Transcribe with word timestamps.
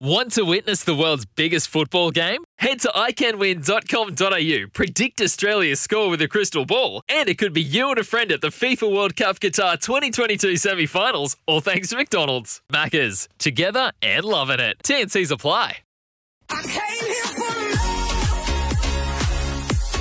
Want 0.00 0.32
to 0.32 0.42
witness 0.44 0.82
the 0.82 0.94
world's 0.94 1.24
biggest 1.24 1.68
football 1.68 2.10
game? 2.10 2.42
Head 2.58 2.80
to 2.80 2.88
iCanWin.com.au, 2.88 4.68
predict 4.72 5.20
Australia's 5.20 5.80
score 5.80 6.10
with 6.10 6.20
a 6.20 6.26
crystal 6.26 6.64
ball, 6.66 7.02
and 7.08 7.28
it 7.28 7.38
could 7.38 7.52
be 7.52 7.62
you 7.62 7.90
and 7.90 7.98
a 7.98 8.04
friend 8.04 8.32
at 8.32 8.40
the 8.40 8.48
FIFA 8.48 8.92
World 8.92 9.14
Cup 9.16 9.38
Qatar 9.38 9.80
2022 9.80 10.56
semi 10.56 10.86
finals, 10.86 11.36
all 11.46 11.60
thanks 11.60 11.90
to 11.90 11.96
McDonald's. 11.96 12.60
Maccas, 12.72 13.28
together 13.38 13.92
and 14.02 14.24
loving 14.24 14.58
it. 14.58 14.78
TNC's 14.82 15.30
apply. 15.30 15.78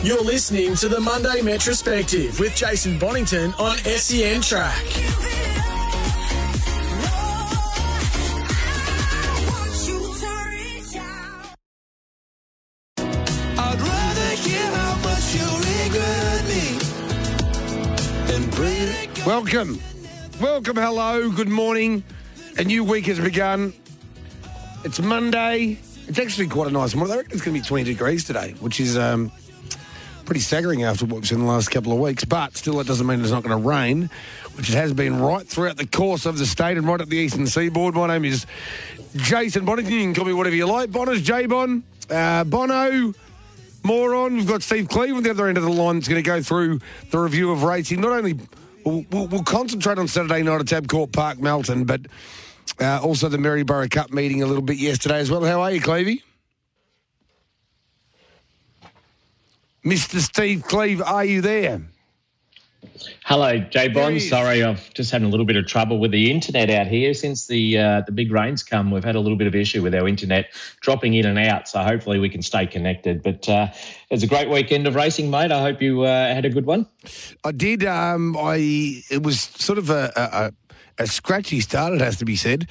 You're 0.03 0.23
listening 0.23 0.75
to 0.77 0.89
the 0.89 0.99
Monday 0.99 1.39
Metrospective 1.41 2.39
with 2.39 2.55
Jason 2.55 2.97
Bonington 2.97 3.53
on 3.53 3.77
SEN 3.77 4.41
Track. 4.41 4.83
Welcome. 19.25 19.79
Welcome, 20.41 20.75
hello, 20.75 21.31
good 21.31 21.47
morning. 21.47 22.03
A 22.57 22.63
new 22.65 22.83
week 22.83 23.05
has 23.05 23.21
begun. 23.21 23.71
It's 24.83 24.99
Monday. 24.99 25.79
It's 26.09 26.19
actually 26.19 26.47
quite 26.47 26.67
a 26.67 26.71
nice 26.71 26.93
morning. 26.93 27.13
I 27.13 27.17
reckon 27.19 27.31
it's 27.31 27.41
going 27.41 27.55
to 27.55 27.61
be 27.61 27.65
20 27.65 27.85
degrees 27.85 28.25
today, 28.25 28.53
which 28.59 28.81
is 28.81 28.97
um, 28.97 29.31
pretty 30.25 30.41
staggering 30.41 30.83
after 30.83 31.05
what 31.05 31.15
we've 31.15 31.27
seen 31.27 31.39
the 31.39 31.45
last 31.45 31.71
couple 31.71 31.93
of 31.93 31.99
weeks. 31.99 32.25
But 32.25 32.57
still, 32.57 32.79
that 32.79 32.87
doesn't 32.87 33.07
mean 33.07 33.21
it's 33.21 33.31
not 33.31 33.43
going 33.43 33.57
to 33.63 33.65
rain, 33.65 34.09
which 34.55 34.69
it 34.69 34.75
has 34.75 34.91
been 34.91 35.21
right 35.21 35.47
throughout 35.47 35.77
the 35.77 35.87
course 35.87 36.25
of 36.25 36.37
the 36.37 36.45
state 36.45 36.75
and 36.75 36.85
right 36.85 36.99
up 36.99 37.07
the 37.07 37.15
eastern 37.15 37.47
seaboard. 37.47 37.95
My 37.95 38.07
name 38.07 38.25
is 38.25 38.45
Jason 39.15 39.63
Bonington. 39.63 39.93
You 39.93 40.01
can 40.01 40.15
call 40.15 40.25
me 40.25 40.33
whatever 40.33 40.57
you 40.57 40.65
like. 40.65 40.91
Bonner's 40.91 41.21
J-Bon. 41.21 41.81
Uh, 42.09 42.43
Bono. 42.43 43.13
Moron. 43.85 44.35
We've 44.35 44.47
got 44.47 44.63
Steve 44.63 44.89
Cleveland 44.89 45.25
the 45.25 45.29
other 45.29 45.47
end 45.47 45.57
of 45.57 45.63
the 45.63 45.71
line 45.71 45.95
that's 45.95 46.09
going 46.09 46.21
to 46.21 46.27
go 46.27 46.41
through 46.41 46.81
the 47.11 47.19
review 47.19 47.51
of 47.51 47.63
racing. 47.63 48.01
Not 48.01 48.11
only 48.11 48.37
we'll, 48.85 49.27
we'll, 49.27 49.43
concentrate 49.43 49.97
on 49.97 50.07
Saturday 50.07 50.43
night 50.43 50.61
at 50.61 50.67
Tabcorp 50.67 51.11
Park, 51.11 51.39
Melton, 51.39 51.85
but 51.85 52.01
uh, 52.79 52.99
also 53.01 53.29
the 53.29 53.37
Maryborough 53.37 53.89
Cup 53.89 54.11
meeting 54.11 54.41
a 54.41 54.45
little 54.45 54.61
bit 54.61 54.77
yesterday 54.77 55.19
as 55.19 55.29
well. 55.29 55.43
How 55.43 55.61
are 55.61 55.71
you, 55.71 55.81
Clevey? 55.81 56.21
Mr. 59.85 60.19
Steve 60.19 60.63
Cleve, 60.63 61.01
are 61.01 61.25
you 61.25 61.41
there? 61.41 61.81
Hello, 63.25 63.57
Jay 63.57 63.87
Bond. 63.87 64.21
Sorry, 64.21 64.63
I've 64.63 64.93
just 64.93 65.11
had 65.11 65.21
a 65.23 65.27
little 65.27 65.45
bit 65.45 65.55
of 65.55 65.65
trouble 65.65 65.99
with 65.99 66.11
the 66.11 66.29
internet 66.29 66.69
out 66.69 66.87
here 66.87 67.13
since 67.13 67.47
the 67.47 67.77
uh, 67.77 68.01
the 68.01 68.11
big 68.11 68.31
rains 68.31 68.63
come. 68.63 68.91
We've 68.91 69.03
had 69.03 69.15
a 69.15 69.19
little 69.19 69.37
bit 69.37 69.47
of 69.47 69.55
issue 69.55 69.81
with 69.81 69.95
our 69.95 70.07
internet 70.07 70.53
dropping 70.81 71.13
in 71.13 71.25
and 71.25 71.39
out. 71.39 71.67
So 71.67 71.81
hopefully 71.81 72.19
we 72.19 72.29
can 72.29 72.41
stay 72.41 72.65
connected. 72.65 73.23
But 73.23 73.47
uh, 73.47 73.67
it 73.71 74.13
was 74.13 74.23
a 74.23 74.27
great 74.27 74.49
weekend 74.49 74.87
of 74.87 74.95
racing, 74.95 75.29
mate. 75.29 75.51
I 75.51 75.61
hope 75.61 75.81
you 75.81 76.03
uh, 76.03 76.33
had 76.33 76.45
a 76.45 76.49
good 76.49 76.65
one. 76.65 76.87
I 77.43 77.51
did. 77.51 77.85
Um, 77.85 78.35
I 78.37 79.03
it 79.09 79.23
was 79.23 79.39
sort 79.39 79.77
of 79.77 79.89
a, 79.89 80.11
a, 80.15 80.21
a, 80.99 81.03
a 81.03 81.07
scratchy 81.07 81.59
start, 81.59 81.93
it 81.93 82.01
has 82.01 82.17
to 82.17 82.25
be 82.25 82.35
said, 82.35 82.67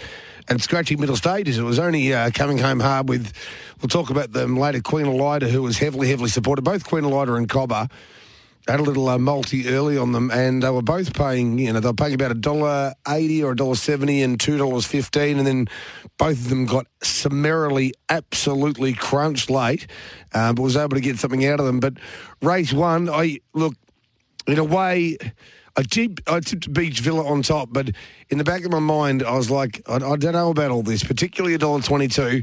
and 0.49 0.63
scratchy 0.63 0.97
middle 0.97 1.17
stages. 1.17 1.59
It 1.59 1.63
was 1.63 1.79
only 1.79 2.13
uh, 2.13 2.31
coming 2.33 2.59
home 2.59 2.81
hard 2.81 3.09
with. 3.09 3.33
We'll 3.81 3.89
talk 3.89 4.11
about 4.11 4.33
them 4.33 4.57
later. 4.57 4.81
Queen 4.81 5.07
Elida, 5.07 5.51
who 5.51 5.63
was 5.63 5.79
heavily, 5.79 6.09
heavily 6.09 6.29
supported. 6.29 6.63
Both 6.63 6.85
Queen 6.85 7.03
Elida 7.03 7.37
and 7.37 7.49
Cobber 7.49 7.89
had 8.69 8.81
a 8.81 8.83
little 8.83 9.09
uh, 9.09 9.19
multi 9.19 9.69
early 9.69 9.99
on 9.99 10.13
them, 10.13 10.31
and 10.31 10.63
they 10.63 10.71
were 10.71 10.83
both 10.83 11.15
paying. 11.15 11.59
You 11.59 11.73
know, 11.73 11.81
they 11.81 11.89
were 11.89 11.95
paying 11.95 12.15
about 12.15 12.31
a 12.31 12.35
dollar 12.35 12.95
eighty 13.09 13.43
or 13.43 13.53
a 13.53 13.57
dollar 13.57 13.75
seventy 13.75 14.23
and 14.23 14.39
two 14.39 14.57
dollars 14.57 14.87
fifteen, 14.87 15.39
and 15.39 15.47
then 15.47 15.69
both 16.19 16.39
of 16.39 16.49
them 16.49 16.67
got 16.67 16.87
summarily, 17.03 17.93
absolutely 18.09 18.93
crunched 18.93 19.51
late, 19.51 19.87
uh, 20.33 20.53
but 20.53 20.63
was 20.63 20.77
able 20.77 20.95
to 20.95 21.01
get 21.01 21.19
something 21.19 21.45
out 21.45 21.59
of 21.59 21.67
them. 21.67 21.81
But 21.81 21.95
race 22.41 22.73
one, 22.73 23.09
I 23.11 23.41
look 23.53 23.75
in 24.47 24.59
a 24.59 24.65
way, 24.65 25.17
I 25.77 25.83
tipped, 25.83 26.23
I 26.29 26.41
tipped 26.41 26.73
Beach 26.73 27.01
Villa 27.01 27.27
on 27.27 27.43
top, 27.43 27.69
but 27.73 27.91
in 28.29 28.39
the 28.39 28.45
back 28.45 28.65
of 28.65 28.71
my 28.71 28.79
mind, 28.79 29.23
I 29.23 29.35
was 29.35 29.51
like, 29.51 29.83
I, 29.89 29.97
I 29.97 30.17
don't 30.17 30.33
know 30.33 30.51
about 30.51 30.71
all 30.71 30.83
this, 30.83 31.03
particularly 31.03 31.55
a 31.55 31.59
dollar 31.59 31.81
twenty-two. 31.81 32.43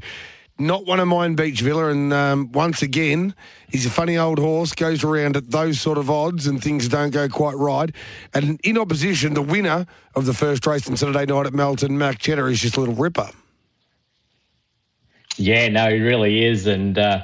Not 0.61 0.85
one 0.85 0.99
of 0.99 1.07
mine, 1.07 1.35
Beach 1.35 1.61
Villa, 1.61 1.87
and 1.87 2.11
um, 2.11 2.51
once 2.51 2.81
again, 2.81 3.33
he's 3.69 3.85
a 3.85 3.89
funny 3.89 4.17
old 4.17 4.39
horse. 4.39 4.73
Goes 4.73 5.05
around 5.05 5.37
at 5.37 5.51
those 5.51 5.79
sort 5.79 5.97
of 5.97 6.09
odds, 6.09 6.47
and 6.47 6.61
things 6.61 6.89
don't 6.89 7.11
go 7.11 7.29
quite 7.29 7.55
right. 7.55 7.95
And 8.33 8.59
in 8.61 8.77
opposition, 8.77 9.35
the 9.35 9.41
winner 9.41 9.87
of 10.15 10.25
the 10.25 10.33
first 10.33 10.67
race 10.67 10.89
on 10.89 10.97
Saturday 10.97 11.25
night 11.25 11.45
at 11.45 11.53
Melton, 11.53 11.97
Mac 11.97 12.19
Cheddar, 12.19 12.49
is 12.49 12.59
just 12.59 12.75
a 12.75 12.81
little 12.81 12.95
ripper. 12.95 13.29
Yeah, 15.37 15.69
no, 15.69 15.89
he 15.89 16.01
really 16.01 16.43
is. 16.43 16.67
And 16.67 16.97
uh, 16.97 17.23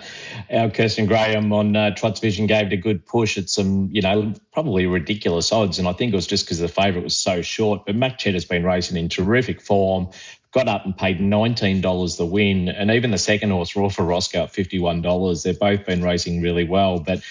our 0.50 0.70
Kirsten 0.70 1.06
Graham 1.06 1.52
on 1.52 1.76
uh, 1.76 1.94
Trots 1.94 2.22
Vision 2.22 2.48
gave 2.48 2.68
it 2.68 2.74
a 2.74 2.78
good 2.78 3.06
push 3.06 3.38
at 3.38 3.50
some, 3.50 3.90
you 3.92 4.02
know, 4.02 4.34
probably 4.54 4.86
ridiculous 4.86 5.52
odds. 5.52 5.78
And 5.78 5.90
I 5.90 5.92
think 5.92 6.14
it 6.14 6.16
was 6.16 6.26
just 6.26 6.46
because 6.46 6.60
the 6.60 6.70
favourite 6.70 7.04
was 7.04 7.18
so 7.18 7.42
short. 7.42 7.86
But 7.86 7.98
Mac 7.98 8.18
Cheddar's 8.18 8.46
been 8.46 8.64
racing 8.64 8.96
in 8.96 9.10
terrific 9.10 9.60
form. 9.60 10.08
Got 10.56 10.70
up 10.70 10.86
and 10.86 10.98
paid 10.98 11.20
$19 11.20 12.18
the 12.18 12.26
win. 12.26 12.70
And 12.70 12.90
even 12.90 13.12
the 13.12 13.18
second 13.18 13.50
horse, 13.50 13.76
Raw 13.76 13.90
for 13.90 14.06
Roscoe, 14.06 14.44
at 14.44 14.54
$51. 14.54 15.44
They've 15.44 15.60
both 15.60 15.86
been 15.86 16.02
racing 16.02 16.42
really 16.42 16.64
well. 16.64 16.98
But 16.98 17.22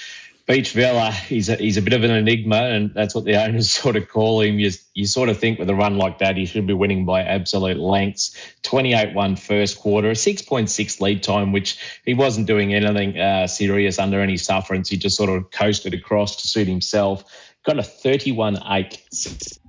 Beach 0.47 0.73
Villa, 0.73 1.11
he's 1.11 1.49
a, 1.49 1.57
he's 1.57 1.79
a 1.79 1.81
bit 1.83 1.95
of 1.95 2.05
an 2.05 2.11
enigma, 2.11 2.65
and 2.65 2.93
that's 2.93 3.15
what 3.15 3.25
the 3.25 3.35
owners 3.43 3.73
sort 3.73 3.97
of 3.97 4.09
call 4.09 4.43
him. 4.43 4.59
You, 4.59 4.73
you 4.93 5.07
sort 5.07 5.31
of 5.31 5.39
think 5.39 5.59
with 5.59 5.71
a 5.71 5.75
run 5.75 5.97
like 5.97 6.19
that, 6.19 6.37
he 6.37 6.45
should 6.45 6.67
be 6.67 6.75
winning 6.75 7.07
by 7.07 7.23
absolute 7.23 7.79
lengths. 7.79 8.37
28 8.63 9.15
1 9.15 9.37
first 9.37 9.79
quarter, 9.79 10.11
a 10.11 10.13
6.6 10.13 11.01
lead 11.01 11.23
time, 11.23 11.51
which 11.51 11.79
he 12.05 12.13
wasn't 12.13 12.47
doing 12.47 12.75
anything 12.75 13.19
uh, 13.19 13.47
serious 13.47 13.99
under 13.99 14.21
any 14.21 14.37
sufferance. 14.37 14.91
He 14.91 14.99
just 14.99 15.17
sort 15.17 15.31
of 15.31 15.51
coasted 15.51 15.95
across 15.95 16.37
to 16.43 16.47
suit 16.47 16.69
himself. 16.69 17.25
Got 17.63 17.79
a 17.79 17.83
31 17.83 18.59
8. 18.67 19.61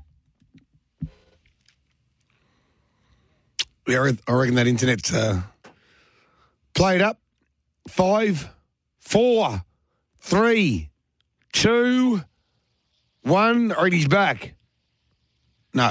I 3.87 4.13
reckon 4.29 4.55
that 4.55 4.67
internet 4.67 5.13
uh, 5.13 5.41
played 6.73 7.01
up. 7.01 7.19
Five, 7.87 8.49
four, 8.99 9.61
three, 10.19 10.89
two, 11.53 12.21
one. 13.21 13.69
Right, 13.69 13.93
he's 13.93 14.07
back. 14.07 14.55
No, 15.73 15.83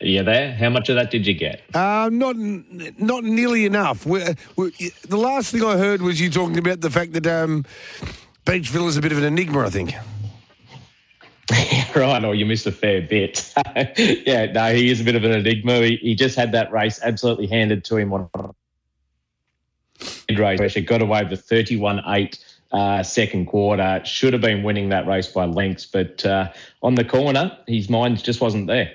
Are 0.00 0.06
you 0.06 0.22
there? 0.22 0.52
How 0.54 0.68
much 0.70 0.88
of 0.90 0.96
that 0.96 1.10
did 1.10 1.26
you 1.26 1.34
get? 1.34 1.62
uh, 1.74 2.10
not 2.12 2.36
not 2.36 3.24
nearly 3.24 3.64
enough. 3.64 4.04
we 4.04 4.22
we 4.56 4.70
the 5.08 5.16
last 5.16 5.52
thing 5.52 5.62
I 5.64 5.76
heard 5.78 6.02
was 6.02 6.20
you 6.20 6.30
talking 6.30 6.58
about 6.58 6.80
the 6.82 6.90
fact 6.90 7.12
that 7.14 7.26
um, 7.26 7.64
Beachville 8.44 8.88
is 8.88 8.96
a 8.96 9.00
bit 9.00 9.12
of 9.12 9.18
an 9.18 9.24
enigma. 9.24 9.60
I 9.60 9.70
think. 9.70 9.94
right, 11.96 12.24
or 12.24 12.34
you 12.34 12.46
missed 12.46 12.66
a 12.66 12.72
fair 12.72 13.02
bit. 13.02 13.52
yeah, 14.26 14.46
no, 14.52 14.72
he 14.72 14.90
is 14.90 15.00
a 15.00 15.04
bit 15.04 15.16
of 15.16 15.24
an 15.24 15.32
enigma. 15.32 15.80
He, 15.80 15.96
he 15.96 16.14
just 16.14 16.36
had 16.36 16.52
that 16.52 16.70
race 16.70 17.00
absolutely 17.02 17.46
handed 17.46 17.84
to 17.86 17.96
him 17.96 18.12
on 18.12 18.28
race. 20.36 20.74
He 20.74 20.80
got 20.80 21.02
away 21.02 21.24
with 21.24 21.40
31 21.40 22.02
8 22.06 22.44
uh, 22.72 23.02
second 23.02 23.46
quarter. 23.46 24.00
Should 24.04 24.32
have 24.32 24.42
been 24.42 24.62
winning 24.62 24.90
that 24.90 25.06
race 25.06 25.28
by 25.28 25.46
lengths, 25.46 25.86
but 25.86 26.24
uh, 26.24 26.52
on 26.82 26.94
the 26.94 27.04
corner, 27.04 27.56
his 27.66 27.90
mind 27.90 28.22
just 28.22 28.40
wasn't 28.40 28.66
there. 28.66 28.92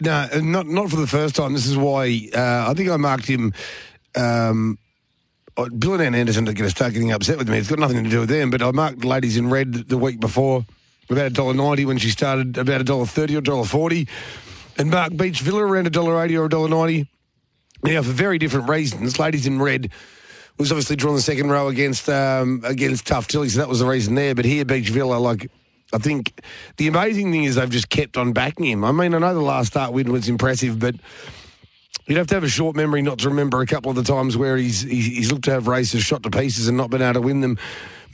No, 0.00 0.28
not 0.42 0.66
not 0.66 0.90
for 0.90 0.96
the 0.96 1.06
first 1.06 1.36
time. 1.36 1.54
This 1.54 1.66
is 1.66 1.76
why 1.76 2.28
uh, 2.34 2.66
I 2.68 2.74
think 2.74 2.90
I 2.90 2.96
marked 2.96 3.26
him. 3.26 3.54
Um, 4.14 4.78
uh, 5.56 5.70
Bill 5.70 5.98
and 5.98 6.14
Anderson 6.14 6.46
are 6.46 6.52
going 6.52 6.68
to 6.68 6.76
start 6.76 6.92
getting 6.92 7.12
upset 7.12 7.38
with 7.38 7.48
me. 7.48 7.56
It's 7.56 7.70
got 7.70 7.78
nothing 7.78 8.04
to 8.04 8.10
do 8.10 8.20
with 8.20 8.28
them, 8.28 8.50
but 8.50 8.60
I 8.60 8.70
marked 8.72 9.06
ladies 9.06 9.38
in 9.38 9.48
red 9.48 9.72
the 9.72 9.96
week 9.96 10.20
before 10.20 10.66
about 11.10 11.26
a 11.26 11.30
dollar 11.30 11.54
ninety 11.54 11.84
when 11.84 11.98
she 11.98 12.10
started 12.10 12.58
about 12.58 12.80
a 12.80 12.84
dollar 12.84 13.06
thirty 13.06 13.36
or 13.36 13.40
dollar 13.40 13.64
forty, 13.64 14.08
and 14.78 14.90
Mark 14.90 15.16
Beach 15.16 15.40
Villa 15.40 15.62
around 15.62 15.86
a 15.86 15.90
dollar 15.90 16.22
eighty 16.22 16.36
or 16.36 16.46
a 16.46 16.48
dollar 16.48 16.68
ninety. 16.68 17.08
Now 17.82 18.02
for 18.02 18.10
very 18.10 18.38
different 18.38 18.68
reasons. 18.68 19.18
Ladies 19.18 19.46
in 19.46 19.60
red 19.60 19.90
was 20.58 20.72
obviously 20.72 20.96
drawn 20.96 21.14
the 21.14 21.22
second 21.22 21.50
row 21.50 21.68
against 21.68 22.08
um, 22.08 22.62
against 22.64 23.06
Tough 23.06 23.28
Tilly, 23.28 23.48
so 23.48 23.60
that 23.60 23.68
was 23.68 23.80
the 23.80 23.86
reason 23.86 24.14
there. 24.14 24.34
But 24.34 24.44
here, 24.44 24.64
Beach 24.64 24.88
Villa, 24.88 25.16
like 25.16 25.50
I 25.92 25.98
think 25.98 26.40
the 26.78 26.88
amazing 26.88 27.30
thing 27.30 27.44
is 27.44 27.56
they've 27.56 27.70
just 27.70 27.90
kept 27.90 28.16
on 28.16 28.32
backing 28.32 28.66
him. 28.66 28.84
I 28.84 28.92
mean, 28.92 29.14
I 29.14 29.18
know 29.18 29.34
the 29.34 29.40
last 29.40 29.68
start 29.68 29.92
win 29.92 30.10
was 30.10 30.28
impressive, 30.28 30.78
but 30.78 30.96
You'd 32.06 32.18
have 32.18 32.28
to 32.28 32.34
have 32.34 32.44
a 32.44 32.48
short 32.48 32.76
memory 32.76 33.02
not 33.02 33.18
to 33.20 33.28
remember 33.28 33.60
a 33.60 33.66
couple 33.66 33.90
of 33.90 33.96
the 33.96 34.04
times 34.04 34.36
where 34.36 34.56
he's 34.56 34.82
he's, 34.82 35.32
looked 35.32 35.46
to 35.46 35.50
have 35.50 35.66
races 35.66 36.04
shot 36.04 36.22
to 36.22 36.30
pieces 36.30 36.68
and 36.68 36.76
not 36.76 36.88
been 36.88 37.02
able 37.02 37.14
to 37.14 37.20
win 37.20 37.40
them. 37.40 37.58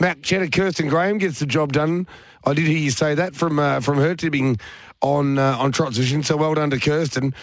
Mac 0.00 0.22
Cheddar, 0.22 0.48
Kirsten 0.48 0.88
Graham 0.88 1.18
gets 1.18 1.38
the 1.38 1.46
job 1.46 1.72
done. 1.72 2.06
I 2.44 2.54
did 2.54 2.66
hear 2.66 2.78
you 2.78 2.90
say 2.90 3.14
that 3.14 3.34
from 3.34 3.58
uh, 3.58 3.80
from 3.80 3.98
her 3.98 4.14
tipping 4.14 4.58
on 5.00 5.38
uh, 5.38 5.56
on 5.58 5.72
Trot's 5.72 5.96
Vision. 5.96 6.22
So 6.22 6.36
well 6.36 6.54
done 6.54 6.70
to 6.70 6.78
Kirsten. 6.78 7.34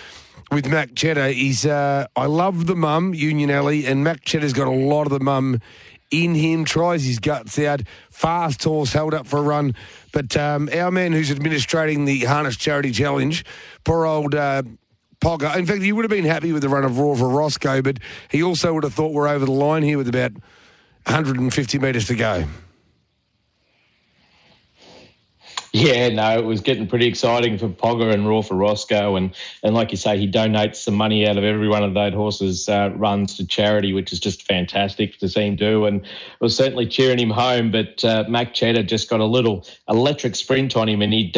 With 0.52 0.68
Mac 0.68 0.96
Cheddar, 0.96 1.28
he's 1.28 1.66
uh, 1.66 2.08
I 2.16 2.26
love 2.26 2.66
the 2.66 2.76
mum 2.76 3.14
Union 3.14 3.52
Alley, 3.52 3.86
and 3.86 4.04
Mac 4.04 4.24
Cheddar's 4.24 4.54
got 4.54 4.68
a 4.68 4.72
lot 4.72 5.04
of 5.04 5.12
the 5.12 5.20
mum 5.20 5.62
in 6.10 6.34
him. 6.34 6.66
Tries 6.66 7.06
his 7.06 7.20
guts 7.20 7.60
out, 7.60 7.82
fast 8.10 8.64
horse 8.64 8.92
held 8.92 9.14
up 9.14 9.28
for 9.28 9.38
a 9.38 9.44
run. 9.44 9.76
But 10.12 10.36
um, 10.36 10.68
our 10.74 10.90
man 10.90 11.12
who's 11.14 11.30
administrating 11.30 12.06
the 12.06 12.26
Harness 12.26 12.58
Charity 12.58 12.92
Challenge, 12.92 13.46
poor 13.84 14.06
old. 14.06 14.36
Uh, 14.36 14.64
Pogger. 15.22 15.54
In 15.58 15.66
fact, 15.66 15.82
he 15.82 15.92
would 15.92 16.06
have 16.06 16.10
been 16.10 16.24
happy 16.24 16.54
with 16.54 16.62
the 16.62 16.70
run 16.70 16.86
of 16.86 16.98
Raw 16.98 17.14
for 17.14 17.28
Roscoe, 17.28 17.82
but 17.82 18.00
he 18.32 18.42
also 18.42 18.74
would 18.74 18.86
have 18.86 18.94
thought 18.94 19.12
we're 19.12 19.28
over 19.28 19.44
the 19.44 19.52
line 19.52 19.84
here 19.84 19.98
with 19.98 20.08
about 20.08 20.32
150 21.08 21.78
metres 21.78 22.08
to 22.08 22.16
go. 22.16 22.46
Yeah, 25.72 26.10
no, 26.10 26.38
it 26.40 26.46
was 26.46 26.62
getting 26.62 26.88
pretty 26.88 27.06
exciting 27.06 27.60
for 27.60 27.70
Pogger 27.70 28.12
and 28.12 28.28
Raw 28.28 28.42
for 28.42 28.56
Roscoe, 28.56 29.16
and 29.16 29.36
and 29.62 29.76
like 29.76 29.92
you 29.92 29.98
say, 29.98 30.18
he 30.18 30.30
donates 30.30 30.78
some 30.78 30.96
money 30.96 31.28
out 31.28 31.38
of 31.38 31.44
every 31.44 31.68
one 31.68 31.84
of 31.84 31.94
those 31.94 32.14
horses' 32.14 32.68
uh, 32.68 32.92
runs 32.96 33.36
to 33.38 33.46
charity, 33.46 33.94
which 33.94 34.12
is 34.12 34.20
just 34.20 34.48
fantastic 34.48 35.20
to 35.20 35.30
see 35.30 35.46
him 35.46 35.56
do, 35.56 35.86
and 35.86 36.02
was 36.42 36.56
certainly 36.56 36.88
cheering 36.88 37.20
him 37.20 37.30
home. 37.30 37.70
But 37.70 38.04
uh, 38.04 38.26
Mac 38.28 38.56
Cheddar 38.56 38.84
just 38.84 39.12
got 39.12 39.20
a 39.20 39.26
little 39.26 39.64
electric 39.88 40.36
sprint 40.36 40.76
on 40.76 40.90
him, 40.90 41.04
and 41.04 41.14
he 41.14 41.32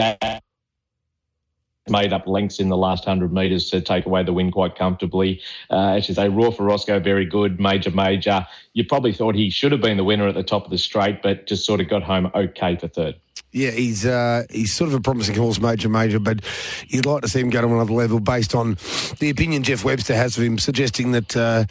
made 1.90 2.14
up 2.14 2.26
lengths 2.26 2.60
in 2.60 2.70
the 2.70 2.78
last 2.78 3.06
100 3.06 3.34
metres 3.34 3.70
to 3.72 3.82
take 3.82 4.06
away 4.06 4.24
the 4.24 4.32
win 4.32 4.50
quite 4.50 4.76
comfortably. 4.76 5.42
Uh, 5.70 5.96
as 5.96 6.08
you 6.08 6.16
say, 6.16 6.30
Raw 6.30 6.52
for 6.52 6.64
Roscoe, 6.64 7.02
very 7.02 7.26
good. 7.26 7.60
Major, 7.60 7.92
major. 7.92 8.48
You 8.74 8.86
probably 8.86 9.12
thought 9.12 9.36
he 9.36 9.50
should 9.50 9.74
have 9.74 9.82
been 9.82 9.98
the 9.98 10.06
winner 10.06 10.28
at 10.28 10.36
the 10.36 10.44
top 10.44 10.64
of 10.64 10.72
the 10.72 10.78
straight, 10.78 11.22
but 11.22 11.48
just 11.48 11.66
sort 11.66 11.82
of 11.82 11.90
got 11.90 12.04
home 12.04 12.32
okay 12.34 12.78
for 12.78 12.88
third. 12.88 13.16
Yeah, 13.54 13.72
he's 13.72 14.06
uh, 14.06 14.46
he's 14.50 14.74
sort 14.74 14.88
of 14.88 14.94
a 14.94 15.02
promising 15.02 15.36
horse, 15.36 15.60
major, 15.60 15.90
major, 15.90 16.20
but 16.20 16.40
you'd 16.88 17.06
like 17.06 17.22
to 17.24 17.28
see 17.28 17.42
him 17.42 17.50
go 17.50 17.60
to 17.60 17.68
another 17.68 17.92
level 17.92 18.22
based 18.22 18.56
on 18.56 18.78
the 19.20 19.30
opinion 19.30 19.64
Jeff 19.64 19.84
Webster 19.84 20.16
has 20.16 20.38
of 20.38 20.44
him, 20.44 20.58
suggesting 20.58 21.12
that 21.12 21.36
uh, 21.36 21.66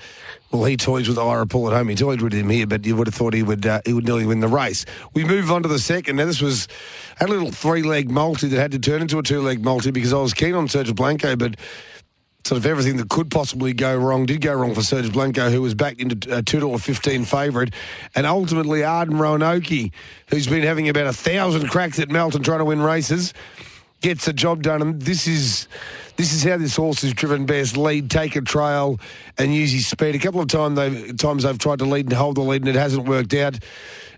well, 0.52 0.64
he 0.64 0.76
toys 0.76 1.08
with 1.08 1.16
Ira 1.16 1.46
Paul 1.46 1.68
at 1.70 1.76
home. 1.76 1.88
He 1.88 1.94
toyed 1.94 2.20
with 2.20 2.34
him 2.34 2.50
here, 2.50 2.66
but 2.66 2.84
you 2.84 2.96
would 2.96 3.06
have 3.06 3.14
thought 3.14 3.32
he 3.32 3.42
would 3.42 3.64
uh, 3.64 3.80
he 3.86 3.94
would 3.94 4.04
nearly 4.04 4.26
win 4.26 4.40
the 4.40 4.48
race. 4.48 4.84
We 5.14 5.24
move 5.24 5.50
on 5.50 5.62
to 5.62 5.68
the 5.68 5.78
second. 5.78 6.16
Now 6.16 6.26
this 6.26 6.42
was 6.42 6.68
a 7.18 7.26
little 7.26 7.50
three 7.50 7.82
leg 7.82 8.10
multi 8.10 8.48
that 8.48 8.60
had 8.60 8.72
to 8.72 8.78
turn 8.78 9.00
into 9.00 9.18
a 9.18 9.22
two 9.22 9.40
leg 9.40 9.64
multi 9.64 9.90
because 9.90 10.12
I 10.12 10.18
was 10.18 10.34
keen 10.34 10.54
on 10.54 10.68
Sergio 10.68 10.94
Blanco, 10.94 11.34
but 11.34 11.56
sort 12.50 12.58
of 12.58 12.66
everything 12.66 12.96
that 12.96 13.08
could 13.08 13.30
possibly 13.30 13.72
go 13.72 13.96
wrong 13.96 14.26
did 14.26 14.40
go 14.40 14.52
wrong 14.52 14.74
for 14.74 14.82
Serge 14.82 15.12
Blanco, 15.12 15.50
who 15.50 15.62
was 15.62 15.72
backed 15.72 16.00
into 16.00 16.36
a 16.36 16.42
dollar 16.42 16.78
fifteen 16.78 17.24
favourite, 17.24 17.72
and 18.16 18.26
ultimately 18.26 18.82
Arden 18.82 19.18
Roanoke, 19.18 19.92
who's 20.26 20.48
been 20.48 20.64
having 20.64 20.88
about 20.88 21.06
a 21.06 21.12
thousand 21.12 21.68
cracks 21.68 22.00
at 22.00 22.08
Melton 22.08 22.42
trying 22.42 22.58
to 22.58 22.64
win 22.64 22.82
races, 22.82 23.34
gets 24.00 24.24
the 24.24 24.32
job 24.32 24.64
done. 24.64 24.82
And 24.82 25.00
this 25.00 25.28
is 25.28 25.68
this 26.16 26.32
is 26.32 26.42
how 26.42 26.56
this 26.56 26.74
horse 26.74 27.04
is 27.04 27.14
driven 27.14 27.46
best: 27.46 27.76
lead, 27.76 28.10
take 28.10 28.34
a 28.34 28.40
trail, 28.40 28.98
and 29.38 29.54
use 29.54 29.70
his 29.70 29.86
speed. 29.86 30.16
A 30.16 30.18
couple 30.18 30.40
of 30.40 30.74
they've, 30.74 31.16
times 31.16 31.44
they've 31.44 31.56
tried 31.56 31.78
to 31.78 31.84
lead 31.84 32.06
and 32.06 32.14
hold 32.14 32.34
the 32.34 32.40
lead, 32.40 32.62
and 32.62 32.68
it 32.68 32.74
hasn't 32.74 33.06
worked 33.06 33.32
out. 33.34 33.60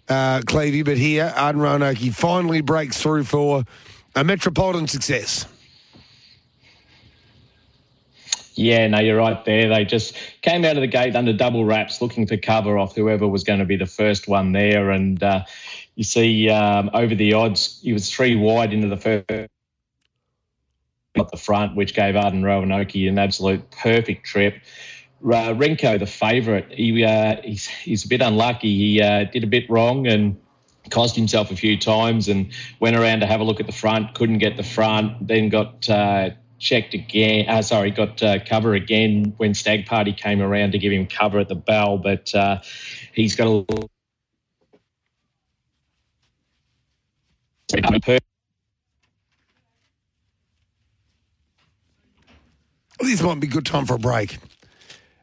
Uh, 0.08 0.40
Clevey, 0.40 0.82
but 0.82 0.96
here 0.96 1.34
Arden 1.36 1.60
Roanoke 1.60 1.98
finally 1.98 2.62
breaks 2.62 2.96
through 2.96 3.24
for 3.24 3.64
a 4.14 4.24
metropolitan 4.24 4.88
success. 4.88 5.46
Yeah, 8.54 8.86
no, 8.88 9.00
you're 9.00 9.16
right 9.16 9.44
there. 9.44 9.68
They 9.68 9.84
just 9.84 10.14
came 10.42 10.64
out 10.64 10.76
of 10.76 10.82
the 10.82 10.86
gate 10.86 11.16
under 11.16 11.32
double 11.32 11.64
wraps, 11.64 12.02
looking 12.02 12.26
for 12.26 12.36
cover 12.36 12.78
off 12.78 12.94
whoever 12.94 13.26
was 13.26 13.44
going 13.44 13.60
to 13.60 13.64
be 13.64 13.76
the 13.76 13.86
first 13.86 14.28
one 14.28 14.52
there. 14.52 14.90
And 14.90 15.22
uh, 15.22 15.44
you 15.94 16.04
see, 16.04 16.50
um, 16.50 16.90
over 16.92 17.14
the 17.14 17.32
odds, 17.32 17.80
he 17.82 17.92
was 17.92 18.10
three 18.10 18.36
wide 18.36 18.72
into 18.72 18.88
the 18.88 18.96
first, 18.96 19.24
at 21.14 21.30
the 21.30 21.36
front, 21.36 21.76
which 21.76 21.94
gave 21.94 22.16
Arden 22.16 22.42
Roanoke 22.42 22.94
an 22.94 23.18
absolute 23.18 23.70
perfect 23.70 24.24
trip. 24.24 24.54
Uh, 25.24 25.54
Renko, 25.54 25.98
the 25.98 26.06
favourite, 26.06 26.72
he, 26.72 27.04
uh, 27.04 27.36
he's, 27.42 27.66
he's 27.66 28.04
a 28.04 28.08
bit 28.08 28.22
unlucky. 28.22 28.76
He 28.76 29.02
uh, 29.02 29.24
did 29.24 29.44
a 29.44 29.46
bit 29.46 29.68
wrong 29.70 30.06
and 30.06 30.40
cost 30.90 31.14
himself 31.14 31.50
a 31.50 31.56
few 31.56 31.78
times 31.78 32.28
and 32.28 32.50
went 32.80 32.96
around 32.96 33.20
to 33.20 33.26
have 33.26 33.40
a 33.40 33.44
look 33.44 33.60
at 33.60 33.66
the 33.66 33.72
front, 33.72 34.14
couldn't 34.14 34.38
get 34.38 34.56
the 34.56 34.64
front, 34.64 35.26
then 35.26 35.48
got 35.48 35.88
uh, 35.88 36.30
checked 36.62 36.94
again. 36.94 37.48
Uh, 37.48 37.60
sorry, 37.60 37.90
got 37.90 38.22
uh, 38.22 38.38
cover 38.44 38.74
again 38.74 39.34
when 39.36 39.52
Stag 39.52 39.84
Party 39.84 40.12
came 40.12 40.40
around 40.40 40.72
to 40.72 40.78
give 40.78 40.92
him 40.92 41.06
cover 41.06 41.40
at 41.40 41.48
the 41.48 41.56
bell, 41.56 41.98
but 41.98 42.32
uh, 42.34 42.60
he's 43.12 43.34
got 43.34 43.46
a 43.48 43.50
little. 43.50 43.90
This 53.00 53.20
might 53.20 53.40
be 53.40 53.48
a 53.48 53.50
good 53.50 53.66
time 53.66 53.84
for 53.84 53.94
a 53.94 53.98
break. 53.98 54.38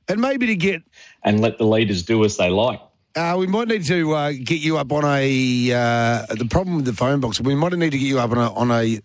And 0.10 0.20
maybe 0.20 0.48
to 0.48 0.56
get. 0.56 0.82
And 1.24 1.40
let 1.40 1.58
the 1.58 1.66
leaders 1.66 2.04
do 2.04 2.26
as 2.26 2.36
they 2.36 2.50
like. 2.50 2.82
Uh, 3.16 3.36
we 3.38 3.48
might 3.48 3.68
need 3.68 3.86
to 3.86 4.14
uh, 4.14 4.32
get 4.32 4.60
you 4.60 4.78
up 4.78 4.92
on 4.92 5.06
a. 5.06 5.72
Uh, 5.72 6.26
the 6.36 6.48
problem 6.50 6.78
with 6.78 6.86
the 6.86 6.94
phone 6.94 7.20
box, 7.20 7.40
we 7.40 7.56
might 7.56 7.72
need 7.74 7.92
to 7.92 7.98
get 7.98 8.08
you 8.08 8.20
up 8.20 8.32
on 8.32 8.38
a, 8.38 8.54
on 8.54 8.72
a 8.72 9.00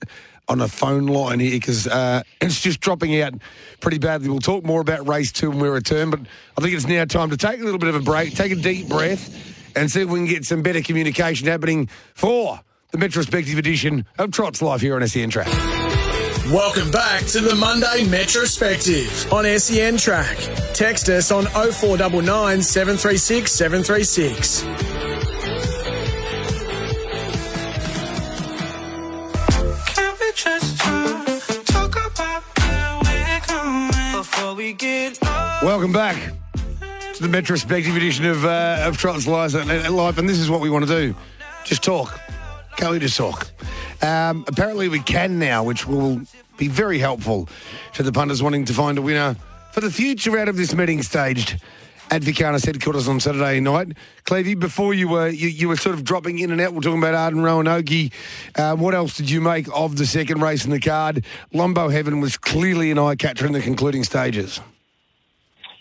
on 0.48 0.60
a 0.60 0.68
phone 0.68 1.06
line 1.06 1.40
here 1.40 1.52
because 1.52 1.86
uh, 1.86 2.22
it's 2.40 2.60
just 2.60 2.80
dropping 2.80 3.20
out 3.20 3.34
pretty 3.80 3.98
badly. 3.98 4.28
We'll 4.28 4.40
talk 4.40 4.64
more 4.64 4.80
about 4.80 5.06
race 5.08 5.32
two 5.32 5.50
when 5.50 5.60
we 5.60 5.68
return, 5.68 6.10
but 6.10 6.20
I 6.58 6.60
think 6.60 6.74
it's 6.74 6.86
now 6.86 7.04
time 7.04 7.30
to 7.30 7.36
take 7.36 7.60
a 7.60 7.64
little 7.64 7.78
bit 7.78 7.88
of 7.88 7.96
a 7.96 8.00
break, 8.00 8.34
take 8.34 8.52
a 8.52 8.56
deep 8.56 8.88
breath, 8.88 9.76
and 9.76 9.90
see 9.90 10.02
if 10.02 10.08
we 10.08 10.18
can 10.18 10.26
get 10.26 10.44
some 10.44 10.62
better 10.62 10.82
communication 10.82 11.48
happening 11.48 11.88
for 12.14 12.60
the 12.90 12.98
Metrospective 12.98 13.58
edition 13.58 14.06
of 14.18 14.30
Trot's 14.30 14.62
Life 14.62 14.80
here 14.80 14.94
on 14.94 15.06
SEN 15.06 15.30
Track. 15.30 15.48
Welcome 16.52 16.90
back 16.90 17.24
to 17.28 17.40
the 17.40 17.54
Monday 17.54 18.04
Metrospective 18.04 19.32
on 19.32 19.58
SEN 19.58 19.96
Track. 19.96 20.36
Text 20.74 21.08
us 21.08 21.32
on 21.32 21.46
0499 21.46 22.62
736 22.62 23.50
736. 23.50 24.93
Welcome 35.62 35.92
back 35.92 36.16
to 37.14 37.22
the 37.22 37.28
Metrospective 37.28 37.96
edition 37.96 38.24
of, 38.24 38.44
uh, 38.44 38.82
of 38.82 38.96
Trot's 38.98 39.24
and 39.26 39.96
Life, 39.96 40.18
and 40.18 40.28
this 40.28 40.40
is 40.40 40.50
what 40.50 40.60
we 40.60 40.68
want 40.68 40.86
to 40.86 40.90
do. 40.90 41.14
Just 41.64 41.84
talk. 41.84 42.20
Can 42.76 42.90
we 42.90 42.98
just 42.98 43.16
talk? 43.16 43.52
Um, 44.02 44.44
apparently 44.48 44.88
we 44.88 44.98
can 44.98 45.38
now, 45.38 45.62
which 45.62 45.86
will 45.86 46.22
be 46.56 46.66
very 46.66 46.98
helpful 46.98 47.48
to 47.94 48.02
the 48.02 48.10
punters 48.10 48.42
wanting 48.42 48.64
to 48.64 48.72
find 48.72 48.98
a 48.98 49.02
winner 49.02 49.36
for 49.72 49.80
the 49.80 49.92
future 49.92 50.36
out 50.38 50.48
of 50.48 50.56
this 50.56 50.74
meeting 50.74 51.02
staged 51.02 51.60
at 52.10 52.22
Vic 52.22 52.38
Harness 52.38 52.64
headquarters 52.64 53.08
on 53.08 53.20
Saturday 53.20 53.60
night. 53.60 53.88
Clevey, 54.24 54.58
before 54.58 54.94
you 54.94 55.08
were 55.08 55.28
you, 55.28 55.48
you 55.48 55.68
were 55.68 55.76
sort 55.76 55.94
of 55.94 56.04
dropping 56.04 56.38
in 56.38 56.50
and 56.50 56.60
out, 56.60 56.74
we're 56.74 56.80
talking 56.80 56.98
about 56.98 57.14
Arden 57.14 57.42
Roanoke. 57.42 58.12
Um, 58.56 58.80
what 58.80 58.94
else 58.94 59.16
did 59.16 59.30
you 59.30 59.40
make 59.40 59.66
of 59.74 59.96
the 59.96 60.06
second 60.06 60.42
race 60.42 60.64
in 60.64 60.70
the 60.70 60.80
card? 60.80 61.24
Lombo 61.52 61.88
Heaven 61.88 62.20
was 62.20 62.36
clearly 62.36 62.90
an 62.90 62.98
eye 62.98 63.14
catcher 63.14 63.46
in 63.46 63.52
the 63.52 63.60
concluding 63.60 64.04
stages. 64.04 64.60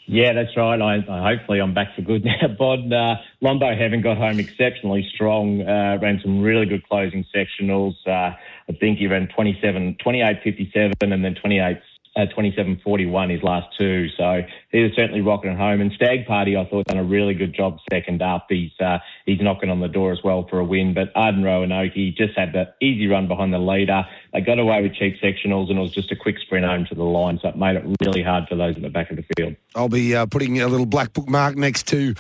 Yeah, 0.06 0.34
that's 0.34 0.56
right. 0.58 0.82
I, 0.82 0.96
I 1.10 1.36
hopefully 1.36 1.60
I'm 1.60 1.74
back 1.74 1.96
for 1.96 2.02
good 2.02 2.26
now. 2.42 2.48
Bod 2.58 2.92
uh, 2.92 3.16
Lombo 3.42 3.78
Heaven 3.78 4.02
got 4.02 4.18
home 4.18 4.40
exceptionally 4.40 5.08
strong. 5.14 5.62
Uh, 5.62 5.98
ran 6.02 6.20
some 6.22 6.42
really 6.42 6.66
good 6.66 6.88
closing 6.88 7.26
sectionals. 7.34 7.96
Uh, 8.06 8.36
I 8.70 8.74
think 8.80 9.00
he 9.00 9.08
ran 9.08 9.28
27, 9.28 9.98
28.57 10.06 10.94
and 11.02 11.24
then 11.24 11.36
28 11.36 11.78
uh, 12.16 12.26
27.41 12.38 13.32
his 13.32 13.44
last 13.44 13.68
two. 13.78 14.08
So 14.18 14.42
he 14.72 14.84
was 14.84 14.92
certainly 14.96 15.22
rocking 15.22 15.56
home. 15.56 15.82
And 15.82 15.92
Stag 15.94 16.26
Party, 16.28 16.56
I 16.56 16.66
thought, 16.66 16.86
done 16.86 16.98
a 16.98 17.04
really 17.04 17.34
good 17.34 17.54
job 17.54 17.80
second 17.92 18.22
up. 18.22 18.46
He's 18.50 18.72
uh, 18.80 19.00
he's 19.26 19.42
knocking 19.42 19.70
on 19.70 19.80
the 19.80 19.88
door 19.88 20.12
as 20.12 20.20
well 20.24 20.48
for 20.48 20.60
a 20.60 20.64
win. 20.64 20.94
But 20.94 21.12
Arden 21.16 21.44
Roanoke 21.44 21.94
just 22.16 22.38
had 22.38 22.54
that 22.54 22.76
easy 22.82 23.08
run 23.08 23.28
behind 23.28 23.54
the 23.54 23.60
leader. 23.60 24.06
They 24.32 24.42
got 24.42 24.60
away 24.60 24.82
with 24.82 24.94
cheap 24.94 25.20
sectionals, 25.22 25.70
and 25.70 25.80
it 25.80 25.82
was 25.82 25.92
just 25.92 26.12
a 26.12 26.16
quick 26.16 26.38
sprint 26.40 26.66
home 26.66 26.86
to 26.86 26.96
the 26.96 27.04
line. 27.04 27.40
So 27.42 27.50
it 27.50 27.58
made 27.58 27.76
it 27.76 27.86
really 28.02 28.22
hard 28.22 28.48
for 28.48 28.56
those 28.56 28.76
at 28.76 28.82
the 28.82 28.90
back 28.90 29.10
of 29.10 29.18
the 29.18 29.26
field. 29.36 29.56
I'll 29.76 29.90
be 29.90 30.16
uh, 30.16 30.28
putting 30.28 30.62
a 30.62 30.68
little 30.68 30.86
black 30.86 31.14
book 31.14 31.28
mark 31.28 31.56
next 31.56 31.88
to 31.88 32.14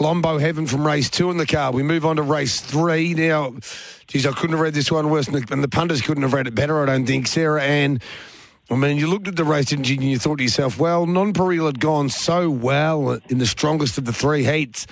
Lombo 0.00 0.38
Heaven 0.38 0.66
from 0.66 0.86
race 0.86 1.10
two 1.10 1.30
in 1.30 1.36
the 1.36 1.46
car. 1.46 1.70
We 1.70 1.84
move 1.84 2.04
on 2.04 2.16
to 2.16 2.22
race 2.22 2.60
three 2.60 3.14
now. 3.14 3.54
Geez, 4.08 4.26
I 4.26 4.32
couldn't 4.32 4.52
have 4.52 4.60
read 4.60 4.74
this 4.74 4.90
one 4.90 5.10
worse, 5.10 5.28
and 5.28 5.36
the, 5.36 5.52
and 5.52 5.62
the 5.62 6.02
couldn't 6.04 6.22
have 6.22 6.32
read 6.32 6.46
it 6.46 6.54
better. 6.54 6.82
I 6.82 6.86
don't 6.86 7.06
think 7.06 7.26
Sarah 7.26 7.62
Ann. 7.62 8.00
I 8.70 8.76
mean, 8.76 8.98
you 8.98 9.06
looked 9.06 9.28
at 9.28 9.36
the 9.36 9.44
race, 9.44 9.72
you, 9.72 9.78
and 9.78 9.86
you 9.86 10.18
thought 10.18 10.36
to 10.38 10.44
yourself, 10.44 10.78
well, 10.78 11.06
Non-Peril 11.06 11.64
had 11.66 11.80
gone 11.80 12.10
so 12.10 12.50
well 12.50 13.18
in 13.28 13.38
the 13.38 13.46
strongest 13.46 13.96
of 13.96 14.04
the 14.04 14.12
three 14.12 14.44
heats 14.44 14.86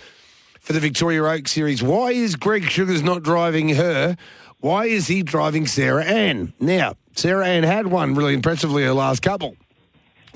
for 0.61 0.73
the 0.73 0.81
Victoria 0.81 1.23
Oak 1.25 1.47
Series. 1.47 1.83
Why 1.83 2.11
is 2.13 2.37
Greg 2.37 2.65
Sugars 2.65 3.03
not 3.03 3.23
driving 3.23 3.69
her? 3.71 4.17
Why 4.61 4.87
is 4.87 5.09
he 5.09 5.23
driving 5.23 5.67
Sarah 5.67 6.05
Ann? 6.05 6.55
Now, 6.59 6.95
Sarah 7.15 7.47
Ann 7.47 7.65
had 7.65 7.87
won 7.87 8.15
really 8.15 8.33
impressively 8.33 8.83
her 8.85 8.95
last 8.95 9.21
couple. 9.21 9.57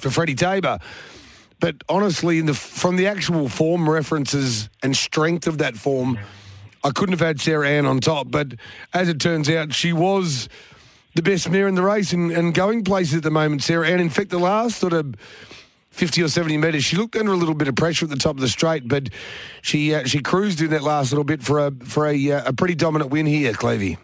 for 0.01 0.11
Freddie 0.11 0.35
Tabor. 0.35 0.79
But 1.61 1.77
honestly, 1.89 2.41
the, 2.41 2.55
from 2.55 2.97
the 2.97 3.07
actual 3.07 3.49
form 3.49 3.89
references 3.89 4.71
and 4.83 4.97
strength 4.97 5.47
of 5.47 5.59
that 5.59 5.77
form, 5.77 6.19
I 6.83 6.91
couldn't 6.91 7.13
have 7.13 7.27
had 7.27 7.41
Sarah 7.41 7.69
Ann 7.69 7.87
on 7.87 8.01
top. 8.01 8.31
But 8.31 8.55
as 8.95 9.09
it 9.09 9.21
turns 9.21 9.49
out, 9.51 9.75
she 9.75 9.93
was 9.93 10.49
the 11.15 11.23
best 11.23 11.51
mare 11.51 11.69
in 11.69 11.75
the 11.75 11.83
race 11.83 12.13
and, 12.13 12.31
and 12.31 12.55
going 12.55 12.85
places 12.85 13.17
at 13.17 13.23
the 13.23 13.31
moment, 13.31 13.63
Sarah 13.63 13.89
Ann 13.89 14.01
In 14.01 14.11
fact, 14.11 14.31
the 14.31 14.39
last 14.39 14.79
sort 14.79 14.93
of 14.93 15.15
50 15.91 16.23
or 16.23 16.29
70 16.29 16.57
metres. 16.57 16.85
She 16.85 16.97
looked 16.97 17.17
under 17.17 17.33
a 17.33 17.37
little 17.37 17.55
bit 17.55 17.69
of 17.69 17.75
pressure 17.75 18.05
at 18.07 18.11
the 18.11 18.17
top 18.17 18.37
of 18.37 18.41
the 18.41 18.49
straight, 18.49 18.87
but 18.87 19.09
she 19.61 19.95
uh, 19.95 20.05
she 20.05 20.21
cruised 20.21 20.61
in 20.61 20.71
that 20.71 20.83
last 20.83 21.11
little 21.11 21.25
bit 21.25 21.43
for 21.43 21.67
a 21.67 21.73
for 21.85 22.07
a, 22.07 22.33
uh, 22.33 22.43
a 22.47 22.53
pretty 22.53 22.75
dominant 22.75 23.11
win 23.11 23.27
here, 23.27 23.53
Clevey. 23.53 23.99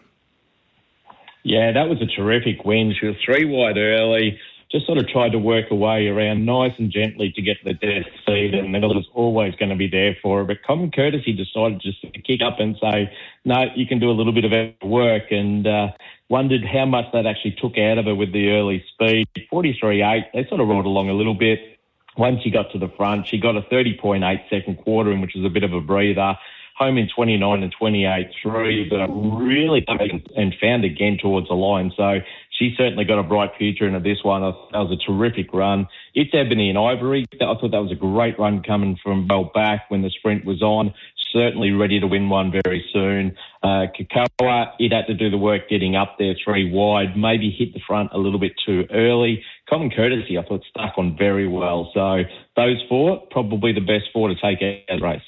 Yeah, 1.45 1.71
that 1.73 1.89
was 1.89 2.03
a 2.03 2.07
terrific 2.07 2.65
win. 2.65 2.93
She 2.99 3.07
was 3.07 3.15
three 3.25 3.45
wide 3.45 3.79
early, 3.79 4.37
just 4.73 4.85
sort 4.85 4.99
of 4.99 5.07
tried 5.09 5.31
to 5.31 5.39
work 5.39 5.69
her 5.69 5.77
way 5.77 6.09
around 6.09 6.45
nice 6.45 6.73
and 6.77 6.91
gently 6.91 7.33
to 7.37 7.41
get 7.41 7.57
the 7.63 7.75
death 7.75 8.07
seat, 8.27 8.53
and 8.53 8.75
the 8.75 8.81
was 8.81 9.07
always 9.15 9.55
going 9.55 9.69
to 9.69 9.77
be 9.77 9.87
there 9.87 10.17
for 10.21 10.39
her. 10.39 10.45
But 10.45 10.65
Common 10.65 10.91
Courtesy 10.91 11.33
decided 11.33 11.81
just 11.81 12.03
to 12.03 12.21
kick 12.21 12.41
up 12.43 12.59
and 12.59 12.77
say, 12.83 13.13
no, 13.45 13.67
you 13.77 13.87
can 13.87 14.01
do 14.01 14.11
a 14.11 14.17
little 14.17 14.33
bit 14.33 14.45
of 14.45 14.53
work, 14.83 15.31
and 15.31 15.67
uh, 15.69 15.89
wondered 16.29 16.65
how 16.65 16.87
much 16.87 17.07
that 17.13 17.27
actually 17.27 17.57
took 17.61 17.79
out 17.79 17.99
of 17.99 18.07
her 18.07 18.15
with 18.15 18.33
the 18.33 18.51
early 18.51 18.85
speed. 18.93 19.29
43.8, 19.53 20.25
they 20.33 20.47
sort 20.49 20.61
of 20.61 20.69
rolled 20.69 20.87
along 20.87 21.09
a 21.09 21.15
little 21.15 21.35
bit 21.35 21.77
once 22.17 22.43
she 22.43 22.51
got 22.51 22.71
to 22.73 22.79
the 22.79 22.89
front, 22.97 23.27
she 23.27 23.39
got 23.39 23.57
a 23.57 23.63
30.8 23.63 24.49
second 24.49 24.77
quarter 24.79 25.13
in, 25.13 25.21
which 25.21 25.35
was 25.35 25.45
a 25.45 25.51
bit 25.51 25.63
of 25.63 25.73
a 25.73 25.81
breather. 25.81 26.35
Home 26.79 26.99
in 26.99 27.09
29 27.15 27.63
and 27.63 27.73
28 27.73 28.31
3, 28.43 28.89
but 28.91 29.07
really 29.09 29.85
and 29.89 30.55
found 30.61 30.85
again 30.85 31.17
towards 31.21 31.49
the 31.49 31.55
line. 31.55 31.91
So 31.97 32.21
she 32.59 32.75
certainly 32.77 33.05
got 33.05 33.19
a 33.19 33.23
bright 33.23 33.51
future 33.59 33.87
into 33.87 34.01
this 34.01 34.19
one. 34.23 34.43
That 34.43 34.79
was 34.79 34.93
a 34.93 35.07
terrific 35.07 35.53
run. 35.53 35.89
It's 36.15 36.31
Ebony 36.33 36.71
and 36.71 36.79
Ivory. 36.79 37.27
I 37.35 37.39
thought 37.39 37.71
that 37.71 37.83
was 37.83 37.93
a 37.93 37.97
great 37.97 38.39
run 38.39 38.63
coming 38.63 38.99
from 39.03 39.27
well 39.29 39.51
back 39.53 39.91
when 39.91 40.03
the 40.03 40.11
sprint 40.11 40.45
was 40.45 40.63
on 40.63 40.95
certainly 41.33 41.71
ready 41.73 42.01
to 42.01 42.07
win 42.07 42.29
one 42.29 42.51
very 42.51 42.85
soon. 42.93 43.37
Uh, 43.63 43.87
Kakawa, 43.95 44.73
it 44.79 44.93
had 44.93 45.07
to 45.07 45.15
do 45.15 45.31
the 45.31 45.39
work 45.39 45.69
getting 45.69 45.97
up 45.97 46.17
there 46.19 46.35
three 46.43 46.71
wide, 46.71 47.17
maybe 47.17 47.51
hit 47.51 47.75
the 47.75 47.81
front 47.87 48.11
a 48.13 48.19
little 48.19 48.39
bit 48.39 48.53
too 48.65 48.85
early. 48.91 49.43
Common 49.69 49.91
courtesy, 49.91 50.39
I 50.39 50.43
thought, 50.43 50.63
stuck 50.71 50.97
on 50.97 51.17
very 51.17 51.49
well. 51.49 51.91
So 51.93 52.23
those 52.57 52.83
four, 52.89 53.23
probably 53.31 53.73
the 53.73 53.81
best 53.81 54.05
four 54.13 54.29
to 54.29 54.35
take 54.35 54.63
out 54.63 54.95
of 54.95 55.01
the 55.01 55.07
race. 55.07 55.21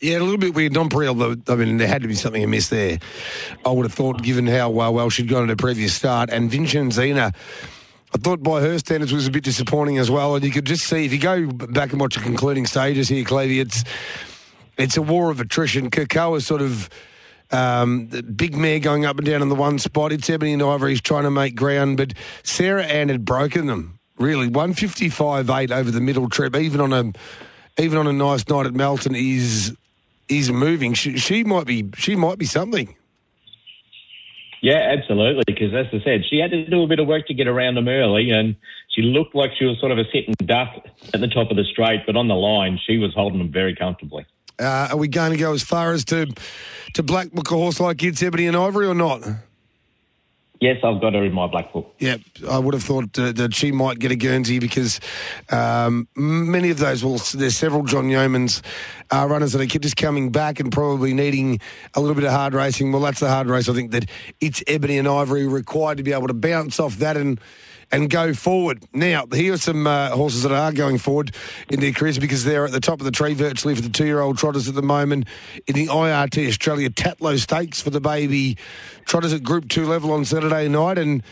Yeah, 0.00 0.18
a 0.18 0.20
little 0.20 0.38
bit 0.38 0.54
weird. 0.54 0.74
Non-Priel, 0.74 1.42
I 1.48 1.54
mean, 1.56 1.78
there 1.78 1.88
had 1.88 2.02
to 2.02 2.08
be 2.08 2.14
something 2.14 2.44
amiss 2.44 2.68
there. 2.68 2.98
I 3.64 3.70
would 3.70 3.84
have 3.84 3.94
thought, 3.94 4.22
given 4.22 4.46
how 4.46 4.70
well, 4.70 4.94
well 4.94 5.10
she'd 5.10 5.28
gone 5.28 5.42
at 5.42 5.48
her 5.48 5.56
previous 5.56 5.92
start. 5.92 6.30
And 6.30 6.50
Vincenzina, 6.50 7.34
I 8.14 8.18
thought 8.18 8.42
by 8.42 8.60
her 8.60 8.78
standards 8.78 9.12
was 9.12 9.26
a 9.26 9.30
bit 9.30 9.42
disappointing 9.42 9.98
as 9.98 10.10
well. 10.10 10.36
And 10.36 10.44
you 10.44 10.52
could 10.52 10.66
just 10.66 10.84
see, 10.84 11.04
if 11.04 11.12
you 11.12 11.18
go 11.18 11.48
back 11.48 11.90
and 11.90 12.00
watch 12.00 12.14
the 12.14 12.20
concluding 12.20 12.64
stages 12.66 13.08
here, 13.08 13.24
Clevey, 13.24 13.60
it's 13.60 13.82
it's 14.76 14.96
a 14.96 15.02
war 15.02 15.30
of 15.30 15.40
attrition. 15.40 15.90
Kakao 15.90 16.36
is 16.36 16.46
sort 16.46 16.62
of 16.62 16.88
um, 17.50 18.06
big 18.06 18.56
mare 18.56 18.78
going 18.78 19.04
up 19.04 19.18
and 19.18 19.26
down 19.26 19.42
in 19.42 19.48
the 19.48 19.56
one 19.56 19.80
spot. 19.80 20.12
It's 20.12 20.30
Ebony 20.30 20.52
and 20.52 20.62
Ivory's 20.62 21.00
trying 21.00 21.24
to 21.24 21.30
make 21.32 21.56
ground, 21.56 21.96
but 21.96 22.14
Sarah 22.44 22.84
Ann 22.84 23.08
had 23.08 23.24
broken 23.24 23.66
them. 23.66 23.98
Really, 24.16 24.48
one 24.48 24.74
fifty 24.74 25.08
five 25.08 25.50
eight 25.50 25.72
over 25.72 25.90
the 25.90 26.00
middle 26.00 26.28
trip, 26.28 26.54
even 26.54 26.80
on 26.80 26.92
a 26.92 27.12
even 27.82 27.98
on 27.98 28.06
a 28.06 28.12
nice 28.12 28.46
night 28.48 28.66
at 28.66 28.74
Melton, 28.74 29.14
is 29.14 29.76
is 30.28 30.50
moving. 30.50 30.94
She, 30.94 31.18
she 31.18 31.44
might 31.44 31.66
be 31.66 31.90
she 31.96 32.16
might 32.16 32.38
be 32.38 32.46
something. 32.46 32.94
Yeah, 34.60 34.94
absolutely. 34.98 35.44
Because 35.46 35.72
as 35.72 35.86
I 35.92 36.04
said, 36.04 36.24
she 36.28 36.38
had 36.38 36.50
to 36.50 36.68
do 36.68 36.82
a 36.82 36.86
bit 36.86 36.98
of 36.98 37.06
work 37.06 37.26
to 37.28 37.34
get 37.34 37.46
around 37.46 37.76
them 37.76 37.88
early, 37.88 38.30
and 38.30 38.56
she 38.88 39.02
looked 39.02 39.34
like 39.34 39.50
she 39.58 39.64
was 39.64 39.78
sort 39.78 39.92
of 39.92 39.98
a 39.98 40.04
sitting 40.06 40.34
duck 40.44 40.84
at 41.14 41.20
the 41.20 41.28
top 41.28 41.50
of 41.50 41.56
the 41.56 41.64
straight, 41.64 42.00
but 42.06 42.16
on 42.16 42.28
the 42.28 42.34
line, 42.34 42.78
she 42.84 42.98
was 42.98 43.14
holding 43.14 43.38
them 43.38 43.52
very 43.52 43.74
comfortably. 43.74 44.26
Uh, 44.58 44.88
are 44.90 44.96
we 44.96 45.06
going 45.06 45.30
to 45.30 45.36
go 45.36 45.52
as 45.52 45.62
far 45.62 45.92
as 45.92 46.04
to 46.06 46.26
to 46.94 47.02
black 47.02 47.30
book 47.30 47.50
a 47.50 47.54
horse 47.54 47.78
like 47.78 48.02
It's 48.02 48.22
Ebony 48.22 48.46
and 48.46 48.56
Ivory 48.56 48.86
or 48.86 48.94
not? 48.94 49.22
Yes, 50.60 50.78
I've 50.82 51.00
got 51.00 51.14
her 51.14 51.24
in 51.24 51.32
my 51.32 51.46
black 51.46 51.72
book. 51.72 51.94
Yeah, 51.98 52.16
I 52.48 52.58
would 52.58 52.74
have 52.74 52.82
thought 52.82 53.16
uh, 53.16 53.30
that 53.32 53.54
she 53.54 53.70
might 53.70 54.00
get 54.00 54.10
a 54.10 54.16
Guernsey 54.16 54.58
because 54.58 54.98
um, 55.50 56.08
many 56.16 56.70
of 56.70 56.78
those, 56.78 57.04
well, 57.04 57.20
there's 57.34 57.56
several 57.56 57.84
John 57.84 58.06
Yeomans 58.06 58.62
uh, 59.12 59.26
runners 59.28 59.52
that 59.52 59.60
are 59.60 59.78
just 59.78 59.96
coming 59.96 60.32
back 60.32 60.58
and 60.58 60.72
probably 60.72 61.14
needing 61.14 61.60
a 61.94 62.00
little 62.00 62.16
bit 62.16 62.24
of 62.24 62.32
hard 62.32 62.54
racing. 62.54 62.90
Well, 62.90 63.02
that's 63.02 63.20
the 63.20 63.28
hard 63.28 63.46
race. 63.46 63.68
I 63.68 63.72
think 63.72 63.92
that 63.92 64.06
it's 64.40 64.62
Ebony 64.66 64.98
and 64.98 65.06
Ivory 65.06 65.46
required 65.46 65.98
to 65.98 66.02
be 66.02 66.12
able 66.12 66.26
to 66.26 66.34
bounce 66.34 66.80
off 66.80 66.96
that 66.96 67.16
and 67.16 67.40
and 67.90 68.10
go 68.10 68.34
forward. 68.34 68.84
Now, 68.92 69.26
here 69.32 69.54
are 69.54 69.58
some 69.58 69.86
uh, 69.86 70.10
horses 70.10 70.42
that 70.42 70.52
are 70.52 70.72
going 70.72 70.98
forward 70.98 71.34
in 71.70 71.80
their 71.80 71.92
careers 71.92 72.18
because 72.18 72.44
they're 72.44 72.66
at 72.66 72.72
the 72.72 72.80
top 72.80 73.00
of 73.00 73.04
the 73.04 73.10
tree 73.10 73.34
virtually 73.34 73.74
for 73.74 73.82
the 73.82 73.88
two 73.88 74.06
year 74.06 74.20
old 74.20 74.38
trotters 74.38 74.68
at 74.68 74.74
the 74.74 74.82
moment 74.82 75.26
in 75.66 75.74
the 75.74 75.86
IRT 75.86 76.48
Australia 76.48 76.90
Tatlow 76.90 77.38
Stakes 77.38 77.80
for 77.80 77.90
the 77.90 78.00
baby 78.00 78.56
trotters 79.06 79.32
at 79.32 79.42
Group 79.42 79.68
2 79.68 79.86
level 79.86 80.12
on 80.12 80.24
Saturday 80.24 80.68
night. 80.68 80.98
And 80.98 81.22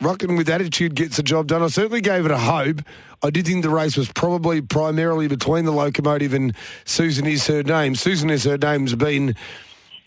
Rocking 0.00 0.36
with 0.36 0.48
attitude 0.48 0.94
gets 0.94 1.18
the 1.18 1.22
job 1.22 1.46
done. 1.46 1.62
I 1.62 1.68
certainly 1.68 2.00
gave 2.00 2.24
it 2.24 2.30
a 2.30 2.38
hope. 2.38 2.80
I 3.22 3.28
did 3.28 3.46
think 3.46 3.62
the 3.62 3.68
race 3.70 3.98
was 3.98 4.10
probably 4.10 4.62
primarily 4.62 5.28
between 5.28 5.66
the 5.66 5.72
locomotive 5.72 6.32
and 6.32 6.54
Susan 6.86 7.26
is 7.26 7.46
her 7.48 7.62
name. 7.62 7.94
Susan 7.94 8.30
is 8.30 8.44
her 8.44 8.56
name's 8.56 8.94
been 8.94 9.34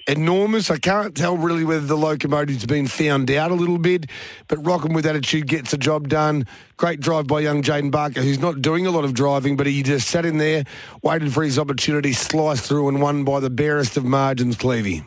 enormous. 0.07 0.69
I 0.69 0.77
can't 0.77 1.15
tell 1.15 1.37
really 1.37 1.63
whether 1.63 1.85
the 1.85 1.97
locomotive's 1.97 2.65
been 2.65 2.87
found 2.87 3.29
out 3.31 3.51
a 3.51 3.55
little 3.55 3.77
bit, 3.77 4.07
but 4.47 4.57
Rocking 4.65 4.93
with 4.93 5.05
Attitude 5.05 5.47
gets 5.47 5.71
the 5.71 5.77
job 5.77 6.09
done. 6.09 6.45
Great 6.77 6.99
drive 6.99 7.27
by 7.27 7.39
young 7.41 7.61
Jaden 7.61 7.91
Barker, 7.91 8.21
who's 8.21 8.39
not 8.39 8.61
doing 8.61 8.85
a 8.85 8.91
lot 8.91 9.05
of 9.05 9.13
driving, 9.13 9.55
but 9.55 9.67
he 9.67 9.83
just 9.83 10.07
sat 10.07 10.25
in 10.25 10.37
there, 10.37 10.63
waited 11.01 11.33
for 11.33 11.43
his 11.43 11.57
opportunity, 11.57 12.13
sliced 12.13 12.65
through 12.65 12.87
and 12.89 13.01
won 13.01 13.23
by 13.23 13.39
the 13.39 13.49
barest 13.49 13.97
of 13.97 14.05
margins, 14.05 14.57
Clevey. 14.57 15.05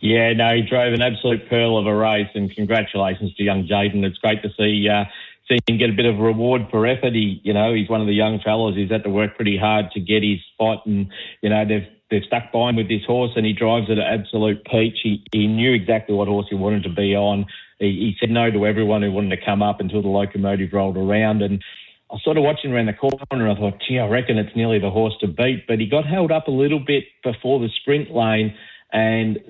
Yeah, 0.00 0.32
no, 0.34 0.54
he 0.54 0.62
drove 0.62 0.92
an 0.92 1.02
absolute 1.02 1.48
pearl 1.48 1.78
of 1.78 1.86
a 1.86 1.94
race, 1.94 2.28
and 2.34 2.54
congratulations 2.54 3.34
to 3.34 3.42
young 3.42 3.66
Jaden. 3.66 4.04
It's 4.04 4.18
great 4.18 4.42
to 4.42 4.50
see 4.56 4.88
uh, 4.88 5.04
see 5.48 5.58
him 5.66 5.78
get 5.78 5.90
a 5.90 5.94
bit 5.94 6.06
of 6.06 6.18
reward 6.18 6.68
for 6.70 6.86
effort. 6.86 7.14
He, 7.14 7.40
you 7.44 7.52
know, 7.52 7.72
he's 7.72 7.88
one 7.88 8.00
of 8.00 8.06
the 8.06 8.14
young 8.14 8.40
fellows. 8.40 8.76
He's 8.76 8.90
had 8.90 9.04
to 9.04 9.10
work 9.10 9.36
pretty 9.36 9.56
hard 9.56 9.90
to 9.92 10.00
get 10.00 10.22
his 10.22 10.38
spot, 10.52 10.86
and 10.86 11.10
you 11.40 11.48
know 11.48 11.64
they've 11.64 11.86
they've 12.10 12.22
stuck 12.26 12.52
by 12.52 12.70
him 12.70 12.76
with 12.76 12.88
this 12.88 13.04
horse 13.06 13.32
and 13.36 13.44
he 13.44 13.52
drives 13.52 13.86
it 13.88 13.98
at 13.98 14.20
absolute 14.20 14.64
peach. 14.64 14.98
He, 15.02 15.24
he 15.32 15.46
knew 15.46 15.72
exactly 15.72 16.14
what 16.14 16.28
horse 16.28 16.46
he 16.48 16.54
wanted 16.54 16.84
to 16.84 16.90
be 16.90 17.14
on. 17.14 17.46
He, 17.78 17.86
he 17.86 18.16
said 18.20 18.30
no 18.30 18.50
to 18.50 18.66
everyone 18.66 19.02
who 19.02 19.12
wanted 19.12 19.36
to 19.36 19.44
come 19.44 19.62
up 19.62 19.80
until 19.80 20.02
the 20.02 20.08
locomotive 20.08 20.72
rolled 20.72 20.96
around. 20.96 21.42
And 21.42 21.62
I 22.10 22.14
was 22.14 22.24
sort 22.24 22.36
of 22.36 22.44
watching 22.44 22.72
around 22.72 22.86
the 22.86 22.92
corner 22.92 23.16
and 23.30 23.50
I 23.50 23.54
thought, 23.56 23.82
gee, 23.86 23.98
I 23.98 24.06
reckon 24.06 24.38
it's 24.38 24.54
nearly 24.54 24.78
the 24.78 24.90
horse 24.90 25.14
to 25.20 25.26
beat. 25.26 25.66
But 25.66 25.80
he 25.80 25.86
got 25.86 26.06
held 26.06 26.30
up 26.30 26.46
a 26.46 26.52
little 26.52 26.80
bit 26.80 27.04
before 27.24 27.58
the 27.58 27.68
sprint 27.80 28.12
lane. 28.12 28.54
And 28.92 29.36
is 29.36 29.44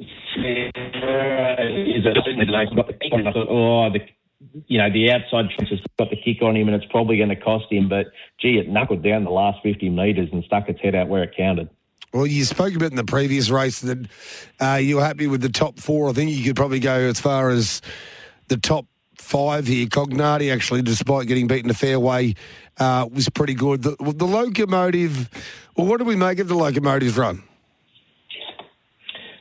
I 3.27 3.33
thought, 3.33 3.49
oh, 3.51 3.91
the, 3.93 4.01
you 4.67 4.79
know, 4.79 4.91
the 4.91 5.13
outside 5.13 5.47
fence 5.57 5.71
has 5.71 5.81
got 5.99 6.09
the 6.09 6.17
kick 6.17 6.43
on 6.43 6.57
him 6.57 6.69
and 6.69 6.83
it's 6.83 6.91
probably 6.91 7.19
going 7.19 7.29
to 7.29 7.37
cost 7.37 7.71
him. 7.71 7.91
But 7.91 8.07
gee, 8.41 8.59
it 8.59 8.71
knuckled 8.71 9.03
down 9.03 9.25
the 9.25 9.31
last 9.31 9.59
50 9.63 9.91
metres 9.91 10.31
and 10.33 10.43
stuck 10.45 10.71
its 10.71 10.81
head 10.81 10.95
out 10.95 11.09
where 11.09 11.23
it 11.23 11.35
counted. 11.37 11.69
Well, 12.17 12.27
you 12.27 12.45
spoke 12.45 12.75
about 12.75 12.93
in 12.93 12.97
the 12.97 13.05
previous 13.05 13.51
race 13.51 13.81
that 13.81 14.09
uh, 14.59 14.77
you 14.81 14.97
were 14.97 15.05
happy 15.05 15.27
with 15.27 15.43
the 15.43 15.51
top 15.51 15.79
four. 15.79 16.09
I 16.09 16.15
think 16.15 16.31
you 16.31 16.43
could 16.43 16.57
probably 16.57 16.81
go 16.81 16.95
as 16.95 17.21
far 17.21 17.51
as 17.51 17.83
the 18.49 18.57
top 18.57 18.87
five 19.19 19.67
here. 19.67 19.87
Cognati, 19.87 20.51
actually, 20.51 20.81
despite 20.81 21.27
getting 21.27 21.47
beaten 21.47 21.69
a 21.71 21.75
fair 21.75 22.01
way, 22.01 22.35
uh, 22.79 23.07
was 23.13 23.29
pretty 23.29 23.53
good. 23.53 23.83
The, 23.83 23.97
the 24.01 24.27
locomotive, 24.27 25.29
well, 25.77 25.87
what 25.87 25.99
do 25.99 26.07
we 26.07 26.17
make 26.17 26.39
of 26.39 26.49
the 26.49 26.55
locomotive 26.55 27.19
run? 27.19 27.43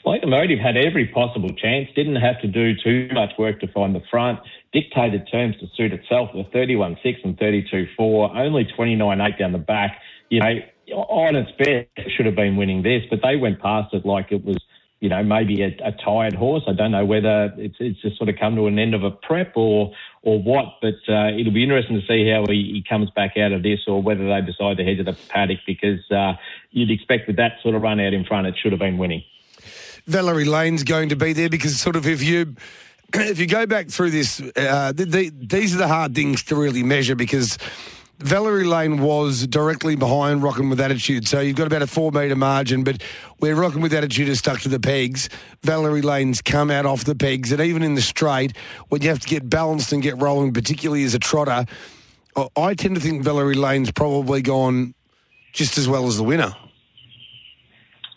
Locomotive 0.03 0.59
had 0.59 0.75
every 0.75 1.07
possible 1.07 1.53
chance, 1.53 1.87
didn't 1.95 2.17
have 2.17 2.41
to 2.41 2.47
do 2.47 2.75
too 2.83 3.07
much 3.13 3.31
work 3.39 3.61
to 3.61 3.67
find 3.69 3.95
the 3.95 4.03
front, 4.11 4.39
dictated 4.73 5.29
terms 5.31 5.55
to 5.61 5.67
suit 5.77 5.93
itself 5.93 6.31
with 6.33 6.51
31 6.51 6.97
6 7.01 7.19
and 7.23 7.39
32 7.39 7.87
4, 7.95 8.35
only 8.35 8.65
29 8.75 9.21
8 9.21 9.39
down 9.39 9.53
the 9.53 9.57
back. 9.59 10.01
You 10.29 10.41
know, 10.41 10.59
on 10.93 11.35
its 11.35 11.51
best, 11.57 12.09
should 12.15 12.25
have 12.25 12.35
been 12.35 12.57
winning 12.57 12.83
this, 12.83 13.03
but 13.09 13.19
they 13.23 13.35
went 13.35 13.61
past 13.61 13.93
it 13.93 14.05
like 14.05 14.31
it 14.31 14.43
was, 14.43 14.57
you 14.99 15.09
know, 15.09 15.23
maybe 15.23 15.61
a, 15.61 15.75
a 15.83 15.91
tired 15.91 16.33
horse. 16.33 16.63
I 16.67 16.73
don't 16.73 16.91
know 16.91 17.05
whether 17.05 17.53
it's 17.57 17.75
it's 17.79 18.01
just 18.01 18.17
sort 18.17 18.29
of 18.29 18.35
come 18.39 18.55
to 18.55 18.67
an 18.67 18.79
end 18.79 18.93
of 18.93 19.03
a 19.03 19.11
prep 19.11 19.53
or 19.55 19.91
or 20.21 20.41
what, 20.41 20.65
but 20.81 20.95
uh, 21.07 21.29
it'll 21.37 21.53
be 21.53 21.63
interesting 21.63 21.99
to 21.99 22.07
see 22.07 22.29
how 22.29 22.45
he, 22.47 22.71
he, 22.73 22.85
comes 22.87 23.11
back 23.11 23.37
out 23.37 23.51
of 23.51 23.61
this 23.61 23.81
or 23.87 24.01
whether 24.01 24.27
they 24.27 24.41
decide 24.41 24.77
to 24.77 24.83
head 24.83 24.97
to 24.97 25.03
the 25.03 25.13
paddock 25.29 25.59
because 25.67 25.99
uh, 26.11 26.33
you'd 26.71 26.89
expect 26.89 27.27
with 27.27 27.35
that 27.35 27.53
sort 27.61 27.75
of 27.75 27.83
run 27.83 27.99
out 27.99 28.13
in 28.13 28.25
front, 28.25 28.47
it 28.47 28.55
should 28.57 28.71
have 28.71 28.79
been 28.79 28.97
winning. 28.97 29.23
Valerie 30.07 30.45
Lane's 30.45 30.83
going 30.83 31.09
to 31.09 31.15
be 31.15 31.33
there 31.33 31.49
because 31.49 31.79
sort 31.79 31.95
of 31.95 32.07
if 32.07 32.23
you 32.23 32.55
if 33.13 33.39
you 33.39 33.47
go 33.47 33.65
back 33.65 33.89
through 33.89 34.11
this, 34.11 34.41
uh, 34.55 34.91
the, 34.91 35.05
the, 35.05 35.29
these 35.29 35.73
are 35.75 35.77
the 35.77 35.87
hard 35.87 36.15
things 36.15 36.43
to 36.43 36.55
really 36.55 36.83
measure 36.83 37.15
because 37.15 37.57
Valerie 38.19 38.63
Lane 38.63 39.01
was 39.01 39.45
directly 39.45 39.95
behind 39.95 40.41
Rocking 40.41 40.69
with 40.69 40.79
Attitude. 40.79 41.27
So 41.27 41.41
you've 41.41 41.57
got 41.57 41.67
about 41.67 41.81
a 41.81 41.87
four 41.87 42.11
metre 42.11 42.35
margin, 42.35 42.83
but 42.83 43.01
where 43.39 43.55
Rocking 43.55 43.81
with 43.81 43.93
Attitude 43.93 44.29
is 44.29 44.39
stuck 44.39 44.61
to 44.61 44.69
the 44.69 44.79
pegs, 44.79 45.29
Valerie 45.63 46.01
Lane's 46.01 46.41
come 46.41 46.71
out 46.71 46.85
off 46.85 47.03
the 47.03 47.15
pegs. 47.15 47.51
And 47.51 47.59
even 47.59 47.83
in 47.83 47.95
the 47.95 48.01
straight, 48.01 48.55
when 48.87 49.01
you 49.01 49.09
have 49.09 49.19
to 49.19 49.27
get 49.27 49.49
balanced 49.49 49.91
and 49.91 50.01
get 50.01 50.19
rolling, 50.21 50.53
particularly 50.53 51.03
as 51.03 51.13
a 51.13 51.19
trotter, 51.19 51.65
I- 52.37 52.47
I 52.55 52.73
tend 52.73 52.95
to 52.95 53.01
think 53.01 53.23
Valerie 53.23 53.55
Lane's 53.55 53.91
probably 53.91 54.41
gone 54.41 54.93
just 55.51 55.77
as 55.77 55.87
well 55.87 56.07
as 56.07 56.17
the 56.17 56.23
winner. 56.23 56.55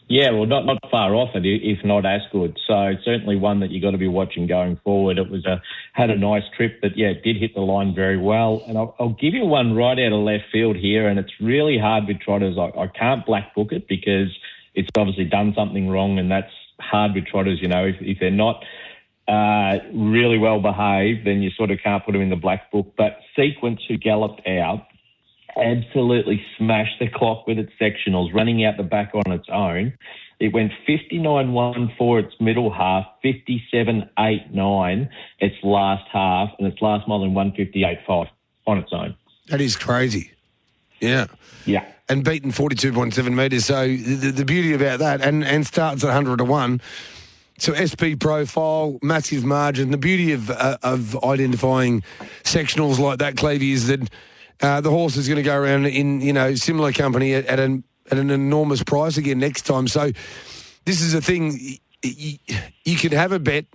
Yeah, 0.08 0.30
well, 0.30 0.46
not 0.46 0.64
not 0.64 0.78
far 0.90 1.14
off 1.14 1.34
it, 1.34 1.44
if 1.44 1.84
not 1.84 2.06
as 2.06 2.22
good. 2.32 2.58
So 2.66 2.92
certainly 3.04 3.36
one 3.36 3.60
that 3.60 3.70
you've 3.70 3.82
got 3.82 3.90
to 3.90 3.98
be 3.98 4.08
watching 4.08 4.46
going 4.46 4.80
forward. 4.82 5.18
It 5.18 5.30
was 5.30 5.44
a 5.44 5.60
had 5.92 6.08
a 6.08 6.16
nice 6.16 6.44
trip, 6.56 6.80
but 6.80 6.96
yeah, 6.96 7.08
it 7.08 7.22
did 7.22 7.36
hit 7.36 7.54
the 7.54 7.60
line 7.60 7.94
very 7.94 8.16
well. 8.16 8.62
And 8.66 8.78
I'll, 8.78 8.96
I'll 8.98 9.16
give 9.20 9.34
you 9.34 9.44
one 9.44 9.74
right 9.74 9.98
out 9.98 10.12
of 10.12 10.20
left 10.20 10.44
field 10.50 10.76
here, 10.76 11.08
and 11.08 11.18
it's 11.18 11.32
really 11.40 11.78
hard 11.78 12.06
with 12.06 12.20
trotters. 12.20 12.56
I, 12.58 12.70
I 12.78 12.86
can't 12.86 13.26
black 13.26 13.54
book 13.54 13.70
it 13.70 13.86
because 13.86 14.34
it's 14.74 14.88
obviously 14.96 15.26
done 15.26 15.52
something 15.54 15.88
wrong, 15.90 16.18
and 16.18 16.30
that's 16.30 16.52
hard 16.80 17.12
with 17.14 17.26
trotters. 17.26 17.58
You 17.60 17.68
know, 17.68 17.84
if, 17.84 17.96
if 18.00 18.18
they're 18.18 18.30
not 18.30 18.64
uh, 19.28 19.76
really 19.92 20.38
well 20.38 20.62
behaved, 20.62 21.26
then 21.26 21.42
you 21.42 21.50
sort 21.50 21.70
of 21.70 21.80
can't 21.84 22.02
put 22.02 22.12
them 22.12 22.22
in 22.22 22.30
the 22.30 22.36
black 22.36 22.72
book. 22.72 22.94
But 22.96 23.18
Sequence, 23.36 23.82
who 23.86 23.98
galloped 23.98 24.40
out, 24.48 24.86
absolutely 25.56 26.44
smashed 26.56 26.98
the 27.00 27.08
clock 27.08 27.46
with 27.46 27.58
its 27.58 27.72
sectionals, 27.80 28.34
running 28.34 28.64
out 28.64 28.76
the 28.76 28.82
back 28.82 29.12
on 29.14 29.32
its 29.32 29.48
own. 29.52 29.92
It 30.40 30.52
went 30.52 30.72
59 30.86 31.52
1 31.52 31.92
for 31.98 32.20
its 32.20 32.34
middle 32.40 32.72
half, 32.72 33.06
57 33.22 34.08
8 34.18 34.54
9 34.54 35.10
its 35.40 35.56
last 35.64 36.04
half, 36.12 36.50
and 36.58 36.68
its 36.68 36.80
last 36.80 37.08
mile 37.08 37.24
in 37.24 37.34
158 37.34 37.98
5 38.06 38.26
on 38.66 38.78
its 38.78 38.92
own. 38.92 39.16
That 39.48 39.60
is 39.60 39.76
crazy. 39.76 40.32
Yeah. 41.00 41.26
Yeah. 41.64 41.84
And 42.08 42.24
beaten 42.24 42.52
42.7 42.52 43.34
metres. 43.34 43.66
So 43.66 43.86
the, 43.86 44.30
the 44.30 44.44
beauty 44.44 44.74
about 44.74 45.00
that, 45.00 45.20
and, 45.20 45.44
and 45.44 45.66
starts 45.66 46.02
at 46.04 46.08
100 46.08 46.38
to 46.38 46.44
1. 46.44 46.80
So 47.58 47.74
SP 47.74 48.14
profile, 48.18 48.98
massive 49.02 49.44
margin. 49.44 49.90
The 49.90 49.98
beauty 49.98 50.32
of 50.32 50.48
uh, 50.48 50.78
of 50.84 51.22
identifying 51.24 52.02
sectionals 52.44 53.00
like 53.00 53.18
that, 53.18 53.34
Clevey, 53.34 53.72
is 53.72 53.88
that 53.88 54.08
uh, 54.60 54.80
the 54.80 54.90
horse 54.90 55.16
is 55.16 55.28
going 55.28 55.36
to 55.36 55.42
go 55.42 55.56
around 55.56 55.86
in 55.86 56.20
you 56.20 56.32
know 56.32 56.54
similar 56.54 56.92
company 56.92 57.34
at, 57.34 57.46
at 57.46 57.58
an 57.58 57.84
at 58.10 58.18
an 58.18 58.30
enormous 58.30 58.82
price 58.82 59.16
again 59.16 59.38
next 59.38 59.62
time. 59.62 59.88
So 59.88 60.10
this 60.84 61.00
is 61.00 61.14
a 61.14 61.20
thing 61.20 61.58
you, 62.02 62.38
you 62.84 62.96
can 62.96 63.12
have 63.12 63.32
a 63.32 63.38
bet 63.38 63.66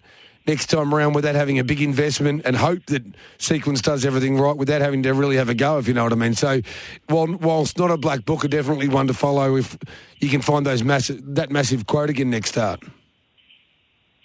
next 0.46 0.68
time 0.68 0.94
around 0.94 1.13
without 1.13 1.36
having 1.36 1.60
a 1.60 1.63
big 1.63 1.82
investment 1.82 2.42
and 2.46 2.56
hope 2.56 2.86
that 2.88 3.04
Sequence 3.38 3.82
does 3.82 4.06
everything 4.06 4.38
right 4.38 4.58
without 4.58 4.82
having 4.82 5.04
to 5.04 5.13
really 5.13 5.38
have 5.38 5.50
a 5.50 5.54
go, 5.54 5.78
if 5.78 5.88
you 5.88 5.94
know 5.94 6.04
what 6.04 6.12
I 6.12 6.18
mean. 6.18 6.34
So, 6.34 6.62
while, 7.08 7.28
whilst 7.38 7.78
not 7.78 7.92
a 7.92 7.98
black 7.98 8.25
book, 8.25 8.48
definitely 8.50 8.90
one 8.90 9.08
to 9.08 9.13
follow 9.13 9.56
if 9.56 9.78
you 10.20 10.30
can 10.30 10.42
find 10.42 10.66
those 10.66 10.84
massive 10.84 11.36
that 11.36 11.52
massive 11.52 11.88
quote 11.88 12.10
again 12.10 12.30
next 12.30 12.50
start. 12.50 12.82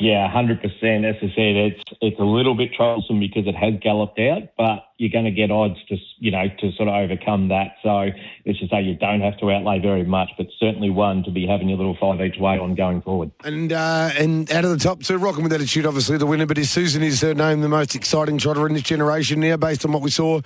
Yeah, 0.00 0.30
hundred 0.30 0.62
percent. 0.62 1.04
As 1.04 1.16
I 1.16 1.28
said, 1.34 1.56
it's 1.56 1.82
it's 2.00 2.20
a 2.20 2.24
little 2.24 2.54
bit 2.54 2.72
troublesome 2.72 3.18
because 3.18 3.48
it 3.48 3.56
has 3.56 3.74
galloped 3.80 4.20
out, 4.20 4.42
but 4.56 4.84
you're 4.96 5.10
going 5.10 5.24
to 5.24 5.32
get 5.32 5.50
odds 5.50 5.74
to 5.88 5.96
you 6.18 6.30
know 6.30 6.44
to 6.60 6.72
sort 6.72 6.88
of 6.88 6.94
overcome 6.94 7.48
that. 7.48 7.74
So 7.82 8.10
let's 8.46 8.60
just 8.60 8.70
say 8.70 8.82
you 8.82 8.94
don't 8.94 9.20
have 9.22 9.36
to 9.38 9.50
outlay 9.50 9.80
very 9.80 10.04
much, 10.04 10.30
but 10.38 10.46
certainly 10.60 10.90
one 10.90 11.24
to 11.24 11.32
be 11.32 11.48
having 11.48 11.68
your 11.68 11.78
little 11.78 11.96
five 12.00 12.20
each 12.20 12.38
way 12.38 12.58
on 12.58 12.76
going 12.76 13.02
forward. 13.02 13.32
And 13.42 13.72
uh, 13.72 14.10
and 14.16 14.48
out 14.52 14.64
of 14.64 14.70
the 14.70 14.78
top 14.78 15.02
two, 15.02 15.16
rocking 15.16 15.42
with 15.42 15.52
attitude, 15.52 15.84
obviously 15.84 16.16
the 16.16 16.26
winner, 16.26 16.46
but 16.46 16.58
is 16.58 16.70
Susan 16.70 17.02
is 17.02 17.20
her 17.22 17.34
name 17.34 17.60
the 17.60 17.68
most 17.68 17.96
exciting 17.96 18.38
trotter 18.38 18.68
in 18.68 18.74
this 18.74 18.84
generation 18.84 19.40
now, 19.40 19.56
based 19.56 19.84
on 19.84 19.90
what 19.90 20.02
we 20.02 20.10
saw 20.10 20.40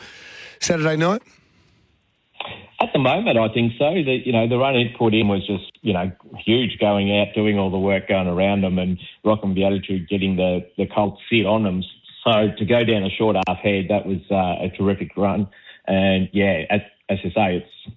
Saturday 0.60 0.96
night. 0.96 1.20
At 2.82 2.92
the 2.92 2.98
moment, 2.98 3.38
I 3.38 3.48
think 3.54 3.74
so. 3.78 3.94
The, 3.94 4.20
you 4.24 4.32
know, 4.32 4.48
the 4.48 4.58
run 4.58 4.74
it 4.74 4.98
put 4.98 5.14
in 5.14 5.28
was 5.28 5.46
just, 5.46 5.70
you 5.82 5.92
know, 5.92 6.10
huge 6.44 6.78
going 6.80 7.16
out, 7.16 7.28
doing 7.32 7.56
all 7.56 7.70
the 7.70 7.78
work 7.78 8.08
going 8.08 8.26
around 8.26 8.62
them 8.62 8.76
and 8.76 8.98
rocking 9.24 9.54
the 9.54 9.64
attitude, 9.64 10.08
getting 10.08 10.34
the, 10.34 10.68
the 10.76 10.86
colt 10.86 11.16
sit 11.30 11.46
on 11.46 11.62
them. 11.62 11.84
So 12.24 12.48
to 12.58 12.64
go 12.64 12.82
down 12.82 13.04
a 13.04 13.10
short 13.10 13.36
half 13.46 13.58
head, 13.58 13.86
that 13.88 14.04
was 14.04 14.18
uh, 14.32 14.66
a 14.66 14.68
terrific 14.76 15.16
run. 15.16 15.48
And 15.86 16.28
yeah, 16.32 16.64
as, 16.70 16.80
as 17.08 17.18
I 17.24 17.28
say, 17.28 17.56
it's 17.58 17.94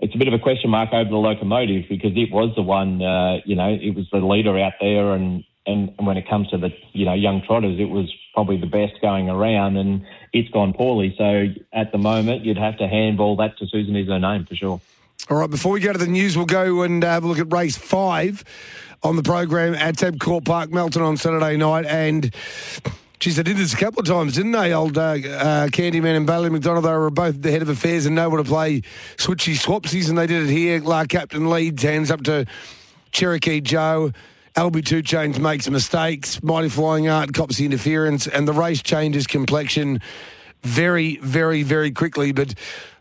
it's 0.00 0.14
a 0.14 0.18
bit 0.18 0.28
of 0.28 0.34
a 0.34 0.38
question 0.38 0.70
mark 0.70 0.92
over 0.92 1.10
the 1.10 1.16
locomotive 1.16 1.84
because 1.88 2.12
it 2.16 2.32
was 2.32 2.52
the 2.56 2.62
one, 2.62 3.00
uh, 3.00 3.36
you 3.44 3.54
know, 3.54 3.68
it 3.68 3.94
was 3.94 4.06
the 4.10 4.18
leader 4.18 4.58
out 4.58 4.72
there, 4.80 5.12
and, 5.12 5.44
and 5.64 5.94
and 5.96 6.06
when 6.06 6.16
it 6.16 6.28
comes 6.28 6.48
to 6.48 6.58
the 6.58 6.70
you 6.92 7.04
know 7.04 7.14
young 7.14 7.40
trotters, 7.46 7.78
it 7.78 7.88
was 7.88 8.12
probably 8.34 8.56
the 8.56 8.66
best 8.66 9.00
going 9.00 9.28
around, 9.28 9.76
and 9.76 10.04
it's 10.32 10.48
gone 10.50 10.72
poorly. 10.72 11.14
So 11.18 11.48
at 11.72 11.92
the 11.92 11.98
moment, 11.98 12.44
you'd 12.44 12.58
have 12.58 12.78
to 12.78 12.88
handball 12.88 13.36
that 13.36 13.58
to 13.58 13.66
Susan 13.66 13.94
is 13.96 14.08
her 14.08 14.18
name 14.18 14.46
for 14.46 14.54
sure. 14.54 14.80
All 15.30 15.36
right, 15.36 15.50
before 15.50 15.72
we 15.72 15.80
go 15.80 15.92
to 15.92 15.98
the 15.98 16.06
news, 16.06 16.36
we'll 16.36 16.46
go 16.46 16.82
and 16.82 17.02
have 17.02 17.24
a 17.24 17.28
look 17.28 17.38
at 17.38 17.52
race 17.52 17.76
five 17.76 18.42
on 19.02 19.16
the 19.16 19.22
program 19.22 19.74
at 19.74 19.96
Tabcorp 19.96 20.44
Park, 20.44 20.70
Melton 20.70 21.02
on 21.02 21.16
Saturday 21.16 21.56
night. 21.56 21.86
And, 21.86 22.34
geez, 23.20 23.36
they 23.36 23.42
did 23.42 23.56
this 23.56 23.72
a 23.72 23.76
couple 23.76 24.00
of 24.00 24.06
times, 24.06 24.34
didn't 24.34 24.52
they? 24.52 24.72
Old 24.72 24.98
uh, 24.98 25.02
uh, 25.02 25.66
Candyman 25.68 26.16
and 26.16 26.26
Bailey 26.26 26.50
McDonald, 26.50 26.84
they 26.84 26.92
were 26.92 27.10
both 27.10 27.40
the 27.40 27.50
head 27.50 27.62
of 27.62 27.68
affairs 27.68 28.06
and 28.06 28.16
know 28.16 28.28
what 28.30 28.38
to 28.38 28.44
play 28.44 28.80
switchy 29.16 29.54
swapsies, 29.54 30.08
and 30.08 30.18
they 30.18 30.26
did 30.26 30.48
it 30.48 30.52
here. 30.52 30.80
La 30.80 31.04
Captain 31.04 31.48
leads, 31.50 31.82
hands 31.82 32.10
up 32.10 32.22
to 32.24 32.46
Cherokee 33.12 33.60
Joe. 33.60 34.12
LB 34.54 34.84
Two 34.84 35.02
Chains 35.02 35.40
makes 35.40 35.68
mistakes. 35.68 36.42
Mighty 36.42 36.68
Flying 36.68 37.08
Art 37.08 37.32
cops 37.32 37.56
the 37.56 37.64
interference, 37.64 38.26
and 38.26 38.46
the 38.46 38.52
race 38.52 38.82
changes 38.82 39.26
complexion 39.26 40.00
very, 40.62 41.16
very, 41.16 41.62
very 41.62 41.90
quickly. 41.90 42.32
But 42.32 42.54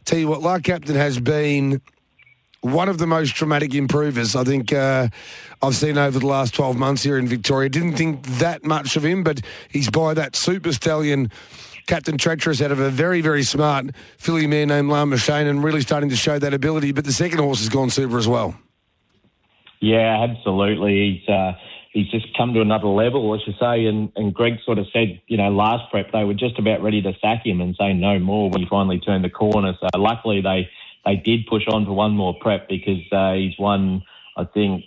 tell 0.06 0.20
you 0.20 0.28
what, 0.28 0.42
La 0.42 0.60
Captain 0.60 0.96
has 0.96 1.20
been 1.20 1.82
one 2.62 2.88
of 2.90 3.00
the 3.00 3.08
most 3.08 3.34
dramatic 3.34 3.74
improvers 3.74 4.36
I 4.36 4.44
think 4.44 4.72
uh, 4.72 5.10
I've 5.62 5.76
seen 5.76 5.98
over 5.98 6.20
the 6.20 6.28
last 6.28 6.54
12 6.54 6.78
months 6.78 7.04
here 7.04 7.18
in 7.18 7.28
Victoria. 7.28 7.70
Didn't 7.70 7.96
think 7.96 8.26
that 8.38 8.64
much 8.64 8.96
of 8.96 9.04
him, 9.04 9.24
but 9.24 9.42
he's 9.70 9.90
by 9.90 10.14
that 10.14 10.36
super 10.36 10.72
stallion. 10.72 11.32
Captain 11.88 12.18
Treacherous 12.18 12.62
out 12.62 12.72
of 12.72 12.80
a 12.80 12.90
very, 12.90 13.22
very 13.22 13.44
smart 13.44 13.88
filly 14.18 14.48
mare 14.48 14.66
named 14.68 14.90
Lama 14.90 15.18
Shane 15.18 15.48
and 15.48 15.64
really 15.64 15.82
starting 15.82 16.10
to 16.10 16.16
show 16.16 16.40
that 16.40 16.54
ability. 16.54 16.92
But 16.92 17.06
the 17.06 17.12
second 17.12 17.40
horse 17.40 17.60
has 17.60 17.70
gone 17.70 17.90
super 17.90 18.18
as 18.18 18.28
well. 18.28 18.56
Yeah, 19.82 20.28
absolutely. 20.30 21.20
He's 21.20 21.30
uh, 21.30 21.54
he's 21.92 22.10
just 22.10 22.28
come 22.38 22.54
to 22.54 22.62
another 22.62 22.88
level, 22.88 23.34
as 23.34 23.42
you 23.46 23.54
say. 23.60 23.86
And, 23.86 24.12
and 24.16 24.34
Greg 24.34 24.54
sort 24.64 24.78
of 24.78 24.86
said, 24.94 25.22
you 25.28 25.38
know, 25.38 25.50
last 25.50 25.90
prep 25.92 26.12
they 26.12 26.24
were 26.24 26.34
just 26.34 26.58
about 26.60 26.82
ready 26.82 27.02
to 27.02 27.14
sack 27.20 27.46
him 27.46 27.62
and 27.62 27.76
say 27.80 27.94
no 27.94 28.20
more 28.20 28.50
when 28.50 28.62
he 28.62 28.68
finally 28.70 29.00
turned 29.00 29.24
the 29.24 29.30
corner. 29.30 29.74
So 29.82 30.00
luckily 30.00 30.42
they 30.42 30.70
they 31.04 31.16
did 31.16 31.48
push 31.48 31.64
on 31.68 31.86
for 31.86 31.94
one 31.94 32.12
more 32.12 32.36
prep 32.40 32.70
because 32.70 33.02
uh, 33.12 33.34
he's 33.34 33.58
won, 33.58 34.04
I 34.38 34.46
think, 34.46 34.86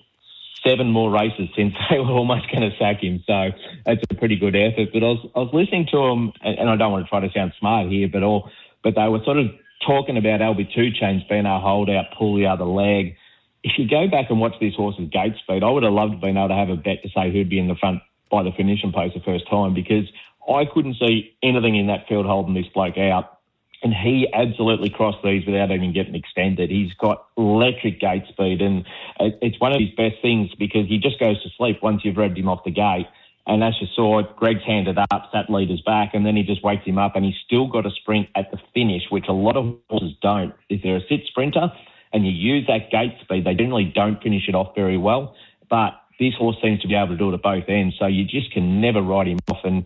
seven 0.65 0.91
more 0.91 1.11
races 1.11 1.49
since 1.57 1.75
they 1.91 1.99
were 1.99 2.13
almost 2.13 2.51
going 2.51 2.71
to 2.71 2.77
sack 2.79 3.03
him. 3.03 3.23
So 3.27 3.51
that's 3.85 4.01
a 4.11 4.15
pretty 4.15 4.37
good 4.37 4.57
effort. 4.57 4.91
But 4.93 5.03
I 5.03 5.07
was 5.07 5.31
I 5.35 5.39
was 5.41 5.51
listening 5.53 5.89
to 5.91 5.99
him, 5.99 6.33
and, 6.41 6.71
I 6.71 6.77
don't 6.77 6.93
want 6.93 7.05
to 7.05 7.09
try 7.09 7.21
to 7.21 7.33
sound 7.33 7.53
smart 7.59 7.89
here, 7.91 8.09
but 8.09 8.23
all 8.23 8.51
but 8.83 8.95
they 8.95 9.09
were 9.09 9.23
sort 9.25 9.39
of 9.39 9.47
talking 9.85 10.17
about 10.17 10.41
LB2 10.41 10.95
Chains 10.95 11.23
being 11.29 11.47
our 11.47 11.61
holdout, 11.61 12.07
pull 12.17 12.37
the 12.37 12.47
other 12.47 12.65
leg. 12.65 13.17
If 13.65 13.79
you 13.79 13.89
go 13.89 14.07
back 14.09 14.27
and 14.29 14.39
watch 14.39 14.55
this 14.61 14.75
horse's 14.75 15.09
gate 15.09 15.37
speed, 15.43 15.65
I 15.65 15.71
would 15.71 15.85
have 15.85 15.93
loved 15.93 16.21
being 16.21 16.37
able 16.37 16.49
to 16.49 16.55
have 16.55 16.69
a 16.69 16.77
bet 16.77 17.03
to 17.03 17.09
say 17.09 17.33
who'd 17.33 17.49
be 17.49 17.59
in 17.59 17.67
the 17.67 17.75
front 17.75 18.03
by 18.31 18.43
the 18.43 18.53
finishing 18.55 18.93
post 18.93 19.15
the 19.15 19.21
first 19.21 19.49
time 19.49 19.73
because 19.73 20.05
I 20.47 20.67
couldn't 20.67 20.97
see 21.01 21.35
anything 21.43 21.75
in 21.75 21.87
that 21.87 22.07
field 22.07 22.27
holding 22.27 22.53
this 22.53 22.67
bloke 22.75 22.99
out. 22.99 23.39
And 23.83 23.95
he 23.95 24.29
absolutely 24.33 24.91
crossed 24.91 25.23
these 25.25 25.47
without 25.47 25.71
even 25.71 25.93
getting 25.95 26.15
extended. 26.15 26.71
He's 26.71 26.93
got 26.95 27.27
electric 27.37 28.01
gate 28.01 28.25
speed, 28.29 28.61
and 28.63 28.85
it's 29.19 29.61
one 29.61 29.73
of 29.73 29.81
his 29.81 29.91
best 29.91 30.23
things 30.23 30.51
because 30.59 30.87
he 30.87 30.99
just 30.99 31.19
goes 31.19 31.43
to 31.43 31.51
sleep 31.57 31.83
once 31.83 32.03
you've 32.05 32.17
rubbed 32.17 32.39
him 32.39 32.49
off 32.49 32.65
the 32.65 32.71
gate. 32.71 33.07
And 33.47 33.63
as 33.63 33.75
you 33.81 33.87
saw, 33.95 34.23
Greg's 34.37 34.65
handed 34.65 34.97
up, 34.99 35.31
sat 35.33 35.51
leader's 35.51 35.83
back, 35.83 36.15
and 36.15 36.25
then 36.25 36.35
he 36.37 36.43
just 36.43 36.65
wakes 36.65 36.87
him 36.87 36.97
up, 36.97 37.15
and 37.15 37.27
he's 37.27 37.35
still 37.45 37.67
got 37.67 37.85
a 37.85 37.91
sprint 37.91 38.29
at 38.35 38.51
the 38.51 38.59
finish, 38.73 39.03
which 39.11 39.27
a 39.29 39.33
lot 39.33 39.57
of 39.57 39.77
horses 39.91 40.17
don't. 40.23 40.55
If 40.71 40.83
they're 40.83 40.97
a 40.97 41.07
sit 41.09 41.27
sprinter 41.27 41.71
and 42.15 42.25
you 42.25 42.33
use 42.33 42.67
that 42.69 42.91
gate 42.91 43.17
speed, 43.21 43.45
they 43.45 43.55
generally 43.55 43.93
don't 43.93 44.23
finish 44.23 44.49
it 44.49 44.55
off 44.55 44.75
very 44.75 44.97
well. 44.97 45.35
But 45.69 46.01
this 46.19 46.33
horse 46.39 46.57
seems 46.63 46.81
to 46.83 46.89
be 46.89 46.95
able 46.95 47.09
to 47.09 47.17
do 47.17 47.31
it 47.31 47.35
at 47.35 47.43
both 47.43 47.65
ends, 47.69 47.97
so 47.99 48.07
you 48.07 48.25
just 48.25 48.53
can 48.53 48.81
never 48.81 49.03
write 49.03 49.27
him 49.27 49.39
off. 49.51 49.65
And 49.65 49.85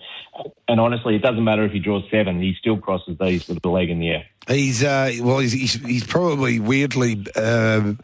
and 0.69 0.79
honestly, 0.79 1.17
it 1.17 1.23
doesn't 1.23 1.43
matter 1.43 1.65
if 1.65 1.73
he 1.73 1.79
draws 1.79 2.05
seven; 2.11 2.41
he 2.41 2.55
still 2.59 2.77
crosses 2.77 3.17
these 3.19 3.49
with 3.49 3.63
the 3.63 3.71
leg 3.71 3.89
in 3.89 3.99
the 3.99 4.11
air. 4.11 4.27
He's 4.47 4.85
uh, 4.85 5.13
well, 5.21 5.39
he's, 5.39 5.53
he's 5.53 5.75
he's 5.75 6.07
probably 6.07 6.61
weirdly. 6.61 7.25
Uh, 7.35 7.95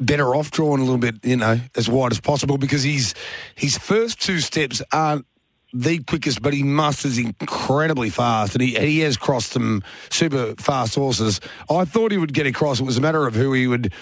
better 0.00 0.34
off 0.34 0.50
drawing 0.50 0.80
a 0.80 0.84
little 0.84 0.98
bit, 0.98 1.24
you 1.24 1.36
know, 1.36 1.60
as 1.76 1.88
wide 1.88 2.10
as 2.10 2.20
possible 2.20 2.58
because 2.58 2.82
he's 2.82 3.14
his 3.54 3.78
first 3.78 4.20
two 4.20 4.40
steps 4.40 4.82
aren't 4.90 5.24
the 5.72 5.98
quickest, 6.00 6.42
but 6.42 6.52
he 6.52 6.62
musters 6.62 7.18
incredibly 7.18 8.10
fast, 8.10 8.54
and 8.54 8.62
he 8.62 8.78
he 8.78 9.00
has 9.00 9.16
crossed 9.16 9.52
some 9.52 9.82
super 10.10 10.54
fast 10.56 10.94
horses. 10.94 11.40
I 11.70 11.84
thought 11.84 12.12
he 12.12 12.18
would 12.18 12.34
get 12.34 12.46
across. 12.46 12.80
It 12.80 12.84
was 12.84 12.98
a 12.98 13.00
matter 13.00 13.26
of 13.26 13.34
who 13.34 13.52
he 13.52 13.66
would, 13.66 13.92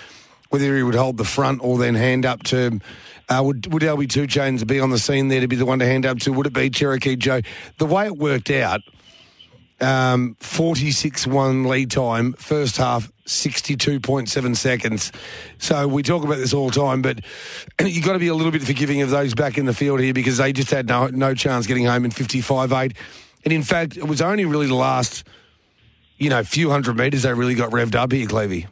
whether 0.49 0.77
he 0.77 0.83
would 0.83 0.95
hold 0.95 1.17
the 1.17 1.25
front 1.25 1.61
or 1.63 1.79
then 1.79 1.95
hand 1.95 2.27
up 2.27 2.43
to. 2.45 2.81
Uh, 3.29 3.43
would 3.45 3.73
would 3.73 3.83
LB 3.83 4.09
Two 4.11 4.27
Chains 4.27 4.65
be 4.65 4.81
on 4.81 4.91
the 4.91 4.99
scene 4.99 5.29
there 5.29 5.41
to 5.41 5.49
be 5.49 5.57
the 5.57 5.67
one 5.67 5.79
to 5.79 5.87
hand 5.87 6.07
up 6.07 6.19
to? 6.21 6.33
Would 6.33 6.47
it 6.47 6.53
be 6.53 6.71
Cherokee 6.71 7.17
Joe? 7.17 7.43
The 7.79 7.87
way 7.87 8.07
it 8.07 8.17
worked 8.17 8.51
out, 8.51 8.81
um, 9.81 10.37
46 10.41 11.27
1 11.29 11.65
lead 11.65 11.91
time, 11.91 12.33
first 12.33 12.77
half, 12.77 13.11
62.7 13.31 14.57
seconds. 14.57 15.13
So 15.59 15.87
we 15.87 16.03
talk 16.03 16.25
about 16.25 16.39
this 16.39 16.53
all 16.53 16.69
the 16.69 16.81
time, 16.81 17.03
but 17.03 17.21
you've 17.81 18.05
got 18.05 18.15
to 18.15 18.19
be 18.19 18.29
a 18.29 18.35
little 18.35 18.53
bit 18.53 18.63
forgiving 18.63 19.03
of 19.03 19.11
those 19.11 19.35
back 19.35 19.57
in 19.57 19.67
the 19.67 19.75
field 19.75 20.01
here 20.01 20.13
because 20.13 20.39
they 20.39 20.53
just 20.53 20.71
had 20.71 20.89
no, 20.89 21.07
no 21.09 21.35
chance 21.35 21.67
getting 21.67 21.87
home 21.87 22.05
in 22.05 22.11
55 22.11 22.73
8. 22.73 22.97
And 23.45 23.53
in 23.53 23.63
fact, 23.63 23.97
it 23.97 24.07
was 24.07 24.21
only 24.21 24.45
really 24.45 24.67
the 24.67 24.75
last, 24.75 25.27
you 26.19 26.29
know, 26.29 26.43
few 26.43 26.71
hundred 26.71 26.97
metres 26.97 27.23
they 27.23 27.33
really 27.33 27.55
got 27.55 27.71
revved 27.71 27.95
up 27.95 28.13
here, 28.13 28.27
Clevey. 28.27 28.67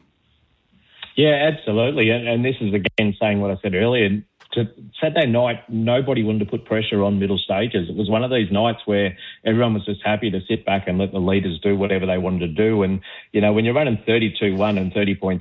Yeah, 1.16 1.51
absolutely. 1.53 2.11
And, 2.11 2.29
and 2.29 2.44
this 2.44 2.57
is 2.61 2.75
again 2.75 3.14
saying 3.21 3.40
what 3.40 3.51
I 3.51 3.57
said 3.62 3.75
earlier. 3.75 4.23
To 4.52 4.66
Saturday 5.00 5.26
night, 5.26 5.68
nobody 5.68 6.22
wanted 6.22 6.40
to 6.40 6.46
put 6.46 6.64
pressure 6.64 7.02
on 7.02 7.18
middle 7.18 7.38
stages. 7.38 7.88
It 7.88 7.96
was 7.96 8.08
one 8.08 8.24
of 8.24 8.30
these 8.30 8.50
nights 8.50 8.80
where 8.87 9.16
everyone 9.44 9.74
was 9.74 9.84
just 9.84 10.00
happy 10.02 10.30
to 10.30 10.40
sit 10.48 10.64
back 10.64 10.88
and 10.88 10.98
let 10.98 11.12
the 11.12 11.18
leaders 11.18 11.61
do 11.62 11.76
whatever 11.76 12.06
they 12.06 12.16
wanted 12.16 12.40
to 12.40 12.48
do. 12.48 12.82
And, 12.82 13.00
you 13.32 13.42
know, 13.42 13.52
when 13.52 13.66
you're 13.66 13.74
running 13.74 14.02
32 14.06 14.56
1 14.56 14.78
and 14.78 14.92
30.6, 14.92 15.40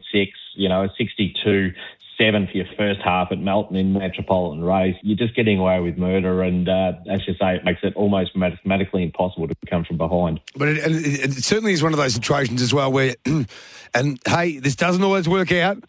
you 0.56 0.68
know, 0.68 0.84
a 0.84 0.90
62 0.98 1.72
seven 2.18 2.48
for 2.48 2.58
your 2.58 2.66
first 2.78 3.00
half 3.04 3.32
at 3.32 3.40
Melton 3.40 3.76
in 3.76 3.94
Metropolitan 3.94 4.64
Race, 4.64 4.96
you're 5.02 5.18
just 5.18 5.36
getting 5.36 5.60
away 5.60 5.80
with 5.80 5.98
murder. 5.98 6.42
And 6.42 6.68
uh, 6.68 6.94
as 7.10 7.28
you 7.28 7.36
say, 7.40 7.56
it 7.56 7.64
makes 7.64 7.82
it 7.84 7.96
almost 7.96 8.36
mathematically 8.36 9.04
impossible 9.04 9.48
to 9.48 9.56
come 9.70 9.86
from 9.86 9.98
behind. 9.98 10.42
But 10.56 10.70
it, 10.70 10.78
it, 10.78 11.38
it 11.38 11.44
certainly 11.44 11.74
is 11.74 11.84
one 11.84 11.94
of 11.94 12.00
those 12.00 12.16
situations 12.16 12.62
as 12.62 12.74
well 12.74 12.92
where, 12.92 13.16
and 13.94 14.20
hey, 14.28 14.58
this 14.60 14.76
doesn't 14.76 15.04
always 15.04 15.30
work 15.30 15.52
out, 15.52 15.84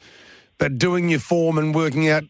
but 0.59 0.79
doing 0.79 1.09
your 1.09 1.21
form 1.21 1.59
and 1.59 1.75
working 1.75 2.09
out 2.09 2.25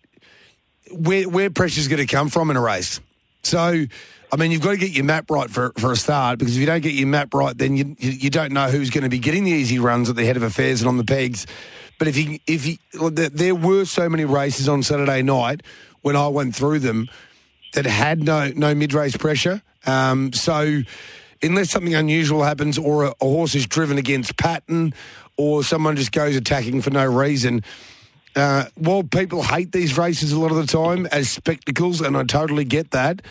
where, 0.92 1.28
where 1.28 1.50
pressure's 1.50 1.88
going 1.88 2.04
to 2.04 2.12
come 2.12 2.28
from 2.28 2.50
in 2.50 2.56
a 2.56 2.60
race. 2.60 3.00
So, 3.42 3.86
I 4.32 4.36
mean, 4.36 4.50
you've 4.50 4.62
got 4.62 4.72
to 4.72 4.76
get 4.76 4.90
your 4.90 5.04
map 5.04 5.30
right 5.30 5.48
for, 5.48 5.72
for 5.78 5.92
a 5.92 5.96
start 5.96 6.38
because 6.38 6.56
if 6.56 6.60
you 6.60 6.66
don't 6.66 6.82
get 6.82 6.94
your 6.94 7.06
map 7.06 7.32
right, 7.34 7.56
then 7.56 7.76
you, 7.76 7.96
you, 7.98 8.10
you 8.10 8.30
don't 8.30 8.52
know 8.52 8.68
who's 8.68 8.90
going 8.90 9.04
to 9.04 9.10
be 9.10 9.18
getting 9.18 9.44
the 9.44 9.52
easy 9.52 9.78
runs 9.78 10.10
at 10.10 10.16
the 10.16 10.24
head 10.24 10.36
of 10.36 10.42
affairs 10.42 10.80
and 10.80 10.88
on 10.88 10.96
the 10.96 11.04
pegs. 11.04 11.46
But 11.98 12.08
if 12.08 12.16
you, 12.16 12.38
if 12.46 12.66
you, 12.66 12.76
there 13.10 13.54
were 13.54 13.84
so 13.84 14.08
many 14.08 14.24
races 14.24 14.68
on 14.68 14.82
Saturday 14.82 15.22
night 15.22 15.62
when 16.02 16.16
I 16.16 16.28
went 16.28 16.54
through 16.54 16.80
them 16.80 17.08
that 17.74 17.86
had 17.86 18.22
no 18.22 18.50
no 18.54 18.74
mid 18.74 18.92
race 18.94 19.16
pressure. 19.16 19.62
Um, 19.86 20.32
so 20.32 20.82
unless 21.42 21.70
something 21.70 21.94
unusual 21.94 22.42
happens 22.42 22.78
or 22.78 23.04
a, 23.04 23.14
a, 23.20 23.24
horse 23.24 23.54
is 23.54 23.66
driven 23.66 23.98
against 23.98 24.36
pattern 24.36 24.92
or 25.36 25.62
someone 25.62 25.96
just 25.96 26.12
goes 26.12 26.36
attacking 26.36 26.82
for 26.82 26.90
no 26.90 27.04
reason. 27.04 27.62
Uh, 28.36 28.66
while 28.76 29.02
people 29.02 29.42
hate 29.42 29.72
these 29.72 29.98
races 29.98 30.32
a 30.32 30.38
lot 30.38 30.50
of 30.50 30.56
the 30.56 30.66
time 30.66 31.06
as 31.06 31.30
spectacles, 31.30 32.00
and 32.00 32.16
I 32.16 32.24
totally 32.24 32.64
get 32.64 32.90
that, 32.92 33.22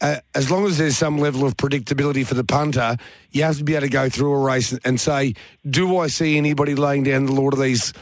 uh, 0.00 0.16
as 0.34 0.50
long 0.50 0.66
as 0.66 0.78
there's 0.78 0.96
some 0.96 1.18
level 1.18 1.46
of 1.46 1.56
predictability 1.56 2.26
for 2.26 2.34
the 2.34 2.44
punter, 2.44 2.96
you 3.30 3.42
have 3.42 3.58
to 3.58 3.64
be 3.64 3.74
able 3.74 3.86
to 3.86 3.90
go 3.90 4.08
through 4.08 4.32
a 4.32 4.38
race 4.38 4.72
and 4.84 5.00
say, 5.00 5.34
do 5.68 5.98
I 5.98 6.08
see 6.08 6.36
anybody 6.36 6.74
laying 6.74 7.02
down 7.02 7.26
the 7.26 7.32
law 7.32 7.50
to 7.50 7.56
these 7.56 7.92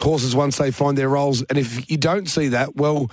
horses 0.00 0.34
once 0.34 0.56
they 0.58 0.70
find 0.70 0.96
their 0.96 1.08
roles? 1.08 1.42
And 1.42 1.58
if 1.58 1.90
you 1.90 1.98
don't 1.98 2.26
see 2.26 2.48
that, 2.48 2.76
well, 2.76 3.10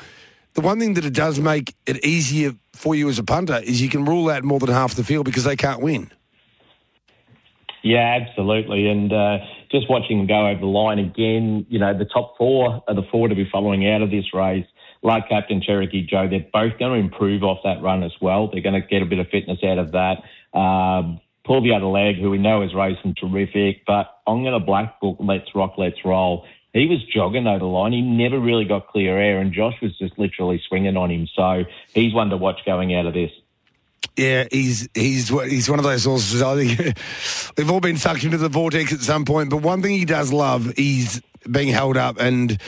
the 0.53 0.61
one 0.61 0.79
thing 0.79 0.93
that 0.93 1.05
it 1.05 1.13
does 1.13 1.39
make 1.39 1.75
it 1.85 2.03
easier 2.05 2.53
for 2.73 2.95
you 2.95 3.09
as 3.09 3.19
a 3.19 3.23
punter 3.23 3.59
is 3.63 3.81
you 3.81 3.89
can 3.89 4.05
rule 4.05 4.29
out 4.29 4.43
more 4.43 4.59
than 4.59 4.69
half 4.69 4.95
the 4.95 5.03
field 5.03 5.25
because 5.25 5.43
they 5.43 5.55
can't 5.55 5.81
win. 5.81 6.11
Yeah, 7.81 8.19
absolutely. 8.21 8.87
And 8.87 9.11
uh, 9.11 9.39
just 9.73 9.89
watching 9.89 10.19
them 10.19 10.27
go 10.27 10.47
over 10.47 10.59
the 10.59 10.65
line 10.65 10.99
again, 10.99 11.65
you 11.67 11.79
know, 11.79 11.97
the 11.97 12.05
top 12.05 12.37
four 12.37 12.83
are 12.87 12.95
the 12.95 13.03
four 13.11 13.27
to 13.27 13.35
be 13.35 13.49
following 13.51 13.89
out 13.89 14.01
of 14.01 14.11
this 14.11 14.33
race 14.33 14.65
like 15.03 15.27
Captain 15.27 15.61
Cherokee 15.61 16.05
Joe, 16.09 16.27
they're 16.29 16.47
both 16.53 16.79
going 16.79 16.93
to 16.93 16.99
improve 16.99 17.43
off 17.43 17.59
that 17.65 17.81
run 17.81 18.03
as 18.03 18.13
well. 18.21 18.49
They're 18.49 18.61
going 18.61 18.81
to 18.81 18.87
get 18.87 19.01
a 19.01 19.05
bit 19.05 19.19
of 19.19 19.27
fitness 19.27 19.59
out 19.63 19.77
of 19.77 19.91
that. 19.91 20.23
Um, 20.57 21.19
Pull 21.45 21.61
the 21.61 21.73
other 21.73 21.87
leg, 21.87 22.15
who 22.15 22.29
we 22.29 22.37
know 22.37 22.61
is 22.61 22.73
racing 22.73 23.15
terrific, 23.15 23.85
but 23.85 24.17
I'm 24.25 24.43
going 24.43 24.57
to 24.57 24.65
black 24.65 25.01
book 25.01 25.17
Let's 25.19 25.53
Rock, 25.53 25.73
Let's 25.77 25.97
Roll. 26.05 26.45
He 26.71 26.87
was 26.87 27.03
jogging 27.13 27.47
over 27.47 27.59
the 27.59 27.65
line. 27.65 27.91
He 27.91 28.01
never 28.01 28.39
really 28.39 28.63
got 28.63 28.87
clear 28.87 29.19
air, 29.19 29.39
and 29.39 29.51
Josh 29.51 29.75
was 29.81 29.91
just 29.97 30.17
literally 30.17 30.63
swinging 30.69 30.95
on 30.95 31.11
him. 31.11 31.27
So 31.35 31.65
he's 31.93 32.13
one 32.13 32.29
to 32.29 32.37
watch 32.37 32.61
going 32.65 32.95
out 32.95 33.05
of 33.07 33.13
this. 33.13 33.29
Yeah, 34.15 34.45
he's 34.51 34.87
he's 34.93 35.29
he's 35.29 35.69
one 35.69 35.79
of 35.79 35.85
those 35.85 36.05
horses. 36.05 36.41
I 36.41 36.55
think 36.55 36.97
we've 37.57 37.71
all 37.71 37.79
been 37.79 37.97
sucked 37.97 38.23
into 38.23 38.37
the 38.37 38.49
vortex 38.49 38.93
at 38.93 38.99
some 38.99 39.25
point. 39.25 39.49
But 39.49 39.57
one 39.57 39.81
thing 39.81 39.91
he 39.91 40.05
does 40.05 40.31
love, 40.31 40.71
is 40.77 41.21
being 41.49 41.69
held 41.69 41.97
up 41.97 42.19
and 42.19 42.59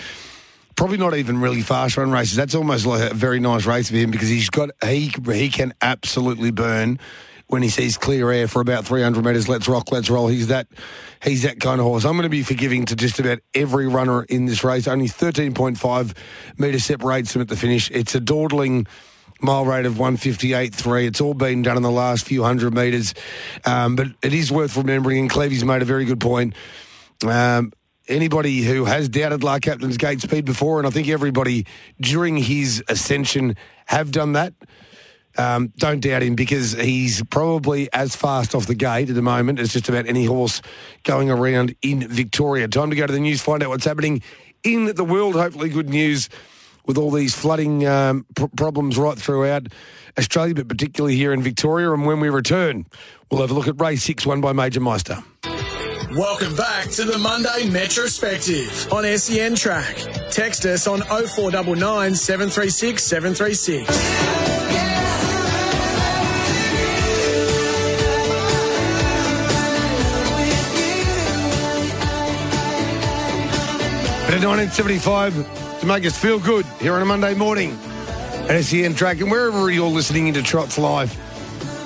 probably 0.75 0.97
not 0.97 1.15
even 1.15 1.39
really 1.39 1.61
fast 1.61 1.97
run 1.97 2.11
races. 2.11 2.35
That's 2.35 2.55
almost 2.55 2.85
like 2.85 3.11
a 3.11 3.13
very 3.13 3.39
nice 3.39 3.65
race 3.65 3.89
for 3.89 3.95
him 3.95 4.11
because 4.11 4.29
he's 4.29 4.49
got 4.49 4.69
he 4.83 5.13
he 5.31 5.49
can 5.49 5.73
absolutely 5.81 6.51
burn 6.51 6.99
when 7.47 7.61
he 7.61 7.69
sees 7.69 7.95
clear 7.97 8.31
air 8.31 8.47
for 8.47 8.59
about 8.59 8.85
300 8.85 9.23
metres. 9.23 9.47
Let's 9.47 9.67
rock, 9.67 9.91
let's 9.91 10.09
roll. 10.09 10.27
He's 10.27 10.47
that 10.47 10.67
he's 11.23 11.43
that 11.43 11.59
kind 11.59 11.79
of 11.79 11.85
horse. 11.85 12.05
I'm 12.05 12.13
going 12.13 12.23
to 12.23 12.29
be 12.29 12.43
forgiving 12.43 12.85
to 12.85 12.95
just 12.95 13.19
about 13.19 13.39
every 13.53 13.87
runner 13.87 14.23
in 14.23 14.45
this 14.45 14.63
race. 14.63 14.87
Only 14.87 15.07
13.5 15.07 16.17
metres 16.57 16.85
separates 16.85 17.35
him 17.35 17.41
at 17.41 17.47
the 17.47 17.55
finish. 17.55 17.91
It's 17.91 18.15
a 18.15 18.19
dawdling 18.19 18.87
mile 19.41 19.65
rate 19.65 19.85
of 19.85 19.95
158.3. 19.95 21.07
It's 21.07 21.21
all 21.21 21.33
been 21.33 21.61
done 21.61 21.77
in 21.77 21.83
the 21.83 21.91
last 21.91 22.25
few 22.25 22.43
hundred 22.43 22.73
metres, 22.73 23.13
um, 23.65 23.95
but 23.95 24.07
it 24.23 24.33
is 24.33 24.51
worth 24.51 24.75
remembering. 24.77 25.19
And 25.19 25.29
Clevy's 25.29 25.63
made 25.63 25.81
a 25.81 25.85
very 25.85 26.05
good 26.05 26.19
point. 26.19 26.55
Um, 27.25 27.71
anybody 28.07 28.61
who 28.61 28.85
has 28.85 29.09
doubted 29.09 29.43
La 29.43 29.59
Captain's 29.59 29.97
gate 29.97 30.21
speed 30.21 30.45
before, 30.45 30.79
and 30.79 30.87
I 30.87 30.89
think 30.89 31.07
everybody 31.07 31.65
during 31.99 32.37
his 32.37 32.83
ascension 32.87 33.55
have 33.85 34.11
done 34.11 34.33
that. 34.33 34.53
Um, 35.37 35.73
don't 35.77 35.99
doubt 35.99 36.23
him 36.23 36.35
because 36.35 36.71
he's 36.71 37.21
probably 37.23 37.91
as 37.91 38.15
fast 38.15 38.55
off 38.55 38.67
the 38.67 38.75
gate 38.75 39.09
at 39.09 39.15
the 39.15 39.21
moment 39.21 39.59
as 39.59 39.73
just 39.73 39.89
about 39.89 40.07
any 40.07 40.23
horse 40.23 40.61
going 41.03 41.29
around 41.29 41.75
in 41.81 42.07
Victoria. 42.07 42.69
Time 42.69 42.89
to 42.89 42.95
go 42.95 43.05
to 43.05 43.11
the 43.11 43.19
news, 43.19 43.41
find 43.41 43.61
out 43.61 43.69
what's 43.69 43.83
happening 43.83 44.21
in 44.63 44.95
the 44.95 45.03
world. 45.03 45.35
Hopefully, 45.35 45.67
good 45.67 45.89
news 45.89 46.29
with 46.87 46.97
all 46.97 47.11
these 47.11 47.33
flooding 47.33 47.85
um, 47.85 48.25
pr- 48.35 48.45
problems 48.55 48.97
right 48.97 49.17
throughout 49.17 49.67
Australia, 50.17 50.55
but 50.55 50.67
particularly 50.67 51.15
here 51.15 51.33
in 51.33 51.41
Victoria. 51.41 51.91
And 51.91 52.05
when 52.05 52.19
we 52.19 52.29
return, 52.29 52.85
we'll 53.29 53.41
have 53.41 53.51
a 53.51 53.53
look 53.53 53.67
at 53.67 53.79
race 53.79 54.03
six, 54.03 54.25
won 54.25 54.41
by 54.41 54.53
Major 54.53 54.79
Meister. 54.79 55.23
Welcome 56.15 56.55
back 56.55 56.89
to 56.91 57.03
the 57.03 57.17
Monday 57.17 57.63
Metrospective 57.63 58.91
on 58.93 59.17
SEN 59.17 59.55
Track. 59.55 59.97
Text 60.31 60.65
us 60.65 60.87
on 60.87 61.01
0499 61.01 62.15
736 62.15 63.03
736. 63.03 64.85
But 74.25 74.33
in 74.33 74.47
1975, 74.47 75.64
to 75.85 75.93
make 75.93 76.05
us 76.05 76.17
feel 76.17 76.39
good 76.39 76.65
here 76.79 76.93
on 76.93 77.01
a 77.03 77.05
Monday 77.05 77.35
morning 77.35 77.77
at 78.49 78.59
SEN 78.63 78.95
Track 78.95 79.19
and 79.19 79.29
wherever 79.29 79.69
you're 79.69 79.87
listening 79.87 80.27
into 80.27 80.41
Trots 80.41 80.79
Live. 80.79 81.15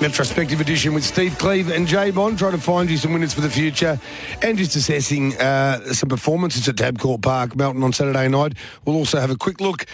Retrospective 0.00 0.58
edition 0.58 0.94
with 0.94 1.04
Steve 1.04 1.36
Cleve 1.36 1.70
and 1.70 1.86
Jay 1.86 2.10
Bond, 2.10 2.38
trying 2.38 2.52
to 2.52 2.58
find 2.58 2.88
you 2.88 2.96
some 2.96 3.12
winners 3.12 3.34
for 3.34 3.42
the 3.42 3.50
future 3.50 4.00
and 4.40 4.56
just 4.56 4.74
assessing 4.74 5.36
uh, 5.36 5.80
some 5.92 6.08
performances 6.08 6.66
at 6.66 6.76
Tabcorp 6.76 7.20
Park, 7.20 7.54
Melton 7.56 7.82
on 7.82 7.92
Saturday 7.92 8.28
night. 8.28 8.54
We'll 8.86 8.96
also 8.96 9.20
have 9.20 9.30
a 9.30 9.36
quick 9.36 9.60
look 9.60 9.84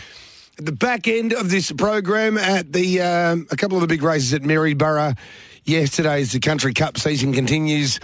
at 0.56 0.66
the 0.66 0.72
back 0.72 1.08
end 1.08 1.32
of 1.32 1.50
this 1.50 1.72
program 1.72 2.38
at 2.38 2.72
the 2.72 3.00
um, 3.00 3.48
a 3.50 3.56
couple 3.56 3.76
of 3.76 3.80
the 3.80 3.88
big 3.88 4.02
races 4.02 4.32
at 4.34 4.42
Maryborough 4.42 5.16
yesterday 5.64 6.20
as 6.20 6.30
the 6.30 6.38
Country 6.38 6.74
Cup 6.74 6.96
season 6.96 7.32
continues 7.32 7.98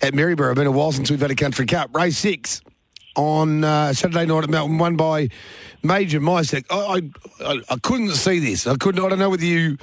at 0.00 0.14
Maryborough. 0.14 0.52
It's 0.52 0.58
Been 0.58 0.68
a 0.68 0.70
while 0.70 0.92
since 0.92 1.10
we've 1.10 1.20
had 1.20 1.32
a 1.32 1.36
Country 1.36 1.66
Cup. 1.66 1.94
Race 1.94 2.18
six 2.18 2.62
on 3.16 3.64
uh, 3.64 3.92
Saturday 3.92 4.26
night 4.26 4.44
at 4.44 4.50
Melton, 4.50 4.78
won 4.78 4.96
by 4.96 5.28
Major 5.82 6.20
Meister. 6.20 6.60
I, 6.70 7.02
I, 7.40 7.60
I 7.68 7.76
couldn't 7.82 8.10
see 8.10 8.38
this. 8.38 8.66
I 8.66 8.76
couldn't. 8.76 9.04
I 9.04 9.08
don't 9.08 9.18
know 9.18 9.30
whether 9.30 9.44
you 9.44 9.78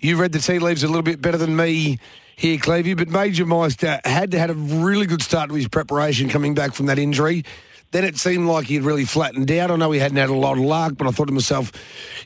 you 0.00 0.16
read 0.16 0.32
the 0.32 0.38
tea 0.38 0.58
leaves 0.58 0.82
a 0.82 0.86
little 0.86 1.02
bit 1.02 1.20
better 1.20 1.36
than 1.36 1.54
me 1.54 1.98
here, 2.36 2.56
Clevey, 2.56 2.96
but 2.96 3.08
Major 3.08 3.44
Meister 3.44 4.00
had 4.04 4.32
had 4.32 4.50
a 4.50 4.54
really 4.54 5.06
good 5.06 5.22
start 5.22 5.50
to 5.50 5.54
his 5.54 5.68
preparation 5.68 6.28
coming 6.28 6.54
back 6.54 6.72
from 6.72 6.86
that 6.86 6.98
injury. 6.98 7.44
Then 7.90 8.04
it 8.04 8.16
seemed 8.16 8.46
like 8.46 8.66
he'd 8.66 8.82
really 8.82 9.04
flattened 9.04 9.50
out. 9.50 9.70
I 9.70 9.76
know 9.76 9.90
he 9.90 9.98
hadn't 9.98 10.16
had 10.16 10.30
a 10.30 10.34
lot 10.34 10.56
of 10.56 10.64
luck, 10.64 10.94
but 10.96 11.06
I 11.06 11.10
thought 11.10 11.26
to 11.26 11.34
myself, 11.34 11.72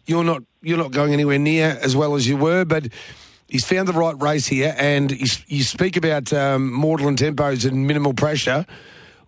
"You're 0.07 0.25
not, 0.25 0.43
you're 0.63 0.79
not 0.79 0.93
going 0.93 1.13
anywhere 1.13 1.39
near 1.39 1.79
as 1.83 1.97
well 1.97 2.15
as 2.15 2.29
you 2.29 2.37
were." 2.37 2.65
But 2.65 2.89
he's 3.49 3.65
found 3.65 3.89
the 3.89 3.93
right 3.93 4.21
race 4.23 4.47
here, 4.47 4.75
and 4.79 5.11
you 5.49 5.65
speak 5.65 5.97
about 5.97 6.33
um, 6.33 6.73
maudlin 6.73 7.17
tempos 7.17 7.67
and 7.67 7.87
minimal 7.87 8.15
pressure. 8.15 8.67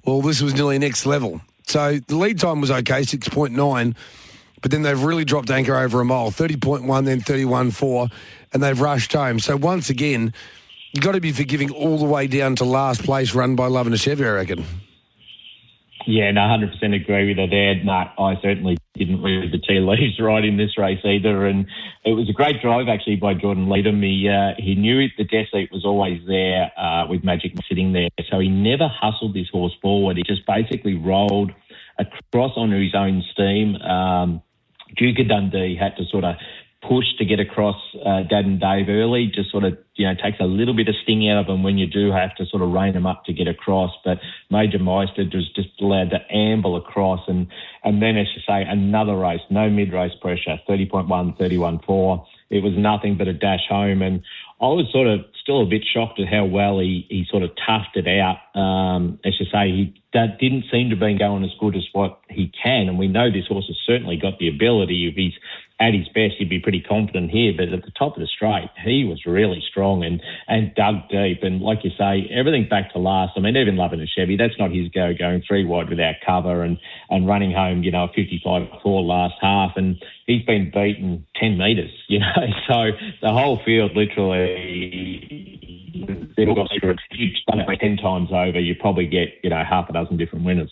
Well, 0.06 0.22
this 0.22 0.40
was 0.40 0.54
nearly 0.54 0.78
next 0.78 1.04
level. 1.04 1.40
So 1.66 1.98
the 2.06 2.16
lead 2.16 2.38
time 2.38 2.60
was 2.60 2.70
okay, 2.70 3.02
six 3.02 3.28
point 3.28 3.52
nine 3.52 3.96
but 4.62 4.70
then 4.70 4.82
they've 4.82 5.00
really 5.00 5.24
dropped 5.24 5.50
anchor 5.50 5.76
over 5.76 6.00
a 6.00 6.04
mile 6.04 6.32
30.1, 6.32 7.04
then 7.04 7.20
31.4, 7.20 8.10
and 8.52 8.62
they've 8.62 8.80
rushed 8.80 9.12
home. 9.12 9.38
So 9.38 9.56
once 9.56 9.90
again, 9.90 10.32
you've 10.92 11.04
got 11.04 11.12
to 11.12 11.20
be 11.20 11.30
forgiving 11.30 11.70
all 11.70 11.98
the 11.98 12.04
way 12.04 12.26
down 12.26 12.56
to 12.56 12.64
last 12.64 13.04
place 13.04 13.34
run 13.34 13.54
by 13.54 13.66
Love 13.66 13.86
and 13.86 13.94
a 13.94 13.98
Chevy, 13.98 14.24
I 14.24 14.30
reckon. 14.30 14.64
Yeah, 16.06 16.30
no, 16.30 16.42
100% 16.42 16.94
agree 16.94 17.28
with 17.28 17.38
her 17.38 17.48
there. 17.48 17.82
No, 17.82 17.92
I 17.92 18.38
certainly 18.40 18.76
didn't 18.94 19.22
read 19.22 19.50
the 19.50 19.58
tea 19.58 19.80
leaves 19.80 20.18
right 20.20 20.44
in 20.44 20.56
this 20.56 20.78
race 20.78 21.00
either. 21.04 21.46
And 21.46 21.66
it 22.04 22.12
was 22.12 22.30
a 22.30 22.32
great 22.32 22.62
drive 22.62 22.86
actually 22.88 23.16
by 23.16 23.34
Jordan 23.34 23.66
Leedham. 23.66 24.02
He, 24.02 24.28
uh, 24.28 24.54
he 24.56 24.76
knew 24.76 25.00
it, 25.00 25.10
the 25.18 25.24
death 25.24 25.48
seat 25.52 25.70
was 25.72 25.84
always 25.84 26.20
there 26.28 26.70
uh, 26.78 27.08
with 27.08 27.24
Magic 27.24 27.52
sitting 27.68 27.92
there. 27.92 28.08
So 28.30 28.38
he 28.38 28.48
never 28.48 28.88
hustled 28.88 29.34
this 29.34 29.48
horse 29.50 29.74
forward. 29.82 30.16
He 30.16 30.22
just 30.22 30.46
basically 30.46 30.94
rolled 30.94 31.50
across 31.98 32.52
on 32.56 32.70
his 32.70 32.94
own 32.94 33.24
steam. 33.32 33.74
Um, 33.76 34.42
Duke 34.96 35.18
of 35.18 35.28
Dundee 35.28 35.76
had 35.76 35.96
to 35.96 36.04
sort 36.04 36.24
of 36.24 36.36
push 36.88 37.04
to 37.18 37.24
get 37.24 37.40
across 37.40 37.76
uh, 38.04 38.22
Dad 38.22 38.44
and 38.44 38.60
Dave 38.60 38.88
early 38.88 39.30
just 39.34 39.50
sort 39.50 39.64
of, 39.64 39.76
you 39.94 40.06
know, 40.06 40.14
takes 40.14 40.38
a 40.40 40.44
little 40.44 40.74
bit 40.74 40.88
of 40.88 40.94
sting 41.02 41.28
out 41.28 41.40
of 41.40 41.46
them 41.46 41.62
when 41.62 41.78
you 41.78 41.86
do 41.86 42.12
have 42.12 42.34
to 42.36 42.46
sort 42.46 42.62
of 42.62 42.70
rein 42.70 42.94
them 42.94 43.06
up 43.06 43.24
to 43.24 43.32
get 43.32 43.48
across. 43.48 43.90
But 44.04 44.18
Major 44.50 44.78
Meister 44.78 45.24
was 45.24 45.50
just 45.54 45.68
allowed 45.80 46.10
to 46.10 46.18
amble 46.30 46.76
across 46.76 47.20
and, 47.28 47.46
and 47.84 48.02
then, 48.02 48.16
as 48.16 48.26
you 48.34 48.42
say, 48.46 48.62
another 48.62 49.16
race, 49.16 49.40
no 49.50 49.68
mid-race 49.70 50.12
pressure, 50.20 50.58
30.1, 50.68 51.08
31.4. 51.38 52.26
It 52.48 52.62
was 52.62 52.74
nothing 52.76 53.16
but 53.18 53.26
a 53.26 53.32
dash 53.32 53.66
home. 53.68 54.02
And 54.02 54.22
I 54.60 54.66
was 54.66 54.86
sort 54.92 55.08
of 55.08 55.20
still 55.42 55.62
a 55.62 55.66
bit 55.66 55.82
shocked 55.84 56.20
at 56.20 56.28
how 56.28 56.44
well 56.44 56.78
he, 56.78 57.06
he 57.08 57.26
sort 57.30 57.42
of 57.42 57.50
toughed 57.68 57.96
it 57.96 58.06
out. 58.06 58.38
Um, 58.58 59.18
as 59.24 59.34
you 59.38 59.46
say, 59.52 59.68
he 59.68 60.02
that 60.14 60.38
didn't 60.40 60.64
seem 60.72 60.90
to 60.90 60.96
be 60.96 61.18
going 61.18 61.44
as 61.44 61.50
good 61.60 61.76
as 61.76 61.86
what 61.92 62.20
he 62.30 62.50
can. 62.62 62.88
And 62.88 62.98
we 62.98 63.06
know 63.06 63.30
this 63.30 63.46
horse 63.48 63.66
has 63.66 63.76
certainly 63.86 64.16
got 64.16 64.38
the 64.38 64.48
ability. 64.48 65.08
If 65.08 65.14
he's 65.14 65.34
at 65.78 65.92
his 65.92 66.08
best, 66.08 66.34
he'd 66.38 66.48
be 66.48 66.58
pretty 66.58 66.80
confident 66.80 67.30
here. 67.30 67.52
But 67.56 67.68
at 67.68 67.84
the 67.84 67.90
top 67.90 68.16
of 68.16 68.20
the 68.20 68.26
straight, 68.26 68.70
he 68.82 69.04
was 69.04 69.26
really 69.26 69.62
strong 69.68 70.04
and, 70.04 70.22
and 70.48 70.74
dug 70.74 71.08
deep. 71.10 71.42
And 71.42 71.60
like 71.60 71.84
you 71.84 71.90
say, 71.98 72.30
everything 72.32 72.66
back 72.68 72.92
to 72.92 72.98
last. 72.98 73.32
I 73.36 73.40
mean, 73.40 73.56
even 73.56 73.76
loving 73.76 74.00
a 74.00 74.06
Chevy, 74.06 74.36
that's 74.36 74.58
not 74.58 74.70
his 74.70 74.88
go 74.88 75.12
going 75.18 75.42
three 75.46 75.64
wide 75.64 75.90
without 75.90 76.14
cover 76.24 76.62
and, 76.62 76.78
and 77.10 77.26
running 77.26 77.52
home, 77.52 77.82
you 77.82 77.90
know, 77.90 78.04
a 78.04 78.08
55 78.08 78.68
4 78.82 79.02
last 79.02 79.34
half. 79.40 79.72
And 79.76 80.02
he's 80.26 80.44
been 80.44 80.70
beaten 80.72 81.26
10 81.36 81.58
metres, 81.58 81.90
you 82.08 82.20
know. 82.20 82.46
So 82.68 82.90
the 83.20 83.32
whole 83.32 83.60
field 83.64 83.94
literally 83.94 85.56
if 86.38 87.00
you've 87.12 87.34
done 87.48 87.60
it 87.60 87.78
ten 87.80 87.96
times 87.96 88.30
over, 88.30 88.60
you 88.60 88.74
probably 88.74 89.06
get 89.06 89.28
you 89.42 89.50
know 89.50 89.62
half 89.68 89.88
a 89.88 89.92
dozen 89.92 90.16
different 90.16 90.44
winners. 90.44 90.70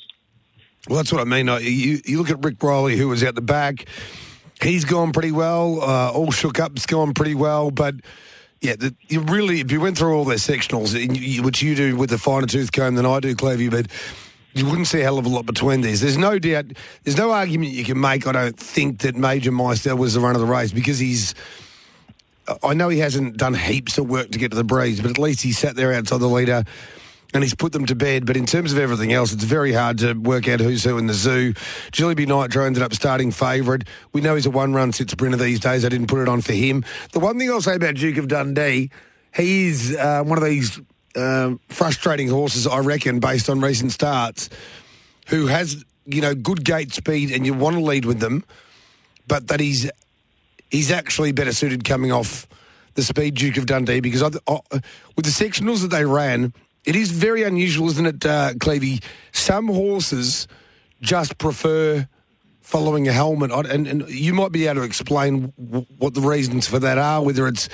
Well, 0.89 0.99
that's 0.99 1.13
what 1.13 1.23
I 1.23 1.25
mean. 1.25 1.47
You, 1.47 2.01
you 2.05 2.19
look 2.19 2.31
at 2.31 2.45
Rick 2.45 2.63
Riley, 2.63 2.97
who 2.97 3.09
was 3.09 3.23
at 3.23 3.35
the 3.35 3.41
back. 3.41 3.87
He's 4.65 4.85
gone 4.85 5.13
pretty 5.13 5.31
well. 5.31 5.83
Uh, 5.83 6.11
all 6.11 6.33
shook 6.33 6.59
up's 6.59 6.87
gone 6.87 7.13
pretty 7.13 7.35
well, 7.35 7.71
but 7.71 7.97
yeah, 8.61 8.77
the, 8.77 8.95
you 9.09 9.21
really 9.21 9.61
if 9.61 9.71
you 9.71 9.81
went 9.81 9.99
through 9.99 10.17
all 10.17 10.25
their 10.25 10.39
sectionals, 10.39 10.95
which 11.45 11.63
you 11.63 11.75
do 11.75 11.97
with 11.97 12.09
the 12.11 12.19
finer 12.19 12.47
tooth 12.47 12.73
comb 12.73 12.95
than 12.95 13.05
I 13.05 13.21
do, 13.21 13.35
Clevey, 13.35 13.71
but 13.71 13.89
you 14.55 14.65
wouldn't 14.65 14.87
see 14.87 15.01
a 15.01 15.03
hell 15.03 15.19
of 15.19 15.27
a 15.27 15.29
lot 15.29 15.45
between 15.45 15.83
these. 15.83 16.01
There's 16.01 16.17
no 16.17 16.39
doubt, 16.39 16.67
there's 17.03 17.19
no 17.19 17.31
argument 17.33 17.73
you 17.73 17.85
can 17.85 18.01
make. 18.01 18.27
I 18.27 18.33
don't 18.33 18.59
think 18.59 19.01
that 19.01 19.17
Major 19.17 19.53
Meister 19.53 19.95
was 19.95 20.15
the 20.15 20.21
run 20.21 20.35
of 20.35 20.41
the 20.41 20.47
race 20.47 20.73
because 20.73 20.99
he's 20.99 21.35
I 22.63 22.75
know 22.75 22.89
he 22.89 22.99
hasn't 22.99 23.37
done 23.37 23.55
heaps 23.55 23.99
of 23.99 24.09
work 24.09 24.31
to 24.31 24.39
get 24.39 24.51
to 24.51 24.57
the 24.57 24.65
breeze, 24.65 25.01
but 25.01 25.11
at 25.11 25.19
least 25.19 25.43
he 25.43 25.53
sat 25.53 25.77
there 25.77 25.93
outside 25.93 26.21
the 26.21 26.29
leader 26.29 26.65
and 27.35 27.43
he's 27.43 27.55
put 27.55 27.73
them 27.73 27.85
to 27.87 27.95
bed. 27.97 28.25
But 28.25 28.37
in 28.37 28.47
terms 28.47 28.73
of 28.73 28.79
everything 28.79 29.13
else, 29.13 29.33
it's 29.33 29.45
very 29.45 29.73
hard 29.73 29.99
to 29.99 30.15
work 30.15 30.49
out 30.49 30.61
who's 30.61 30.85
who 30.85 30.97
in 30.97 31.09
the 31.09 31.15
zoo. 31.15 31.53
Jilliby 31.93 32.27
Nitro 32.27 32.65
ended 32.65 32.83
up 32.83 32.95
starting 32.95 33.33
favourite. 33.33 33.85
We 34.13 34.21
know 34.21 34.37
he's 34.37 34.47
a 34.47 34.51
one 34.51 34.73
run 34.73 34.93
sit 34.93 35.11
sprinter 35.11 35.37
these 35.37 35.61
days. 35.61 35.85
I 35.85 35.89
didn't 35.89 36.07
put 36.07 36.21
it 36.21 36.29
on 36.29 36.41
for 36.41 36.53
him. 36.53 36.85
The 37.13 37.19
one 37.19 37.39
thing 37.39 37.51
I'll 37.51 37.61
say 37.61 37.75
about 37.75 37.97
Duke 37.97 38.17
of 38.19 38.29
Dundee, 38.29 38.91
he's 39.35 39.95
uh, 39.97 40.23
one 40.23 40.39
of 40.39 40.45
these 40.45 40.81
uh, 41.17 41.55
frustrating 41.69 42.29
horses, 42.29 42.67
I 42.67 42.79
reckon, 42.79 43.19
based 43.19 43.51
on 43.51 43.61
recent 43.61 43.91
starts, 43.93 44.49
who 45.27 45.49
has, 45.49 45.85
you 46.07 46.21
know, 46.21 46.35
good 46.35 46.65
gate 46.65 46.93
speed 46.93 47.33
and 47.33 47.45
you 47.45 47.53
want 47.53 47.77
to 47.77 47.83
lead 47.83 48.05
with 48.05 48.21
them, 48.21 48.45
but 49.27 49.49
that 49.49 49.59
he's 49.59 49.91
he's 50.71 50.91
actually 50.91 51.33
better 51.33 51.53
suited 51.53 51.85
coming 51.85 52.13
off 52.13 52.47
the 52.95 53.03
speed 53.03 53.35
Duke 53.35 53.57
of 53.57 53.67
Dundee 53.67 54.01
because 54.01 54.23
I, 54.23 54.29
I, 54.47 54.61
with 55.17 55.25
the 55.25 55.31
sectionals 55.31 55.83
that 55.83 55.89
they 55.89 56.05
ran, 56.05 56.53
it 56.85 56.97
is 56.97 57.11
very 57.11 57.43
unusual, 57.43 57.89
isn't 57.89 58.07
it, 58.07 58.27
uh, 58.27 58.53
Clevey? 58.55 59.03
Some 59.33 59.69
horses 59.69 60.47
just 61.01 61.39
prefer 61.39 62.09
following 62.61 63.07
a 63.09 63.13
helmet, 63.13 63.51
and, 63.51 63.87
and 63.87 64.09
you 64.09 64.33
might 64.33 64.53
be 64.53 64.67
able 64.67 64.81
to 64.81 64.87
explain 64.87 65.53
w- 65.63 65.87
what 65.99 66.15
the 66.15 66.21
reasons 66.21 66.67
for 66.67 66.79
that 66.79 66.97
are, 66.97 67.23
whether 67.23 67.47
it's 67.47 67.69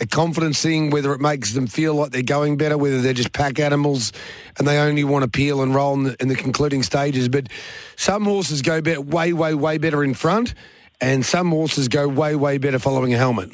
a 0.00 0.06
confidence 0.06 0.60
thing, 0.60 0.90
whether 0.90 1.12
it 1.12 1.20
makes 1.20 1.52
them 1.52 1.68
feel 1.68 1.94
like 1.94 2.10
they're 2.10 2.22
going 2.22 2.56
better, 2.56 2.76
whether 2.76 3.00
they're 3.00 3.12
just 3.12 3.32
pack 3.32 3.60
animals 3.60 4.12
and 4.58 4.66
they 4.66 4.78
only 4.78 5.04
want 5.04 5.22
to 5.22 5.30
peel 5.30 5.62
and 5.62 5.72
roll 5.72 5.94
in 5.94 6.02
the, 6.04 6.16
in 6.20 6.28
the 6.28 6.34
concluding 6.34 6.82
stages. 6.82 7.28
But 7.28 7.48
some 7.96 8.24
horses 8.24 8.60
go 8.60 8.80
way, 9.00 9.32
way, 9.32 9.54
way 9.54 9.78
better 9.78 10.02
in 10.02 10.14
front, 10.14 10.54
and 11.00 11.24
some 11.24 11.50
horses 11.50 11.86
go 11.86 12.08
way, 12.08 12.34
way 12.34 12.58
better 12.58 12.80
following 12.80 13.14
a 13.14 13.18
helmet. 13.18 13.50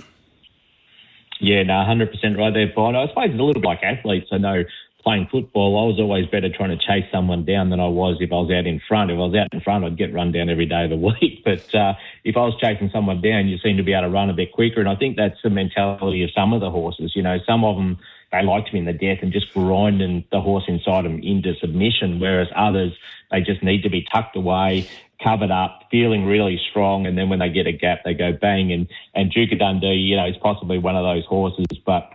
Yeah, 1.41 1.63
no, 1.63 1.75
100% 1.75 2.37
right 2.37 2.53
there, 2.53 2.71
Brian. 2.75 2.97
I 2.97 3.07
suppose 3.09 3.31
it's 3.31 3.41
a 3.41 3.43
little 3.43 3.63
like 3.63 3.83
athletes. 3.83 4.29
I 4.31 4.39
know 4.39 4.63
playing 5.03 5.29
football, 5.31 5.79
I 5.83 5.87
was 5.87 5.99
always 5.99 6.27
better 6.27 6.49
trying 6.49 6.71
to 6.71 6.79
chase 6.79 7.05
someone 7.13 7.45
down 7.45 7.71
than 7.71 7.81
I 7.81 7.89
was 7.89 8.19
if 8.21 8.33
I 8.33 8.37
was 8.37 8.51
out 8.51 8.67
in 8.67 8.81
front. 8.87 9.11
If 9.11 9.17
I 9.17 9.21
was 9.21 9.35
out 9.35 9.49
in 9.53 9.61
front, 9.61 9.85
I'd 9.85 9.97
get 9.97 10.13
run 10.13 10.33
down 10.33 10.49
every 10.49 10.67
day 10.67 10.85
of 10.85 10.91
the 10.91 10.97
week. 11.21 11.43
But 11.45 11.75
uh, 11.75 11.95
if 12.25 12.37
I 12.37 12.41
was 12.41 12.55
chasing 12.61 12.91
someone 12.91 13.21
down, 13.21 13.49
you 13.49 13.59
seem 13.59 13.77
to 13.77 13.83
be 13.83 13.93
able 13.93 14.09
to 14.09 14.11
run 14.11 14.31
a 14.31 14.35
bit 14.35 14.53
quicker. 14.53 14.81
And 14.81 14.89
I 14.89 14.97
think 14.97 15.17
that's 15.17 15.41
the 15.43 15.51
mentality 15.51 16.23
of 16.23 16.31
some 16.33 16.53
of 16.53 16.61
the 16.61 16.71
horses. 16.71 17.13
You 17.15 17.23
know, 17.23 17.39
some 17.47 17.65
of 17.65 17.77
them, 17.77 17.99
they 18.33 18.43
like 18.43 18.67
to 18.67 18.73
be 18.73 18.79
in 18.79 18.85
the 18.85 18.93
death 18.93 19.19
and 19.23 19.33
just 19.33 19.53
grinding 19.53 20.25
the 20.31 20.41
horse 20.41 20.65
inside 20.69 21.05
them 21.05 21.21
into 21.23 21.55
submission, 21.57 22.21
whereas 22.21 22.49
others, 22.55 22.93
they 23.31 23.41
just 23.41 23.63
need 23.63 23.83
to 23.83 23.91
be 23.91 24.07
tucked 24.13 24.37
away 24.37 24.89
covered 25.23 25.51
up, 25.51 25.83
feeling 25.91 26.25
really 26.25 26.59
strong, 26.71 27.07
and 27.07 27.17
then 27.17 27.29
when 27.29 27.39
they 27.41 27.51
get 27.51 27.67
a 27.67 27.73
gap, 27.73 28.05
they 28.05 28.15
go 28.15 28.33
bang. 28.33 28.73
And 28.73 28.89
and 29.15 29.31
Duke 29.31 29.53
of 29.53 29.59
Dundee, 29.59 29.95
you 29.95 30.17
know, 30.17 30.27
is 30.27 30.37
possibly 30.39 30.79
one 30.79 30.97
of 30.97 31.05
those 31.05 31.27
horses, 31.27 31.67
but 31.85 32.11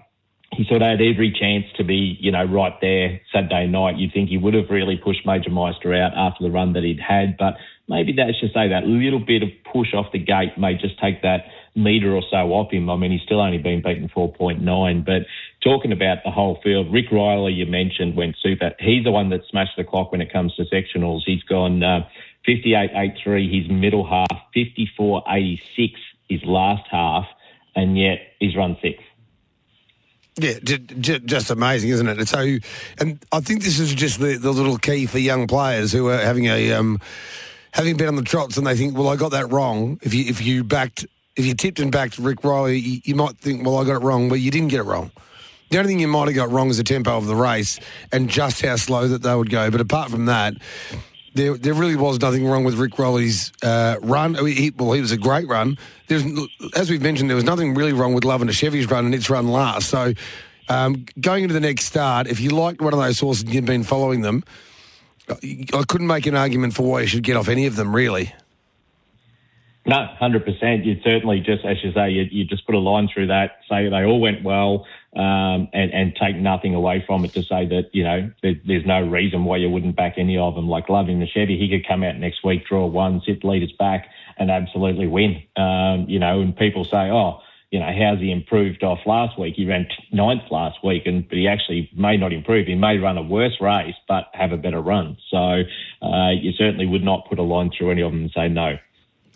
he 0.55 0.65
sort 0.65 0.81
of 0.81 0.87
had 0.87 1.01
every 1.01 1.31
chance 1.31 1.65
to 1.77 1.83
be, 1.83 2.17
you 2.19 2.31
know, 2.31 2.43
right 2.43 2.73
there 2.81 3.21
Saturday 3.33 3.67
night. 3.67 3.97
You'd 3.97 4.13
think 4.13 4.29
he 4.29 4.37
would 4.37 4.53
have 4.53 4.69
really 4.69 4.97
pushed 4.97 5.25
Major 5.25 5.49
Meister 5.49 5.93
out 5.93 6.13
after 6.15 6.43
the 6.43 6.51
run 6.51 6.73
that 6.73 6.83
he'd 6.83 6.99
had, 6.99 7.37
but 7.37 7.55
maybe 7.87 8.13
that's 8.13 8.39
just 8.39 8.53
say 8.53 8.69
that 8.69 8.85
little 8.85 9.19
bit 9.19 9.43
of 9.43 9.49
push 9.71 9.93
off 9.93 10.11
the 10.11 10.19
gate 10.19 10.57
may 10.57 10.75
just 10.75 10.99
take 10.99 11.21
that 11.21 11.45
metre 11.75 12.15
or 12.15 12.23
so 12.29 12.37
off 12.53 12.71
him. 12.71 12.89
I 12.89 12.95
mean, 12.95 13.11
he's 13.11 13.21
still 13.21 13.41
only 13.41 13.57
been 13.57 13.81
beaten 13.81 14.09
4.9. 14.09 15.05
But 15.05 15.23
talking 15.63 15.91
about 15.91 16.19
the 16.23 16.31
whole 16.31 16.59
field, 16.63 16.91
Rick 16.91 17.11
Riley, 17.11 17.53
you 17.53 17.65
mentioned, 17.65 18.15
went 18.15 18.37
super. 18.41 18.71
He's 18.79 19.03
the 19.03 19.11
one 19.11 19.29
that 19.29 19.41
smashed 19.49 19.75
the 19.77 19.83
clock 19.83 20.11
when 20.11 20.21
it 20.21 20.31
comes 20.31 20.55
to 20.55 20.63
sectionals. 20.65 21.21
He's 21.25 21.43
gone 21.43 21.83
uh, 21.83 22.07
58.83 22.47 23.61
his 23.61 23.69
middle 23.69 24.07
half, 24.07 24.41
54.86 24.55 25.91
his 26.29 26.43
last 26.43 26.87
half, 26.89 27.25
and 27.75 27.97
yet 27.97 28.19
he's 28.39 28.55
run 28.55 28.77
sixth. 28.81 29.03
Yeah, 30.37 30.59
just 30.61 31.49
amazing, 31.49 31.91
isn't 31.91 32.07
it? 32.07 32.27
So, 32.27 32.57
and 32.97 33.19
I 33.31 33.39
think 33.39 33.63
this 33.63 33.79
is 33.79 33.93
just 33.93 34.19
the, 34.19 34.35
the 34.35 34.51
little 34.51 34.77
key 34.77 35.05
for 35.05 35.17
young 35.17 35.47
players 35.47 35.93
who 35.93 36.09
are 36.09 36.17
having 36.17 36.47
a 36.47 36.73
um, 36.73 36.99
having 37.71 37.95
been 37.95 38.09
on 38.09 38.17
the 38.17 38.21
trots 38.21 38.57
and 38.57 38.67
they 38.67 38.75
think, 38.75 38.97
well, 38.97 39.07
I 39.07 39.15
got 39.15 39.31
that 39.31 39.49
wrong. 39.49 39.97
If 40.01 40.13
you 40.13 40.25
if 40.25 40.41
you 40.41 40.65
backed 40.65 41.05
if 41.37 41.45
you 41.45 41.53
tipped 41.53 41.79
and 41.79 41.89
backed 41.89 42.17
Rick 42.17 42.43
Riley, 42.43 42.79
you, 42.79 43.01
you 43.05 43.15
might 43.15 43.37
think, 43.37 43.65
well, 43.65 43.77
I 43.77 43.85
got 43.85 43.95
it 43.95 44.05
wrong, 44.05 44.27
but 44.27 44.35
you 44.35 44.51
didn't 44.51 44.69
get 44.69 44.81
it 44.81 44.83
wrong. 44.83 45.11
The 45.69 45.79
only 45.79 45.89
thing 45.89 45.99
you 45.99 46.07
might 46.07 46.27
have 46.27 46.35
got 46.35 46.51
wrong 46.51 46.69
is 46.69 46.77
the 46.77 46.83
tempo 46.83 47.17
of 47.17 47.27
the 47.27 47.35
race 47.35 47.79
and 48.11 48.29
just 48.29 48.61
how 48.61 48.75
slow 48.75 49.07
that 49.07 49.23
they 49.23 49.35
would 49.35 49.49
go. 49.49 49.71
But 49.71 49.81
apart 49.81 50.11
from 50.11 50.25
that, 50.25 50.53
there, 51.33 51.57
there 51.57 51.73
really 51.73 51.95
was 51.95 52.19
nothing 52.21 52.45
wrong 52.45 52.63
with 52.63 52.75
Rick 52.75 52.97
Riley's 52.97 53.51
uh, 53.63 53.97
run. 54.01 54.35
He, 54.35 54.71
well, 54.71 54.93
he 54.93 55.01
was 55.01 55.11
a 55.11 55.17
great 55.17 55.47
run. 55.47 55.77
There's, 56.07 56.23
as 56.75 56.89
we've 56.89 57.01
mentioned, 57.01 57.29
there 57.29 57.35
was 57.35 57.45
nothing 57.45 57.73
really 57.73 57.93
wrong 57.93 58.13
with 58.13 58.25
Loving 58.25 58.49
a 58.49 58.53
Chevy's 58.53 58.89
run 58.89 59.05
and 59.05 59.15
its 59.15 59.29
run 59.29 59.47
last. 59.47 59.89
So 59.89 60.13
um, 60.69 61.05
going 61.19 61.43
into 61.43 61.53
the 61.53 61.59
next 61.59 61.85
start, 61.85 62.27
if 62.27 62.39
you 62.39 62.51
liked 62.51 62.81
one 62.81 62.93
of 62.93 62.99
those 62.99 63.19
horses 63.19 63.43
and 63.43 63.53
you've 63.53 63.65
been 63.65 63.83
following 63.83 64.21
them, 64.21 64.43
I 65.29 65.83
couldn't 65.87 66.07
make 66.07 66.27
an 66.27 66.35
argument 66.35 66.75
for 66.75 66.83
why 66.83 67.01
you 67.01 67.07
should 67.07 67.23
get 67.23 67.35
off 67.35 67.49
any 67.49 67.65
of 67.65 67.75
them, 67.75 67.95
really. 67.95 68.33
No, 69.87 70.07
hundred 70.19 70.45
percent. 70.45 70.83
You'd 70.83 71.03
certainly 71.03 71.41
just, 71.41 71.63
as 71.63 71.77
you 71.83 71.91
say, 71.93 72.09
you, 72.09 72.43
just 72.45 72.65
put 72.65 72.73
a 72.73 72.79
line 72.79 73.07
through 73.13 73.27
that, 73.27 73.59
say 73.69 73.87
they 73.87 74.03
all 74.03 74.19
went 74.19 74.43
well, 74.43 74.87
um, 75.15 75.69
and 75.73 75.93
and 75.93 76.15
take 76.19 76.35
nothing 76.37 76.73
away 76.73 77.03
from 77.05 77.23
it 77.23 77.33
to 77.33 77.43
say 77.43 77.67
that 77.67 77.89
you 77.93 78.03
know 78.03 78.31
there, 78.41 78.55
there's 78.65 78.85
no 78.85 79.01
reason 79.01 79.45
why 79.45 79.57
you 79.57 79.69
wouldn't 79.69 79.95
back 79.95 80.15
any 80.17 80.39
of 80.39 80.55
them. 80.55 80.67
Like 80.67 80.89
Loving 80.89 81.19
the 81.19 81.27
Chevy, 81.27 81.59
he 81.59 81.69
could 81.69 81.87
come 81.87 82.01
out 82.01 82.15
next 82.15 82.43
week, 82.43 82.65
draw 82.65 82.87
one, 82.87 83.21
sit 83.27 83.43
leaders 83.43 83.73
back, 83.77 84.09
and 84.37 84.51
absolutely 84.51 85.07
win. 85.07 85.43
Um, 85.55 86.05
you 86.07 86.19
know, 86.19 86.41
and 86.41 86.55
people 86.55 86.83
say, 86.85 87.09
oh, 87.09 87.39
you 87.71 87.79
know, 87.79 87.91
how's 87.91 88.19
he 88.19 88.31
improved 88.31 88.83
off 88.83 88.99
last 89.05 89.37
week? 89.39 89.55
He 89.55 89.65
ran 89.65 89.87
ninth 90.11 90.43
last 90.51 90.77
week, 90.83 91.03
and 91.05 91.27
but 91.27 91.37
he 91.37 91.47
actually 91.47 91.89
may 91.95 92.15
not 92.15 92.31
improve. 92.31 92.67
He 92.67 92.75
may 92.75 92.97
run 92.97 93.17
a 93.17 93.21
worse 93.21 93.59
race, 93.59 93.95
but 94.07 94.27
have 94.33 94.51
a 94.51 94.57
better 94.57 94.79
run. 94.79 95.17
So 95.29 95.63
uh, 96.01 96.29
you 96.29 96.53
certainly 96.53 96.85
would 96.85 97.03
not 97.03 97.27
put 97.27 97.39
a 97.39 97.43
line 97.43 97.71
through 97.77 97.91
any 97.91 98.01
of 98.01 98.11
them 98.11 98.21
and 98.21 98.31
say 98.31 98.47
no. 98.47 98.77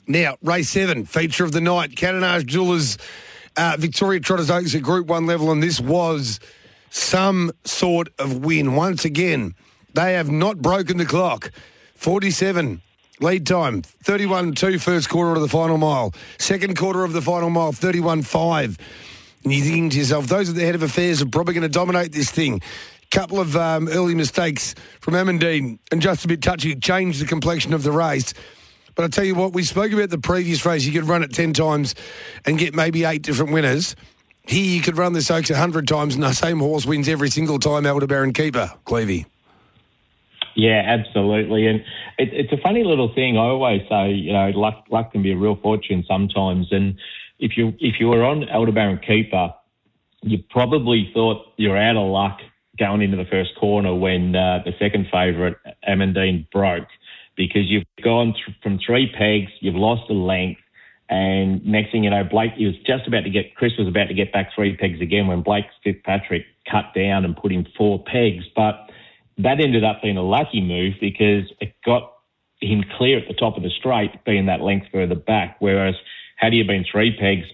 Now, 0.07 0.38
race 0.41 0.69
seven, 0.69 1.05
feature 1.05 1.43
of 1.43 1.51
the 1.51 1.62
night, 1.62 1.91
Catenage 1.91 2.45
Jewelers, 2.45 2.97
uh, 3.57 3.75
Victoria 3.77 4.19
Trotters 4.19 4.49
Oaks 4.49 4.73
at 4.73 4.81
Group 4.81 5.07
1 5.07 5.25
level, 5.25 5.51
and 5.51 5.62
this 5.62 5.79
was 5.79 6.39
some 6.89 7.51
sort 7.63 8.09
of 8.17 8.39
win. 8.39 8.75
Once 8.75 9.05
again, 9.05 9.53
they 9.93 10.13
have 10.13 10.31
not 10.31 10.62
broken 10.62 10.97
the 10.97 11.05
clock. 11.05 11.51
47 11.95 12.81
lead 13.19 13.45
time, 13.45 13.82
31 13.82 14.53
2 14.53 14.79
first 14.79 15.10
quarter 15.10 15.34
of 15.36 15.41
the 15.41 15.47
final 15.47 15.77
mile. 15.77 16.13
Second 16.38 16.77
quarter 16.77 17.03
of 17.03 17.13
the 17.13 17.21
final 17.21 17.49
mile, 17.49 17.71
31 17.71 18.23
5. 18.23 18.77
And 19.43 19.53
you're 19.53 19.63
thinking 19.63 19.89
to 19.91 19.97
yourself, 19.97 20.27
those 20.27 20.49
at 20.49 20.55
the 20.55 20.65
head 20.65 20.75
of 20.75 20.84
affairs 20.84 21.21
are 21.21 21.27
probably 21.27 21.53
going 21.53 21.62
to 21.63 21.69
dominate 21.69 22.12
this 22.12 22.32
thing. 22.32 22.62
Couple 23.12 23.39
of 23.39 23.55
um, 23.55 23.88
early 23.88 24.13
mistakes 24.13 24.75
from 25.01 25.15
Amandine 25.15 25.79
and 25.91 26.01
just 26.01 26.25
a 26.25 26.27
bit 26.27 26.43
touchy 26.43 26.75
changed 26.75 27.19
the 27.19 27.25
complexion 27.25 27.73
of 27.73 27.82
the 27.82 27.91
race. 27.91 28.34
But 28.93 29.05
I 29.05 29.08
tell 29.08 29.23
you 29.23 29.34
what, 29.34 29.53
we 29.53 29.63
spoke 29.63 29.91
about 29.91 30.10
the 30.10 30.19
previous 30.19 30.65
race. 30.65 30.86
You 30.86 30.91
could 30.91 31.08
run 31.08 31.23
it 31.23 31.34
10 31.34 31.53
times 31.53 31.95
and 32.45 32.60
get 32.60 32.75
maybe 32.75 33.05
eight 33.05 33.23
different 33.23 33.51
winners. 33.51 33.95
Here 34.45 34.63
you 34.63 34.82
could 34.82 34.97
run 34.97 35.13
this 35.13 35.32
Oaks 35.32 35.49
100 35.49 35.88
times 35.88 36.15
and 36.15 36.23
the 36.23 36.34
same 36.34 36.60
horse 36.60 36.86
wins 36.86 37.08
every 37.08 37.29
single 37.29 37.60
time, 37.60 37.86
Aldebaran 37.86 38.34
Keeper, 38.34 38.73
Clevey. 38.86 39.25
Yeah, 40.55 40.81
absolutely. 40.85 41.67
And 41.67 41.79
it, 42.17 42.29
it's 42.33 42.53
a 42.53 42.57
funny 42.62 42.83
little 42.83 43.13
thing. 43.13 43.38
I 43.38 43.41
always 43.41 43.81
say, 43.89 44.12
you 44.12 44.33
know, 44.33 44.49
luck, 44.55 44.85
luck 44.89 45.12
can 45.12 45.21
be 45.23 45.31
a 45.31 45.38
real 45.38 45.55
fortune 45.55 46.03
sometimes. 46.07 46.67
And 46.71 46.95
if 47.39 47.57
you 47.57 47.73
if 47.79 47.99
you 47.99 48.07
were 48.07 48.23
on 48.23 48.47
Aldebaran 48.49 48.99
Keeper, 48.99 49.53
you 50.21 50.39
probably 50.49 51.09
thought 51.13 51.45
you're 51.57 51.77
out 51.77 51.95
of 51.95 52.07
luck 52.09 52.39
going 52.77 53.01
into 53.01 53.17
the 53.17 53.25
first 53.25 53.51
corner 53.59 53.93
when 53.93 54.35
uh, 54.35 54.59
the 54.65 54.71
second 54.79 55.07
favourite, 55.12 55.55
Amandine, 55.88 56.49
broke 56.51 56.88
because 57.35 57.63
you've 57.69 57.85
gone 58.03 58.33
th- 58.33 58.57
from 58.62 58.79
three 58.85 59.12
pegs, 59.17 59.51
you've 59.62 59.75
lost 59.75 60.09
a 60.09 60.13
length, 60.13 60.62
and 61.09 61.65
next 61.65 61.91
thing 61.91 62.03
you 62.03 62.09
know, 62.09 62.23
Blake, 62.23 62.53
he 62.55 62.65
was 62.65 62.75
just 62.85 63.07
about 63.07 63.21
to 63.21 63.29
get, 63.29 63.55
Chris 63.55 63.71
was 63.79 63.88
about 63.88 64.09
to 64.09 64.13
get 64.13 64.31
back 64.31 64.51
three 64.53 64.77
pegs 64.77 65.01
again 65.01 65.27
when 65.27 65.41
Blake 65.41 65.65
Fitzpatrick 65.83 66.45
cut 66.69 66.93
down 66.95 67.25
and 67.25 67.35
put 67.35 67.51
in 67.51 67.65
four 67.77 68.03
pegs. 68.03 68.45
But 68.55 68.88
that 69.39 69.60
ended 69.62 69.84
up 69.84 70.02
being 70.02 70.17
a 70.17 70.23
lucky 70.23 70.62
move 70.62 70.95
because 70.99 71.52
it 71.60 71.73
got 71.86 72.13
him 72.62 72.84
clear 72.97 73.17
at 73.17 73.28
the 73.28 73.34
top 73.34 73.56
of 73.58 73.63
the 73.63 73.69
straight, 73.69 74.12
being 74.25 74.45
that 74.47 74.62
length 74.62 74.88
further 74.91 75.15
back. 75.15 75.56
Whereas, 75.60 75.95
had 76.36 76.54
he 76.54 76.62
been 76.63 76.86
three 76.89 77.15
pegs, 77.17 77.47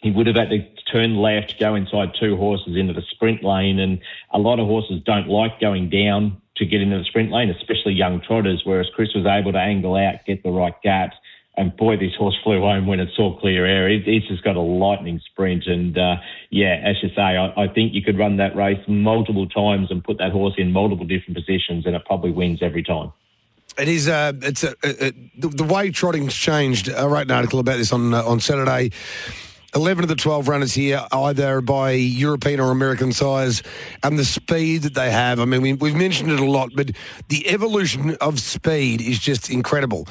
he 0.00 0.10
would 0.10 0.26
have 0.26 0.36
had 0.36 0.50
to 0.50 0.64
turn 0.90 1.16
left, 1.16 1.58
go 1.60 1.74
inside 1.74 2.12
two 2.18 2.36
horses 2.36 2.76
into 2.76 2.92
the 2.92 3.02
sprint 3.10 3.44
lane. 3.44 3.78
And 3.78 4.00
a 4.30 4.38
lot 4.38 4.58
of 4.58 4.66
horses 4.66 5.02
don't 5.04 5.28
like 5.28 5.60
going 5.60 5.90
down 5.90 6.40
to 6.56 6.64
get 6.64 6.80
into 6.80 6.98
the 6.98 7.04
sprint 7.04 7.30
lane, 7.30 7.50
especially 7.50 7.92
young 7.92 8.20
trotters, 8.20 8.62
whereas 8.64 8.88
Chris 8.94 9.14
was 9.14 9.26
able 9.26 9.52
to 9.52 9.58
angle 9.58 9.94
out, 9.96 10.24
get 10.26 10.42
the 10.42 10.50
right 10.50 10.74
gaps. 10.82 11.16
And 11.56 11.74
boy, 11.76 11.96
this 11.96 12.14
horse 12.18 12.36
flew 12.44 12.60
home 12.60 12.86
when 12.86 13.00
it 13.00 13.08
saw 13.16 13.38
clear 13.40 13.64
air. 13.64 13.88
It, 13.88 14.06
it's 14.06 14.28
just 14.28 14.44
got 14.44 14.56
a 14.56 14.60
lightning 14.60 15.20
sprint. 15.30 15.66
And 15.66 15.96
uh, 15.96 16.16
yeah, 16.50 16.82
as 16.84 16.96
you 17.02 17.08
say, 17.10 17.22
I, 17.22 17.64
I 17.64 17.68
think 17.68 17.94
you 17.94 18.02
could 18.02 18.18
run 18.18 18.36
that 18.36 18.54
race 18.54 18.80
multiple 18.86 19.48
times 19.48 19.90
and 19.90 20.04
put 20.04 20.18
that 20.18 20.32
horse 20.32 20.54
in 20.58 20.72
multiple 20.72 21.06
different 21.06 21.34
positions, 21.34 21.86
and 21.86 21.96
it 21.96 22.04
probably 22.04 22.30
wins 22.30 22.62
every 22.62 22.82
time. 22.82 23.12
It 23.78 23.88
is. 23.88 24.08
Uh, 24.08 24.32
it's 24.42 24.64
a, 24.64 24.74
a, 24.82 25.06
a, 25.08 25.12
the, 25.38 25.64
way 25.64 25.90
trotting's 25.90 26.34
changed. 26.34 26.90
I 26.90 27.06
wrote 27.06 27.26
an 27.26 27.30
article 27.30 27.58
about 27.58 27.76
this 27.76 27.92
on 27.92 28.12
uh, 28.12 28.22
on 28.22 28.40
Saturday. 28.40 28.90
11 29.74 30.04
of 30.04 30.08
the 30.08 30.14
12 30.14 30.48
runners 30.48 30.72
here, 30.72 31.04
either 31.12 31.60
by 31.60 31.90
European 31.90 32.60
or 32.60 32.70
American 32.70 33.12
size, 33.12 33.62
and 34.02 34.18
the 34.18 34.24
speed 34.24 34.82
that 34.82 34.94
they 34.94 35.10
have. 35.10 35.38
I 35.38 35.44
mean, 35.44 35.60
we, 35.60 35.74
we've 35.74 35.94
mentioned 35.94 36.30
it 36.30 36.40
a 36.40 36.46
lot, 36.46 36.70
but 36.74 36.92
the 37.28 37.46
evolution 37.48 38.16
of 38.22 38.40
speed 38.40 39.02
is 39.02 39.18
just 39.18 39.50
incredible. 39.50 40.08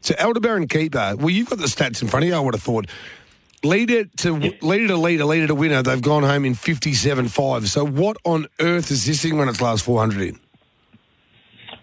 So, 0.00 0.14
Aldebaran 0.18 0.68
Keeper, 0.68 1.14
well, 1.18 1.30
you've 1.30 1.48
got 1.48 1.58
the 1.58 1.66
stats 1.66 2.02
in 2.02 2.08
front 2.08 2.24
of 2.24 2.28
you, 2.28 2.34
I 2.34 2.40
would 2.40 2.54
have 2.54 2.62
thought. 2.62 2.86
Leader 3.62 4.04
to 4.18 4.32
leader 4.62 4.88
to 4.88 4.96
leader, 4.96 5.24
leader 5.24 5.46
to 5.46 5.54
winner, 5.54 5.82
they've 5.82 6.00
gone 6.00 6.22
home 6.22 6.46
in 6.46 6.54
fifty-seven 6.54 7.28
five. 7.28 7.68
So, 7.68 7.84
what 7.84 8.16
on 8.24 8.46
earth 8.58 8.90
is 8.90 9.04
this 9.04 9.22
thing 9.22 9.36
when 9.36 9.48
its 9.48 9.60
last 9.60 9.84
400 9.84 10.28
in? 10.28 10.40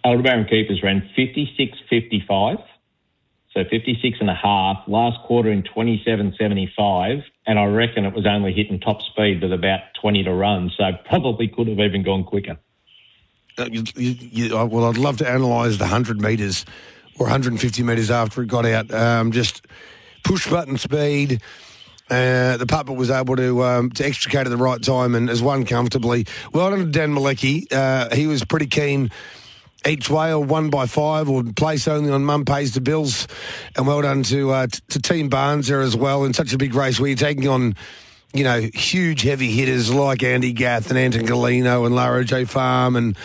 Aldebaran 0.03 0.45
Keepers 0.45 0.81
ran 0.81 1.07
56.55 1.15 2.63
so 3.57 3.63
56 3.71 4.17
and 4.19 4.29
a 4.29 4.35
half, 4.35 4.83
last 4.87 5.17
quarter 5.25 5.51
in 5.51 5.63
27.75, 5.63 7.23
and 7.47 7.57
I 7.57 7.65
reckon 7.65 8.05
it 8.05 8.13
was 8.13 8.27
only 8.27 8.53
hitting 8.53 8.79
top 8.79 9.01
speed 9.01 9.41
with 9.41 9.51
about 9.51 9.79
20 9.99 10.23
to 10.25 10.31
run, 10.31 10.69
so 10.77 10.91
probably 11.09 11.47
could 11.47 11.67
have 11.67 11.79
even 11.79 12.03
gone 12.03 12.23
quicker. 12.23 12.59
Uh, 13.57 13.67
you, 13.71 13.83
you, 13.95 14.15
you, 14.19 14.55
well, 14.67 14.85
I'd 14.85 14.97
love 14.97 15.17
to 15.17 15.35
analyse 15.35 15.77
the 15.77 15.85
100 15.85 16.21
metres 16.21 16.65
or 17.19 17.25
150 17.25 17.83
metres 17.83 18.11
after 18.11 18.41
it 18.41 18.47
got 18.47 18.65
out. 18.65 18.91
Um, 18.93 19.31
just 19.31 19.65
push 20.23 20.49
button 20.49 20.77
speed. 20.77 21.41
Uh, 22.09 22.55
the 22.55 22.65
puppet 22.65 22.95
was 22.95 23.09
able 23.09 23.35
to 23.35 23.63
um, 23.63 23.89
to 23.91 24.05
extricate 24.05 24.47
at 24.47 24.49
the 24.49 24.57
right 24.57 24.81
time 24.81 25.13
and 25.13 25.27
has 25.27 25.41
won 25.41 25.65
comfortably. 25.65 26.25
Well 26.53 26.69
done 26.69 26.79
to 26.79 26.85
Dan 26.85 27.13
Malecki. 27.13 27.71
Uh, 27.71 28.15
he 28.15 28.27
was 28.27 28.45
pretty 28.45 28.67
keen 28.67 29.11
each 29.85 30.09
way 30.09 30.33
or 30.33 30.43
one 30.43 30.69
by 30.69 30.85
five 30.85 31.29
or 31.29 31.43
place 31.43 31.87
only 31.87 32.11
on 32.11 32.23
Mum 32.23 32.45
Pays 32.45 32.73
the 32.73 32.81
Bills. 32.81 33.27
And 33.75 33.87
well 33.87 34.01
done 34.01 34.23
to, 34.23 34.51
uh, 34.51 34.67
t- 34.67 34.79
to 34.89 35.01
Team 35.01 35.29
Barnes 35.29 35.67
there 35.67 35.81
as 35.81 35.95
well 35.95 36.25
in 36.25 36.33
such 36.33 36.53
a 36.53 36.57
big 36.57 36.73
race 36.73 36.99
where 36.99 37.09
you're 37.09 37.17
taking 37.17 37.47
on, 37.47 37.75
you 38.33 38.43
know, 38.43 38.61
huge 38.73 39.21
heavy 39.21 39.51
hitters 39.51 39.93
like 39.93 40.23
Andy 40.23 40.51
Gath 40.51 40.89
and 40.89 40.97
Anton 40.97 41.21
Golino 41.21 41.85
and 41.85 41.95
Lara 41.95 42.25
J. 42.25 42.45
Farm 42.45 42.95
and 42.95 43.17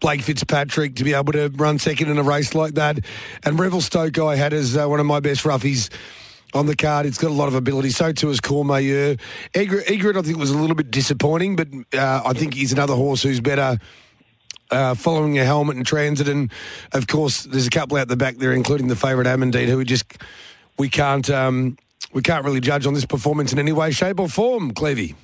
Blake 0.00 0.22
Fitzpatrick 0.22 0.96
to 0.96 1.04
be 1.04 1.14
able 1.14 1.32
to 1.32 1.48
run 1.48 1.78
second 1.78 2.10
in 2.10 2.18
a 2.18 2.22
race 2.22 2.54
like 2.54 2.74
that. 2.74 3.00
And 3.44 3.58
Revelstoke 3.58 4.18
I 4.18 4.36
had 4.36 4.52
as 4.52 4.76
uh, 4.76 4.86
one 4.86 5.00
of 5.00 5.06
my 5.06 5.20
best 5.20 5.44
roughies 5.44 5.90
on 6.54 6.66
the 6.66 6.76
card. 6.76 7.06
It's 7.06 7.18
got 7.18 7.30
a 7.30 7.34
lot 7.34 7.48
of 7.48 7.54
ability. 7.54 7.90
So 7.90 8.12
too 8.12 8.30
is 8.30 8.40
Courmayeur. 8.40 9.20
Egret, 9.54 10.16
I 10.16 10.22
think, 10.22 10.38
was 10.38 10.50
a 10.50 10.58
little 10.58 10.76
bit 10.76 10.90
disappointing, 10.90 11.56
but 11.56 11.68
uh, 11.92 12.22
I 12.24 12.32
think 12.32 12.54
he's 12.54 12.72
another 12.72 12.94
horse 12.94 13.22
who's 13.22 13.40
better 13.40 13.78
uh, 14.70 14.94
following 14.94 15.38
a 15.38 15.44
helmet 15.44 15.76
and 15.76 15.86
transit. 15.86 16.28
And 16.28 16.50
of 16.92 17.06
course, 17.06 17.42
there's 17.44 17.66
a 17.66 17.70
couple 17.70 17.96
out 17.96 18.08
the 18.08 18.16
back 18.16 18.36
there, 18.36 18.52
including 18.52 18.88
the 18.88 18.96
favourite 18.96 19.26
Amandine, 19.26 19.66
who 19.66 19.78
we 19.78 19.84
just 19.84 20.04
we 20.78 20.88
can't 20.88 21.28
um, 21.30 21.76
we 22.12 22.22
can't 22.22 22.44
really 22.44 22.60
judge 22.60 22.86
on 22.86 22.94
this 22.94 23.06
performance 23.06 23.52
in 23.52 23.58
any 23.58 23.72
way, 23.72 23.90
shape, 23.90 24.20
or 24.20 24.28
form. 24.28 24.72
Clevey. 24.72 25.14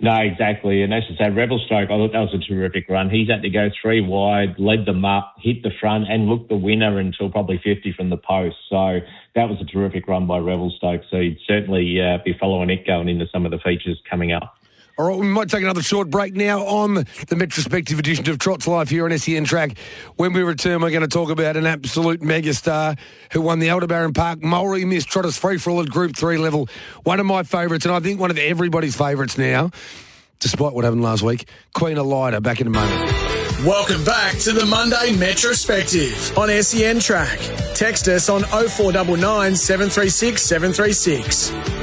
No, 0.00 0.14
exactly. 0.14 0.82
And 0.82 0.94
as 0.94 1.02
I 1.10 1.16
said, 1.16 1.36
Revelstoke, 1.36 1.90
I 1.90 1.96
thought 1.96 2.12
that 2.12 2.20
was 2.20 2.34
a 2.34 2.38
terrific 2.38 2.88
run. 2.88 3.10
He's 3.10 3.28
had 3.28 3.42
to 3.42 3.50
go 3.50 3.68
three 3.82 4.00
wide, 4.00 4.54
led 4.56 4.86
them 4.86 5.04
up, 5.04 5.34
hit 5.40 5.64
the 5.64 5.72
front, 5.80 6.04
and 6.08 6.28
looked 6.28 6.48
the 6.48 6.56
winner 6.56 7.00
until 7.00 7.30
probably 7.30 7.60
50 7.64 7.94
from 7.94 8.08
the 8.08 8.16
post. 8.16 8.56
So 8.70 9.00
that 9.34 9.48
was 9.48 9.58
a 9.60 9.64
terrific 9.64 10.06
run 10.06 10.28
by 10.28 10.38
Revelstoke. 10.38 11.02
So 11.10 11.18
he'd 11.18 11.38
certainly 11.48 12.00
uh, 12.00 12.18
be 12.24 12.36
following 12.38 12.70
it 12.70 12.86
going 12.86 13.08
into 13.08 13.26
some 13.32 13.44
of 13.44 13.50
the 13.50 13.58
features 13.58 14.00
coming 14.08 14.30
up. 14.32 14.57
All 14.98 15.06
right, 15.06 15.16
we 15.16 15.26
might 15.26 15.48
take 15.48 15.62
another 15.62 15.80
short 15.80 16.10
break 16.10 16.34
now 16.34 16.66
on 16.66 16.94
the 16.94 17.36
retrospective 17.36 18.00
edition 18.00 18.28
of 18.28 18.40
Trots 18.40 18.66
Life 18.66 18.88
here 18.88 19.04
on 19.04 19.16
SEN 19.16 19.44
Track. 19.44 19.78
When 20.16 20.32
we 20.32 20.42
return, 20.42 20.82
we're 20.82 20.90
going 20.90 21.02
to 21.02 21.06
talk 21.06 21.30
about 21.30 21.56
an 21.56 21.66
absolute 21.66 22.20
megastar 22.20 22.98
who 23.32 23.40
won 23.40 23.60
the 23.60 23.70
Aldebaran 23.70 24.12
Park 24.12 24.40
Mulry 24.40 24.84
Miss 24.84 25.04
Trotters 25.04 25.38
Free 25.38 25.56
for 25.56 25.70
All 25.70 25.80
at 25.82 25.88
Group 25.88 26.16
3 26.16 26.38
level. 26.38 26.68
One 27.04 27.20
of 27.20 27.26
my 27.26 27.44
favourites, 27.44 27.84
and 27.86 27.94
I 27.94 28.00
think 28.00 28.18
one 28.18 28.32
of 28.32 28.38
everybody's 28.38 28.96
favourites 28.96 29.38
now, 29.38 29.70
despite 30.40 30.72
what 30.72 30.82
happened 30.82 31.04
last 31.04 31.22
week. 31.22 31.48
Queen 31.74 31.96
Elida, 31.96 32.42
back 32.42 32.60
in 32.60 32.66
a 32.66 32.70
moment. 32.70 33.00
Welcome 33.64 34.02
back 34.04 34.36
to 34.38 34.52
the 34.52 34.66
Monday 34.66 35.12
Metrospective 35.12 36.36
on 36.36 36.48
SEN 36.60 36.98
Track. 36.98 37.38
Text 37.76 38.08
us 38.08 38.28
on 38.28 38.42
0499 38.42 39.54
736 39.54 40.42
736. 40.42 41.77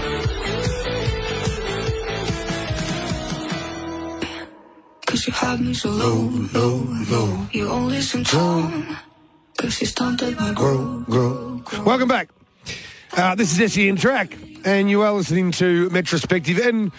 Cause 5.26 5.42
you 5.42 5.48
had 5.48 5.60
me 5.60 5.74
so 5.74 5.90
low, 5.90 6.30
low, 6.54 6.88
low. 7.10 7.48
You 7.52 7.68
only 7.70 8.00
seem. 8.02 8.24
Cause 9.58 9.82
you 9.82 9.88
stunted 9.88 10.38
my 10.38 10.54
grow, 10.54 11.00
grow. 11.00 11.64
Welcome 11.84 12.08
back. 12.08 12.30
Uh, 13.12 13.34
this 13.34 13.58
is 13.58 13.74
SEN 13.74 13.96
Track, 13.96 14.38
and 14.66 14.88
you 14.88 15.02
are 15.02 15.12
listening 15.14 15.52
to 15.54 15.90
Metrospective. 15.90 16.64
And 16.64 16.92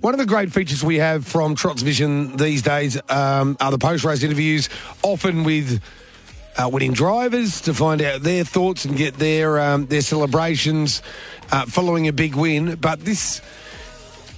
one 0.00 0.14
of 0.14 0.18
the 0.18 0.24
great 0.24 0.50
features 0.50 0.82
we 0.82 0.96
have 0.96 1.26
from 1.26 1.56
Trots 1.56 1.82
Vision 1.82 2.38
these 2.38 2.62
days 2.62 2.98
um, 3.10 3.54
are 3.60 3.70
the 3.70 3.76
post 3.76 4.02
race 4.02 4.22
interviews, 4.22 4.70
often 5.02 5.44
with 5.44 5.82
uh, 6.56 6.70
winning 6.72 6.94
drivers 6.94 7.60
to 7.62 7.74
find 7.74 8.00
out 8.00 8.22
their 8.22 8.44
thoughts 8.44 8.86
and 8.86 8.96
get 8.96 9.18
their 9.18 9.60
um, 9.60 9.84
their 9.86 10.00
celebrations 10.00 11.02
uh, 11.52 11.66
following 11.66 12.08
a 12.08 12.14
big 12.14 12.34
win. 12.34 12.76
But 12.76 13.00
this 13.00 13.42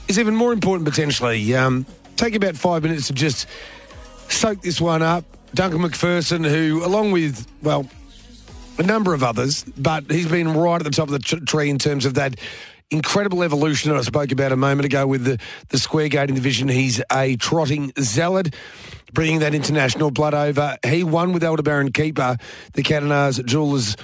is 0.08 0.18
even 0.18 0.34
more 0.34 0.52
important 0.52 0.88
potentially. 0.88 1.54
Um, 1.54 1.86
take 2.16 2.34
about 2.34 2.56
five 2.56 2.82
minutes 2.82 3.08
to 3.08 3.12
just 3.12 3.46
soak 4.28 4.62
this 4.62 4.80
one 4.80 5.02
up. 5.02 5.24
Duncan 5.54 5.80
McPherson, 5.80 6.48
who, 6.48 6.84
along 6.84 7.12
with, 7.12 7.46
well, 7.62 7.88
a 8.78 8.82
number 8.82 9.14
of 9.14 9.22
others, 9.22 9.64
but 9.76 10.10
he's 10.10 10.28
been 10.28 10.52
right 10.52 10.76
at 10.80 10.84
the 10.84 10.90
top 10.90 11.08
of 11.08 11.12
the 11.12 11.18
t- 11.18 11.40
tree 11.40 11.70
in 11.70 11.78
terms 11.78 12.04
of 12.04 12.14
that 12.14 12.38
incredible 12.90 13.42
evolution 13.42 13.90
that 13.90 13.98
I 13.98 14.02
spoke 14.02 14.32
about 14.32 14.52
a 14.52 14.56
moment 14.56 14.84
ago 14.84 15.06
with 15.06 15.24
the, 15.24 15.38
the 15.70 15.78
square 15.78 16.08
gaiting 16.08 16.34
division. 16.34 16.68
He's 16.68 17.02
a 17.10 17.36
trotting 17.36 17.92
zealot, 17.98 18.54
bringing 19.12 19.40
that 19.40 19.54
international 19.54 20.10
blood 20.10 20.34
over. 20.34 20.76
He 20.86 21.02
won 21.02 21.32
with 21.32 21.42
Aldebaran 21.42 21.92
Keeper, 21.92 22.36
the 22.74 22.82
Cadenars 22.82 23.44
Jewelers 23.44 23.96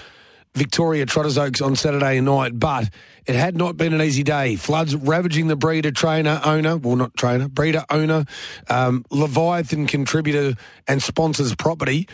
Victoria 0.55 1.07
Trotters 1.07 1.39
Oaks 1.39 1.61
on 1.61 1.77
Saturday 1.77 2.21
night, 2.21 2.59
but 2.59 2.91
it 3.27 3.35
had 3.35 3.57
not 3.57 3.77
been 3.77 3.95
an 3.95 4.03
easy 4.03 4.23
day. 4.23 4.57
Floods 4.57 4.95
ravaging 4.95 5.47
the 5.47 5.57
breeder, 5.57 5.91
trainer, 5.91 6.41
owner, 6.45 6.77
well, 6.77 6.97
not 6.97 7.17
trainer, 7.17 7.49
breeder, 7.49 7.85
owner, 7.89 8.27
um, 8.69 9.05
Leviathan 9.11 9.87
contributor 9.87 10.55
and 10.87 11.03
sponsors 11.03 11.55
property. 11.55 12.09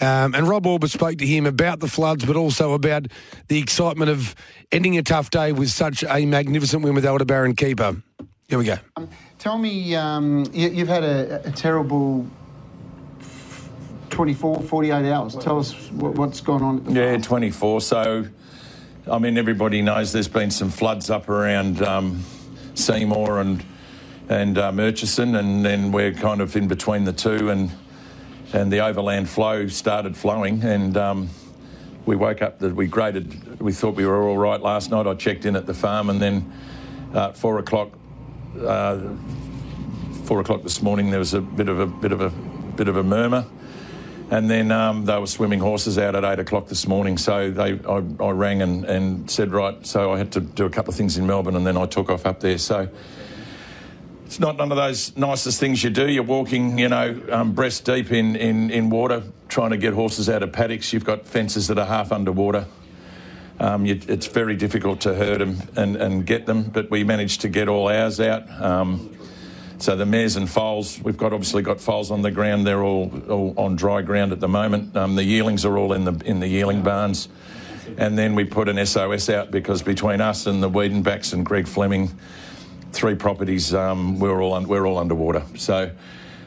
Um, 0.00 0.34
and 0.34 0.48
Rob 0.48 0.66
Auber 0.66 0.88
spoke 0.88 1.18
to 1.18 1.26
him 1.26 1.46
about 1.46 1.80
the 1.80 1.88
floods, 1.88 2.24
but 2.24 2.36
also 2.36 2.72
about 2.72 3.06
the 3.48 3.58
excitement 3.58 4.10
of 4.10 4.34
ending 4.72 4.96
a 4.96 5.02
tough 5.02 5.30
day 5.30 5.52
with 5.52 5.70
such 5.70 6.02
a 6.02 6.24
magnificent 6.24 6.82
win 6.82 6.94
with 6.94 7.04
Aldebaran 7.04 7.54
Keeper. 7.54 7.96
Here 8.48 8.58
we 8.58 8.64
go. 8.64 8.76
Um, 8.96 9.08
tell 9.38 9.58
me, 9.58 9.94
um, 9.94 10.46
you, 10.52 10.70
have 10.84 10.88
had 10.88 11.04
a, 11.04 11.48
a, 11.48 11.50
terrible 11.52 12.26
24, 14.10 14.62
48 14.62 15.12
hours. 15.12 15.36
Tell 15.36 15.58
us 15.58 15.72
what, 15.92 16.14
what's 16.14 16.40
gone 16.40 16.62
on 16.62 16.76
at 16.78 16.84
the 16.86 16.92
Yeah, 16.92 17.10
farm. 17.12 17.22
24. 17.22 17.80
So, 17.80 18.26
I 19.10 19.18
mean, 19.18 19.38
everybody 19.38 19.82
knows 19.82 20.12
there's 20.12 20.28
been 20.28 20.50
some 20.50 20.70
floods 20.70 21.10
up 21.10 21.28
around 21.28 21.82
um, 21.82 22.22
Seymour 22.74 23.40
and 23.40 23.64
and 24.28 24.58
uh, 24.58 24.70
Murchison, 24.70 25.34
and 25.34 25.64
then 25.64 25.90
we're 25.90 26.12
kind 26.12 26.40
of 26.40 26.54
in 26.54 26.68
between 26.68 27.02
the 27.04 27.12
two, 27.12 27.50
and 27.50 27.70
and 28.52 28.72
the 28.72 28.78
overland 28.80 29.28
flow 29.28 29.66
started 29.66 30.16
flowing, 30.16 30.62
and 30.62 30.96
um, 30.96 31.28
we 32.06 32.14
woke 32.14 32.40
up 32.40 32.60
that 32.60 32.74
we 32.76 32.86
graded. 32.86 33.60
We 33.60 33.72
thought 33.72 33.96
we 33.96 34.06
were 34.06 34.22
all 34.28 34.38
right 34.38 34.60
last 34.60 34.90
night. 34.92 35.08
I 35.08 35.14
checked 35.14 35.46
in 35.46 35.56
at 35.56 35.66
the 35.66 35.74
farm, 35.74 36.10
and 36.10 36.20
then 36.20 36.52
uh, 37.14 37.28
at 37.28 37.36
four 37.36 37.58
o'clock. 37.58 37.90
Uh, 38.64 39.00
four 40.24 40.40
o'clock 40.40 40.62
this 40.62 40.80
morning, 40.80 41.10
there 41.10 41.18
was 41.18 41.34
a 41.34 41.40
bit 41.40 41.68
of 41.68 41.80
a 41.80 41.86
bit 41.86 42.12
of 42.12 42.20
a 42.20 42.30
bit 42.76 42.86
of 42.86 42.96
a 42.96 43.02
murmur, 43.02 43.44
and 44.30 44.48
then 44.48 44.70
um, 44.70 45.04
they 45.04 45.18
were 45.18 45.26
swimming 45.26 45.58
horses 45.58 45.98
out 45.98 46.14
at 46.14 46.24
eight 46.24 46.38
o'clock 46.38 46.68
this 46.68 46.86
morning. 46.86 47.18
So 47.18 47.50
they, 47.50 47.78
I, 47.86 48.02
I 48.24 48.30
rang 48.30 48.62
and, 48.62 48.84
and 48.84 49.30
said, 49.30 49.52
right. 49.52 49.84
So 49.84 50.12
I 50.12 50.18
had 50.18 50.32
to 50.32 50.40
do 50.40 50.66
a 50.66 50.70
couple 50.70 50.92
of 50.92 50.96
things 50.96 51.18
in 51.18 51.26
Melbourne, 51.26 51.56
and 51.56 51.66
then 51.66 51.76
I 51.76 51.86
took 51.86 52.08
off 52.08 52.24
up 52.26 52.38
there. 52.38 52.58
So 52.58 52.88
it's 54.26 54.38
not 54.38 54.56
none 54.56 54.70
of 54.70 54.76
those 54.76 55.16
nicest 55.16 55.58
things 55.58 55.82
you 55.82 55.90
do. 55.90 56.08
You're 56.08 56.22
walking, 56.22 56.78
you 56.78 56.88
know, 56.88 57.20
um, 57.32 57.52
breast 57.52 57.84
deep 57.84 58.12
in, 58.12 58.36
in, 58.36 58.70
in 58.70 58.88
water, 58.88 59.24
trying 59.48 59.70
to 59.70 59.76
get 59.76 59.94
horses 59.94 60.28
out 60.28 60.44
of 60.44 60.52
paddocks. 60.52 60.92
You've 60.92 61.04
got 61.04 61.26
fences 61.26 61.66
that 61.66 61.78
are 61.78 61.86
half 61.86 62.12
underwater. 62.12 62.66
Um, 63.58 63.84
you, 63.84 64.00
it's 64.06 64.28
very 64.28 64.54
difficult 64.54 65.00
to 65.00 65.14
herd 65.14 65.40
them 65.40 65.58
and, 65.74 65.96
and 65.96 66.24
get 66.24 66.46
them, 66.46 66.62
but 66.62 66.88
we 66.90 67.02
managed 67.02 67.40
to 67.40 67.48
get 67.48 67.68
all 67.68 67.88
ours 67.88 68.20
out. 68.20 68.48
Um, 68.62 69.14
so 69.80 69.96
the 69.96 70.06
mares 70.06 70.36
and 70.36 70.48
foals, 70.48 71.00
we've 71.00 71.16
got 71.16 71.32
obviously 71.32 71.62
got 71.62 71.80
foals 71.80 72.10
on 72.10 72.22
the 72.22 72.30
ground. 72.30 72.66
They're 72.66 72.82
all, 72.82 73.10
all 73.30 73.54
on 73.56 73.76
dry 73.76 74.02
ground 74.02 74.32
at 74.32 74.40
the 74.40 74.48
moment. 74.48 74.96
Um, 74.96 75.16
the 75.16 75.24
yearlings 75.24 75.64
are 75.64 75.78
all 75.78 75.92
in 75.94 76.04
the 76.04 76.12
in 76.26 76.40
the 76.40 76.48
yearling 76.48 76.82
barns, 76.82 77.28
and 77.96 78.18
then 78.18 78.34
we 78.34 78.44
put 78.44 78.68
an 78.68 78.84
SOS 78.84 79.30
out 79.30 79.50
because 79.50 79.82
between 79.82 80.20
us 80.20 80.46
and 80.46 80.62
the 80.62 80.68
Wiedenbachs 80.68 81.32
and 81.32 81.46
Greg 81.46 81.66
Fleming, 81.66 82.10
three 82.92 83.14
properties, 83.14 83.72
um, 83.72 84.18
we're 84.18 84.42
all 84.42 84.54
un- 84.54 84.68
we're 84.68 84.86
all 84.86 84.98
underwater. 84.98 85.42
So. 85.56 85.90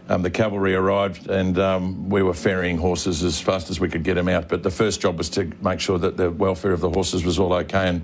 Um, 0.09 0.21
the 0.21 0.29
cavalry 0.29 0.75
arrived 0.75 1.29
and 1.29 1.57
um, 1.57 2.09
we 2.09 2.23
were 2.23 2.33
ferrying 2.33 2.77
horses 2.77 3.23
as 3.23 3.39
fast 3.39 3.69
as 3.69 3.79
we 3.79 3.87
could 3.87 4.03
get 4.03 4.15
them 4.15 4.27
out. 4.27 4.49
But 4.49 4.61
the 4.61 4.69
first 4.69 4.99
job 4.99 5.17
was 5.17 5.29
to 5.29 5.49
make 5.61 5.79
sure 5.79 5.97
that 5.97 6.17
the 6.17 6.29
welfare 6.29 6.73
of 6.73 6.81
the 6.81 6.89
horses 6.89 7.23
was 7.23 7.39
all 7.39 7.53
okay 7.53 7.87
and, 7.87 8.01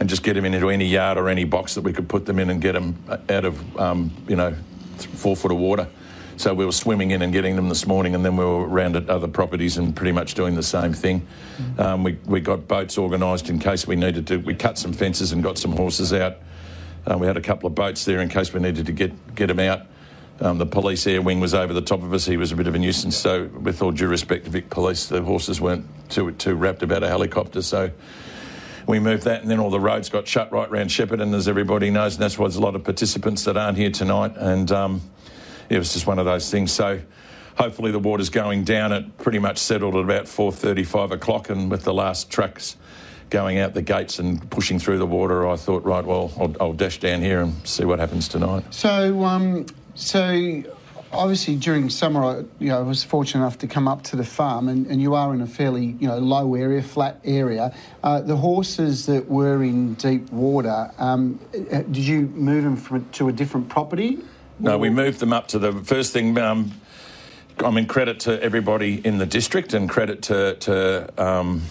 and 0.00 0.08
just 0.08 0.22
get 0.22 0.34
them 0.34 0.44
into 0.44 0.68
any 0.70 0.86
yard 0.86 1.18
or 1.18 1.28
any 1.28 1.44
box 1.44 1.74
that 1.74 1.82
we 1.82 1.92
could 1.92 2.08
put 2.08 2.26
them 2.26 2.38
in 2.38 2.50
and 2.50 2.60
get 2.60 2.72
them 2.72 2.96
out 3.08 3.44
of, 3.44 3.78
um, 3.78 4.12
you 4.28 4.36
know, 4.36 4.54
four 4.96 5.36
foot 5.36 5.50
of 5.50 5.58
water. 5.58 5.88
So 6.36 6.54
we 6.54 6.64
were 6.64 6.72
swimming 6.72 7.10
in 7.10 7.22
and 7.22 7.32
getting 7.32 7.56
them 7.56 7.68
this 7.68 7.84
morning, 7.84 8.14
and 8.14 8.24
then 8.24 8.36
we 8.36 8.44
were 8.44 8.68
around 8.68 8.94
at 8.94 9.10
other 9.10 9.26
properties 9.26 9.76
and 9.76 9.94
pretty 9.94 10.12
much 10.12 10.34
doing 10.34 10.54
the 10.54 10.62
same 10.62 10.92
thing. 10.92 11.26
Um, 11.78 12.04
we, 12.04 12.16
we 12.26 12.40
got 12.40 12.68
boats 12.68 12.96
organised 12.96 13.48
in 13.50 13.58
case 13.58 13.88
we 13.88 13.96
needed 13.96 14.28
to. 14.28 14.36
We 14.36 14.54
cut 14.54 14.78
some 14.78 14.92
fences 14.92 15.32
and 15.32 15.42
got 15.42 15.58
some 15.58 15.72
horses 15.72 16.12
out. 16.12 16.36
Uh, 17.10 17.18
we 17.18 17.26
had 17.26 17.36
a 17.36 17.40
couple 17.40 17.66
of 17.66 17.74
boats 17.74 18.04
there 18.04 18.20
in 18.20 18.28
case 18.28 18.52
we 18.52 18.60
needed 18.60 18.86
to 18.86 18.92
get, 18.92 19.34
get 19.34 19.48
them 19.48 19.58
out. 19.58 19.86
Um, 20.40 20.58
the 20.58 20.66
police 20.66 21.04
air 21.08 21.20
wing 21.20 21.40
was 21.40 21.54
over 21.54 21.72
the 21.72 21.82
top 21.82 22.04
of 22.04 22.14
us. 22.14 22.24
He 22.24 22.36
was 22.36 22.52
a 22.52 22.56
bit 22.56 22.68
of 22.68 22.74
a 22.76 22.78
nuisance. 22.78 23.16
So, 23.16 23.46
with 23.46 23.82
all 23.82 23.90
due 23.90 24.06
respect 24.06 24.44
to 24.44 24.50
Vic 24.50 24.70
Police, 24.70 25.06
the 25.06 25.20
horses 25.22 25.60
weren't 25.60 25.86
too 26.08 26.30
too 26.32 26.54
wrapped 26.54 26.84
about 26.84 27.02
a 27.02 27.08
helicopter. 27.08 27.62
So, 27.62 27.90
we 28.88 28.98
moved 28.98 29.24
that, 29.24 29.42
and 29.42 29.50
then 29.50 29.60
all 29.60 29.68
the 29.68 29.78
roads 29.78 30.08
got 30.08 30.26
shut 30.26 30.50
right 30.50 30.68
round 30.70 30.88
Shepparton, 30.88 31.34
as 31.34 31.46
everybody 31.46 31.90
knows, 31.90 32.14
and 32.14 32.22
that's 32.22 32.38
why 32.38 32.46
there's 32.46 32.56
a 32.56 32.60
lot 32.60 32.74
of 32.74 32.84
participants 32.84 33.44
that 33.44 33.56
aren't 33.56 33.76
here 33.76 33.90
tonight. 33.90 34.32
And 34.36 34.72
um, 34.72 35.02
it 35.68 35.78
was 35.78 35.92
just 35.92 36.06
one 36.06 36.18
of 36.18 36.24
those 36.24 36.50
things. 36.50 36.72
So, 36.72 37.00
hopefully, 37.56 37.92
the 37.92 37.98
water's 37.98 38.30
going 38.30 38.64
down. 38.64 38.92
It 38.92 39.18
pretty 39.18 39.38
much 39.38 39.58
settled 39.58 39.94
at 39.94 40.02
about 40.02 40.24
4:30, 40.24 40.86
5 40.86 41.12
o'clock, 41.12 41.50
and 41.50 41.70
with 41.70 41.84
the 41.84 41.92
last 41.92 42.30
trucks 42.30 42.76
going 43.28 43.58
out 43.58 43.74
the 43.74 43.82
gates 43.82 44.18
and 44.18 44.50
pushing 44.50 44.78
through 44.78 44.96
the 44.96 45.06
water, 45.06 45.46
I 45.46 45.56
thought, 45.56 45.84
right, 45.84 46.02
well, 46.02 46.32
I'll, 46.40 46.56
I'll 46.58 46.72
dash 46.72 46.98
down 46.98 47.20
here 47.20 47.42
and 47.42 47.54
see 47.68 47.84
what 47.84 47.98
happens 47.98 48.26
tonight. 48.26 48.64
So, 48.72 49.22
um, 49.22 49.66
so 49.96 50.62
obviously 51.12 51.56
during 51.56 51.90
summer, 51.90 52.24
I, 52.24 52.36
you 52.58 52.68
know, 52.68 52.78
I 52.78 52.82
was 52.82 53.04
fortunate 53.04 53.40
enough 53.40 53.58
to 53.58 53.66
come 53.66 53.88
up 53.88 54.02
to 54.04 54.16
the 54.16 54.24
farm, 54.24 54.68
and, 54.68 54.86
and 54.86 55.00
you 55.00 55.14
are 55.14 55.34
in 55.34 55.40
a 55.40 55.46
fairly, 55.46 55.96
you 55.98 56.08
know, 56.08 56.18
low 56.18 56.54
area, 56.54 56.82
flat 56.82 57.20
area. 57.24 57.74
Uh, 58.02 58.20
the 58.20 58.36
horses 58.36 59.06
that 59.06 59.28
were 59.28 59.62
in 59.62 59.94
deep 59.94 60.30
water, 60.30 60.90
um, 60.98 61.40
did 61.52 61.96
you 61.96 62.22
move 62.22 62.64
them 62.64 62.76
from 62.76 63.08
to 63.10 63.28
a 63.28 63.32
different 63.32 63.68
property? 63.68 64.18
No, 64.60 64.76
we 64.76 64.90
moved 64.90 65.20
them 65.20 65.32
up 65.32 65.48
to 65.48 65.58
the 65.58 65.72
first 65.72 66.12
thing. 66.12 66.36
Um, 66.38 66.72
I 67.64 67.70
mean, 67.70 67.86
credit 67.86 68.20
to 68.20 68.42
everybody 68.42 69.04
in 69.04 69.18
the 69.18 69.26
district 69.26 69.72
and 69.72 69.88
credit 69.88 70.22
to 70.22 70.54
to 70.56 71.22
um, 71.22 71.62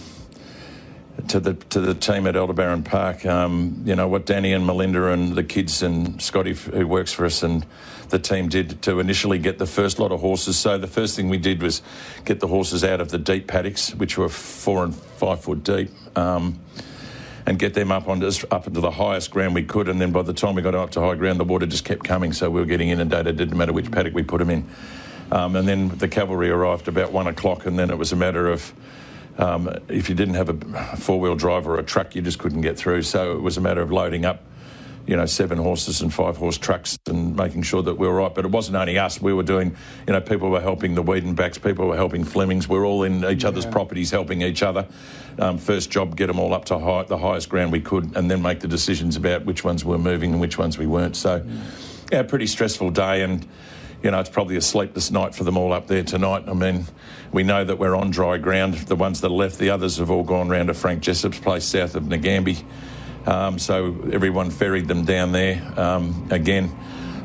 to 1.28 1.40
the 1.40 1.54
to 1.54 1.80
the 1.80 1.94
team 1.94 2.26
at 2.26 2.36
Aldebaran 2.36 2.82
Park. 2.82 3.26
Um, 3.26 3.82
you 3.84 3.94
know 3.94 4.08
what 4.08 4.24
Danny 4.24 4.52
and 4.52 4.66
Melinda 4.66 5.12
and 5.12 5.34
the 5.34 5.44
kids 5.44 5.82
and 5.82 6.20
Scotty 6.20 6.54
who 6.54 6.86
works 6.86 7.12
for 7.12 7.26
us 7.26 7.42
and 7.42 7.66
the 8.10 8.18
team 8.18 8.48
did 8.48 8.82
to 8.82 9.00
initially 9.00 9.38
get 9.38 9.58
the 9.58 9.66
first 9.66 9.98
lot 9.98 10.12
of 10.12 10.20
horses. 10.20 10.58
So 10.58 10.78
the 10.78 10.86
first 10.86 11.16
thing 11.16 11.28
we 11.28 11.38
did 11.38 11.62
was 11.62 11.82
get 12.24 12.40
the 12.40 12.46
horses 12.46 12.84
out 12.84 13.00
of 13.00 13.10
the 13.10 13.18
deep 13.18 13.46
paddocks, 13.46 13.94
which 13.94 14.18
were 14.18 14.28
four 14.28 14.84
and 14.84 14.94
five 14.94 15.40
foot 15.40 15.64
deep. 15.64 15.90
Um, 16.16 16.60
and 17.46 17.58
get 17.58 17.72
them 17.72 17.90
up 17.90 18.08
onto 18.08 18.30
up 18.50 18.66
into 18.66 18.80
the 18.80 18.90
highest 18.90 19.30
ground 19.30 19.54
we 19.54 19.62
could. 19.62 19.88
And 19.88 19.98
then 19.98 20.12
by 20.12 20.20
the 20.20 20.34
time 20.34 20.54
we 20.54 20.60
got 20.60 20.74
up 20.74 20.90
to 20.90 21.00
high 21.00 21.14
ground, 21.14 21.40
the 21.40 21.44
water 21.44 21.64
just 21.64 21.82
kept 21.82 22.04
coming, 22.04 22.34
so 22.34 22.50
we 22.50 22.60
were 22.60 22.66
getting 22.66 22.90
inundated. 22.90 23.28
It 23.28 23.36
didn't 23.38 23.56
matter 23.56 23.72
which 23.72 23.90
paddock 23.90 24.12
we 24.12 24.22
put 24.22 24.38
them 24.38 24.50
in. 24.50 24.68
Um, 25.32 25.56
and 25.56 25.66
then 25.66 25.88
the 25.88 26.08
cavalry 26.08 26.50
arrived 26.50 26.88
about 26.88 27.10
one 27.10 27.26
o'clock, 27.26 27.64
and 27.64 27.78
then 27.78 27.90
it 27.90 27.96
was 27.96 28.12
a 28.12 28.16
matter 28.16 28.48
of 28.48 28.74
um, 29.38 29.70
if 29.88 30.10
you 30.10 30.14
didn't 30.14 30.34
have 30.34 30.50
a 30.50 30.96
four 30.96 31.18
wheel 31.20 31.36
drive 31.36 31.66
or 31.66 31.78
a 31.78 31.82
truck, 31.82 32.14
you 32.14 32.20
just 32.20 32.38
couldn't 32.38 32.60
get 32.60 32.76
through. 32.76 33.02
So 33.02 33.32
it 33.32 33.40
was 33.40 33.56
a 33.56 33.62
matter 33.62 33.80
of 33.80 33.90
loading 33.90 34.26
up. 34.26 34.42
You 35.08 35.16
know, 35.16 35.26
seven 35.26 35.58
horses 35.58 36.02
and 36.02 36.12
five 36.12 36.36
horse 36.36 36.58
trucks 36.58 36.98
and 37.08 37.34
making 37.34 37.62
sure 37.62 37.82
that 37.82 37.94
we 37.94 38.06
were 38.06 38.14
right. 38.14 38.34
But 38.34 38.44
it 38.44 38.50
wasn't 38.50 38.76
only 38.76 38.98
us. 38.98 39.20
We 39.20 39.32
were 39.32 39.42
doing, 39.42 39.74
you 40.06 40.12
know, 40.12 40.20
people 40.20 40.50
were 40.50 40.60
helping 40.60 40.94
the 40.94 41.02
Wiedenbachs, 41.02 41.62
people 41.62 41.88
were 41.88 41.96
helping 41.96 42.24
Flemings. 42.24 42.68
We're 42.68 42.86
all 42.86 43.02
in 43.02 43.24
each 43.24 43.44
other's 43.44 43.64
properties 43.64 44.10
helping 44.10 44.42
each 44.42 44.62
other. 44.62 44.86
Um, 45.38 45.56
first 45.56 45.90
job, 45.90 46.14
get 46.14 46.26
them 46.26 46.38
all 46.38 46.52
up 46.52 46.66
to 46.66 46.78
high, 46.78 47.04
the 47.04 47.16
highest 47.16 47.48
ground 47.48 47.72
we 47.72 47.80
could 47.80 48.16
and 48.16 48.30
then 48.30 48.42
make 48.42 48.60
the 48.60 48.68
decisions 48.68 49.16
about 49.16 49.46
which 49.46 49.64
ones 49.64 49.84
were 49.84 49.98
moving 49.98 50.32
and 50.32 50.40
which 50.40 50.58
ones 50.58 50.76
we 50.76 50.86
weren't. 50.86 51.16
So, 51.16 51.44
yeah, 52.12 52.22
pretty 52.24 52.46
stressful 52.46 52.90
day. 52.90 53.22
And, 53.22 53.46
you 54.02 54.10
know, 54.10 54.20
it's 54.20 54.30
probably 54.30 54.56
a 54.56 54.60
sleepless 54.60 55.10
night 55.10 55.34
for 55.34 55.44
them 55.44 55.56
all 55.56 55.72
up 55.72 55.86
there 55.86 56.02
tonight. 56.02 56.44
I 56.46 56.52
mean, 56.52 56.86
we 57.32 57.44
know 57.44 57.64
that 57.64 57.78
we're 57.78 57.96
on 57.96 58.10
dry 58.10 58.36
ground. 58.36 58.74
The 58.74 58.96
ones 58.96 59.22
that 59.22 59.30
left, 59.30 59.58
the 59.58 59.70
others 59.70 59.96
have 59.96 60.10
all 60.10 60.22
gone 60.22 60.48
round 60.48 60.68
to 60.68 60.74
Frank 60.74 61.02
Jessop's 61.02 61.38
place 61.38 61.64
south 61.64 61.94
of 61.94 62.04
Nagambie. 62.04 62.62
Um, 63.26 63.58
so 63.58 63.96
everyone 64.12 64.50
ferried 64.50 64.88
them 64.88 65.04
down 65.04 65.32
there. 65.32 65.62
Um, 65.76 66.28
again, 66.30 66.74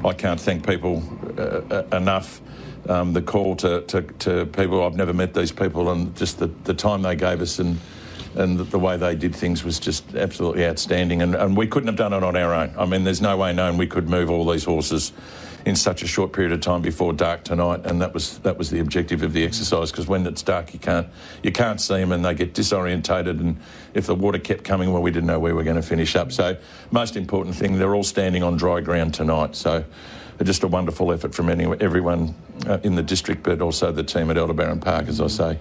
I 0.04 0.14
can't 0.14 0.40
thank 0.40 0.68
people 0.68 1.04
uh, 1.38 1.42
uh, 1.42 1.98
enough. 1.98 2.42
Um, 2.90 3.14
the 3.14 3.22
call 3.22 3.56
to, 3.58 3.82
to, 3.82 4.02
to 4.02 4.46
people, 4.48 4.84
I've 4.84 4.96
never 4.96 5.14
met 5.14 5.34
these 5.34 5.54
people, 5.54 5.90
and 5.90 6.14
just 6.18 6.40
the, 6.40 6.48
the 6.66 6.74
time 6.74 7.02
they 7.02 7.16
gave 7.16 7.42
us 7.42 7.60
and 7.60 7.80
and 8.36 8.58
the, 8.60 8.80
way 8.80 8.98
they 8.98 9.16
did 9.16 9.36
things 9.36 9.64
was 9.64 9.80
just 9.80 10.16
absolutely 10.16 10.66
outstanding. 10.66 11.22
And, 11.22 11.36
and 11.36 11.56
we 11.56 11.68
couldn't 11.68 11.88
have 11.88 11.98
done 11.98 12.14
it 12.14 12.24
on 12.24 12.36
our 12.36 12.52
own. 12.52 12.74
I 12.78 12.86
mean, 12.86 13.04
there's 13.04 13.22
no 13.22 13.38
way 13.38 13.54
known 13.54 13.78
we 13.78 13.86
could 13.86 14.10
move 14.10 14.32
all 14.32 14.50
these 14.50 14.64
horses 14.64 15.14
in 15.66 15.76
such 15.76 16.04
a 16.04 16.08
short 16.08 16.34
period 16.34 16.52
of 16.52 16.62
time 16.62 16.82
before 16.82 17.14
dark 17.14 17.44
tonight, 17.44 17.86
and 17.86 18.02
that 18.02 18.14
was 18.14 18.40
that 18.40 18.58
was 18.58 18.70
the 18.70 18.80
objective 18.80 19.24
of 19.24 19.34
the 19.34 19.44
exercise. 19.44 19.92
Because 19.92 20.08
when 20.08 20.26
it's 20.28 20.42
dark, 20.42 20.74
you 20.74 20.80
can't 20.80 21.08
you 21.42 21.52
can't 21.52 21.80
see 21.80 21.96
them, 21.96 22.12
and 22.12 22.24
they 22.24 22.34
get 22.34 22.54
disorientated. 22.54 23.40
And 23.40 23.58
if 23.94 24.06
the 24.06 24.16
water 24.16 24.40
kept 24.40 24.64
coming, 24.64 24.92
well, 24.92 25.02
we 25.02 25.12
didn't 25.12 25.28
know 25.28 25.40
where 25.40 25.54
we 25.54 25.58
were 25.58 25.64
going 25.64 25.78
to 25.78 25.82
finish 25.82 26.16
up. 26.16 26.32
So, 26.32 26.58
most 26.92 27.16
important 27.16 27.56
thing, 27.56 27.78
they're 27.78 27.96
all 27.96 28.04
standing 28.04 28.44
on 28.44 28.58
dry 28.58 28.82
ground 28.82 29.14
tonight. 29.14 29.56
So. 29.56 29.84
Just 30.42 30.64
a 30.64 30.68
wonderful 30.68 31.14
effort 31.14 31.34
from 31.34 31.48
any, 31.48 31.64
everyone 31.80 32.36
uh, 32.68 32.80
in 32.84 32.96
the 32.96 33.04
district, 33.04 33.44
but 33.44 33.62
also 33.62 33.94
the 33.94 34.04
team 34.04 34.30
at 34.30 34.38
Aldebaran 34.38 34.82
Park, 34.82 35.08
as 35.08 35.22
I 35.22 35.28
say. 35.28 35.60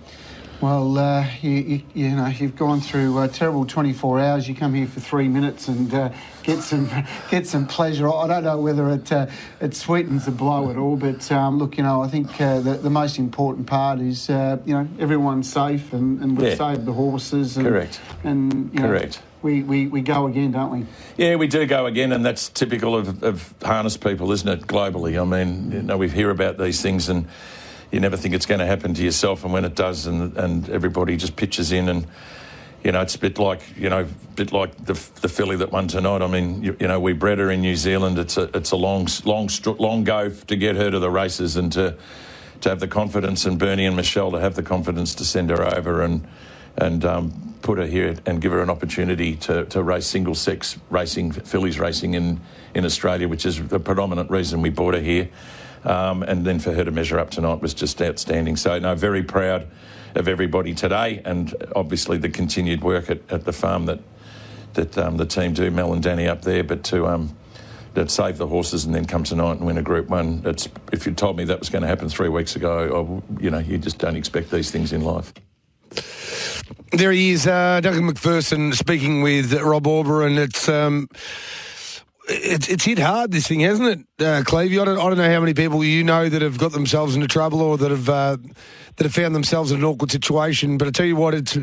Well, 0.62 0.96
uh, 0.96 1.26
you, 1.40 1.50
you, 1.50 1.82
you 1.92 2.10
know, 2.10 2.28
you've 2.28 2.54
gone 2.54 2.80
through 2.80 3.20
a 3.20 3.26
terrible 3.26 3.66
24 3.66 4.20
hours. 4.20 4.48
You 4.48 4.54
come 4.54 4.74
here 4.74 4.86
for 4.86 5.00
three 5.00 5.26
minutes 5.26 5.66
and 5.66 5.92
uh, 5.92 6.10
get 6.44 6.60
some 6.60 6.88
get 7.32 7.48
some 7.48 7.66
pleasure. 7.66 8.08
I 8.08 8.28
don't 8.28 8.44
know 8.44 8.60
whether 8.60 8.88
it 8.90 9.10
uh, 9.10 9.26
it 9.60 9.74
sweetens 9.74 10.26
the 10.26 10.30
blow 10.30 10.70
at 10.70 10.76
all, 10.76 10.96
but 10.96 11.32
um, 11.32 11.58
look, 11.58 11.76
you 11.78 11.82
know, 11.82 12.00
I 12.00 12.06
think 12.06 12.40
uh, 12.40 12.60
the, 12.60 12.74
the 12.74 12.90
most 12.90 13.18
important 13.18 13.66
part 13.66 13.98
is 13.98 14.30
uh, 14.30 14.58
you 14.64 14.72
know 14.74 14.86
everyone's 15.00 15.52
safe 15.52 15.92
and, 15.92 16.20
and 16.20 16.38
we've 16.38 16.50
Yeah. 16.50 16.54
saved 16.54 16.86
the 16.86 16.92
horses. 16.92 17.56
And, 17.56 17.66
Correct. 17.66 18.00
And 18.22 18.72
you 18.72 18.78
know, 18.82 18.86
Correct. 18.86 19.20
We, 19.42 19.64
we, 19.64 19.88
we 19.88 20.00
go 20.02 20.28
again, 20.28 20.52
don't 20.52 20.70
we? 20.70 20.86
Yeah, 21.16 21.34
we 21.34 21.48
do 21.48 21.66
go 21.66 21.86
again, 21.86 22.12
and 22.12 22.24
that's 22.24 22.48
typical 22.48 22.94
of, 22.94 23.24
of 23.24 23.52
harness 23.64 23.96
people, 23.96 24.30
isn't 24.30 24.48
it? 24.48 24.68
Globally, 24.68 25.20
I 25.20 25.24
mean, 25.24 25.72
you 25.72 25.82
know, 25.82 25.96
we 25.98 26.08
hear 26.08 26.30
about 26.30 26.58
these 26.58 26.80
things, 26.80 27.08
and 27.08 27.26
you 27.92 28.00
never 28.00 28.16
think 28.16 28.34
it's 28.34 28.46
going 28.46 28.60
to 28.60 28.66
happen 28.66 28.94
to 28.94 29.04
yourself, 29.04 29.44
and 29.44 29.52
when 29.52 29.64
it 29.64 29.74
does, 29.74 30.06
and 30.06 30.36
and 30.36 30.68
everybody 30.70 31.16
just 31.16 31.36
pitches 31.36 31.70
in, 31.70 31.88
and 31.88 32.06
you 32.82 32.90
know, 32.90 33.00
it's 33.00 33.14
a 33.14 33.18
bit 33.18 33.38
like 33.38 33.60
you 33.76 33.88
know, 33.88 34.08
bit 34.34 34.52
like 34.52 34.76
the 34.84 34.94
the 35.20 35.28
filly 35.28 35.56
that 35.56 35.70
won 35.70 35.88
tonight. 35.88 36.22
I 36.22 36.26
mean, 36.26 36.62
you, 36.62 36.76
you 36.80 36.88
know, 36.88 36.98
we 36.98 37.12
bred 37.12 37.38
her 37.38 37.50
in 37.50 37.60
New 37.60 37.76
Zealand. 37.76 38.18
It's 38.18 38.36
a 38.36 38.50
it's 38.56 38.72
a 38.72 38.76
long 38.76 39.06
long 39.24 39.48
long 39.64 40.04
go 40.04 40.30
to 40.30 40.56
get 40.56 40.76
her 40.76 40.90
to 40.90 40.98
the 40.98 41.10
races, 41.10 41.56
and 41.56 41.70
to 41.72 41.96
to 42.62 42.68
have 42.68 42.80
the 42.80 42.88
confidence, 42.88 43.44
and 43.44 43.58
Bernie 43.58 43.86
and 43.86 43.94
Michelle 43.94 44.30
to 44.32 44.40
have 44.40 44.54
the 44.54 44.62
confidence 44.62 45.14
to 45.16 45.24
send 45.24 45.50
her 45.50 45.62
over 45.76 46.02
and 46.02 46.26
and 46.78 47.04
um, 47.04 47.52
put 47.62 47.78
her 47.78 47.86
here 47.86 48.16
and 48.26 48.40
give 48.40 48.52
her 48.52 48.62
an 48.62 48.70
opportunity 48.70 49.36
to, 49.36 49.64
to 49.66 49.82
race 49.82 50.06
single 50.06 50.34
sex 50.34 50.78
racing, 50.90 51.32
fillies 51.32 51.78
racing 51.78 52.14
in, 52.14 52.40
in 52.74 52.84
Australia, 52.84 53.28
which 53.28 53.46
is 53.46 53.66
the 53.68 53.80
predominant 53.80 54.30
reason 54.30 54.60
we 54.62 54.70
brought 54.70 54.94
her 54.94 55.00
here. 55.00 55.28
Um, 55.84 56.22
and 56.22 56.44
then 56.44 56.60
for 56.60 56.72
her 56.72 56.84
to 56.84 56.90
measure 56.90 57.18
up 57.18 57.30
tonight 57.30 57.60
was 57.60 57.74
just 57.74 58.00
outstanding. 58.00 58.56
So, 58.56 58.78
no, 58.78 58.94
very 58.94 59.22
proud 59.22 59.66
of 60.14 60.28
everybody 60.28 60.74
today, 60.74 61.22
and 61.24 61.54
obviously 61.74 62.18
the 62.18 62.28
continued 62.28 62.84
work 62.84 63.10
at, 63.10 63.20
at 63.30 63.44
the 63.44 63.52
farm 63.52 63.86
that 63.86 64.00
that 64.74 64.96
um, 64.96 65.18
the 65.18 65.26
team 65.26 65.52
do, 65.52 65.70
Mel 65.70 65.92
and 65.92 66.02
Danny 66.02 66.26
up 66.26 66.42
there. 66.42 66.64
But 66.64 66.84
to 66.84 67.06
um, 67.06 67.36
that 67.94 68.10
save 68.10 68.38
the 68.38 68.46
horses 68.46 68.84
and 68.84 68.94
then 68.94 69.04
come 69.04 69.24
tonight 69.24 69.52
and 69.52 69.66
win 69.66 69.78
a 69.78 69.82
Group 69.82 70.08
One. 70.08 70.42
It's, 70.44 70.68
if 70.92 71.06
you 71.06 71.12
told 71.12 71.36
me 71.36 71.44
that 71.44 71.58
was 71.58 71.68
going 71.68 71.82
to 71.82 71.88
happen 71.88 72.08
three 72.08 72.28
weeks 72.28 72.56
ago, 72.56 73.22
I, 73.38 73.42
you 73.42 73.50
know, 73.50 73.58
you 73.58 73.78
just 73.78 73.98
don't 73.98 74.16
expect 74.16 74.50
these 74.50 74.70
things 74.70 74.92
in 74.92 75.02
life. 75.02 75.32
There 76.92 77.12
he 77.12 77.32
is, 77.32 77.46
uh, 77.46 77.80
Duncan 77.80 78.10
McPherson 78.10 78.74
speaking 78.74 79.22
with 79.22 79.52
Rob 79.52 79.86
Auber, 79.86 80.26
and 80.26 80.38
it's. 80.38 80.68
Um, 80.68 81.08
it's, 82.28 82.68
it's 82.68 82.84
hit 82.84 82.98
hard, 82.98 83.32
this 83.32 83.46
thing, 83.46 83.60
hasn't 83.60 83.88
it, 83.88 84.24
uh, 84.24 84.42
Clevey? 84.42 84.80
I 84.80 84.84
don't, 84.84 84.98
I 84.98 85.02
don't 85.02 85.18
know 85.18 85.32
how 85.32 85.40
many 85.40 85.54
people 85.54 85.82
you 85.84 86.04
know 86.04 86.28
that 86.28 86.42
have 86.42 86.58
got 86.58 86.72
themselves 86.72 87.14
into 87.14 87.28
trouble 87.28 87.60
or 87.60 87.76
that 87.78 87.90
have 87.90 88.08
uh, 88.08 88.36
that 88.96 89.04
have 89.04 89.14
found 89.14 89.34
themselves 89.34 89.72
in 89.72 89.78
an 89.78 89.84
awkward 89.84 90.10
situation. 90.10 90.78
But 90.78 90.88
I 90.88 90.90
tell 90.90 91.06
you 91.06 91.16
what, 91.16 91.34
it's 91.34 91.56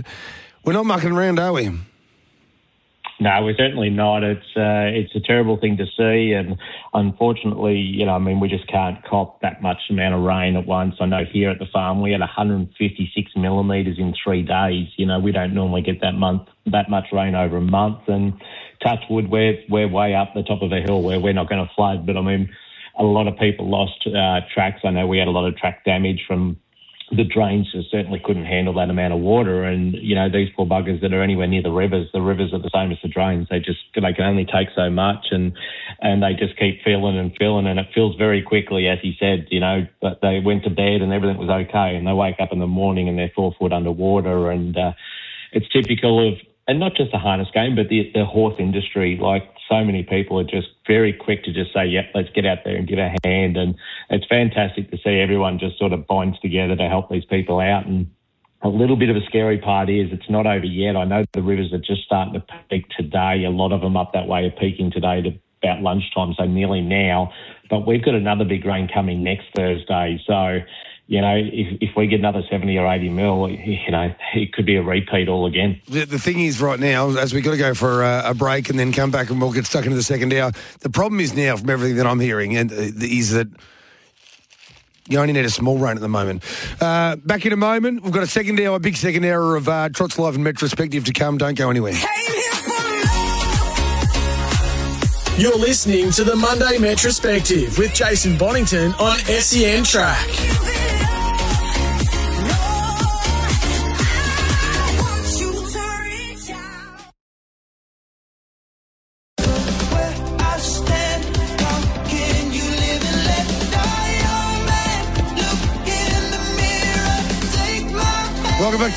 we're 0.65 0.73
not 0.73 0.85
mucking 0.85 1.11
around, 1.11 1.39
are 1.39 1.53
we? 1.53 1.71
No, 3.21 3.43
we're 3.43 3.55
certainly 3.57 3.89
not. 3.89 4.23
It's 4.23 4.55
uh, 4.55 4.87
it's 4.95 5.13
a 5.13 5.19
terrible 5.19 5.57
thing 5.57 5.75
to 5.77 5.85
see, 5.97 6.31
and 6.31 6.57
unfortunately, 6.93 7.75
you 7.75 8.05
know, 8.05 8.13
I 8.13 8.19
mean, 8.19 8.39
we 8.39 8.47
just 8.47 8.65
can't 8.67 9.03
cop 9.03 9.41
that 9.41 9.61
much 9.61 9.81
amount 9.89 10.15
of 10.15 10.21
rain 10.21 10.55
at 10.55 10.65
once. 10.65 10.95
I 11.01 11.05
know 11.05 11.25
here 11.29 11.49
at 11.49 11.59
the 11.59 11.65
farm 11.65 12.01
we 12.01 12.13
had 12.13 12.21
156 12.21 13.31
millimetres 13.35 13.99
in 13.99 14.13
three 14.23 14.41
days. 14.41 14.87
You 14.95 15.05
know, 15.05 15.19
we 15.19 15.33
don't 15.33 15.53
normally 15.53 15.81
get 15.81 15.99
that 15.99 16.13
month 16.13 16.43
that 16.67 16.89
much 16.89 17.07
rain 17.11 17.35
over 17.35 17.57
a 17.57 17.61
month, 17.61 18.07
and 18.07 18.39
touch 18.81 19.03
wood, 19.09 19.29
we're 19.29 19.57
we're 19.69 19.87
way 19.87 20.15
up 20.15 20.33
the 20.33 20.43
top 20.43 20.61
of 20.61 20.71
a 20.71 20.81
hill 20.81 21.01
where 21.01 21.19
we're 21.19 21.33
not 21.33 21.49
going 21.49 21.65
to 21.65 21.73
flood. 21.75 22.05
But 22.05 22.17
I 22.17 22.21
mean, 22.21 22.49
a 22.97 23.03
lot 23.03 23.27
of 23.27 23.37
people 23.37 23.69
lost 23.69 24.07
uh, 24.07 24.41
tracks. 24.53 24.81
I 24.83 24.91
know 24.91 25.07
we 25.07 25.17
had 25.17 25.27
a 25.27 25.31
lot 25.31 25.47
of 25.47 25.55
track 25.57 25.85
damage 25.85 26.23
from 26.27 26.57
the 27.11 27.23
drains 27.23 27.71
just 27.71 27.89
certainly 27.89 28.21
couldn't 28.23 28.45
handle 28.45 28.73
that 28.75 28.89
amount 28.89 29.13
of 29.13 29.19
water. 29.19 29.63
And, 29.63 29.95
you 29.95 30.13
know, 30.13 30.29
these 30.29 30.49
poor 30.55 30.65
buggers 30.65 31.01
that 31.01 31.13
are 31.13 31.23
anywhere 31.23 31.47
near 31.47 31.63
the 31.63 31.71
rivers, 31.71 32.07
the 32.13 32.21
rivers 32.21 32.53
are 32.53 32.59
the 32.59 32.69
same 32.73 32.91
as 32.91 32.99
the 33.01 33.07
drains. 33.09 33.47
They 33.49 33.59
just, 33.59 33.79
they 33.95 34.13
can 34.13 34.25
only 34.25 34.45
take 34.45 34.69
so 34.75 34.89
much 34.89 35.27
and, 35.31 35.53
and 36.01 36.21
they 36.21 36.33
just 36.33 36.57
keep 36.57 36.83
filling 36.83 37.17
and 37.17 37.35
filling 37.37 37.65
and 37.65 37.79
it 37.79 37.87
fills 37.95 38.15
very 38.15 38.43
quickly, 38.43 38.87
as 38.87 38.99
he 39.01 39.15
said, 39.19 39.47
you 39.49 39.59
know, 39.59 39.87
but 40.01 40.19
they 40.21 40.39
went 40.39 40.63
to 40.65 40.69
bed 40.69 41.01
and 41.01 41.11
everything 41.11 41.37
was 41.37 41.49
okay. 41.49 41.95
And 41.95 42.05
they 42.05 42.13
wake 42.13 42.39
up 42.39 42.51
in 42.51 42.59
the 42.59 42.67
morning 42.67 43.09
and 43.09 43.17
they're 43.17 43.31
four 43.35 43.55
foot 43.57 43.73
underwater. 43.73 44.51
And, 44.51 44.77
uh, 44.77 44.93
it's 45.51 45.67
typical 45.69 46.27
of, 46.27 46.35
and 46.69 46.79
not 46.79 46.95
just 46.95 47.11
the 47.11 47.17
harness 47.17 47.47
game, 47.51 47.75
but 47.75 47.89
the, 47.89 48.11
the 48.13 48.25
horse 48.25 48.53
industry. 48.59 49.17
Like 49.19 49.51
so 49.67 49.83
many 49.83 50.03
people 50.03 50.39
are 50.39 50.43
just 50.43 50.67
very 50.85 51.11
quick 51.11 51.43
to 51.45 51.51
just 51.51 51.73
say, 51.73 51.87
yep, 51.87 52.11
let's 52.13 52.29
get 52.29 52.45
out 52.45 52.59
there 52.63 52.75
and 52.75 52.87
give 52.87 52.99
a 52.99 53.09
hand. 53.25 53.57
And 53.57 53.73
it's 54.11 54.27
fantastic 54.27 54.91
to 54.91 54.97
see 55.03 55.19
everyone 55.19 55.57
just 55.57 55.79
sort 55.79 55.93
of 55.93 56.05
binds 56.05 56.39
together 56.39 56.75
to 56.75 56.87
help 56.87 57.09
these 57.09 57.25
people 57.25 57.59
out. 57.59 57.87
And 57.87 58.07
a 58.61 58.69
little 58.69 58.97
bit 58.97 59.09
of 59.09 59.15
a 59.15 59.25
scary 59.25 59.57
part 59.57 59.89
is 59.89 60.09
it's 60.11 60.29
not 60.29 60.45
over 60.45 60.65
yet. 60.65 60.95
I 60.95 61.05
know 61.05 61.25
the 61.33 61.41
rivers 61.41 61.73
are 61.73 61.79
just 61.79 62.03
starting 62.03 62.35
to 62.35 62.43
peak 62.69 62.87
today. 62.95 63.45
A 63.45 63.49
lot 63.49 63.71
of 63.71 63.81
them 63.81 63.97
up 63.97 64.13
that 64.13 64.27
way 64.27 64.45
are 64.45 64.51
peaking 64.51 64.91
today 64.91 65.23
to 65.23 65.31
about 65.63 65.81
lunchtime, 65.81 66.35
so 66.37 66.45
nearly 66.45 66.81
now. 66.81 67.33
But 67.69 67.85
we've 67.87 68.03
got 68.03 68.13
another 68.13 68.45
big 68.45 68.63
rain 68.63 68.87
coming 68.93 69.23
next 69.23 69.47
Thursday. 69.55 70.21
So 70.25 70.59
you 71.09 71.21
know, 71.21 71.35
if, 71.35 71.75
if 71.81 71.95
we 71.97 72.05
get 72.05 72.19
another 72.19 72.43
70 72.51 72.77
or 72.77 72.85
80 72.85 73.09
mil, 73.09 73.49
you 73.49 73.89
know, 73.89 74.13
it 74.35 74.53
could 74.53 74.67
be 74.67 74.75
a 74.75 74.83
repeat 74.83 75.27
all 75.27 75.47
again. 75.47 75.81
The, 75.87 76.05
the 76.05 76.19
thing 76.19 76.39
is, 76.39 76.61
right 76.61 76.79
now, 76.79 77.09
as 77.17 77.33
we've 77.33 77.43
got 77.43 77.51
to 77.51 77.57
go 77.57 77.73
for 77.73 78.03
a, 78.03 78.29
a, 78.29 78.33
break 78.35 78.69
and 78.69 78.77
then 78.77 78.93
come 78.93 79.09
back 79.09 79.31
and 79.31 79.41
we'll 79.41 79.51
get 79.51 79.65
stuck 79.65 79.85
into 79.85 79.95
the 79.95 80.03
second 80.03 80.31
hour, 80.35 80.51
the 80.81 80.89
problem 80.91 81.19
is 81.19 81.33
now, 81.33 81.57
from 81.57 81.71
everything 81.71 81.97
that 81.97 82.05
I'm 82.05 82.19
hearing, 82.19 82.55
and 82.55 82.71
uh, 82.71 82.75
is 83.01 83.31
that 83.31 83.47
you 85.07 85.17
only 85.17 85.33
need 85.33 85.45
a 85.45 85.49
small 85.49 85.79
rain 85.79 85.95
at 85.95 86.01
the 86.01 86.07
moment. 86.07 86.43
Uh, 86.79 87.15
back 87.15 87.43
in 87.43 87.53
a 87.53 87.57
moment, 87.57 88.03
we've 88.03 88.13
got 88.13 88.21
a 88.21 88.27
second 88.27 88.59
hour, 88.59 88.75
a 88.75 88.79
big 88.79 88.95
second 88.95 89.25
hour 89.25 89.55
of 89.55 89.67
uh, 89.67 89.89
Trots 89.89 90.19
Live 90.19 90.35
and 90.35 90.45
Metrospective 90.45 91.05
to 91.05 91.13
come. 91.13 91.39
Don't 91.39 91.57
go 91.57 91.71
anywhere. 91.71 91.93
You're 95.39 95.57
listening 95.57 96.11
to 96.11 96.23
the 96.23 96.35
Monday 96.35 96.77
Metrospective 96.77 97.79
with 97.79 97.95
Jason 97.95 98.37
Bonington 98.37 98.93
on 98.99 99.17
SEN 99.17 99.83
Track. 99.83 100.68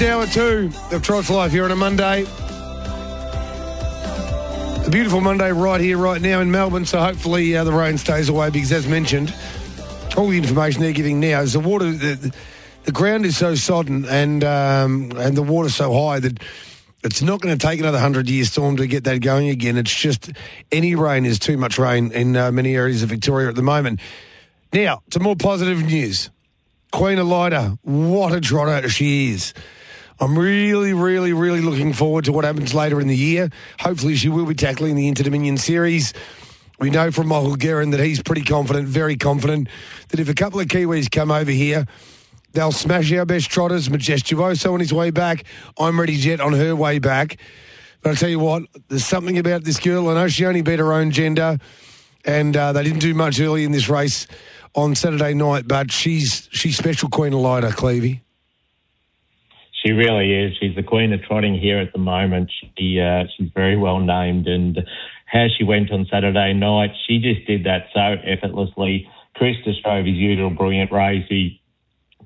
Hour 0.02 0.26
two 0.26 0.70
of 0.90 1.02
Trots 1.02 1.30
Life 1.30 1.52
here 1.52 1.64
on 1.64 1.70
a 1.70 1.76
Monday. 1.76 2.24
A 4.84 4.90
beautiful 4.90 5.20
Monday 5.20 5.52
right 5.52 5.80
here, 5.80 5.96
right 5.96 6.20
now 6.20 6.40
in 6.40 6.50
Melbourne. 6.50 6.84
So 6.84 6.98
hopefully 6.98 7.56
uh, 7.56 7.62
the 7.62 7.72
rain 7.72 7.98
stays 7.98 8.28
away 8.28 8.50
because, 8.50 8.72
as 8.72 8.88
mentioned, 8.88 9.32
all 10.16 10.28
the 10.28 10.38
information 10.38 10.82
they're 10.82 10.92
giving 10.92 11.20
now 11.20 11.40
is 11.40 11.52
the 11.52 11.60
water. 11.60 11.92
The, 11.92 12.34
the 12.82 12.92
ground 12.92 13.24
is 13.26 13.36
so 13.36 13.54
sodden 13.54 14.04
and 14.06 14.42
um, 14.42 15.12
and 15.16 15.36
the 15.36 15.42
water's 15.42 15.76
so 15.76 15.92
high 15.92 16.18
that 16.18 16.40
it's 17.04 17.22
not 17.22 17.40
going 17.40 17.56
to 17.56 17.66
take 17.66 17.78
another 17.78 18.00
hundred 18.00 18.28
year 18.28 18.44
storm 18.44 18.76
to 18.78 18.88
get 18.88 19.04
that 19.04 19.20
going 19.20 19.50
again. 19.50 19.76
It's 19.78 19.94
just 19.94 20.32
any 20.72 20.96
rain 20.96 21.24
is 21.24 21.38
too 21.38 21.56
much 21.56 21.78
rain 21.78 22.10
in 22.10 22.36
uh, 22.36 22.50
many 22.50 22.74
areas 22.74 23.04
of 23.04 23.08
Victoria 23.08 23.48
at 23.48 23.54
the 23.54 23.62
moment. 23.62 24.00
Now 24.72 25.02
to 25.10 25.20
more 25.20 25.36
positive 25.36 25.82
news. 25.84 26.30
Queen 26.90 27.18
Elida, 27.18 27.78
what 27.82 28.32
a 28.32 28.40
trotter 28.40 28.88
she 28.88 29.30
is. 29.30 29.54
I'm 30.22 30.38
really, 30.38 30.92
really, 30.92 31.32
really 31.32 31.60
looking 31.60 31.92
forward 31.92 32.26
to 32.26 32.32
what 32.32 32.44
happens 32.44 32.72
later 32.72 33.00
in 33.00 33.08
the 33.08 33.16
year. 33.16 33.50
Hopefully, 33.80 34.14
she 34.14 34.28
will 34.28 34.46
be 34.46 34.54
tackling 34.54 34.94
the 34.94 35.08
Inter 35.08 35.24
Dominion 35.24 35.56
series. 35.56 36.14
We 36.78 36.90
know 36.90 37.10
from 37.10 37.26
Michael 37.26 37.56
Guerin 37.56 37.90
that 37.90 37.98
he's 37.98 38.22
pretty 38.22 38.42
confident, 38.42 38.86
very 38.86 39.16
confident, 39.16 39.66
that 40.10 40.20
if 40.20 40.28
a 40.28 40.34
couple 40.34 40.60
of 40.60 40.68
Kiwis 40.68 41.10
come 41.10 41.32
over 41.32 41.50
here, 41.50 41.86
they'll 42.52 42.70
smash 42.70 43.12
our 43.12 43.24
best 43.24 43.50
trotters. 43.50 43.88
Majestuoso 43.88 44.72
on 44.72 44.78
his 44.78 44.92
way 44.94 45.10
back. 45.10 45.42
I'm 45.76 45.98
ready 45.98 46.16
jet 46.16 46.40
on 46.40 46.52
her 46.52 46.76
way 46.76 47.00
back. 47.00 47.36
But 48.00 48.10
I'll 48.10 48.16
tell 48.16 48.30
you 48.30 48.38
what, 48.38 48.62
there's 48.86 49.04
something 49.04 49.38
about 49.38 49.64
this 49.64 49.80
girl. 49.80 50.08
I 50.08 50.14
know 50.14 50.28
she 50.28 50.46
only 50.46 50.62
beat 50.62 50.78
her 50.78 50.92
own 50.92 51.10
gender, 51.10 51.58
and 52.24 52.56
uh, 52.56 52.72
they 52.72 52.84
didn't 52.84 53.00
do 53.00 53.12
much 53.12 53.40
early 53.40 53.64
in 53.64 53.72
this 53.72 53.88
race 53.88 54.28
on 54.76 54.94
Saturday 54.94 55.34
night, 55.34 55.66
but 55.66 55.90
she's 55.90 56.48
she's 56.52 56.76
special 56.76 57.08
Queen 57.08 57.32
Elida, 57.32 57.72
Clevey. 57.72 58.20
She 59.84 59.92
really 59.92 60.32
is. 60.32 60.56
She's 60.60 60.76
the 60.76 60.82
queen 60.82 61.12
of 61.12 61.22
trotting 61.22 61.58
here 61.58 61.78
at 61.78 61.92
the 61.92 61.98
moment. 61.98 62.50
She 62.78 63.00
uh, 63.00 63.24
she's 63.36 63.50
very 63.54 63.76
well 63.76 63.98
named, 63.98 64.46
and 64.46 64.78
how 65.26 65.46
she 65.56 65.64
went 65.64 65.90
on 65.90 66.06
Saturday 66.10 66.52
night, 66.52 66.90
she 67.06 67.18
just 67.18 67.46
did 67.46 67.64
that 67.64 67.86
so 67.92 68.16
effortlessly. 68.24 69.08
Chris 69.34 69.56
just 69.64 69.82
drove 69.82 70.04
his 70.04 70.14
usual 70.14 70.50
brilliant 70.50 70.92
race. 70.92 71.24
He 71.28 71.60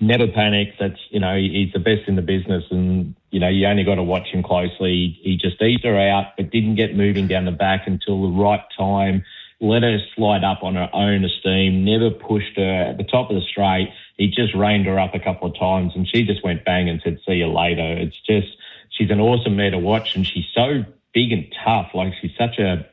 never 0.00 0.26
panics. 0.26 0.76
That's 0.78 0.98
you 1.11 1.20
know 1.20 1.36
he's 1.36 1.72
the 1.72 1.78
best 1.78 2.09
in 2.09 2.16
the 2.16 2.22
business, 2.22 2.64
and 2.70 3.14
you 3.30 3.40
know 3.40 3.48
you 3.48 3.66
only 3.66 3.84
got 3.84 3.94
to 3.94 4.02
watch 4.02 4.28
him 4.28 4.42
closely. 4.42 5.18
He 5.22 5.38
just 5.40 5.61
eased 5.62 5.84
her 5.84 5.98
out, 5.98 6.36
but 6.36 6.50
didn't 6.50 6.74
get 6.74 6.94
moving 6.94 7.26
down 7.26 7.44
the 7.44 7.52
back 7.52 7.86
until 7.86 8.22
the 8.22 8.36
right 8.36 8.64
time 8.76 9.24
let 9.61 9.82
her 9.82 9.98
slide 10.14 10.44
up 10.44 10.62
on 10.62 10.74
her 10.74 10.90
own 10.92 11.24
esteem, 11.24 11.84
never 11.84 12.11
pushed 12.11 12.57
her 12.57 12.90
at 12.90 12.98
the 12.98 13.04
top 13.04 13.30
of 13.30 13.36
the 13.36 13.42
straight. 13.42 13.88
He 14.16 14.28
just 14.28 14.54
reined 14.54 14.86
her 14.86 14.98
up 14.98 15.14
a 15.14 15.20
couple 15.20 15.48
of 15.48 15.59
times 15.59 15.92
and 15.94 16.07
she 16.07 16.24
just 16.24 16.44
went 16.44 16.64
bang 16.64 16.88
and 16.88 17.00
said, 17.02 17.18
see 17.26 17.34
you 17.34 17.48
later. 17.48 17.96
It's 17.96 18.20
just, 18.26 18.48
she's 18.90 19.11
an 19.11 19.20
awesome 19.20 19.57
mare 19.57 19.70
to 19.70 19.78
watch 19.78 20.14
and 20.14 20.26
she's 20.26 20.46
so 20.54 20.84
big 21.14 21.32
and 21.32 21.46
tough. 21.64 21.90
Like 21.94 22.12
she's 22.20 22.36
such 22.38 22.59
a, 22.59 22.86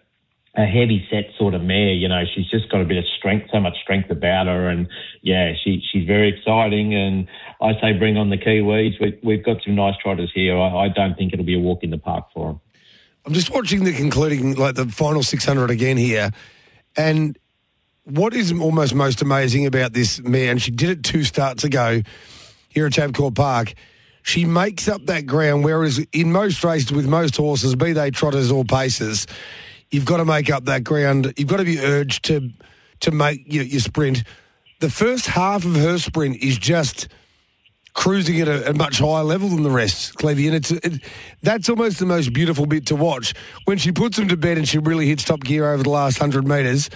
a 0.56 0.66
heavy 0.66 1.06
set 1.10 1.32
sort 1.38 1.54
of 1.54 1.64
mare, 1.64 1.94
you 1.94 2.08
know, 2.08 2.24
she's 2.34 2.50
just 2.50 2.70
got 2.70 2.80
a 2.80 2.86
bit 2.86 2.98
of 2.98 3.06
strength, 3.18 3.50
so 3.52 3.60
much 3.60 3.76
strength 3.82 4.10
about 4.10 4.48
her. 4.48 4.70
And 4.70 4.88
yeah, 5.22 5.54
she, 5.62 5.84
she's 5.92 6.08
very 6.08 6.30
exciting. 6.30 6.94
And 6.94 7.28
I 7.60 7.74
say 7.82 7.92
bring 7.94 8.18
on 8.18 8.30
the 8.30 8.38
Kiwis. 8.38 9.02
We, 9.02 9.20
we've 9.24 9.44
got 9.44 9.58
some 9.64 9.76
nice 9.76 9.96
trotters 9.98 10.32
here. 10.34 10.58
I, 10.58 10.86
I 10.86 10.88
don't 10.90 11.16
think 11.18 11.34
it'll 11.34 11.46
be 11.46 11.56
a 11.56 11.60
walk 11.60 11.84
in 11.84 11.90
the 11.90 11.98
park 11.98 12.28
for 12.34 12.48
them. 12.48 12.62
I'm 13.26 13.34
just 13.34 13.52
watching 13.52 13.84
the 13.84 13.94
concluding, 13.94 14.56
like 14.56 14.76
the 14.76 14.88
final 14.88 15.24
600 15.24 15.72
again 15.72 15.98
here. 15.98 16.32
And 16.98 17.38
what 18.04 18.34
is 18.34 18.52
almost 18.52 18.94
most 18.94 19.22
amazing 19.22 19.66
about 19.66 19.94
this 19.94 20.22
mare, 20.22 20.52
and 20.52 20.62
she 20.62 20.72
did 20.72 20.90
it 20.90 21.04
two 21.04 21.24
starts 21.24 21.64
ago 21.64 22.02
here 22.70 22.86
at 22.86 22.94
Tabcorp 22.94 23.36
Park, 23.36 23.74
she 24.24 24.46
makes 24.46 24.88
up 24.88 25.06
that 25.06 25.26
ground, 25.26 25.64
whereas 25.64 26.00
in 26.12 26.32
most 26.32 26.64
races 26.64 26.92
with 26.92 27.08
most 27.08 27.38
horses, 27.38 27.76
be 27.76 27.94
they 27.94 28.12
trotters 28.12 28.52
or 28.52 28.64
pacers, 28.64 29.28
you've 29.92 30.06
got 30.06 30.18
to 30.18 30.26
make 30.26 30.50
up 30.50 30.66
that 30.66 30.84
ground. 30.84 31.34
You've 31.38 31.50
got 31.50 31.58
to 31.58 31.66
be 31.66 31.80
urged 31.80 32.26
to 32.26 32.50
to 33.02 33.12
make 33.12 33.42
your, 33.52 33.64
your 33.64 33.82
sprint. 33.82 34.24
the 34.80 34.90
first 34.90 35.26
half 35.26 35.66
of 35.66 35.76
her 35.76 35.98
sprint 35.98 36.38
is 36.38 36.58
just 36.58 37.10
cruising 37.94 38.42
at 38.42 38.48
a, 38.48 38.70
a 38.72 38.74
much 38.74 39.00
higher 39.00 39.24
level 39.24 39.50
than 39.50 39.64
the 39.64 39.72
rest, 39.72 40.16
Clevy. 40.16 40.48
And 40.48 40.56
it's 40.56 40.72
it, 40.72 41.02
that's 41.42 41.70
almost 41.70 42.00
the 42.00 42.06
most 42.06 42.34
beautiful 42.34 42.66
bit 42.66 42.88
to 42.88 42.96
watch 42.96 43.34
when 43.66 43.78
she 43.78 43.92
puts 43.92 44.18
them 44.18 44.28
to 44.30 44.38
bed 44.38 44.58
and 44.58 44.68
she 44.68 44.80
really 44.80 45.08
hits 45.08 45.24
top 45.24 45.42
gear 45.42 45.72
over 45.72 45.84
the 45.84 45.90
last 45.90 46.18
hundred 46.18 46.48
metres 46.48 46.90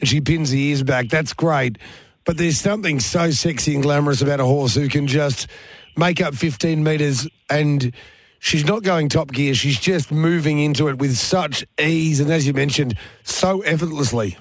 and 0.00 0.08
she 0.08 0.20
pins 0.20 0.50
the 0.50 0.60
ears 0.60 0.82
back. 0.82 1.08
That's 1.08 1.32
great. 1.32 1.78
But 2.24 2.38
there's 2.38 2.58
something 2.58 3.00
so 3.00 3.30
sexy 3.30 3.74
and 3.74 3.82
glamorous 3.82 4.22
about 4.22 4.40
a 4.40 4.44
horse 4.44 4.74
who 4.74 4.88
can 4.88 5.06
just 5.06 5.48
make 5.96 6.20
up 6.20 6.34
15 6.34 6.82
metres 6.82 7.28
and 7.50 7.92
she's 8.38 8.64
not 8.64 8.82
going 8.82 9.08
top 9.08 9.32
gear. 9.32 9.54
She's 9.54 9.78
just 9.78 10.12
moving 10.12 10.58
into 10.60 10.88
it 10.88 10.98
with 10.98 11.16
such 11.16 11.64
ease 11.80 12.20
and, 12.20 12.30
as 12.30 12.46
you 12.46 12.52
mentioned, 12.52 12.96
so 13.24 13.60
effortlessly. 13.62 14.36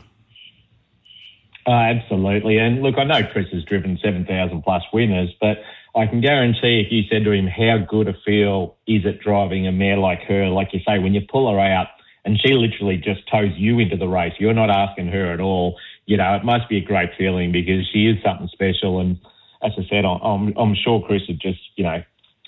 Uh, 1.66 1.72
absolutely. 1.72 2.58
And 2.58 2.82
look, 2.82 2.98
I 2.98 3.04
know 3.04 3.24
Chris 3.32 3.48
has 3.52 3.64
driven 3.64 4.00
7,000 4.04 4.62
plus 4.64 4.84
winners, 4.92 5.30
but 5.40 5.58
I 5.96 6.08
can 6.08 6.22
guarantee 6.22 6.82
if 6.86 6.92
you 6.92 7.04
said 7.10 7.26
to 7.26 7.32
him, 7.32 7.48
how 7.48 7.78
good 7.78 8.08
a 8.08 8.14
feel 8.26 8.78
is 8.88 9.06
it 9.06 9.20
driving 9.20 9.68
a 9.68 9.72
mare 9.72 9.98
like 9.98 10.22
her? 10.24 10.48
Like 10.48 10.70
you 10.74 10.80
say, 10.88 11.00
when 11.00 11.14
you 11.14 11.22
pull 11.30 11.52
her 11.52 11.60
out 11.60 11.88
and 12.24 12.40
she 12.40 12.54
literally 12.54 12.98
just 12.98 13.28
toes 13.30 13.52
you 13.58 13.80
into 13.80 13.98
the 13.98 14.08
race, 14.08 14.34
you're 14.40 14.54
not 14.54 14.70
asking 14.70 15.08
her 15.08 15.34
at 15.34 15.42
all. 15.42 15.78
You 16.06 16.18
know, 16.18 16.34
it 16.36 16.46
must 16.46 16.70
be 16.70 16.78
a 16.78 16.82
great 16.82 17.10
feeling 17.18 17.52
because 17.52 17.90
she 17.92 18.08
is 18.08 18.24
something 18.24 18.48
special. 18.48 19.00
And 19.00 19.20
as 19.64 19.74
I 19.78 19.86
said, 19.90 20.06
I'm, 20.06 20.54
I'm 20.58 20.76
sure 20.76 21.04
Chris 21.06 21.24
would 21.28 21.42
just, 21.42 21.60
you 21.76 21.84
know, 21.84 22.04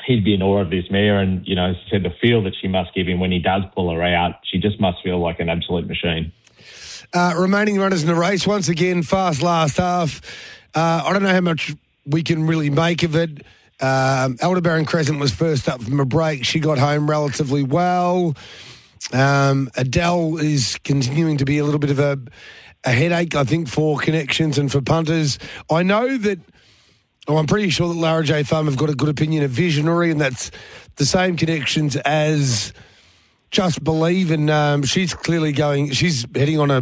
he'd 0.06 0.24
be 0.24 0.34
in 0.34 0.41
awe 0.41 0.62
of 0.62 0.70
this 0.70 0.86
mare. 0.89 1.20
And, 1.20 1.46
you 1.46 1.56
know, 1.56 1.74
said, 1.91 2.04
the 2.04 2.14
feel 2.22 2.44
that 2.44 2.54
she 2.62 2.70
must 2.70 2.94
give 2.94 3.08
him 3.08 3.20
when 3.20 3.32
he 3.32 3.39
does 3.39 3.64
pull 3.76 3.91
her 3.94 4.02
out, 4.02 4.36
she 4.44 4.58
just 4.58 4.80
must 4.80 5.04
feel 5.04 5.20
like 5.20 5.39
an 5.41 5.50
absolute 5.50 5.88
machine. 5.88 6.32
Uh, 7.14 7.36
remaining 7.38 7.78
runners 7.78 8.02
in 8.02 8.08
the 8.08 8.16
race, 8.16 8.48
once 8.48 8.70
again, 8.70 9.04
fast 9.04 9.41
last 9.41 9.78
half. 9.78 10.22
Uh, 10.74 11.04
I 11.06 11.14
don't 11.14 11.22
know 11.22 11.30
how 11.30 11.41
much 11.41 11.74
we 12.06 12.24
can 12.24 12.47
really 12.47 12.70
make 12.70 13.04
of 13.04 13.16
it. 13.16 13.45
Um, 13.82 14.38
Crescent 14.86 15.20
was 15.20 15.32
first 15.32 15.68
up 15.68 15.82
from 15.82 15.99
a 15.99 16.06
break. 16.06 16.45
She 16.45 16.60
got 16.60 16.78
home 16.78 17.10
relatively 17.10 17.64
well. 17.64 18.36
Um, 19.12 19.70
Adele 19.76 20.38
is 20.38 20.80
continuing 20.84 21.38
to 21.38 21.45
be 21.45 21.58
a 21.58 21.66
little 21.66 21.80
bit 21.80 21.91
of 21.91 21.99
a, 21.99 22.18
a 22.86 22.91
headache, 22.91 23.36
I 23.36 23.43
think, 23.43 23.68
for 23.68 23.97
connections 23.99 24.58
and 24.58 24.72
for 24.72 24.82
punters. 24.82 25.39
I 25.70 25.84
know 25.84 26.18
that 26.18 26.39
Oh, 27.26 27.38
I'm 27.38 27.47
pretty 27.47 27.70
sure 27.70 27.88
that 27.88 27.97
Lara 27.97 28.22
J. 28.22 28.43
Farm 28.43 28.66
have 28.66 28.76
got 28.76 28.89
a 28.89 28.95
good 28.95 29.08
opinion 29.08 29.45
of 29.45 29.51
Visionary, 29.51 30.12
and 30.12 30.20
that's 30.20 30.51
the 30.97 31.06
same 31.06 31.38
connections 31.38 31.95
as 31.95 32.74
Just 33.49 33.82
Believe. 33.82 34.30
And 34.30 34.49
um, 34.49 34.84
she's 34.84 35.14
clearly 35.14 35.54
going, 35.54 35.91
she's 35.91 36.26
heading 36.36 36.60
on 36.60 36.70
a 36.70 36.82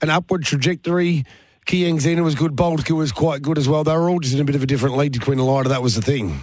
an 0.00 0.08
upward 0.08 0.44
trajectory. 0.44 1.24
Kiang 1.66 2.00
Zena 2.00 2.22
was 2.22 2.34
good. 2.34 2.56
Baltica 2.56 2.96
was 2.96 3.12
quite 3.12 3.42
good 3.42 3.58
as 3.58 3.68
well. 3.68 3.84
They 3.84 3.96
were 3.96 4.10
all 4.10 4.20
just 4.20 4.34
in 4.34 4.40
a 4.40 4.44
bit 4.44 4.56
of 4.56 4.62
a 4.62 4.66
different 4.66 4.96
league 4.96 5.12
to 5.14 5.20
Queen 5.20 5.38
Elida. 5.38 5.68
That 5.68 5.82
was 5.82 5.94
the 5.94 6.02
thing. 6.02 6.40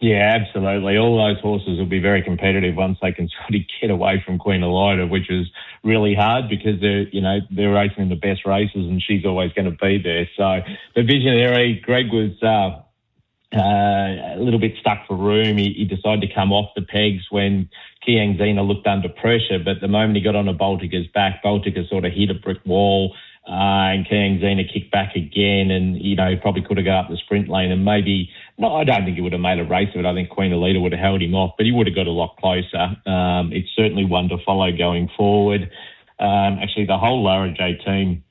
Yeah, 0.00 0.38
absolutely. 0.40 0.96
All 0.96 1.18
those 1.18 1.40
horses 1.42 1.78
will 1.78 1.86
be 1.86 1.98
very 1.98 2.22
competitive 2.22 2.74
once 2.74 2.98
they 3.02 3.12
can 3.12 3.28
sort 3.40 3.54
of 3.54 3.60
get 3.80 3.90
away 3.90 4.22
from 4.24 4.38
Queen 4.38 4.62
Elida, 4.62 5.08
which 5.08 5.30
is 5.30 5.46
really 5.84 6.14
hard 6.14 6.48
because 6.48 6.80
they're, 6.80 7.08
you 7.08 7.20
know, 7.20 7.38
they're 7.50 7.72
racing 7.72 8.04
in 8.04 8.08
the 8.08 8.16
best 8.16 8.46
races 8.46 8.86
and 8.86 9.02
she's 9.02 9.26
always 9.26 9.52
going 9.52 9.70
to 9.70 9.76
be 9.76 9.98
there. 10.02 10.28
So 10.36 10.60
the 10.94 11.02
visionary, 11.02 11.80
Greg 11.84 12.06
was 12.12 12.32
uh, 12.42 12.80
uh, 13.54 14.36
a 14.36 14.40
little 14.40 14.60
bit 14.60 14.74
stuck 14.80 15.06
for 15.06 15.16
room. 15.16 15.58
He, 15.58 15.72
he, 15.72 15.84
decided 15.84 16.26
to 16.26 16.34
come 16.34 16.52
off 16.52 16.70
the 16.74 16.82
pegs 16.82 17.24
when 17.30 17.68
Kiang 18.06 18.38
Zena 18.38 18.62
looked 18.62 18.86
under 18.86 19.08
pressure, 19.08 19.58
but 19.62 19.80
the 19.80 19.88
moment 19.88 20.16
he 20.16 20.22
got 20.22 20.36
on 20.36 20.48
a 20.48 20.54
Baltica's 20.54 21.08
back, 21.08 21.42
Baltica 21.42 21.86
sort 21.88 22.04
of 22.04 22.12
hit 22.12 22.30
a 22.30 22.34
brick 22.34 22.64
wall 22.64 23.14
uh, 23.48 23.96
and 23.96 24.06
Zena 24.40 24.62
kicked 24.64 24.90
back 24.90 25.16
again, 25.16 25.70
and 25.70 26.00
you 26.00 26.14
know 26.14 26.36
probably 26.40 26.62
could 26.62 26.76
have 26.76 26.86
got 26.86 27.04
up 27.04 27.10
the 27.10 27.16
sprint 27.16 27.48
lane, 27.48 27.72
and 27.72 27.84
maybe 27.84 28.30
no, 28.58 28.76
I 28.76 28.84
don't 28.84 29.04
think 29.04 29.16
he 29.16 29.22
would 29.22 29.32
have 29.32 29.40
made 29.40 29.58
a 29.58 29.64
race 29.64 29.88
of 29.94 30.00
it. 30.00 30.06
I 30.06 30.14
think 30.14 30.28
Queen 30.28 30.52
Elida 30.52 30.80
would 30.80 30.92
have 30.92 31.00
held 31.00 31.22
him 31.22 31.34
off, 31.34 31.54
but 31.56 31.66
he 31.66 31.72
would 31.72 31.86
have 31.86 31.96
got 31.96 32.06
a 32.06 32.12
lot 32.12 32.36
closer. 32.36 32.96
Um, 33.06 33.52
it's 33.52 33.70
certainly 33.74 34.04
one 34.04 34.28
to 34.28 34.36
follow 34.44 34.70
going 34.76 35.08
forward. 35.16 35.70
Um, 36.18 36.58
actually, 36.62 36.86
the 36.86 36.98
whole 36.98 37.24
Lara 37.24 37.52
J 37.52 37.78
team 37.84 38.22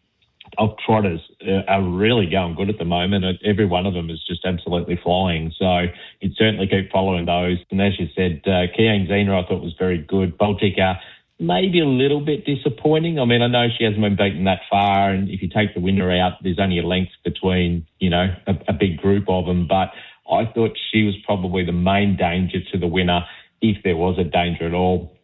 of 0.57 0.76
trotters 0.86 1.22
uh, 1.47 1.62
are 1.68 1.84
really 1.84 2.28
going 2.30 2.55
good 2.55 2.70
at 2.70 2.78
the 2.78 2.86
moment. 2.86 3.26
Every 3.43 3.66
one 3.66 3.86
of 3.86 3.93
them 3.93 4.10
is 4.10 4.24
just 4.28 4.45
absolutely 4.45 4.99
flying. 5.01 5.53
So 5.57 5.86
you'd 6.22 6.36
certainly 6.36 6.68
keep 6.68 6.91
following 6.91 7.26
those. 7.26 7.57
And 7.72 7.82
as 7.82 7.99
you 7.99 8.07
said, 8.16 8.41
uh, 8.45 8.68
Kiang 8.76 9.07
Zena 9.07 9.39
I 9.39 9.47
thought 9.47 9.62
was 9.62 9.76
very 9.78 9.97
good. 9.97 10.38
Baltica 10.38 10.99
maybe 11.40 11.80
a 11.80 11.86
little 11.86 12.20
bit 12.20 12.46
disappointing. 12.46 13.20
I 13.20 13.26
mean, 13.26 13.42
I 13.42 13.48
know 13.48 13.68
she 13.76 13.86
hasn't 13.86 14.02
been 14.02 14.16
beaten 14.16 14.44
that 14.44 14.62
far, 14.70 15.12
and 15.12 15.30
if 15.30 15.42
you 15.42 15.48
take 15.48 15.74
the 15.74 15.80
winner 15.80 16.12
out, 16.12 16.34
there's 16.44 16.60
only 16.60 16.80
a 16.80 16.86
length 16.86 17.12
between, 17.24 17.88
you 18.00 18.10
know, 18.10 18.36
a, 18.46 18.54
a 18.68 18.74
big 18.74 18.98
group 18.98 19.26
of 19.30 19.46
them. 19.46 19.68
But 19.68 19.92
I 20.30 20.46
thought 20.46 20.78
she 20.92 21.04
was 21.04 21.16
probably 21.26 21.66
the 21.66 21.72
main 21.72 22.18
danger 22.18 22.60
to 22.72 22.78
the 22.78 22.88
winner, 22.88 23.26
if 23.62 23.82
there 23.84 23.96
was 23.96 24.20
a 24.20 24.24
danger 24.24 24.68
at 24.68 24.74
all. 24.74 25.16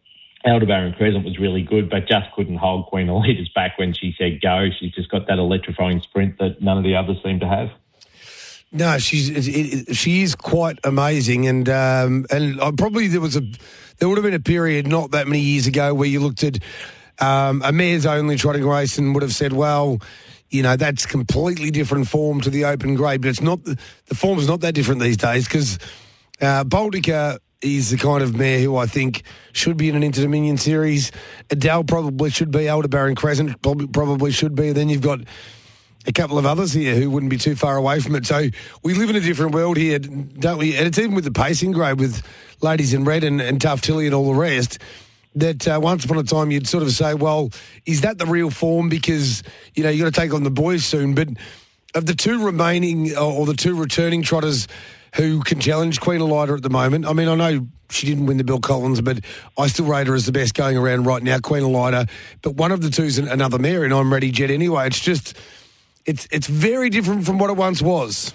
Aldebaran 0.44 0.94
Crescent 0.94 1.24
was 1.24 1.38
really 1.38 1.62
good, 1.62 1.90
but 1.90 2.06
just 2.06 2.30
couldn't 2.34 2.56
hold 2.56 2.86
Queen 2.86 3.08
Elida's 3.08 3.48
back 3.54 3.78
when 3.78 3.92
she 3.92 4.14
said 4.16 4.40
go. 4.40 4.68
She's 4.78 4.92
just 4.92 5.10
got 5.10 5.26
that 5.26 5.38
electrifying 5.38 6.00
sprint 6.00 6.38
that 6.38 6.62
none 6.62 6.78
of 6.78 6.84
the 6.84 6.94
others 6.94 7.16
seem 7.24 7.40
to 7.40 7.48
have. 7.48 7.70
No, 8.72 8.98
she's 8.98 9.96
she 9.96 10.22
is 10.22 10.34
quite 10.34 10.78
amazing, 10.84 11.46
and 11.46 11.68
um, 11.68 12.26
and 12.30 12.58
probably 12.76 13.06
there 13.06 13.20
was 13.20 13.36
a 13.36 13.42
there 13.98 14.08
would 14.08 14.18
have 14.18 14.24
been 14.24 14.34
a 14.34 14.40
period 14.40 14.86
not 14.86 15.12
that 15.12 15.26
many 15.26 15.40
years 15.40 15.66
ago 15.66 15.94
where 15.94 16.08
you 16.08 16.20
looked 16.20 16.42
at 16.42 16.58
um, 17.18 17.62
a 17.64 17.72
mare's 17.72 18.06
only 18.06 18.36
trotting 18.36 18.66
race 18.66 18.98
and 18.98 19.14
would 19.14 19.22
have 19.22 19.34
said, 19.34 19.52
well, 19.52 20.00
you 20.50 20.62
know, 20.62 20.76
that's 20.76 21.06
completely 21.06 21.70
different 21.70 22.08
form 22.08 22.40
to 22.42 22.50
the 22.50 22.64
open 22.64 22.94
grade, 22.94 23.22
but 23.22 23.28
it's 23.28 23.40
not, 23.40 23.64
the 23.64 24.14
form's 24.14 24.46
not 24.46 24.60
that 24.60 24.74
different 24.74 25.00
these 25.00 25.16
days 25.16 25.46
because 25.46 25.78
uh, 26.40 26.64
Baltica 26.64 27.38
is 27.62 27.90
the 27.90 27.96
kind 27.96 28.22
of 28.22 28.34
mare 28.34 28.60
who 28.60 28.76
I 28.76 28.86
think 28.86 29.22
should 29.52 29.76
be 29.76 29.88
in 29.88 29.96
an 29.96 30.02
Inter 30.02 30.22
Dominion 30.22 30.56
series. 30.56 31.10
Adele 31.50 31.84
probably 31.84 32.30
should 32.30 32.50
be. 32.50 32.68
Aldebaran 32.68 33.14
Crescent 33.14 33.60
probably, 33.62 33.86
probably 33.86 34.30
should 34.30 34.54
be. 34.54 34.72
Then 34.72 34.88
you've 34.88 35.00
got 35.00 35.20
a 36.06 36.12
couple 36.12 36.38
of 36.38 36.46
others 36.46 36.72
here 36.72 36.94
who 36.94 37.10
wouldn't 37.10 37.30
be 37.30 37.38
too 37.38 37.56
far 37.56 37.76
away 37.76 38.00
from 38.00 38.14
it. 38.14 38.26
So 38.26 38.48
we 38.82 38.94
live 38.94 39.10
in 39.10 39.16
a 39.16 39.20
different 39.20 39.52
world 39.52 39.76
here, 39.76 39.98
don't 39.98 40.58
we? 40.58 40.76
And 40.76 40.86
it's 40.86 40.98
even 40.98 41.14
with 41.14 41.24
the 41.24 41.32
pacing 41.32 41.72
grade 41.72 41.98
with 41.98 42.22
ladies 42.60 42.94
in 42.94 43.04
red 43.04 43.24
and, 43.24 43.40
and 43.40 43.60
Tough 43.60 43.80
Tilly 43.80 44.06
and 44.06 44.14
all 44.14 44.26
the 44.26 44.38
rest. 44.38 44.78
That 45.34 45.68
uh, 45.68 45.78
once 45.82 46.04
upon 46.04 46.16
a 46.16 46.22
time 46.22 46.50
you'd 46.50 46.66
sort 46.66 46.82
of 46.82 46.90
say, 46.92 47.12
well, 47.12 47.50
is 47.84 48.00
that 48.00 48.16
the 48.16 48.24
real 48.24 48.50
form? 48.50 48.88
Because, 48.88 49.42
you 49.74 49.82
know, 49.82 49.90
you 49.90 50.02
got 50.02 50.14
to 50.14 50.20
take 50.20 50.32
on 50.32 50.44
the 50.44 50.50
boys 50.50 50.84
soon. 50.84 51.14
But 51.14 51.28
of 51.94 52.06
the 52.06 52.14
two 52.14 52.44
remaining 52.44 53.14
or 53.16 53.44
the 53.44 53.54
two 53.54 53.74
returning 53.74 54.22
trotters 54.22 54.66
who 55.14 55.42
can 55.42 55.60
challenge 55.60 56.00
Queen 56.00 56.20
Elida 56.20 56.56
at 56.56 56.62
the 56.62 56.70
moment, 56.70 57.06
I 57.06 57.12
mean, 57.12 57.28
I 57.28 57.34
know 57.34 57.66
she 57.90 58.06
didn't 58.06 58.26
win 58.26 58.38
the 58.38 58.44
Bill 58.44 58.60
Collins, 58.60 59.00
but 59.00 59.20
I 59.58 59.66
still 59.66 59.86
rate 59.86 60.06
her 60.06 60.14
as 60.14 60.24
the 60.24 60.32
best 60.32 60.54
going 60.54 60.76
around 60.76 61.04
right 61.04 61.22
now, 61.22 61.38
Queen 61.38 61.62
Elida. 61.62 62.08
But 62.40 62.54
one 62.54 62.72
of 62.72 62.80
the 62.80 62.90
two's 62.90 63.18
another 63.18 63.58
mare, 63.58 63.84
and 63.84 63.92
I'm 63.92 64.12
ready 64.12 64.30
jet 64.30 64.50
anyway. 64.50 64.86
It's 64.86 65.00
just, 65.00 65.36
it's 66.06 66.26
it's 66.30 66.46
very 66.46 66.90
different 66.90 67.26
from 67.26 67.38
what 67.38 67.50
it 67.50 67.56
once 67.56 67.82
was. 67.82 68.32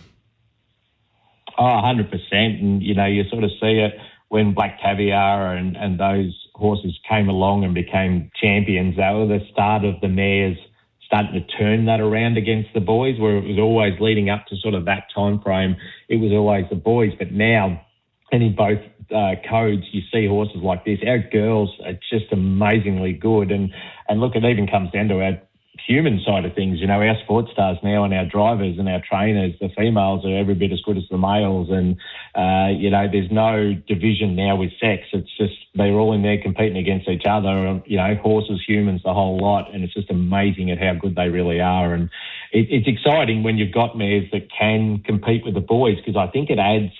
Oh, 1.57 1.63
100%. 1.63 2.09
And, 2.31 2.81
you 2.81 2.95
know, 2.95 3.05
you 3.05 3.23
sort 3.29 3.43
of 3.43 3.51
see 3.59 3.79
it 3.79 3.93
when 4.29 4.53
Black 4.53 4.79
Caviar 4.81 5.55
and, 5.55 5.75
and 5.75 5.99
those 5.99 6.33
horses 6.55 6.97
came 7.07 7.27
along 7.27 7.63
and 7.63 7.73
became 7.73 8.31
champions, 8.41 8.95
they 8.95 9.13
were 9.13 9.27
the 9.27 9.45
start 9.51 9.83
of 9.83 9.99
the 10.01 10.07
mares 10.07 10.57
starting 11.05 11.33
to 11.33 11.57
turn 11.57 11.85
that 11.85 11.99
around 11.99 12.37
against 12.37 12.69
the 12.73 12.79
boys, 12.79 13.19
where 13.19 13.35
it 13.35 13.43
was 13.43 13.59
always 13.59 13.99
leading 13.99 14.29
up 14.29 14.45
to 14.47 14.55
sort 14.55 14.73
of 14.73 14.85
that 14.85 15.03
time 15.13 15.41
frame. 15.41 15.75
It 16.07 16.15
was 16.15 16.31
always 16.31 16.65
the 16.69 16.77
boys, 16.77 17.11
but 17.19 17.33
now, 17.33 17.85
and 18.31 18.41
in 18.41 18.55
both 18.55 18.79
uh, 19.13 19.35
codes, 19.49 19.83
you 19.91 20.01
see 20.13 20.25
horses 20.25 20.61
like 20.63 20.85
this. 20.85 20.99
Our 21.05 21.19
girls 21.19 21.69
are 21.85 21.99
just 22.09 22.31
amazingly 22.31 23.11
good, 23.11 23.51
and 23.51 23.73
and 24.07 24.21
look, 24.21 24.37
it 24.37 24.45
even 24.45 24.67
comes 24.67 24.91
down 24.91 25.09
to 25.09 25.21
our 25.21 25.41
human 25.87 26.21
side 26.25 26.45
of 26.45 26.53
things. 26.53 26.79
You 26.79 26.87
know, 26.87 27.01
our 27.01 27.15
sports 27.23 27.51
stars 27.51 27.77
now 27.83 28.03
and 28.03 28.13
our 28.13 28.25
drivers 28.25 28.77
and 28.77 28.87
our 28.89 29.01
trainers, 29.01 29.53
the 29.59 29.69
females 29.77 30.25
are 30.25 30.37
every 30.37 30.53
bit 30.53 30.71
as 30.71 30.81
good 30.81 30.97
as 30.97 31.03
the 31.09 31.17
males. 31.17 31.69
And, 31.69 31.97
uh, 32.35 32.77
you 32.77 32.89
know, 32.89 33.07
there's 33.11 33.31
no 33.31 33.73
division 33.87 34.35
now 34.35 34.55
with 34.55 34.71
sex. 34.79 35.03
It's 35.13 35.29
just 35.37 35.53
they're 35.75 35.93
all 35.93 36.13
in 36.13 36.23
there 36.23 36.41
competing 36.41 36.77
against 36.77 37.07
each 37.07 37.25
other, 37.25 37.81
you 37.85 37.97
know, 37.97 38.15
horses, 38.15 38.61
humans, 38.67 39.01
the 39.03 39.13
whole 39.13 39.37
lot. 39.39 39.73
And 39.73 39.83
it's 39.83 39.93
just 39.93 40.09
amazing 40.09 40.71
at 40.71 40.77
how 40.77 40.93
good 40.93 41.15
they 41.15 41.29
really 41.29 41.61
are. 41.61 41.93
And 41.93 42.09
it, 42.51 42.67
it's 42.69 42.87
exciting 42.87 43.43
when 43.43 43.57
you've 43.57 43.73
got 43.73 43.97
mares 43.97 44.29
that 44.31 44.49
can 44.57 44.99
compete 44.99 45.45
with 45.45 45.53
the 45.53 45.61
boys 45.61 45.97
because 45.97 46.17
I 46.17 46.27
think 46.27 46.49
it 46.49 46.59
adds 46.59 46.91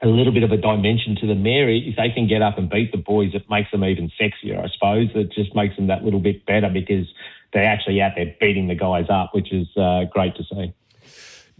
a 0.00 0.06
little 0.06 0.32
bit 0.32 0.44
of 0.44 0.52
a 0.52 0.56
dimension 0.56 1.16
to 1.20 1.26
the 1.26 1.34
mare. 1.34 1.68
If 1.68 1.96
they 1.96 2.10
can 2.10 2.28
get 2.28 2.40
up 2.40 2.56
and 2.56 2.70
beat 2.70 2.92
the 2.92 2.98
boys, 2.98 3.34
it 3.34 3.50
makes 3.50 3.70
them 3.72 3.84
even 3.84 4.10
sexier, 4.20 4.62
I 4.62 4.68
suppose. 4.72 5.08
It 5.14 5.32
just 5.32 5.56
makes 5.56 5.74
them 5.74 5.88
that 5.88 6.04
little 6.04 6.20
bit 6.20 6.46
better 6.46 6.70
because 6.72 7.06
they're 7.52 7.64
actually 7.64 8.00
out 8.00 8.12
there 8.16 8.34
beating 8.40 8.68
the 8.68 8.74
guys 8.74 9.06
up, 9.08 9.34
which 9.34 9.52
is 9.52 9.68
uh, 9.76 10.04
great 10.12 10.34
to 10.36 10.44
see. 10.44 10.72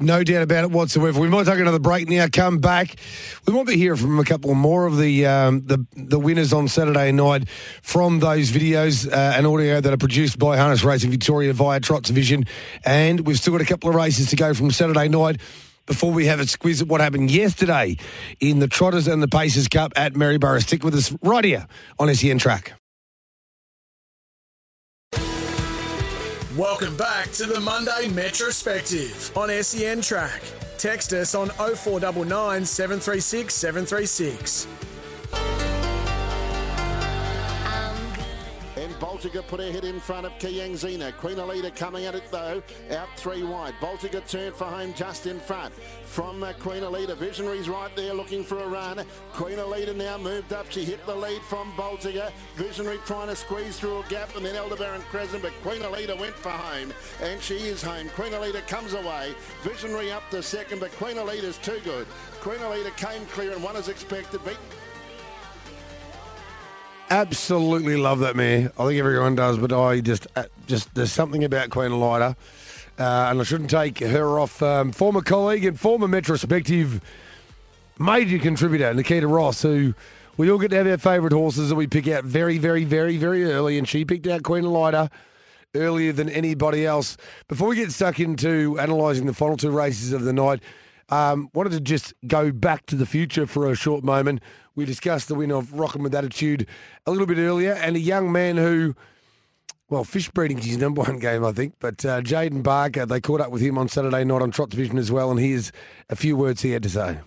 No 0.01 0.23
doubt 0.23 0.43
about 0.43 0.63
it 0.63 0.71
whatsoever. 0.71 1.19
We 1.19 1.29
might 1.29 1.47
take 1.47 1.59
another 1.59 1.81
break 1.81 2.09
now. 2.09 2.29
Come 2.29 2.59
back. 2.59 2.95
We 3.47 3.53
might 3.53 3.67
be 3.67 3.77
hearing 3.77 3.99
from 3.99 4.21
a 4.21 4.25
couple 4.25 4.55
more 4.55 4.87
of 4.87 4.97
the 4.97 5.27
um, 5.27 5.67
the 5.67 5.85
the 5.97 6.21
winners 6.21 6.53
on 6.53 6.69
Saturday 6.69 7.11
night 7.11 7.49
from 7.83 8.21
those 8.21 8.53
videos 8.53 9.11
uh, 9.11 9.35
and 9.37 9.45
audio 9.45 9.81
that 9.81 9.93
are 9.93 9.97
produced 9.97 10.39
by 10.39 10.57
Harness 10.57 10.85
Racing 10.85 11.11
Victoria 11.11 11.53
via 11.53 11.81
Trots 11.81 12.11
Vision. 12.11 12.45
And 12.85 13.27
we've 13.27 13.39
still 13.39 13.55
got 13.55 13.61
a 13.61 13.67
couple 13.67 13.91
of 13.91 13.97
races 13.97 14.31
to 14.31 14.37
go 14.37 14.55
from 14.55 14.71
Saturday 14.71 15.09
night 15.09 15.41
before 15.87 16.13
we 16.13 16.27
have 16.27 16.39
a 16.39 16.47
squeeze 16.47 16.81
at 16.81 16.87
what 16.87 17.01
happened 17.01 17.33
yesterday 17.33 17.97
in 18.39 18.61
the 18.61 18.69
Trotters 18.69 19.09
and 19.09 19.21
the 19.21 19.29
Pacers 19.29 19.67
Cup 19.67 19.93
at 19.97 20.13
Maryborough. 20.13 20.61
Stick 20.61 20.85
with 20.85 20.95
us 20.95 21.13
right 21.23 21.45
here 21.45 21.67
on 21.99 22.15
SEN 22.15 22.39
Track. 22.39 22.75
Welcome 26.59 26.97
back 26.97 27.31
to 27.35 27.47
the 27.47 27.61
Monday 27.61 28.09
Metrospective 28.09 29.37
on 29.37 29.63
SEN 29.63 30.01
Track. 30.01 30.43
Text 30.77 31.13
us 31.13 31.37
on 31.37 31.51
0499 31.51 32.65
736 32.65 33.55
736. 33.55 34.67
Baltica 39.01 39.47
put 39.47 39.61
her 39.61 39.71
head 39.71 39.85
in 39.85 40.01
front 40.01 40.27
of 40.27 40.33
Kiang 40.39 40.77
Zena. 40.77 41.13
Queen 41.13 41.37
Elida 41.37 41.75
coming 41.75 42.05
at 42.05 42.17
it 42.17 42.31
though, 42.33 42.61
out 42.91 43.09
three 43.17 43.45
wide. 43.45 43.75
Baltica 43.81 44.27
turned 44.27 44.57
for 44.57 44.65
home 44.65 44.93
just 44.95 45.27
in 45.27 45.39
front. 45.39 45.73
From 46.03 46.43
uh, 46.43 46.53
Queen 46.55 46.83
Elida, 46.83 47.17
Visionaries 47.17 47.69
right 47.69 47.95
there 47.95 48.13
looking 48.13 48.43
for 48.43 48.59
a 48.59 48.67
run. 48.67 49.05
Queen 49.33 49.59
Elida 49.59 49.95
now 49.95 50.19
moved 50.19 50.53
up. 50.53 50.71
She 50.71 50.85
hit 50.85 51.05
the 51.07 51.15
lead 51.15 51.41
from 51.43 51.71
Baltica. 51.73 52.33
Visionary 52.57 52.99
trying 53.07 53.29
to 53.29 53.37
squeeze 53.37 53.79
through 53.79 54.01
a 54.01 54.05
gap 54.09 54.35
and 54.37 54.45
then 54.45 54.57
Aldebaran 54.57 55.03
Crescent, 55.03 55.43
but 55.43 55.53
Queen 55.63 55.83
Elida 55.83 56.19
went 56.19 56.35
for 56.35 56.51
home 56.51 56.93
and 57.23 57.41
she 57.41 57.55
is 57.55 57.83
home. 57.83 58.09
Queen 58.11 58.33
Elida 58.33 58.67
comes 58.67 58.95
away. 58.95 59.35
Visionary 59.63 60.11
up 60.11 60.29
to 60.31 60.43
second, 60.43 60.81
but 60.81 60.91
Queen 60.93 61.17
Elida's 61.17 61.59
too 61.59 61.81
good. 61.85 62.07
Queen 62.41 62.59
Elida 62.59 62.97
came 62.97 63.25
clear 63.27 63.53
and 63.53 63.63
one 63.63 63.77
as 63.77 63.89
expected. 63.89 64.45
Beat 64.45 64.57
Absolutely 67.11 67.97
love 67.97 68.19
that 68.21 68.37
mare. 68.37 68.71
I 68.79 68.87
think 68.87 68.99
everyone 68.99 69.35
does, 69.35 69.57
but 69.57 69.73
I 69.73 70.01
just, 70.01 70.27
uh, 70.37 70.45
just 70.67 70.95
there's 70.95 71.13
something 71.13 71.43
about 71.43 71.71
Queen 71.71 71.91
Elida, 71.91 72.37
uh, 72.99 73.29
and 73.31 73.41
I 73.41 73.43
shouldn't 73.45 73.71
take 73.71 74.01
her 74.01 74.39
off. 74.39 74.63
Um, 74.63 74.93
former 74.93 75.23
colleague 75.23 75.65
and 75.65 75.81
former 75.81 76.07
Metrospective 76.07 77.01
major 77.99 78.39
contributor 78.39 78.93
Nikita 78.93 79.27
Ross, 79.27 79.63
who 79.63 79.95
we 80.37 80.51
all 80.51 80.59
get 80.59 80.71
to 80.71 80.77
have 80.77 80.87
our 80.87 80.99
favourite 80.99 81.33
horses 81.33 81.71
that 81.71 81.77
we 81.77 81.87
pick 81.87 82.07
out 82.09 82.25
very, 82.25 82.59
very, 82.59 82.85
very, 82.85 83.17
very 83.17 83.45
early, 83.45 83.79
and 83.79 83.89
she 83.89 84.05
picked 84.05 84.27
out 84.27 84.43
Queen 84.43 84.65
Elida 84.65 85.11
earlier 85.75 86.13
than 86.13 86.29
anybody 86.29 86.85
else. 86.85 87.17
Before 87.49 87.69
we 87.69 87.77
get 87.77 87.91
stuck 87.91 88.21
into 88.21 88.77
analysing 88.79 89.27
the 89.27 89.35
final 89.35 89.57
two 89.57 89.71
races 89.71 90.13
of 90.13 90.25
the 90.25 90.33
night, 90.33 90.63
um, 91.09 91.49
wanted 91.55 91.73
to 91.73 91.81
just 91.81 92.13
go 92.27 92.53
back 92.53 92.85
to 92.87 92.97
the 92.97 93.07
future 93.07 93.47
for 93.47 93.71
a 93.71 93.75
short 93.75 94.05
moment. 94.05 94.43
We 94.79 94.85
discussed 94.85 95.27
the 95.27 95.35
win 95.35 95.51
of 95.51 95.73
Rockin' 95.73 96.05
with 96.05 96.15
Attitude 96.15 96.65
a 97.05 97.11
little 97.11 97.27
bit 97.27 97.39
earlier, 97.39 97.73
and 97.73 97.97
a 97.97 97.99
young 97.99 98.31
man 98.31 98.57
who, 98.57 98.95
well, 99.91 100.05
fish 100.05 100.31
breeding 100.31 100.61
is 100.61 100.67
his 100.67 100.79
number 100.79 101.03
one 101.03 101.19
game, 101.19 101.45
I 101.45 101.51
think. 101.51 101.75
But 101.81 102.05
uh, 102.05 102.21
Jaden 102.21 102.63
Barker, 102.63 103.05
they 103.05 103.21
caught 103.21 103.41
up 103.41 103.51
with 103.51 103.61
him 103.61 103.77
on 103.77 103.89
Saturday 103.89 104.23
night 104.23 104.41
on 104.41 104.53
Trots 104.53 104.77
Vision 104.77 104.97
as 104.97 105.11
well, 105.11 105.33
and 105.33 105.41
here's 105.41 105.73
a 106.09 106.15
few 106.15 106.37
words 106.37 106.63
he 106.63 106.71
had 106.71 106.85
to 106.85 106.89
say. 106.89 107.19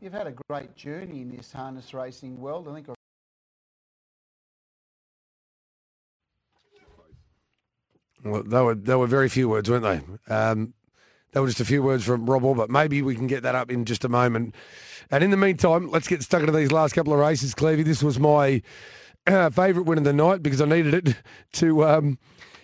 You've 0.00 0.12
had 0.12 0.28
a 0.28 0.34
great 0.48 0.76
journey 0.76 1.22
in 1.22 1.36
this 1.36 1.50
harness 1.50 1.92
racing 1.92 2.40
world. 2.40 2.68
I 2.68 2.74
think 2.74 2.90
I've 2.90 2.94
Well, 8.24 8.44
they 8.44 8.62
were 8.62 8.76
they 8.76 8.94
were 8.94 9.08
very 9.08 9.28
few 9.28 9.48
words, 9.48 9.68
weren't 9.68 9.82
they? 9.82 10.32
Um, 10.32 10.74
they 11.32 11.40
were 11.40 11.46
just 11.46 11.60
a 11.60 11.64
few 11.64 11.82
words 11.82 12.04
from 12.04 12.26
Rob 12.26 12.42
but 12.56 12.70
Maybe 12.70 13.02
we 13.02 13.14
can 13.14 13.26
get 13.26 13.42
that 13.42 13.54
up 13.54 13.70
in 13.70 13.84
just 13.84 14.04
a 14.04 14.08
moment. 14.08 14.54
And 15.10 15.24
in 15.24 15.30
the 15.30 15.36
meantime, 15.36 15.90
let's 15.90 16.08
get 16.08 16.22
stuck 16.22 16.40
into 16.40 16.52
these 16.52 16.72
last 16.72 16.94
couple 16.94 17.12
of 17.12 17.18
races, 17.18 17.54
Clevey. 17.54 17.84
This 17.84 18.02
was 18.02 18.18
my 18.18 18.62
uh, 19.26 19.50
favourite 19.50 19.86
win 19.86 19.98
of 19.98 20.04
the 20.04 20.12
night 20.12 20.42
because 20.42 20.60
I 20.60 20.66
needed 20.66 20.94
it 20.94 21.16
to 21.54 21.84
um, 21.84 22.18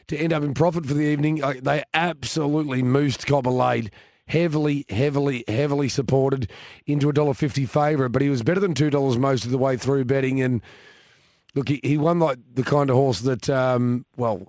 to 0.09 0.17
end 0.17 0.33
up 0.33 0.43
in 0.43 0.55
profit 0.55 0.87
for 0.87 0.95
the 0.95 1.05
evening. 1.05 1.43
Uh, 1.43 1.55
they 1.61 1.85
absolutely 1.95 2.83
moosed 2.83 3.27
Copper 3.27 3.51
Lade. 3.51 3.91
Heavily, 4.27 4.85
heavily, 4.91 5.43
heavily 5.49 5.89
supported 5.89 6.51
into 6.85 7.09
a 7.09 7.15
dollar 7.15 7.33
fifty 7.33 7.65
favourite, 7.65 8.13
but 8.13 8.21
he 8.21 8.29
was 8.29 8.43
better 8.43 8.61
than 8.61 8.75
two 8.75 8.91
dollars 8.91 9.17
most 9.17 9.47
of 9.47 9.51
the 9.51 9.57
way 9.57 9.79
through 9.79 10.05
betting. 10.05 10.43
And 10.43 10.61
look, 11.55 11.71
he, 11.71 11.81
he 11.83 11.97
won 11.97 12.19
like 12.19 12.39
the 12.53 12.63
kind 12.63 12.91
of 12.91 12.97
horse 12.97 13.21
that, 13.21 13.49
um, 13.49 14.05
well, 14.19 14.47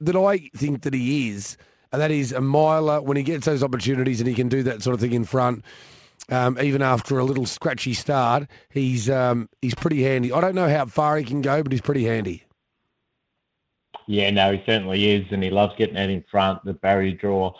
that 0.00 0.16
I 0.16 0.48
think 0.56 0.82
that 0.82 0.94
he 0.94 1.28
is, 1.28 1.58
and 1.92 2.00
that 2.00 2.10
is 2.10 2.32
a 2.32 2.40
miler 2.40 3.00
when 3.00 3.16
he 3.16 3.22
gets 3.22 3.46
those 3.46 3.62
opportunities 3.62 4.20
and 4.20 4.28
he 4.28 4.34
can 4.34 4.48
do 4.48 4.62
that 4.62 4.82
sort 4.82 4.94
of 4.94 5.00
thing 5.00 5.12
in 5.12 5.24
front. 5.24 5.64
Um, 6.28 6.58
even 6.60 6.82
after 6.82 7.18
a 7.18 7.24
little 7.24 7.46
scratchy 7.46 7.94
start, 7.94 8.46
he's 8.68 9.10
um, 9.10 9.48
he's 9.60 9.74
pretty 9.74 10.02
handy. 10.02 10.32
I 10.32 10.40
don't 10.40 10.54
know 10.54 10.68
how 10.68 10.86
far 10.86 11.16
he 11.16 11.24
can 11.24 11.40
go, 11.40 11.62
but 11.62 11.72
he's 11.72 11.80
pretty 11.80 12.04
handy. 12.04 12.44
Yeah, 14.06 14.30
no, 14.30 14.52
he 14.52 14.62
certainly 14.66 15.10
is, 15.10 15.26
and 15.30 15.42
he 15.42 15.50
loves 15.50 15.74
getting 15.76 15.96
out 15.96 16.10
in 16.10 16.24
front. 16.30 16.64
The 16.64 16.74
barrier 16.74 17.16
draw 17.16 17.54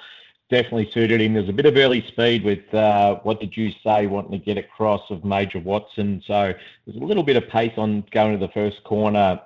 definitely 0.50 0.90
suited 0.92 1.20
him. 1.20 1.34
There's 1.34 1.48
a 1.48 1.52
bit 1.52 1.66
of 1.66 1.76
early 1.76 2.04
speed 2.08 2.44
with 2.44 2.72
uh, 2.74 3.16
what 3.22 3.40
did 3.40 3.56
you 3.56 3.70
say, 3.84 4.06
wanting 4.06 4.32
to 4.32 4.44
get 4.44 4.58
across 4.58 5.00
of 5.10 5.24
Major 5.24 5.60
Watson. 5.60 6.22
So 6.26 6.52
there's 6.84 7.00
a 7.00 7.04
little 7.04 7.22
bit 7.22 7.36
of 7.36 7.48
pace 7.48 7.72
on 7.76 8.04
going 8.10 8.38
to 8.38 8.46
the 8.46 8.52
first 8.52 8.82
corner. 8.84 9.40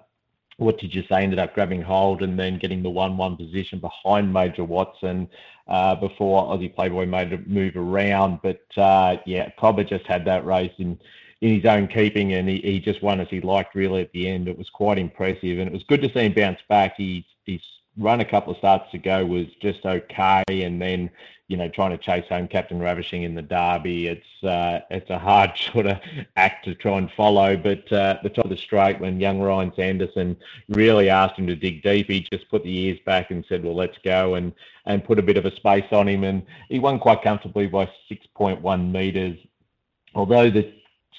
What 0.57 0.79
did 0.79 0.95
you 0.95 1.03
say? 1.09 1.23
Ended 1.23 1.39
up 1.39 1.55
grabbing 1.55 1.83
hold 1.83 2.23
and 2.23 2.39
then 2.39 2.59
getting 2.59 2.83
the 2.83 2.91
one-one 2.91 3.37
position 3.37 3.81
behind 3.81 4.33
Major 4.33 4.65
Watson 4.65 5.29
uh, 5.67 5.95
before 5.97 6.45
Aussie 6.45 6.75
Playboy 6.75 7.07
made 7.07 7.33
a 7.33 7.39
move 7.39 7.77
around. 7.77 8.41
But 8.43 8.63
uh, 8.77 9.17
yeah, 9.27 9.51
Cobber 9.59 9.85
just 9.85 10.07
had 10.07 10.25
that 10.27 10.45
race 10.47 10.73
in 10.79 10.99
in 11.41 11.57
his 11.57 11.67
own 11.67 11.89
keeping, 11.89 12.33
and 12.35 12.49
he, 12.49 12.61
he 12.61 12.81
just 12.81 13.03
won 13.03 13.21
as 13.21 13.29
he 13.29 13.41
liked 13.41 13.75
really 13.75 14.01
at 14.01 14.13
the 14.13 14.29
end. 14.29 14.49
It 14.49 14.57
was 14.57 14.71
quite 14.71 14.99
impressive, 14.99 15.59
and 15.59 15.69
it 15.69 15.73
was 15.73 15.83
good 15.85 16.01
to 16.03 16.09
see 16.13 16.27
him 16.27 16.33
bounce 16.33 16.61
back. 16.69 16.95
He 16.97 17.27
he's 17.45 17.61
run 17.97 18.21
a 18.21 18.25
couple 18.25 18.53
of 18.53 18.59
starts 18.59 18.91
to 18.93 18.99
go 18.99 19.25
was 19.25 19.47
just 19.61 19.85
okay, 19.85 20.43
and 20.49 20.81
then 20.81 21.11
you 21.49 21.57
know 21.57 21.69
trying 21.69 21.91
to 21.91 21.99
chase 21.99 22.25
home 22.29 22.49
Captain 22.49 22.79
Ravishing 22.79 23.23
in 23.23 23.35
the 23.35 23.43
Derby. 23.43 24.07
It's 24.07 24.45
uh, 24.45 24.81
it's 24.91 25.11
a 25.11 25.19
hard 25.19 25.53
sort 25.73 25.87
of 25.87 25.99
act 26.37 26.65
to 26.65 26.75
try 26.75 26.99
and 26.99 27.11
follow, 27.13 27.57
but 27.57 27.91
uh, 27.93 28.19
the 28.23 28.31
top 28.31 28.47
of 28.47 28.51
the 28.51 28.57
straight 28.57 29.01
when 29.01 29.21
young 29.21 29.41
Ryan 29.41 29.73
Sanderson 29.77 30.37
really 30.69 31.11
asked 31.11 31.39
him 31.39 31.47
to 31.47 31.57
dig 31.57 31.83
deep, 31.83 32.09
he 32.09 32.27
just 32.33 32.49
put 32.49 32.63
the 32.65 32.79
ears 32.79 32.99
back 33.05 33.31
and 33.31 33.45
said, 33.49 33.65
"Well, 33.65 33.77
let's 33.77 33.99
go," 34.05 34.35
and 34.35 34.53
and 34.87 35.05
put 35.05 35.19
a 35.19 35.23
bit 35.23 35.37
of 35.37 35.45
a 35.45 35.55
space 35.57 35.91
on 35.93 36.09
him, 36.09 36.25
and 36.25 36.43
he 36.69 36.79
won 36.79 36.99
quite 36.99 37.23
comfortably 37.23 37.67
by 37.67 37.91
6.1 38.11 38.93
meters. 38.93 39.39
Although 40.15 40.51
the 40.51 40.73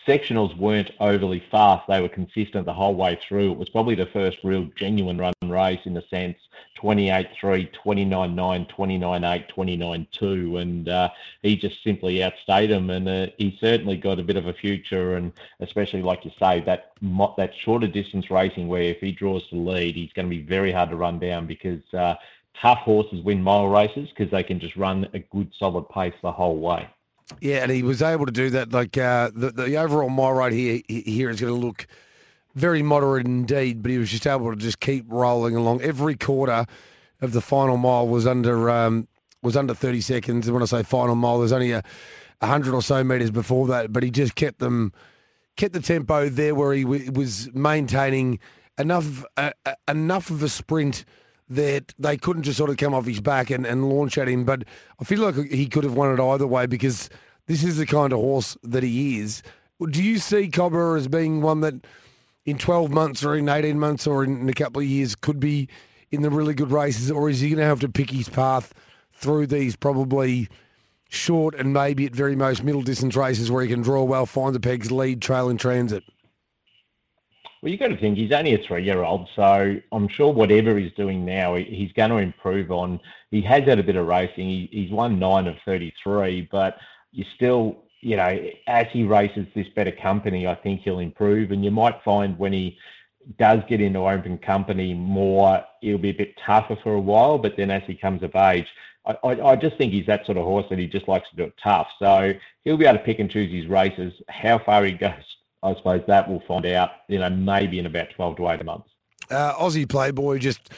sectionals 0.08 0.56
weren't 0.58 0.92
overly 1.00 1.44
fast. 1.52 1.88
They 1.88 2.02
were 2.02 2.10
consistent 2.10 2.66
the 2.66 2.74
whole 2.74 2.96
way 2.96 3.18
through. 3.28 3.52
It 3.52 3.58
was 3.58 3.70
probably 3.70 3.96
the 3.96 4.06
first 4.08 4.38
real 4.44 4.70
genuine 4.76 5.18
run 5.18 5.34
race 5.44 5.80
in 5.86 5.98
a 5.98 6.08
sense 6.08 6.38
28 6.76 7.28
3, 7.40 7.66
29 7.66 8.36
9, 8.36 8.66
29 8.66 9.24
8, 9.24 9.48
29 9.50 10.08
2. 10.12 10.58
And 10.58 10.90
uh, 10.90 11.10
he 11.42 11.56
just 11.56 11.84
simply 11.84 12.24
outstayed 12.24 12.70
them. 12.70 12.90
And 12.90 13.08
uh, 13.08 13.28
he 13.38 13.58
certainly 13.60 13.98
got 13.98 14.20
a 14.20 14.24
bit 14.24 14.38
of 14.38 14.48
a 14.48 14.54
future. 14.54 15.16
And 15.16 15.32
especially, 15.60 16.02
like 16.02 16.26
you 16.26 16.32
say, 16.40 16.62
that, 16.62 16.92
that 17.38 17.54
shorter 17.56 17.88
distance 17.88 18.30
racing 18.30 18.68
where 18.68 18.84
if 18.84 19.00
he 19.00 19.12
draws 19.12 19.44
the 19.52 19.58
lead, 19.58 19.96
he's 19.96 20.14
going 20.14 20.30
to 20.30 20.36
be 20.36 20.42
very 20.42 20.72
hard 20.72 20.90
to 20.90 20.96
run 20.96 21.20
down 21.20 21.48
because. 21.48 21.82
Uh, 21.94 22.16
tough 22.62 22.80
horses 22.80 23.22
win 23.22 23.44
mile 23.44 23.68
races 23.68 24.08
because 24.10 24.32
they 24.32 24.42
can 24.42 24.62
just 24.62 24.78
run 24.78 25.06
a 25.14 25.20
good 25.20 25.52
solid 25.60 25.90
pace 25.90 26.14
the 26.22 26.32
whole 26.32 26.58
way. 26.58 26.88
Yeah, 27.42 27.64
and 27.64 27.72
he 27.72 27.84
was 27.84 28.02
able 28.02 28.26
to 28.26 28.32
do 28.32 28.50
that. 28.52 28.72
Like 28.72 28.98
uh, 28.98 29.32
the 29.34 29.52
the 29.52 29.78
overall 29.78 30.10
mile 30.10 30.34
right 30.34 30.54
here 30.54 30.82
here 30.88 31.30
is 31.30 31.42
going 31.42 31.54
to 31.54 31.60
look 31.60 31.88
very 32.54 32.84
moderate 32.84 33.26
indeed, 33.26 33.82
but 33.82 33.92
he 33.92 33.98
was 33.98 34.10
just 34.12 34.28
able 34.28 34.52
to 34.52 34.56
just 34.56 34.80
keep 34.80 35.06
rolling 35.08 35.56
along. 35.56 35.82
Every 35.82 36.16
quarter 36.16 36.66
of 37.22 37.32
the 37.34 37.42
final 37.42 37.78
mile 37.78 38.08
was 38.08 38.28
under 38.28 38.70
um, 38.70 39.08
was 39.42 39.58
under 39.58 39.74
thirty 39.74 40.02
seconds. 40.02 40.48
And 40.48 40.54
when 40.54 40.64
I 40.64 40.68
say 40.68 40.84
final 40.84 41.16
mile, 41.16 41.40
there's 41.40 41.52
only 41.52 41.72
a, 41.72 41.84
a 42.42 42.48
hundred 42.48 42.74
or 42.74 42.82
so 42.82 43.04
meters 43.04 43.32
before 43.32 43.68
that, 43.68 43.92
but 43.92 44.04
he 44.04 44.12
just 44.12 44.36
kept 44.36 44.60
them 44.60 44.94
kept 45.56 45.74
the 45.74 45.82
tempo 45.82 46.30
there 46.30 46.54
where 46.54 46.74
he 46.74 46.84
w- 46.84 47.12
was 47.12 47.50
maintaining 47.54 48.40
enough 48.78 49.26
uh, 49.38 49.52
uh, 49.66 49.74
enough 49.88 50.30
of 50.30 50.44
a 50.44 50.50
sprint 50.50 51.06
that 51.50 51.94
they 52.00 52.18
couldn't 52.18 52.44
just 52.44 52.58
sort 52.58 52.70
of 52.70 52.78
come 52.78 52.94
off 52.94 53.06
his 53.06 53.22
back 53.22 53.50
and, 53.50 53.66
and 53.66 53.90
launch 53.90 54.18
at 54.18 54.28
him. 54.28 54.46
But 54.46 54.64
I 55.00 55.04
feel 55.04 55.20
like 55.20 55.36
he 55.52 55.68
could 55.68 55.84
have 55.84 55.94
won 55.94 56.14
it 56.14 56.24
either 56.24 56.48
way 56.48 56.66
because 56.66 57.10
this 57.48 57.64
is 57.64 57.78
the 57.78 57.86
kind 57.86 58.14
of 58.14 58.20
horse 58.20 58.58
that 58.64 58.84
he 58.84 59.20
is. 59.20 59.44
Do 59.90 60.04
you 60.04 60.18
see 60.18 60.48
Cobber 60.48 60.96
as 60.96 61.08
being 61.08 61.42
one 61.42 61.62
that 61.62 61.86
in 62.46 62.58
12 62.58 62.92
months 62.92 63.24
or 63.24 63.36
in 63.36 63.50
18 63.50 63.80
months 63.80 64.08
or 64.08 64.24
in 64.24 64.48
a 64.48 64.54
couple 64.54 64.82
of 64.82 64.88
years 64.88 65.16
could 65.16 65.40
be 65.40 65.68
in 66.12 66.22
the 66.22 66.30
really 66.30 66.54
good 66.54 66.72
races, 66.72 67.12
or 67.12 67.30
is 67.30 67.42
he 67.42 67.50
going 67.50 67.60
to 67.60 67.66
have 67.66 67.80
to 67.82 67.90
pick 67.90 68.10
his 68.10 68.30
path 68.30 68.74
through 69.12 69.48
these 69.48 69.76
probably 69.76 70.48
short 71.10 71.56
and 71.56 71.74
maybe 71.74 72.06
at 72.06 72.14
very 72.14 72.36
most 72.36 72.64
middle 72.64 72.82
distance 72.82 73.16
races 73.16 73.52
where 73.52 73.64
he 73.64 73.70
can 73.70 73.82
draw 73.82 74.04
well, 74.04 74.26
find 74.26 74.56
the 74.56 74.60
pegs, 74.60 74.92
lead, 74.92 75.22
trail 75.22 75.50
in 75.50 75.58
transit? 75.58 76.04
Well, 77.66 77.72
you've 77.72 77.80
got 77.80 77.88
to 77.88 77.98
think 77.98 78.16
he's 78.16 78.32
only 78.32 78.54
a 78.54 78.60
three-year-old, 78.60 79.28
so 79.36 79.76
I'm 79.92 80.08
sure 80.08 80.32
whatever 80.32 80.78
he's 80.78 80.92
doing 80.92 81.26
now, 81.26 81.56
he's 81.56 81.92
going 81.94 82.12
to 82.12 82.18
improve 82.18 82.70
on. 82.70 83.00
He 83.32 83.42
has 83.42 83.64
had 83.64 83.80
a 83.80 83.84
bit 83.84 83.96
of 83.96 84.06
racing. 84.06 84.48
He, 84.48 84.70
he's 84.72 84.92
won 84.92 85.18
nine 85.18 85.48
of 85.48 85.56
33, 85.66 86.48
but 86.52 86.78
you 87.12 87.26
still, 87.34 87.86
you 88.02 88.18
know, 88.18 88.40
as 88.68 88.86
he 88.92 89.04
races 89.04 89.48
this 89.56 89.66
better 89.70 89.92
company, 89.92 90.46
I 90.46 90.54
think 90.54 90.82
he'll 90.82 91.00
improve. 91.00 91.50
And 91.50 91.66
you 91.66 91.72
might 91.72 92.04
find 92.04 92.38
when 92.38 92.54
he 92.54 92.78
does 93.40 93.62
get 93.68 93.82
into 93.82 94.08
open 94.08 94.38
company 94.38 94.94
more, 94.94 95.64
it'll 95.82 95.98
be 95.98 96.12
a 96.12 96.14
bit 96.14 96.36
tougher 96.46 96.78
for 96.84 96.94
a 96.94 97.02
while. 97.02 97.40
But 97.40 97.58
then 97.58 97.72
as 97.72 97.82
he 97.88 97.96
comes 97.96 98.22
of 98.22 98.36
age, 98.36 98.68
I, 99.08 99.18
I, 99.24 99.42
I 99.42 99.56
just 99.56 99.76
think 99.80 99.92
he's 99.92 100.06
that 100.06 100.28
sort 100.28 100.38
of 100.38 100.44
horse 100.44 100.68
that 100.70 100.78
he 100.78 100.86
just 100.86 101.08
likes 101.08 101.32
to 101.32 101.36
do 101.36 101.46
it 101.46 101.56
tough. 101.64 101.88
So 101.98 102.32
he'll 102.64 102.78
be 102.78 102.86
able 102.86 103.00
to 103.00 103.04
pick 103.04 103.18
and 103.18 103.32
choose 103.32 103.52
his 103.52 103.66
races. 103.66 104.14
How 104.30 104.60
far 104.60 104.86
he 104.86 104.92
goes, 104.92 105.24
I 105.66 105.76
suppose 105.76 106.02
that 106.08 106.30
we'll 106.30 106.44
find 106.48 106.66
out, 106.68 106.92
you 107.08 107.20
know, 107.20 107.30
maybe 107.30 107.80
in 107.80 107.86
about 107.86 108.10
12 108.16 108.38
to 108.38 108.50
18 108.50 108.66
months. 108.66 108.90
Uh, 109.32 109.54
Aussie 109.56 109.90
Playboy 109.90 110.38
just 110.38 110.70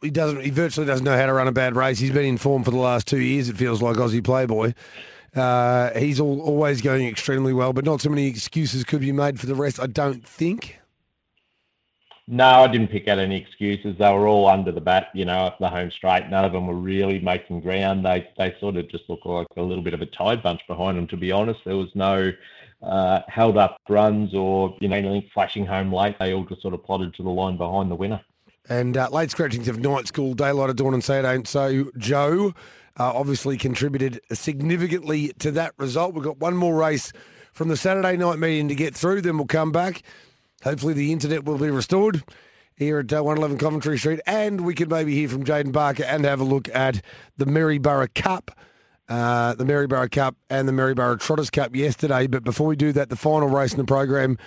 he 0.00 0.10
doesn't 0.10 0.40
he 0.42 0.50
virtually 0.50 0.86
doesn't 0.86 1.04
know 1.04 1.16
how 1.16 1.26
to 1.26 1.32
run 1.32 1.48
a 1.48 1.52
bad 1.52 1.74
race. 1.74 1.98
He's 1.98 2.12
been 2.12 2.24
in 2.24 2.38
form 2.38 2.62
for 2.62 2.70
the 2.70 2.76
last 2.76 3.08
two 3.08 3.18
years. 3.18 3.48
It 3.48 3.56
feels 3.56 3.82
like 3.82 3.96
Aussie 3.96 4.22
Playboy. 4.22 4.74
Uh, 5.34 5.90
he's 5.98 6.20
all, 6.20 6.40
always 6.40 6.80
going 6.80 7.06
extremely 7.06 7.52
well, 7.52 7.72
but 7.72 7.84
not 7.84 8.00
so 8.00 8.08
many 8.08 8.26
excuses 8.26 8.84
could 8.84 9.00
be 9.00 9.12
made 9.12 9.38
for 9.38 9.46
the 9.46 9.54
rest. 9.54 9.80
I 9.80 9.86
don't 9.86 10.26
think. 10.26 10.80
No, 12.26 12.44
I 12.44 12.68
didn't 12.68 12.88
pick 12.88 13.08
out 13.08 13.18
any 13.18 13.36
excuses. 13.36 13.96
They 13.98 14.12
were 14.12 14.28
all 14.28 14.46
under 14.46 14.70
the 14.70 14.80
bat, 14.80 15.08
you 15.14 15.24
know, 15.24 15.46
up 15.46 15.58
the 15.58 15.68
home 15.68 15.90
straight. 15.90 16.28
None 16.30 16.44
of 16.44 16.52
them 16.52 16.68
were 16.68 16.74
really 16.74 17.18
making 17.18 17.60
ground. 17.60 18.04
They 18.04 18.28
they 18.38 18.54
sort 18.60 18.76
of 18.76 18.88
just 18.88 19.08
looked 19.08 19.26
like 19.26 19.48
a 19.56 19.62
little 19.62 19.82
bit 19.82 19.94
of 19.94 20.00
a 20.00 20.06
tide 20.06 20.40
bunch 20.40 20.60
behind 20.68 20.96
them. 20.96 21.08
To 21.08 21.16
be 21.16 21.32
honest, 21.32 21.58
there 21.64 21.76
was 21.76 21.90
no 21.94 22.32
uh, 22.82 23.20
held 23.28 23.56
up 23.56 23.78
runs 23.88 24.34
or 24.34 24.76
you 24.80 24.88
know 24.88 24.96
anything 24.96 25.28
flashing 25.32 25.66
home 25.66 25.92
late. 25.92 26.16
They 26.18 26.32
all 26.32 26.44
just 26.44 26.62
sort 26.62 26.74
of 26.74 26.82
plodded 26.84 27.14
to 27.14 27.22
the 27.22 27.30
line 27.30 27.56
behind 27.56 27.90
the 27.90 27.96
winner. 27.96 28.20
And 28.68 28.96
uh, 28.96 29.08
late 29.10 29.30
scratchings 29.30 29.68
of 29.68 29.80
night 29.80 30.06
school, 30.06 30.34
daylight 30.34 30.74
dawn, 30.76 30.94
and 30.94 31.02
say 31.02 31.18
it 31.18 31.24
ain't 31.24 31.48
so 31.48 31.90
Joe 31.98 32.54
uh, 32.98 33.12
obviously 33.14 33.56
contributed 33.56 34.20
significantly 34.32 35.32
to 35.38 35.50
that 35.52 35.72
result. 35.78 36.14
We've 36.14 36.24
got 36.24 36.38
one 36.38 36.56
more 36.56 36.76
race 36.76 37.12
from 37.52 37.68
the 37.68 37.76
Saturday 37.76 38.16
night 38.16 38.38
meeting 38.38 38.68
to 38.68 38.74
get 38.74 38.94
through. 38.94 39.22
Then 39.22 39.38
we'll 39.38 39.46
come 39.46 39.72
back. 39.72 40.02
Hopefully, 40.62 40.92
the 40.92 41.12
internet 41.12 41.44
will 41.44 41.58
be 41.58 41.70
restored 41.70 42.22
here 42.76 42.98
at 43.00 43.12
uh, 43.12 43.22
111 43.22 43.58
Coventry 43.58 43.98
Street, 43.98 44.20
and 44.26 44.62
we 44.62 44.74
could 44.74 44.90
maybe 44.90 45.14
hear 45.14 45.28
from 45.28 45.44
Jaden 45.44 45.72
Barker 45.72 46.04
and 46.04 46.24
have 46.24 46.40
a 46.40 46.44
look 46.44 46.68
at 46.74 47.02
the 47.36 47.46
Maryborough 47.46 48.08
Cup. 48.14 48.50
Uh, 49.10 49.54
the 49.54 49.64
Maryborough 49.64 50.08
Cup 50.08 50.36
and 50.50 50.68
the 50.68 50.72
Maryborough 50.72 51.18
Trotters 51.18 51.50
Cup 51.50 51.74
yesterday. 51.74 52.28
But 52.28 52.44
before 52.44 52.68
we 52.68 52.76
do 52.76 52.92
that, 52.92 53.08
the 53.08 53.16
final 53.16 53.48
race 53.48 53.72
in 53.72 53.78
the 53.78 53.84
program 53.84 54.38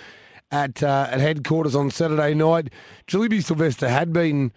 at 0.50 0.82
uh, 0.82 1.06
at 1.10 1.20
headquarters 1.20 1.74
on 1.74 1.90
Saturday 1.90 2.32
night, 2.32 2.70
Jilliby 3.06 3.44
Sylvester 3.44 3.90
had 3.90 4.10
been 4.10 4.52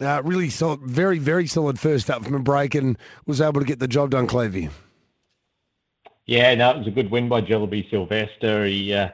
uh, 0.00 0.22
really 0.24 0.50
solid, 0.50 0.80
very 0.80 1.20
very 1.20 1.46
solid 1.46 1.78
first 1.78 2.10
up 2.10 2.24
from 2.24 2.34
a 2.34 2.40
break 2.40 2.74
and 2.74 2.98
was 3.26 3.40
able 3.40 3.60
to 3.60 3.66
get 3.66 3.78
the 3.78 3.86
job 3.86 4.10
done, 4.10 4.26
Clevey. 4.26 4.70
Yeah, 6.26 6.54
no, 6.56 6.72
it 6.72 6.78
was 6.78 6.86
a 6.86 6.90
good 6.90 7.10
win 7.10 7.26
by 7.26 7.40
Jilliby 7.40 7.88
Sylvester. 7.88 8.66
He 8.66 8.92
uh, 8.92 9.08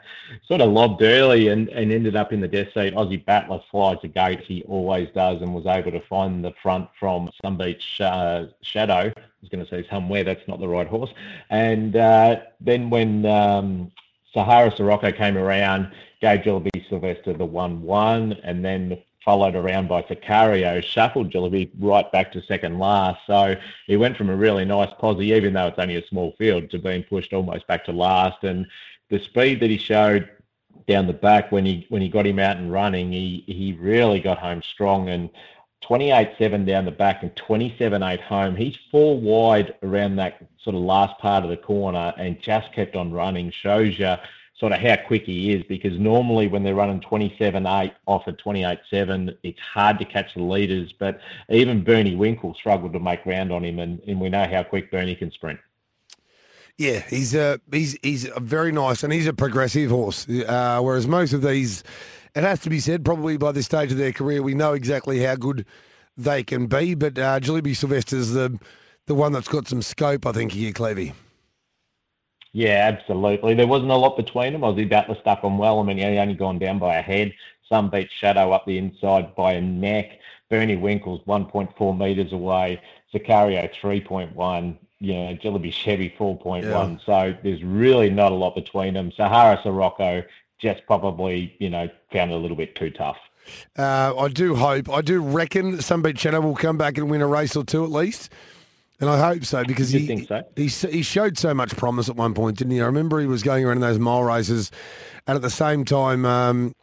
sort 0.49 0.61
of 0.61 0.73
lobbed 0.73 1.01
early 1.01 1.47
and, 1.47 1.69
and 1.69 1.93
ended 1.93 2.17
up 2.17 2.33
in 2.33 2.41
the 2.41 2.49
death 2.49 2.69
seat. 2.75 2.93
Aussie 2.93 3.25
Battler 3.25 3.61
flies 3.71 3.99
the 4.03 4.09
gates, 4.09 4.43
he 4.49 4.65
always 4.65 5.09
does, 5.15 5.41
and 5.41 5.55
was 5.55 5.65
able 5.65 5.93
to 5.93 6.01
find 6.09 6.45
the 6.45 6.53
front 6.61 6.89
from 6.99 7.31
Sunbeat 7.45 7.79
uh, 8.01 8.47
Shadow. 8.63 9.13
Was 9.45 9.51
going 9.51 9.67
to 9.67 9.71
say 9.71 9.87
somewhere, 9.91 10.25
that's 10.25 10.49
not 10.49 10.59
the 10.59 10.69
right 10.69 10.87
horse. 10.87 11.11
And 11.51 11.97
uh, 11.97 12.41
then 12.63 12.89
when 12.89 13.27
um, 13.27 13.93
Sahara 14.33 14.75
Sirocco 14.75 15.13
came 15.13 15.37
around, 15.37 15.93
gave 16.23 16.41
Jilliby 16.41 16.89
Sylvester 16.89 17.35
the 17.35 17.47
1-1, 17.47 18.41
and 18.43 18.65
then 18.65 19.03
followed 19.23 19.55
around 19.55 19.89
by 19.89 20.01
Sicario, 20.01 20.83
shuffled 20.83 21.31
Jilliby 21.31 21.73
right 21.79 22.11
back 22.11 22.33
to 22.33 22.43
second 22.43 22.79
last. 22.79 23.21
So 23.27 23.55
he 23.87 23.99
went 23.99 24.17
from 24.17 24.31
a 24.31 24.37
really 24.37 24.65
nice 24.65 24.93
posse, 24.99 25.27
even 25.27 25.53
though 25.53 25.67
it's 25.67 25.79
only 25.79 25.97
a 25.97 26.07
small 26.07 26.33
field, 26.39 26.71
to 26.71 26.79
being 26.79 27.03
pushed 27.03 27.35
almost 27.35 27.67
back 27.67 27.85
to 27.85 27.93
last. 27.93 28.45
And 28.45 28.67
the 29.11 29.19
speed 29.19 29.61
that 29.61 29.69
he 29.69 29.77
showed 29.77 30.31
down 30.89 31.07
the 31.07 31.13
back 31.13 31.53
when 31.53 31.67
he 31.67 31.87
when 31.91 32.01
he 32.01 32.09
got 32.09 32.27
him 32.27 32.39
out 32.39 32.57
and 32.57 32.73
running, 32.73 33.13
he 33.13 33.45
he 33.47 33.75
really 33.79 34.21
got 34.21 34.39
home 34.39 34.63
strong 34.63 35.11
and 35.11 35.29
28-7 35.89 36.67
down 36.67 36.85
the 36.85 36.91
back 36.91 37.23
and 37.23 37.35
27-8 37.37 38.21
home. 38.21 38.57
He's 38.57 38.77
four 38.91 39.19
wide 39.19 39.75
around 39.83 40.17
that 40.17 40.41
sort 40.63 40.77
of 40.77 40.83
last 40.83 41.19
part 41.19 41.45
of 41.45 41.51
the 41.51 41.57
corner 41.57 42.13
and 42.19 42.41
just 42.41 42.73
kept 42.73 42.97
on 42.97 43.13
running. 43.13 43.51
Shows 43.51 43.99
you 43.99 44.15
sort 44.57 44.73
of 44.73 44.79
how 44.79 44.97
quick 45.07 45.25
he 45.25 45.53
is 45.53 45.63
because 45.65 45.99
normally 45.99 46.47
when 46.47 46.63
they're 46.63 46.75
running 46.75 47.01
27-8 47.01 47.93
off 48.07 48.27
at 48.27 48.39
28-7, 48.39 49.37
it's 49.43 49.61
hard 49.61 49.99
to 49.99 50.05
catch 50.05 50.35
the 50.35 50.43
leaders. 50.43 50.93
But 50.93 51.21
even 51.49 51.85
Bernie 51.85 52.17
Winkle 52.17 52.55
struggled 52.55 52.93
to 52.93 53.01
make 53.01 53.25
ground 53.25 53.53
on 53.53 53.65
him, 53.65 53.79
and, 53.79 54.01
and 54.07 54.21
we 54.21 54.29
know 54.29 54.47
how 54.47 54.63
quick 54.63 54.91
Bernie 54.91 55.17
can 55.17 55.31
sprint. 55.31 55.61
Yeah, 56.77 57.01
he's 57.09 57.37
a 57.37 57.61
he's 57.71 57.97
he's 58.03 58.29
a 58.29 58.41
very 58.41 58.73
nice 58.73 59.05
and 59.05 59.13
he's 59.13 59.29
a 59.29 59.33
progressive 59.33 59.91
horse. 59.91 60.29
Uh, 60.29 60.81
whereas 60.83 61.07
most 61.07 61.33
of 61.33 61.41
these, 61.41 61.85
it 62.35 62.43
has 62.43 62.61
to 62.61 62.71
be 62.71 62.81
said, 62.81 63.05
probably 63.05 63.37
by 63.37 63.53
this 63.53 63.67
stage 63.67 63.93
of 63.93 63.99
their 63.99 64.13
career, 64.13 64.43
we 64.43 64.55
know 64.55 64.73
exactly 64.73 65.21
how 65.21 65.37
good 65.37 65.65
they 66.17 66.43
can 66.43 66.67
be. 66.67 66.95
But 66.95 67.19
uh, 67.19 67.41
Jilliby 67.41 67.77
Sylvester's 67.77 68.31
the 68.31 68.59
the 69.07 69.15
one 69.15 69.33
that's 69.33 69.49
got 69.49 69.69
some 69.69 69.83
scope, 69.83 70.27
I 70.27 70.33
think, 70.33 70.53
here, 70.53 70.73
Clevey. 70.73 71.13
Yeah, 72.53 72.91
absolutely. 72.93 73.55
There 73.55 73.67
wasn't 73.67 73.91
a 73.91 73.97
lot 73.97 74.17
between 74.17 74.53
them. 74.53 74.63
Aussie 74.63 74.89
Battler 74.89 75.17
stuck 75.21 75.45
on 75.45 75.59
well. 75.59 75.81
I 75.81 75.83
mean, 75.83 75.99
he 75.99 76.05
only 76.05 76.35
gone 76.35 76.59
down 76.59 76.79
by 76.79 76.97
a 76.97 77.03
head. 77.03 77.35
Sunbeat 77.71 78.09
Shadow 78.21 78.53
up 78.53 78.65
the 78.65 78.79
inside 78.79 79.35
by 79.35 79.55
a 79.55 79.61
neck. 79.61 80.21
Bernie 80.49 80.77
Winkle's 80.77 81.21
1.4 81.27 81.99
metres 81.99 82.33
away. 82.33 82.81
Sicario 83.13 83.69
3.1. 83.83 84.79
You 85.01 85.13
know, 85.13 85.37
Jilliby 85.37 85.73
Chevy 85.73 86.15
4.1. 86.19 86.63
Yeah. 86.63 86.97
So 87.05 87.37
there's 87.43 87.63
really 87.63 88.09
not 88.09 88.33
a 88.33 88.37
lot 88.37 88.55
between 88.55 88.95
them. 88.95 89.13
Sahara 89.17 89.61
Sirocco 89.63 90.23
just 90.61 90.85
probably, 90.87 91.55
you 91.59 91.71
know, 91.71 91.89
found 92.13 92.31
it 92.31 92.35
a 92.35 92.39
little 92.39 92.57
bit 92.57 92.75
too 92.77 92.91
tough. 92.91 93.17
Uh, 93.77 94.15
I 94.17 94.29
do 94.29 94.55
hope, 94.55 94.89
I 94.89 95.03
do 95.03 95.21
reckon 95.21 95.73
that 95.73 95.83
Sunbeat 95.83 96.19
Shadow 96.19 96.41
will 96.41 96.55
come 96.55 96.79
back 96.79 96.97
and 96.97 97.11
win 97.11 97.21
a 97.21 97.27
race 97.27 97.57
or 97.57 97.65
two 97.65 97.85
at 97.85 97.91
least. 97.91 98.33
And 99.01 99.11
I 99.11 99.19
hope 99.19 99.45
so 99.45 99.65
because 99.65 99.91
he, 99.91 100.25
so. 100.25 100.43
he 100.55 100.69
he 100.69 101.03
showed 101.03 101.37
so 101.37 101.53
much 101.53 101.77
promise 101.77 102.09
at 102.09 102.17
one 102.17 102.33
point, 102.33 102.59
didn't 102.59 102.73
he? 102.73 102.81
I 102.81 102.87
remember 102.87 103.21
he 103.21 103.27
was 103.27 103.43
going 103.43 103.65
around 103.65 103.79
in 103.79 103.81
those 103.81 103.99
mile 103.99 104.23
races, 104.23 104.71
and 105.27 105.35
at 105.35 105.43
the 105.43 105.51
same 105.51 105.85
time, 105.85 106.25
um, 106.25 106.75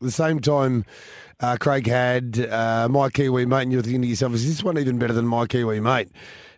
the 0.00 0.10
same 0.10 0.40
time, 0.40 0.86
uh, 1.40 1.58
Craig 1.60 1.86
had 1.86 2.46
uh, 2.50 2.88
my 2.90 3.10
Kiwi 3.10 3.44
mate, 3.44 3.62
and 3.62 3.72
you're 3.72 3.82
thinking 3.82 4.02
to 4.02 4.08
yourself, 4.08 4.32
is 4.32 4.46
this 4.48 4.64
one 4.64 4.78
even 4.78 4.98
better 4.98 5.12
than 5.12 5.26
my 5.26 5.46
Kiwi 5.46 5.80
mate? 5.80 6.08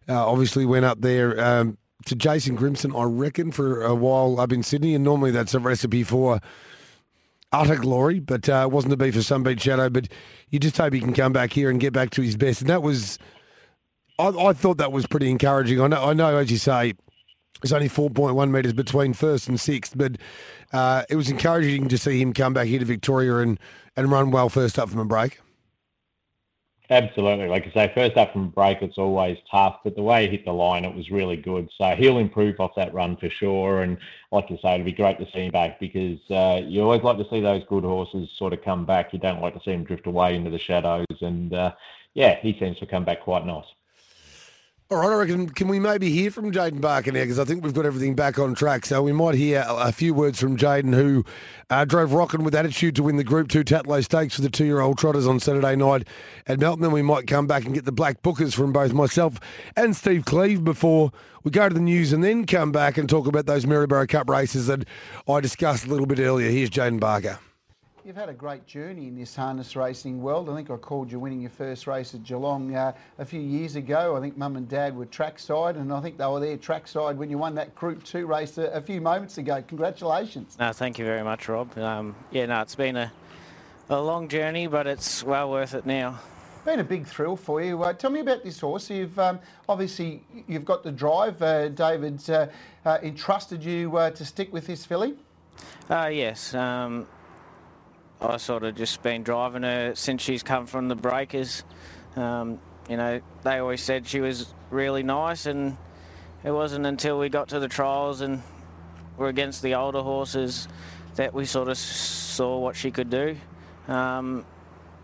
Uh, 0.08 0.24
obviously, 0.26 0.64
went 0.64 0.84
up 0.84 1.00
there 1.00 1.38
um, 1.44 1.76
to 2.06 2.14
Jason 2.14 2.56
Grimson, 2.56 2.98
I 2.98 3.04
reckon, 3.04 3.52
for 3.52 3.82
a 3.82 3.94
while 3.94 4.40
up 4.40 4.52
in 4.52 4.62
Sydney, 4.62 4.94
and 4.94 5.04
normally 5.04 5.30
that's 5.30 5.54
a 5.54 5.58
recipe 5.60 6.02
for 6.02 6.40
utter 7.52 7.76
glory, 7.76 8.18
but 8.18 8.48
uh, 8.48 8.66
it 8.68 8.72
wasn't 8.72 8.92
to 8.92 8.96
be 8.96 9.10
for 9.10 9.18
Sunbeat 9.18 9.60
Shadow. 9.60 9.90
But 9.90 10.08
you 10.50 10.58
just 10.58 10.76
hope 10.76 10.92
he 10.92 11.00
can 11.00 11.12
come 11.12 11.32
back 11.32 11.52
here 11.52 11.70
and 11.70 11.80
get 11.80 11.92
back 11.92 12.10
to 12.10 12.22
his 12.22 12.36
best, 12.36 12.60
and 12.60 12.70
that 12.70 12.82
was 12.82 13.18
I, 14.18 14.28
I 14.28 14.52
thought 14.52 14.78
that 14.78 14.92
was 14.92 15.06
pretty 15.06 15.30
encouraging. 15.30 15.80
I 15.80 15.88
know, 15.88 16.04
I 16.04 16.12
know, 16.12 16.36
as 16.36 16.50
you 16.50 16.58
say, 16.58 16.94
there's 17.60 17.72
only 17.72 17.88
4.1 17.88 18.50
metres 18.50 18.72
between 18.72 19.12
first 19.12 19.48
and 19.48 19.58
sixth, 19.58 19.96
but 19.96 20.16
uh, 20.72 21.04
it 21.08 21.16
was 21.16 21.30
encouraging 21.30 21.88
to 21.88 21.98
see 21.98 22.20
him 22.20 22.32
come 22.32 22.52
back 22.52 22.66
here 22.66 22.78
to 22.78 22.84
Victoria 22.84 23.36
and, 23.38 23.58
and 23.96 24.10
run 24.10 24.30
well 24.30 24.48
first 24.48 24.78
up 24.78 24.88
from 24.88 25.00
a 25.00 25.04
break. 25.04 25.40
Absolutely. 26.90 27.48
Like 27.48 27.66
I 27.68 27.72
say, 27.72 27.92
first 27.94 28.16
up 28.16 28.32
from 28.32 28.50
break, 28.50 28.82
it's 28.82 28.98
always 28.98 29.38
tough, 29.50 29.78
but 29.82 29.94
the 29.96 30.02
way 30.02 30.24
he 30.26 30.32
hit 30.32 30.44
the 30.44 30.52
line, 30.52 30.84
it 30.84 30.94
was 30.94 31.10
really 31.10 31.36
good. 31.36 31.70
So 31.78 31.94
he'll 31.96 32.18
improve 32.18 32.60
off 32.60 32.72
that 32.76 32.92
run 32.92 33.16
for 33.16 33.30
sure. 33.30 33.82
And 33.82 33.96
like 34.30 34.50
you 34.50 34.58
say, 34.60 34.74
it'd 34.74 34.84
be 34.84 34.92
great 34.92 35.18
to 35.18 35.26
see 35.32 35.46
him 35.46 35.52
back 35.52 35.80
because 35.80 36.18
uh, 36.30 36.60
you 36.64 36.82
always 36.82 37.02
like 37.02 37.16
to 37.18 37.28
see 37.30 37.40
those 37.40 37.62
good 37.68 37.84
horses 37.84 38.28
sort 38.36 38.52
of 38.52 38.62
come 38.62 38.84
back. 38.84 39.12
You 39.12 39.18
don't 39.20 39.40
like 39.40 39.54
to 39.54 39.60
see 39.64 39.72
them 39.72 39.84
drift 39.84 40.06
away 40.06 40.34
into 40.36 40.50
the 40.50 40.58
shadows. 40.58 41.06
And 41.20 41.54
uh, 41.54 41.72
yeah, 42.14 42.38
he 42.40 42.58
seems 42.58 42.78
to 42.80 42.86
come 42.86 43.04
back 43.04 43.22
quite 43.22 43.46
nice. 43.46 43.64
All 44.92 44.98
right, 44.98 45.10
I 45.10 45.14
reckon, 45.14 45.48
can 45.48 45.68
we 45.68 45.78
maybe 45.78 46.10
hear 46.10 46.30
from 46.30 46.52
Jayden 46.52 46.82
Barker 46.82 47.12
now? 47.12 47.22
Because 47.22 47.38
I 47.38 47.46
think 47.46 47.64
we've 47.64 47.72
got 47.72 47.86
everything 47.86 48.14
back 48.14 48.38
on 48.38 48.54
track. 48.54 48.84
So 48.84 49.02
we 49.02 49.10
might 49.10 49.34
hear 49.34 49.64
a 49.66 49.90
few 49.90 50.12
words 50.12 50.38
from 50.38 50.54
Jayden, 50.54 50.92
who 50.92 51.24
uh, 51.70 51.86
drove 51.86 52.12
rocking 52.12 52.44
with 52.44 52.54
attitude 52.54 52.96
to 52.96 53.02
win 53.02 53.16
the 53.16 53.24
Group 53.24 53.48
2 53.48 53.64
Tatlow 53.64 54.04
Stakes 54.04 54.34
for 54.34 54.42
the 54.42 54.50
two 54.50 54.66
year 54.66 54.80
old 54.80 54.98
trotters 54.98 55.26
on 55.26 55.40
Saturday 55.40 55.76
night 55.76 56.06
at 56.46 56.60
Melton. 56.60 56.82
Then 56.82 56.92
we 56.92 57.00
might 57.00 57.26
come 57.26 57.46
back 57.46 57.64
and 57.64 57.72
get 57.72 57.86
the 57.86 57.90
Black 57.90 58.20
Bookers 58.20 58.52
from 58.52 58.70
both 58.70 58.92
myself 58.92 59.40
and 59.78 59.96
Steve 59.96 60.26
Cleve 60.26 60.62
before 60.62 61.10
we 61.42 61.50
go 61.50 61.70
to 61.70 61.74
the 61.74 61.80
news 61.80 62.12
and 62.12 62.22
then 62.22 62.44
come 62.44 62.70
back 62.70 62.98
and 62.98 63.08
talk 63.08 63.26
about 63.26 63.46
those 63.46 63.64
Maryborough 63.64 64.10
Cup 64.10 64.28
races 64.28 64.66
that 64.66 64.86
I 65.26 65.40
discussed 65.40 65.86
a 65.86 65.88
little 65.88 66.04
bit 66.04 66.18
earlier. 66.18 66.50
Here's 66.50 66.68
Jayden 66.68 67.00
Barker. 67.00 67.38
You've 68.04 68.16
had 68.16 68.28
a 68.28 68.34
great 68.34 68.66
journey 68.66 69.06
in 69.06 69.16
this 69.16 69.36
harness 69.36 69.76
racing 69.76 70.20
world. 70.20 70.50
I 70.50 70.56
think 70.56 70.70
I 70.70 70.76
called 70.76 71.12
you 71.12 71.20
winning 71.20 71.40
your 71.40 71.50
first 71.50 71.86
race 71.86 72.14
at 72.14 72.24
Geelong 72.24 72.74
uh, 72.74 72.92
a 73.20 73.24
few 73.24 73.40
years 73.40 73.76
ago. 73.76 74.16
I 74.16 74.20
think 74.20 74.36
Mum 74.36 74.56
and 74.56 74.68
Dad 74.68 74.96
were 74.96 75.06
trackside, 75.06 75.76
and 75.76 75.92
I 75.92 76.00
think 76.00 76.18
they 76.18 76.26
were 76.26 76.40
there 76.40 76.56
trackside 76.56 77.16
when 77.16 77.30
you 77.30 77.38
won 77.38 77.54
that 77.54 77.76
Group 77.76 78.02
Two 78.02 78.26
race 78.26 78.58
a, 78.58 78.64
a 78.72 78.80
few 78.80 79.00
moments 79.00 79.38
ago. 79.38 79.62
Congratulations! 79.68 80.56
No, 80.58 80.72
thank 80.72 80.98
you 80.98 81.04
very 81.04 81.22
much, 81.22 81.48
Rob. 81.48 81.78
Um, 81.78 82.16
yeah, 82.32 82.46
no, 82.46 82.60
it's 82.62 82.74
been 82.74 82.96
a, 82.96 83.12
a 83.88 84.00
long 84.00 84.26
journey, 84.26 84.66
but 84.66 84.88
it's 84.88 85.22
well 85.22 85.48
worth 85.48 85.72
it 85.72 85.86
now. 85.86 86.18
Been 86.64 86.80
a 86.80 86.84
big 86.84 87.06
thrill 87.06 87.36
for 87.36 87.62
you. 87.62 87.84
Uh, 87.84 87.92
tell 87.92 88.10
me 88.10 88.18
about 88.18 88.42
this 88.42 88.58
horse. 88.58 88.90
You've 88.90 89.16
um, 89.20 89.38
obviously 89.68 90.24
you've 90.48 90.64
got 90.64 90.82
the 90.82 90.90
drive. 90.90 91.40
Uh, 91.40 91.68
David 91.68 92.28
uh, 92.28 92.48
uh, 92.84 92.98
entrusted 93.00 93.62
you 93.62 93.96
uh, 93.96 94.10
to 94.10 94.24
stick 94.24 94.52
with 94.52 94.66
this 94.66 94.84
filly. 94.84 95.14
Uh, 95.88 96.10
yes. 96.12 96.52
Um, 96.52 97.06
I 98.22 98.36
sort 98.36 98.62
of 98.62 98.76
just 98.76 99.02
been 99.02 99.24
driving 99.24 99.64
her 99.64 99.94
since 99.96 100.22
she's 100.22 100.44
come 100.44 100.66
from 100.66 100.88
the 100.88 100.94
breakers. 100.94 101.64
Um, 102.14 102.60
you 102.88 102.96
know, 102.96 103.20
they 103.42 103.58
always 103.58 103.82
said 103.82 104.06
she 104.06 104.20
was 104.20 104.54
really 104.70 105.02
nice, 105.02 105.46
and 105.46 105.76
it 106.44 106.52
wasn't 106.52 106.86
until 106.86 107.18
we 107.18 107.28
got 107.28 107.48
to 107.48 107.58
the 107.58 107.68
trials 107.68 108.20
and 108.20 108.42
were 109.16 109.28
against 109.28 109.60
the 109.62 109.74
older 109.74 110.02
horses 110.02 110.68
that 111.16 111.34
we 111.34 111.44
sort 111.44 111.68
of 111.68 111.76
saw 111.76 112.58
what 112.58 112.76
she 112.76 112.90
could 112.90 113.10
do. 113.10 113.36
Um, 113.88 114.46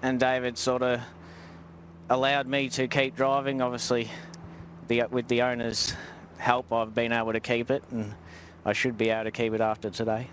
and 0.00 0.20
David 0.20 0.56
sort 0.56 0.82
of 0.82 1.00
allowed 2.08 2.46
me 2.46 2.68
to 2.70 2.86
keep 2.86 3.16
driving. 3.16 3.60
Obviously, 3.60 4.10
the, 4.86 5.04
with 5.10 5.26
the 5.26 5.42
owner's 5.42 5.92
help, 6.36 6.72
I've 6.72 6.94
been 6.94 7.12
able 7.12 7.32
to 7.32 7.40
keep 7.40 7.70
it, 7.70 7.82
and 7.90 8.14
I 8.64 8.72
should 8.72 8.96
be 8.96 9.10
able 9.10 9.24
to 9.24 9.32
keep 9.32 9.52
it 9.54 9.60
after 9.60 9.90
today. 9.90 10.28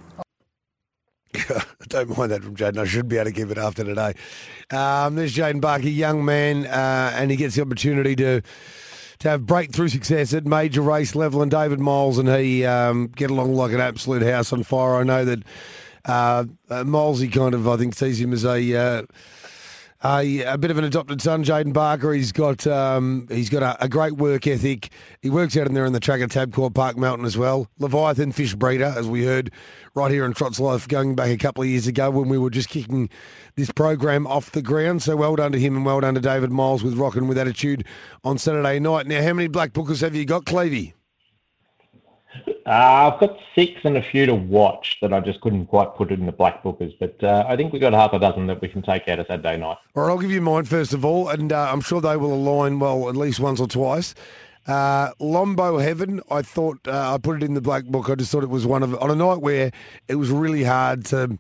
Don't 1.96 2.18
mind 2.18 2.32
that 2.32 2.44
from 2.44 2.58
Jaden. 2.58 2.78
I 2.78 2.84
should 2.84 3.08
be 3.08 3.16
able 3.16 3.28
to 3.28 3.32
give 3.32 3.52
it 3.52 3.58
after 3.58 3.82
today. 3.86 4.16
Um, 4.70 5.16
there's 5.16 5.34
Jaden 5.34 5.62
Barker, 5.62 5.88
young 5.88 6.26
man, 6.26 6.66
uh, 6.66 7.14
and 7.16 7.32
he 7.32 7.38
gets 7.38 7.56
the 7.56 7.62
opportunity 7.62 8.18
to 8.18 8.42
to 9.20 9.30
have 9.30 9.46
breakthrough 9.46 9.88
success 9.88 10.34
at 10.34 10.46
major 10.46 10.82
race 10.82 11.16
level. 11.16 11.42
And 11.42 11.50
David 11.50 11.80
Miles 11.80 12.18
and 12.18 12.28
he 12.28 12.66
um, 12.66 13.08
get 13.08 13.32
along 13.32 13.56
like 13.56 13.72
an 13.72 13.80
absolute 13.80 14.24
house 14.24 14.52
on 14.52 14.64
fire. 14.64 14.96
I 14.96 15.04
know 15.04 15.24
that 15.24 15.40
uh, 16.04 16.44
uh, 16.70 16.84
Milesy 16.84 17.32
kind 17.32 17.54
of, 17.54 17.66
I 17.66 17.78
think, 17.78 17.96
sees 17.96 18.20
him 18.20 18.34
as 18.34 18.44
a. 18.44 18.76
Uh, 18.76 19.04
a, 20.04 20.42
a 20.42 20.58
bit 20.58 20.72
of 20.72 20.78
an 20.78 20.84
adopted 20.84 21.22
son, 21.22 21.44
Jaden 21.44 21.74
Barker. 21.74 22.14
He's 22.14 22.32
got 22.32 22.68
um, 22.68 23.28
he's 23.30 23.50
got 23.50 23.64
a, 23.64 23.84
a, 23.84 23.90
great 23.90 24.14
work 24.14 24.46
ethic. 24.46 24.90
He 25.22 25.30
works 25.30 25.56
out 25.56 25.68
in 25.68 25.74
there 25.74 25.86
in 25.86 25.94
the 25.94 26.00
track 26.00 26.22
at 26.22 26.30
Tabcorp 26.30 26.74
Park 26.74 26.98
Melton 26.98 27.26
as 27.26 27.38
well. 27.38 27.68
Leviathan 27.80 28.32
fish 28.32 28.56
breeder, 28.56 28.94
as 28.98 29.08
we 29.08 29.26
heard 29.26 29.52
right 29.96 30.12
here 30.12 30.26
in 30.26 30.34
Trots 30.34 30.60
Life 30.60 30.88
going 30.88 31.16
back 31.16 31.30
a 31.30 31.38
couple 31.38 31.64
of 31.64 31.70
years 31.70 31.88
ago 31.88 32.10
when 32.10 32.30
we 32.30 32.38
were 32.38 32.50
just 32.50 32.70
kicking 32.70 33.10
this 33.56 33.72
program 33.72 34.28
off 34.28 34.52
the 34.52 34.62
ground. 34.62 35.02
So 35.02 35.16
well 35.16 35.36
done 35.36 35.54
to 35.54 35.60
him 35.60 35.76
and 35.76 35.86
well 35.86 36.02
done 36.02 36.16
to 36.16 36.22
David 36.22 36.52
Miles 36.52 36.84
with 36.84 36.96
rocking 36.96 37.28
with 37.28 37.38
attitude 37.38 37.86
on 38.24 38.38
Saturday 38.38 38.80
night. 38.80 39.08
Now, 39.08 39.24
how 39.24 39.34
many 39.34 39.48
black 39.48 39.72
bookers 39.72 40.02
have 40.02 40.16
you 40.16 40.26
got, 40.26 40.46
Clevey? 40.46 40.94
Uh, 42.66 43.12
I've 43.14 43.20
got 43.20 43.38
six 43.54 43.82
and 43.84 43.98
a 43.98 44.02
few 44.02 44.26
to 44.26 44.34
watch 44.34 44.98
that 45.02 45.14
I 45.14 45.20
just 45.20 45.42
couldn't 45.42 45.68
quite 45.68 45.96
put 45.96 46.12
in 46.12 46.26
the 46.26 46.32
black 46.32 46.64
bookers, 46.64 46.98
but 47.00 47.24
uh, 47.24 47.46
I 47.48 47.56
think 47.56 47.72
we've 47.72 47.82
got 47.82 47.94
half 47.94 48.14
a 48.14 48.20
dozen 48.20 48.48
that 48.48 48.62
we 48.62 48.68
can 48.68 48.82
take 48.82 49.08
out 49.08 49.20
of 49.20 49.28
Saturday 49.28 49.58
night. 49.58 49.78
All 49.96 50.04
right, 50.04 50.10
I'll 50.10 50.18
give 50.18 50.32
you 50.32 50.42
mine 50.42 50.66
first 50.66 50.94
of 50.94 51.06
all, 51.06 51.30
and 51.30 51.54
uh, 51.54 51.70
I'm 51.72 51.82
sure 51.82 52.02
they 52.02 52.18
will 52.18 52.34
align 52.34 52.80
well 52.80 53.08
at 53.08 53.16
least 53.16 53.40
once 53.40 53.60
or 53.60 53.68
twice. 53.68 54.16
Uh, 54.68 55.12
Lombo 55.20 55.78
Heaven, 55.78 56.22
I 56.32 56.42
thought 56.42 56.80
uh, 56.88 57.14
I 57.14 57.18
put 57.20 57.38
it 57.38 57.46
in 57.46 57.54
the 57.54 57.62
black 57.62 57.86
book. 57.86 58.10
I 58.10 58.16
just 58.16 58.32
thought 58.32 58.44
it 58.44 58.50
was 58.50 58.66
one 58.66 58.82
of 58.82 59.00
on 59.02 59.12
a 59.12 59.16
night 59.16 59.42
where 59.42 59.72
it 60.08 60.16
was 60.16 60.32
really 60.32 60.64
hard 60.64 61.06
to 61.06 61.38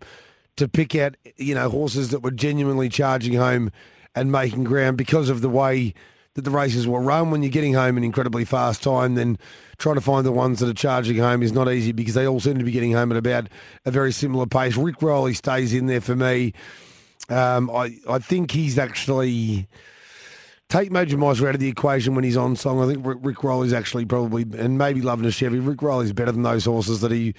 to 0.58 0.68
pick 0.68 0.96
out 0.96 1.16
you 1.38 1.56
know 1.56 1.70
horses 1.70 2.10
that 2.10 2.20
were 2.20 2.32
genuinely 2.32 2.88
charging 2.88 3.34
home 3.34 3.72
and 4.14 4.32
making 4.32 4.64
ground 4.64 4.98
because 4.98 5.30
of 5.30 5.42
the 5.42 5.50
way 5.50 5.94
that 6.36 6.44
the 6.44 6.52
races 6.52 6.88
will 6.88 7.00
run. 7.00 7.32
When 7.32 7.42
you're 7.42 7.50
getting 7.50 7.74
home 7.74 7.98
in 7.98 8.04
incredibly 8.04 8.46
fast 8.46 8.84
time, 8.84 9.16
then 9.16 9.38
trying 9.78 9.96
to 9.96 10.02
find 10.02 10.26
the 10.26 10.32
ones 10.32 10.60
that 10.60 10.70
are 10.70 10.74
charging 10.74 11.18
home 11.18 11.42
is 11.42 11.52
not 11.52 11.72
easy 11.72 11.92
because 11.92 12.14
they 12.14 12.28
all 12.28 12.40
seem 12.40 12.58
to 12.58 12.64
be 12.64 12.72
getting 12.72 12.92
home 12.92 13.12
at 13.12 13.18
about 13.18 13.48
a 13.86 13.92
very 13.92 14.12
similar 14.12 14.46
pace. 14.46 14.78
Rick 14.78 15.02
Rowley 15.02 15.34
stays 15.34 15.74
in 15.74 15.88
there 15.88 16.02
for 16.02 16.16
me. 16.16 16.54
Um, 17.30 17.72
I 17.72 17.98
I 18.08 18.20
think 18.20 18.52
he's 18.52 18.78
actually 18.78 19.68
take 20.70 20.92
Major 20.92 21.18
Miser 21.18 21.48
out 21.48 21.56
of 21.56 21.62
the 21.62 21.70
equation 21.70 22.16
when 22.16 22.24
he's 22.24 22.38
on 22.38 22.56
song. 22.56 22.82
I 22.84 22.94
think 22.94 23.06
Rick, 23.06 23.20
Rick 23.22 23.44
Rowley's 23.44 23.74
actually 23.74 24.06
probably 24.06 24.44
and 24.58 24.78
maybe 24.78 25.02
Jilliby 25.02 25.34
Chevy. 25.34 25.60
Rick 25.60 25.82
Rowley's 25.82 26.14
better 26.14 26.32
than 26.32 26.44
those 26.44 26.66
horses 26.66 27.02
that 27.02 27.12
he 27.12 27.34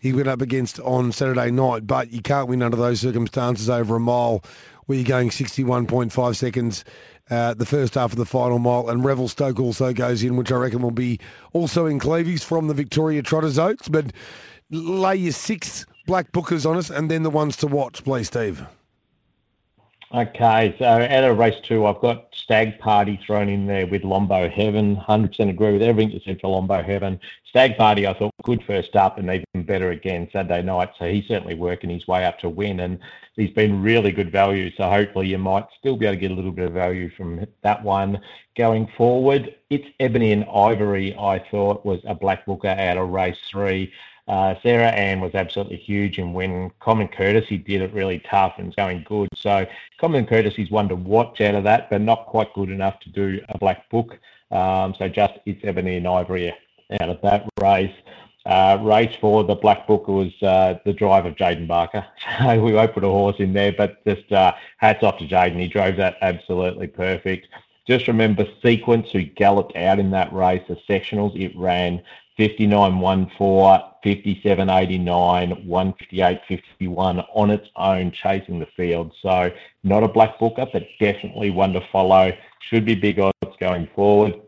he 0.00 0.12
went 0.12 0.28
up 0.28 0.40
against 0.42 0.78
on 0.80 1.10
Saturday 1.12 1.50
night, 1.50 1.86
but 1.86 2.12
you 2.12 2.20
can't 2.20 2.46
win 2.46 2.62
under 2.62 2.76
those 2.76 3.00
circumstances 3.00 3.68
over 3.68 3.96
a 3.96 4.00
mile 4.00 4.44
where 4.88 4.96
you're 4.96 5.06
going 5.06 5.28
61.5 5.28 6.34
seconds 6.34 6.82
uh, 7.30 7.52
the 7.52 7.66
first 7.66 7.94
half 7.94 8.12
of 8.12 8.16
the 8.16 8.24
final 8.24 8.58
mile. 8.58 8.88
And 8.88 9.04
Revelstoke 9.04 9.60
also 9.60 9.92
goes 9.92 10.22
in, 10.22 10.36
which 10.36 10.50
I 10.50 10.56
reckon 10.56 10.80
will 10.80 10.90
be 10.90 11.20
also 11.52 11.84
in 11.84 11.98
Clevies 11.98 12.42
from 12.42 12.68
the 12.68 12.74
Victoria 12.74 13.20
Trotters 13.20 13.58
Oaks. 13.58 13.86
But 13.88 14.12
lay 14.70 15.16
your 15.16 15.32
six 15.32 15.84
black 16.06 16.32
bookers 16.32 16.68
on 16.68 16.78
us 16.78 16.88
and 16.88 17.10
then 17.10 17.22
the 17.22 17.30
ones 17.30 17.54
to 17.58 17.66
watch, 17.66 18.02
please, 18.02 18.28
Steve. 18.28 18.66
Okay, 20.14 20.74
so 20.78 20.86
at 20.86 21.22
a 21.22 21.34
race 21.34 21.60
two, 21.62 21.84
I've 21.84 22.00
got 22.00 22.28
Stag 22.34 22.78
Party 22.78 23.20
thrown 23.26 23.50
in 23.50 23.66
there 23.66 23.86
with 23.86 24.04
Lombo 24.04 24.48
Heaven. 24.48 24.96
100% 24.96 25.50
agree 25.50 25.74
with 25.74 25.82
everything 25.82 26.12
you 26.12 26.20
said 26.24 26.40
for 26.40 26.48
Lombo 26.48 26.82
Heaven. 26.82 27.20
Stag 27.44 27.76
Party, 27.76 28.06
I 28.06 28.14
thought, 28.14 28.32
good 28.42 28.64
first 28.64 28.96
up 28.96 29.18
and 29.18 29.28
even 29.28 29.66
better 29.66 29.90
again 29.90 30.26
Saturday 30.32 30.62
night. 30.62 30.92
So 30.98 31.10
he's 31.10 31.26
certainly 31.26 31.56
working 31.56 31.90
his 31.90 32.08
way 32.08 32.24
up 32.24 32.38
to 32.38 32.48
win. 32.48 32.80
And 32.80 33.00
he's 33.36 33.50
been 33.50 33.82
really 33.82 34.10
good 34.10 34.32
value. 34.32 34.70
So 34.78 34.88
hopefully 34.88 35.28
you 35.28 35.36
might 35.36 35.66
still 35.78 35.98
be 35.98 36.06
able 36.06 36.16
to 36.16 36.20
get 36.20 36.30
a 36.30 36.34
little 36.34 36.52
bit 36.52 36.68
of 36.68 36.72
value 36.72 37.10
from 37.10 37.46
that 37.62 37.84
one 37.84 38.18
going 38.56 38.90
forward. 38.96 39.56
It's 39.68 39.88
Ebony 40.00 40.32
and 40.32 40.46
Ivory, 40.46 41.14
I 41.18 41.38
thought, 41.50 41.84
was 41.84 42.00
a 42.06 42.14
black 42.14 42.46
booker 42.46 42.68
out 42.68 42.96
of 42.96 43.10
race 43.10 43.36
three. 43.50 43.92
Uh, 44.28 44.54
Sarah 44.62 44.90
Ann 44.90 45.20
was 45.20 45.34
absolutely 45.34 45.78
huge, 45.78 46.18
and 46.18 46.34
when 46.34 46.70
Common 46.80 47.08
Courtesy 47.08 47.56
did 47.56 47.80
it 47.80 47.94
really 47.94 48.18
tough 48.30 48.54
and 48.58 48.76
going 48.76 49.02
good. 49.08 49.28
So 49.34 49.66
Common 49.98 50.26
Courtesy's 50.26 50.70
one 50.70 50.88
to 50.90 50.96
watch 50.96 51.40
out 51.40 51.54
of 51.54 51.64
that, 51.64 51.88
but 51.88 52.02
not 52.02 52.26
quite 52.26 52.52
good 52.52 52.68
enough 52.68 53.00
to 53.00 53.08
do 53.08 53.40
a 53.48 53.56
black 53.56 53.88
book. 53.88 54.18
Um, 54.50 54.94
so 54.98 55.08
just 55.08 55.34
it's 55.46 55.64
Ebony 55.64 55.96
and 55.96 56.06
Ivory 56.06 56.54
out 57.00 57.08
of 57.08 57.20
that 57.22 57.48
race. 57.60 57.94
Uh, 58.46 58.78
race 58.80 59.14
for 59.20 59.44
the 59.44 59.54
Black 59.54 59.86
Book 59.86 60.08
was 60.08 60.32
uh, 60.42 60.78
the 60.86 60.92
drive 60.92 61.26
of 61.26 61.34
Jaden 61.34 61.66
Barker. 61.66 62.04
So 62.40 62.62
we 62.62 62.72
won't 62.72 62.94
put 62.94 63.04
a 63.04 63.08
horse 63.08 63.36
in 63.40 63.52
there, 63.52 63.72
but 63.72 64.02
just 64.06 64.30
uh, 64.32 64.54
hats 64.78 65.02
off 65.02 65.18
to 65.18 65.26
Jaden. 65.26 65.60
He 65.60 65.68
drove 65.68 65.96
that 65.96 66.16
absolutely 66.22 66.86
perfect. 66.86 67.48
Just 67.86 68.06
remember 68.06 68.46
Sequence, 68.62 69.10
who 69.10 69.22
galloped 69.22 69.76
out 69.76 69.98
in 69.98 70.10
that 70.12 70.32
race, 70.32 70.62
the 70.68 70.76
sectionals, 70.88 71.38
it 71.38 71.56
ran 71.56 72.02
59.14, 72.38 73.36
57.89, 74.04 75.66
158.51 75.66 77.26
on 77.34 77.50
its 77.50 77.68
own, 77.74 78.12
chasing 78.12 78.60
the 78.60 78.66
field. 78.76 79.12
So 79.20 79.50
not 79.82 80.04
a 80.04 80.08
black 80.08 80.38
booker, 80.38 80.66
but 80.72 80.86
definitely 81.00 81.50
one 81.50 81.72
to 81.72 81.80
follow. 81.90 82.32
Should 82.60 82.84
be 82.84 82.94
big 82.94 83.18
odds 83.18 83.56
going 83.58 83.88
forward. 83.94 84.40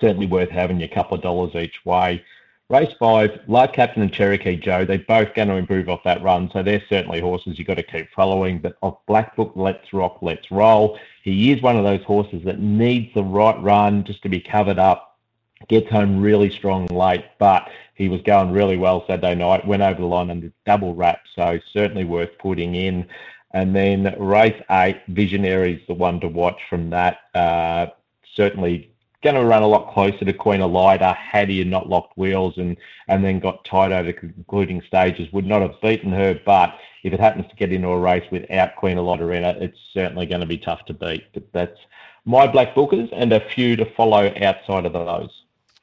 Certainly 0.00 0.28
worth 0.28 0.48
having 0.50 0.82
a 0.82 0.88
couple 0.88 1.16
of 1.16 1.22
dollars 1.22 1.54
each 1.54 1.84
way. 1.84 2.24
Race 2.68 2.92
five, 2.98 3.38
Light 3.46 3.72
Captain 3.72 4.02
and 4.02 4.12
Cherokee 4.12 4.56
Joe, 4.56 4.84
they're 4.84 4.98
both 4.98 5.34
going 5.34 5.46
to 5.46 5.54
improve 5.54 5.88
off 5.88 6.02
that 6.02 6.20
run, 6.20 6.50
so 6.52 6.64
they're 6.64 6.82
certainly 6.88 7.20
horses 7.20 7.58
you've 7.58 7.68
got 7.68 7.74
to 7.74 7.82
keep 7.84 8.10
following. 8.10 8.58
But 8.58 8.76
off 8.82 8.98
Black 9.06 9.36
Book, 9.36 9.52
Let's 9.54 9.92
Rock, 9.92 10.18
Let's 10.20 10.50
Roll, 10.50 10.98
he 11.22 11.52
is 11.52 11.62
one 11.62 11.76
of 11.76 11.84
those 11.84 12.02
horses 12.02 12.42
that 12.44 12.58
needs 12.58 13.14
the 13.14 13.22
right 13.22 13.60
run 13.62 14.02
just 14.02 14.20
to 14.22 14.28
be 14.28 14.40
covered 14.40 14.80
up 14.80 15.15
gets 15.68 15.90
home 15.90 16.20
really 16.20 16.50
strong 16.50 16.86
late, 16.86 17.24
but 17.38 17.68
he 17.94 18.08
was 18.08 18.20
going 18.22 18.52
really 18.52 18.76
well 18.76 19.04
Saturday 19.06 19.34
night, 19.34 19.66
went 19.66 19.82
over 19.82 20.00
the 20.00 20.06
line 20.06 20.30
under 20.30 20.52
double 20.64 20.94
wrap, 20.94 21.22
so 21.34 21.58
certainly 21.72 22.04
worth 22.04 22.36
putting 22.38 22.74
in. 22.74 23.06
And 23.52 23.74
then 23.74 24.14
race 24.18 24.60
eight, 24.70 25.00
Visionaries, 25.08 25.80
the 25.86 25.94
one 25.94 26.20
to 26.20 26.28
watch 26.28 26.60
from 26.68 26.90
that. 26.90 27.20
Uh, 27.34 27.86
certainly 28.34 28.92
going 29.22 29.34
to 29.34 29.44
run 29.44 29.62
a 29.62 29.66
lot 29.66 29.92
closer 29.92 30.24
to 30.24 30.32
Queen 30.32 30.60
Elida 30.60 31.16
had 31.16 31.48
he 31.48 31.64
not 31.64 31.88
locked 31.88 32.16
wheels 32.18 32.58
and, 32.58 32.76
and 33.08 33.24
then 33.24 33.40
got 33.40 33.64
tight 33.64 33.92
over 33.92 34.06
the 34.06 34.12
concluding 34.12 34.82
stages. 34.86 35.32
Would 35.32 35.46
not 35.46 35.62
have 35.62 35.80
beaten 35.80 36.12
her, 36.12 36.38
but 36.44 36.78
if 37.02 37.12
it 37.12 37.20
happens 37.20 37.48
to 37.48 37.56
get 37.56 37.72
into 37.72 37.88
a 37.88 37.98
race 37.98 38.28
without 38.30 38.76
Queen 38.76 38.98
Elida 38.98 39.34
in 39.34 39.44
it, 39.44 39.62
it's 39.62 39.78
certainly 39.94 40.26
going 40.26 40.42
to 40.42 40.46
be 40.46 40.58
tough 40.58 40.84
to 40.84 40.94
beat. 40.94 41.24
But 41.32 41.50
that's 41.52 41.78
my 42.26 42.46
black 42.46 42.74
bookers 42.74 43.08
and 43.12 43.32
a 43.32 43.40
few 43.40 43.74
to 43.76 43.86
follow 43.94 44.32
outside 44.42 44.84
of 44.84 44.92
those. 44.92 45.30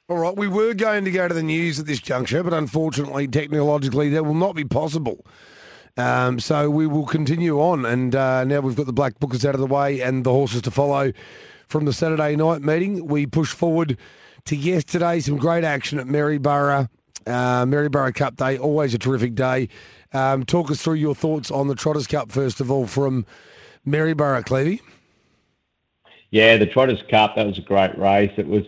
All 0.09 0.17
right, 0.17 0.35
we 0.35 0.49
were 0.49 0.73
going 0.73 1.05
to 1.05 1.11
go 1.11 1.29
to 1.29 1.33
the 1.33 1.41
news 1.41 1.79
at 1.79 1.85
this 1.85 2.01
juncture, 2.01 2.43
but 2.43 2.53
unfortunately, 2.53 3.25
technologically, 3.25 4.09
that 4.09 4.25
will 4.25 4.33
not 4.33 4.53
be 4.53 4.65
possible. 4.65 5.25
Um, 5.95 6.41
so 6.41 6.69
we 6.69 6.85
will 6.85 7.05
continue 7.05 7.61
on, 7.61 7.85
and 7.85 8.13
uh, 8.13 8.43
now 8.43 8.59
we've 8.59 8.75
got 8.75 8.85
the 8.85 8.91
black 8.91 9.17
bookers 9.19 9.45
out 9.45 9.55
of 9.55 9.61
the 9.61 9.65
way 9.65 10.01
and 10.01 10.25
the 10.25 10.31
horses 10.31 10.61
to 10.63 10.71
follow 10.71 11.13
from 11.69 11.85
the 11.85 11.93
Saturday 11.93 12.35
night 12.35 12.61
meeting. 12.61 13.07
We 13.07 13.25
push 13.25 13.53
forward 13.53 13.97
to 14.43 14.57
yesterday, 14.57 15.21
some 15.21 15.37
great 15.37 15.63
action 15.63 15.99
at 15.99 16.07
Maryborough. 16.07 16.89
Uh, 17.25 17.65
Maryborough 17.65 18.11
Cup 18.11 18.35
Day, 18.35 18.57
always 18.57 18.93
a 18.93 18.97
terrific 18.97 19.35
day. 19.35 19.69
Um, 20.11 20.43
talk 20.43 20.69
us 20.69 20.81
through 20.81 20.95
your 20.95 21.15
thoughts 21.15 21.49
on 21.49 21.69
the 21.69 21.75
Trotters 21.75 22.07
Cup, 22.07 22.29
first 22.29 22.59
of 22.59 22.69
all, 22.69 22.87
from 22.87 23.25
Maryborough, 23.87 24.43
Clevey. 24.43 24.81
Yeah, 26.31 26.57
the 26.57 26.65
Trotters 26.65 27.01
Cup, 27.09 27.37
that 27.37 27.47
was 27.47 27.57
a 27.57 27.61
great 27.61 27.97
race. 27.97 28.33
It 28.35 28.47
was 28.47 28.65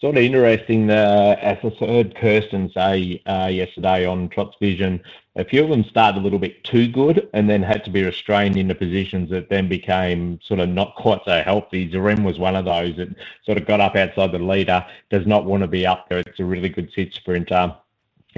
sort 0.00 0.16
of 0.16 0.22
interesting, 0.22 0.90
uh, 0.90 1.36
as 1.40 1.58
I 1.64 1.84
heard 1.84 2.14
Kirsten 2.14 2.70
say 2.72 3.20
uh, 3.26 3.48
yesterday 3.50 4.06
on 4.06 4.28
Trots 4.28 4.56
Vision, 4.60 5.00
a 5.34 5.44
few 5.44 5.64
of 5.64 5.70
them 5.70 5.84
started 5.84 6.20
a 6.20 6.22
little 6.22 6.38
bit 6.38 6.62
too 6.64 6.88
good 6.88 7.28
and 7.34 7.50
then 7.50 7.62
had 7.62 7.84
to 7.84 7.90
be 7.90 8.04
restrained 8.04 8.56
into 8.56 8.74
positions 8.74 9.30
that 9.30 9.48
then 9.48 9.68
became 9.68 10.38
sort 10.42 10.60
of 10.60 10.68
not 10.68 10.94
quite 10.94 11.20
so 11.24 11.42
healthy. 11.42 11.90
Zarem 11.90 12.24
was 12.24 12.38
one 12.38 12.54
of 12.54 12.64
those 12.64 12.96
that 12.96 13.08
sort 13.44 13.58
of 13.58 13.66
got 13.66 13.80
up 13.80 13.96
outside 13.96 14.32
the 14.32 14.38
leader, 14.38 14.84
does 15.10 15.26
not 15.26 15.44
want 15.44 15.62
to 15.62 15.68
be 15.68 15.86
up 15.86 16.08
there. 16.08 16.18
It's 16.18 16.40
a 16.40 16.44
really 16.44 16.68
good 16.68 16.92
sit 16.94 17.12
sprinter 17.14 17.74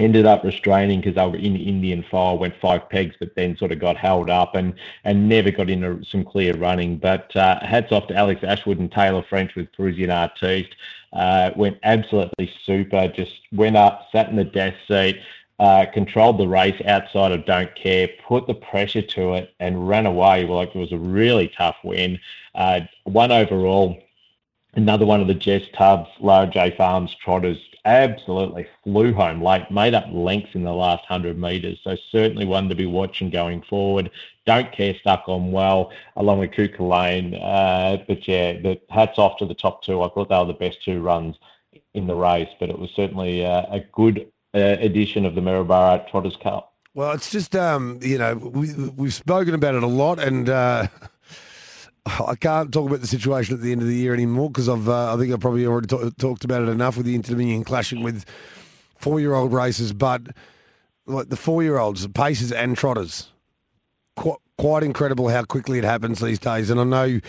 ended 0.03 0.25
up 0.25 0.43
restraining 0.43 0.99
because 0.99 1.15
they 1.15 1.25
were 1.25 1.35
in 1.35 1.55
Indian 1.55 2.03
file, 2.09 2.37
went 2.37 2.55
five 2.61 2.89
pegs, 2.89 3.15
but 3.19 3.35
then 3.35 3.55
sort 3.57 3.71
of 3.71 3.79
got 3.79 3.97
held 3.97 4.29
up 4.29 4.55
and 4.55 4.73
and 5.03 5.29
never 5.29 5.51
got 5.51 5.69
into 5.69 6.03
some 6.03 6.23
clear 6.23 6.55
running. 6.55 6.97
But 6.97 7.35
uh, 7.35 7.59
hats 7.65 7.91
off 7.91 8.07
to 8.07 8.15
Alex 8.15 8.43
Ashwood 8.43 8.79
and 8.79 8.91
Taylor 8.91 9.23
French 9.29 9.55
with 9.55 9.71
Parisian 9.73 10.09
Artiste. 10.09 10.75
Uh, 11.13 11.51
went 11.55 11.77
absolutely 11.83 12.51
super, 12.65 13.07
just 13.09 13.33
went 13.51 13.75
up, 13.75 14.07
sat 14.11 14.29
in 14.29 14.37
the 14.37 14.45
death 14.45 14.75
seat, 14.87 15.19
uh, 15.59 15.85
controlled 15.93 16.37
the 16.37 16.47
race 16.47 16.81
outside 16.85 17.33
of 17.33 17.45
Don't 17.45 17.73
Care, 17.75 18.07
put 18.25 18.47
the 18.47 18.53
pressure 18.53 19.01
to 19.01 19.33
it, 19.33 19.53
and 19.59 19.87
ran 19.87 20.05
away 20.05 20.45
like 20.45 20.73
it 20.73 20.79
was 20.79 20.93
a 20.93 20.97
really 20.97 21.51
tough 21.57 21.75
win. 21.83 22.19
Uh, 22.55 22.81
one 23.03 23.31
overall. 23.31 24.01
Another 24.73 25.05
one 25.05 25.19
of 25.19 25.27
the 25.27 25.33
Jess 25.33 25.63
Tubbs, 25.73 26.09
Lara 26.21 26.47
J 26.47 26.73
Farms 26.77 27.13
trotters 27.21 27.57
absolutely 27.85 28.67
flew 28.83 29.13
home 29.13 29.41
late, 29.41 29.69
made 29.71 29.93
up 29.93 30.05
lengths 30.11 30.53
in 30.53 30.63
the 30.63 30.73
last 30.73 31.09
100 31.09 31.37
metres. 31.37 31.79
So 31.83 31.95
certainly 32.11 32.45
one 32.45 32.69
to 32.69 32.75
be 32.75 32.85
watching 32.85 33.29
going 33.29 33.61
forward. 33.63 34.11
Don't 34.45 34.71
care 34.71 34.95
stuck 34.95 35.23
on 35.27 35.51
well 35.51 35.91
along 36.15 36.39
with 36.39 36.51
Kuka 36.51 36.83
Lane. 36.83 37.35
Uh, 37.35 37.97
but 38.07 38.27
yeah, 38.27 38.53
the 38.53 38.79
hats 38.89 39.17
off 39.17 39.37
to 39.37 39.45
the 39.45 39.53
top 39.53 39.83
two. 39.83 40.01
I 40.01 40.09
thought 40.09 40.29
they 40.29 40.37
were 40.37 40.45
the 40.45 40.53
best 40.53 40.83
two 40.83 41.01
runs 41.01 41.35
in 41.93 42.07
the 42.07 42.15
race, 42.15 42.49
but 42.59 42.69
it 42.69 42.77
was 42.77 42.89
certainly 42.95 43.45
uh, 43.45 43.65
a 43.69 43.79
good 43.91 44.31
uh, 44.53 44.77
edition 44.79 45.25
of 45.25 45.35
the 45.35 45.41
Maryborough 45.41 46.09
Trotters 46.09 46.37
Cup. 46.37 46.73
Well, 46.93 47.11
it's 47.11 47.31
just 47.31 47.55
um, 47.55 47.99
you 48.01 48.17
know 48.17 48.35
we 48.35 48.73
we've 48.73 49.13
spoken 49.13 49.53
about 49.53 49.75
it 49.75 49.83
a 49.83 49.87
lot, 49.87 50.19
and 50.19 50.49
uh, 50.49 50.87
I 52.27 52.35
can't 52.35 52.71
talk 52.71 52.87
about 52.87 53.01
the 53.01 53.07
situation 53.07 53.55
at 53.55 53.61
the 53.61 53.71
end 53.71 53.81
of 53.81 53.87
the 53.87 53.95
year 53.95 54.13
anymore 54.13 54.49
because 54.49 54.69
I've 54.69 54.89
uh, 54.89 55.13
I 55.13 55.17
think 55.17 55.33
I've 55.33 55.39
probably 55.39 55.65
already 55.65 55.87
t- 55.87 56.11
talked 56.17 56.43
about 56.43 56.63
it 56.63 56.69
enough 56.69 56.97
with 56.97 57.05
the 57.05 57.15
Inter 57.15 57.31
Dominion 57.31 57.63
clashing 57.63 58.03
with 58.03 58.25
four 58.97 59.19
year 59.19 59.33
old 59.33 59.53
races, 59.53 59.93
but 59.93 60.21
like 61.05 61.29
the 61.29 61.35
four 61.35 61.63
year 61.63 61.77
olds, 61.77 62.05
paces 62.07 62.51
and 62.51 62.77
trotters, 62.77 63.31
quite 64.15 64.37
quite 64.57 64.83
incredible 64.83 65.27
how 65.27 65.43
quickly 65.43 65.79
it 65.79 65.83
happens 65.83 66.19
these 66.19 66.37
days. 66.37 66.69
And 66.69 66.79
I 66.79 66.83
know 66.83 67.19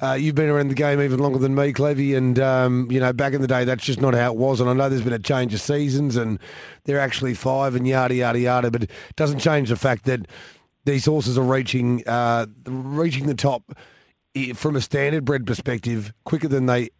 uh, 0.00 0.14
you've 0.14 0.34
been 0.34 0.48
around 0.48 0.68
the 0.68 0.74
game 0.74 0.98
even 1.02 1.18
longer 1.18 1.38
than 1.38 1.54
me, 1.54 1.74
Clevy, 1.74 2.16
and 2.16 2.38
um, 2.38 2.90
you 2.90 3.00
know 3.00 3.12
back 3.12 3.32
in 3.32 3.42
the 3.42 3.46
day 3.46 3.64
that's 3.64 3.84
just 3.84 4.00
not 4.00 4.14
how 4.14 4.32
it 4.32 4.38
was. 4.38 4.60
And 4.60 4.68
I 4.68 4.72
know 4.72 4.88
there's 4.88 5.02
been 5.02 5.12
a 5.12 5.18
change 5.18 5.54
of 5.54 5.60
seasons, 5.60 6.16
and 6.16 6.38
they're 6.84 7.00
actually 7.00 7.34
five 7.34 7.74
and 7.74 7.86
yada 7.86 8.14
yada 8.14 8.38
yada, 8.38 8.70
but 8.70 8.84
it 8.84 8.90
doesn't 9.16 9.38
change 9.40 9.68
the 9.68 9.76
fact 9.76 10.04
that 10.04 10.26
these 10.84 11.04
horses 11.04 11.36
are 11.36 11.42
reaching 11.42 12.06
uh, 12.06 12.46
reaching 12.66 13.26
the 13.26 13.34
top 13.34 13.72
from 14.54 14.76
a 14.76 14.80
standard 14.80 15.24
bred 15.24 15.46
perspective 15.46 16.12
quicker 16.24 16.48
than 16.48 16.66
they 16.66 16.90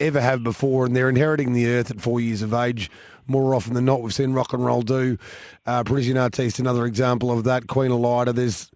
ever 0.00 0.20
have 0.20 0.42
before, 0.44 0.86
and 0.86 0.94
they're 0.94 1.08
inheriting 1.08 1.52
the 1.52 1.66
earth 1.66 1.90
at 1.90 2.00
four 2.00 2.20
years 2.20 2.42
of 2.42 2.54
age 2.54 2.90
more 3.26 3.54
often 3.54 3.74
than 3.74 3.84
not. 3.84 4.00
We've 4.00 4.14
seen 4.14 4.32
rock 4.32 4.52
and 4.52 4.64
roll 4.64 4.82
do. 4.82 5.18
Uh, 5.66 5.82
Parisian 5.84 6.16
Artiste, 6.16 6.58
another 6.58 6.86
example 6.86 7.30
of 7.30 7.44
that. 7.44 7.66
Queen 7.66 7.90
Elida. 7.90 8.34
There's 8.34 8.70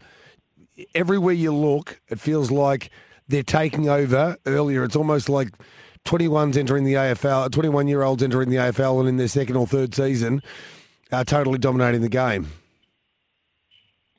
everywhere 0.95 1.35
you 1.35 1.55
look, 1.55 2.01
it 2.09 2.21
feels 2.21 2.51
like 2.51 2.91
they're 3.29 3.43
taking 3.43 3.89
over 3.89 4.37
earlier. 4.47 4.85
It's 4.85 4.97
almost 4.97 5.29
like 5.29 5.51
21s 6.05 6.57
entering 6.57 6.85
the 6.85 6.95
AFL, 6.95 7.51
21 7.51 7.89
year 7.89 8.03
olds 8.03 8.23
entering 8.23 8.51
the 8.51 8.57
AFL, 8.57 9.01
and 9.01 9.09
in 9.09 9.17
their 9.17 9.29
second 9.29 9.57
or 9.57 9.67
third 9.67 9.95
season, 9.95 10.43
uh, 11.11 11.25
totally 11.25 11.59
dominating 11.59 12.03
the 12.03 12.09
game. 12.09 12.49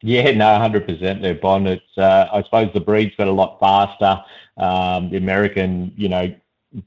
Yeah, 0.03 0.31
no, 0.31 0.57
hundred 0.59 0.85
percent. 0.85 1.21
They're. 1.21 1.39
It's 1.41 1.97
uh, 1.97 2.27
I 2.31 2.43
suppose 2.43 2.71
the 2.73 2.81
breed's 2.81 3.15
got 3.15 3.29
a 3.29 3.31
lot 3.31 3.57
faster. 3.59 4.21
Um, 4.57 5.09
the 5.09 5.17
American, 5.17 5.93
you 5.95 6.09
know, 6.09 6.35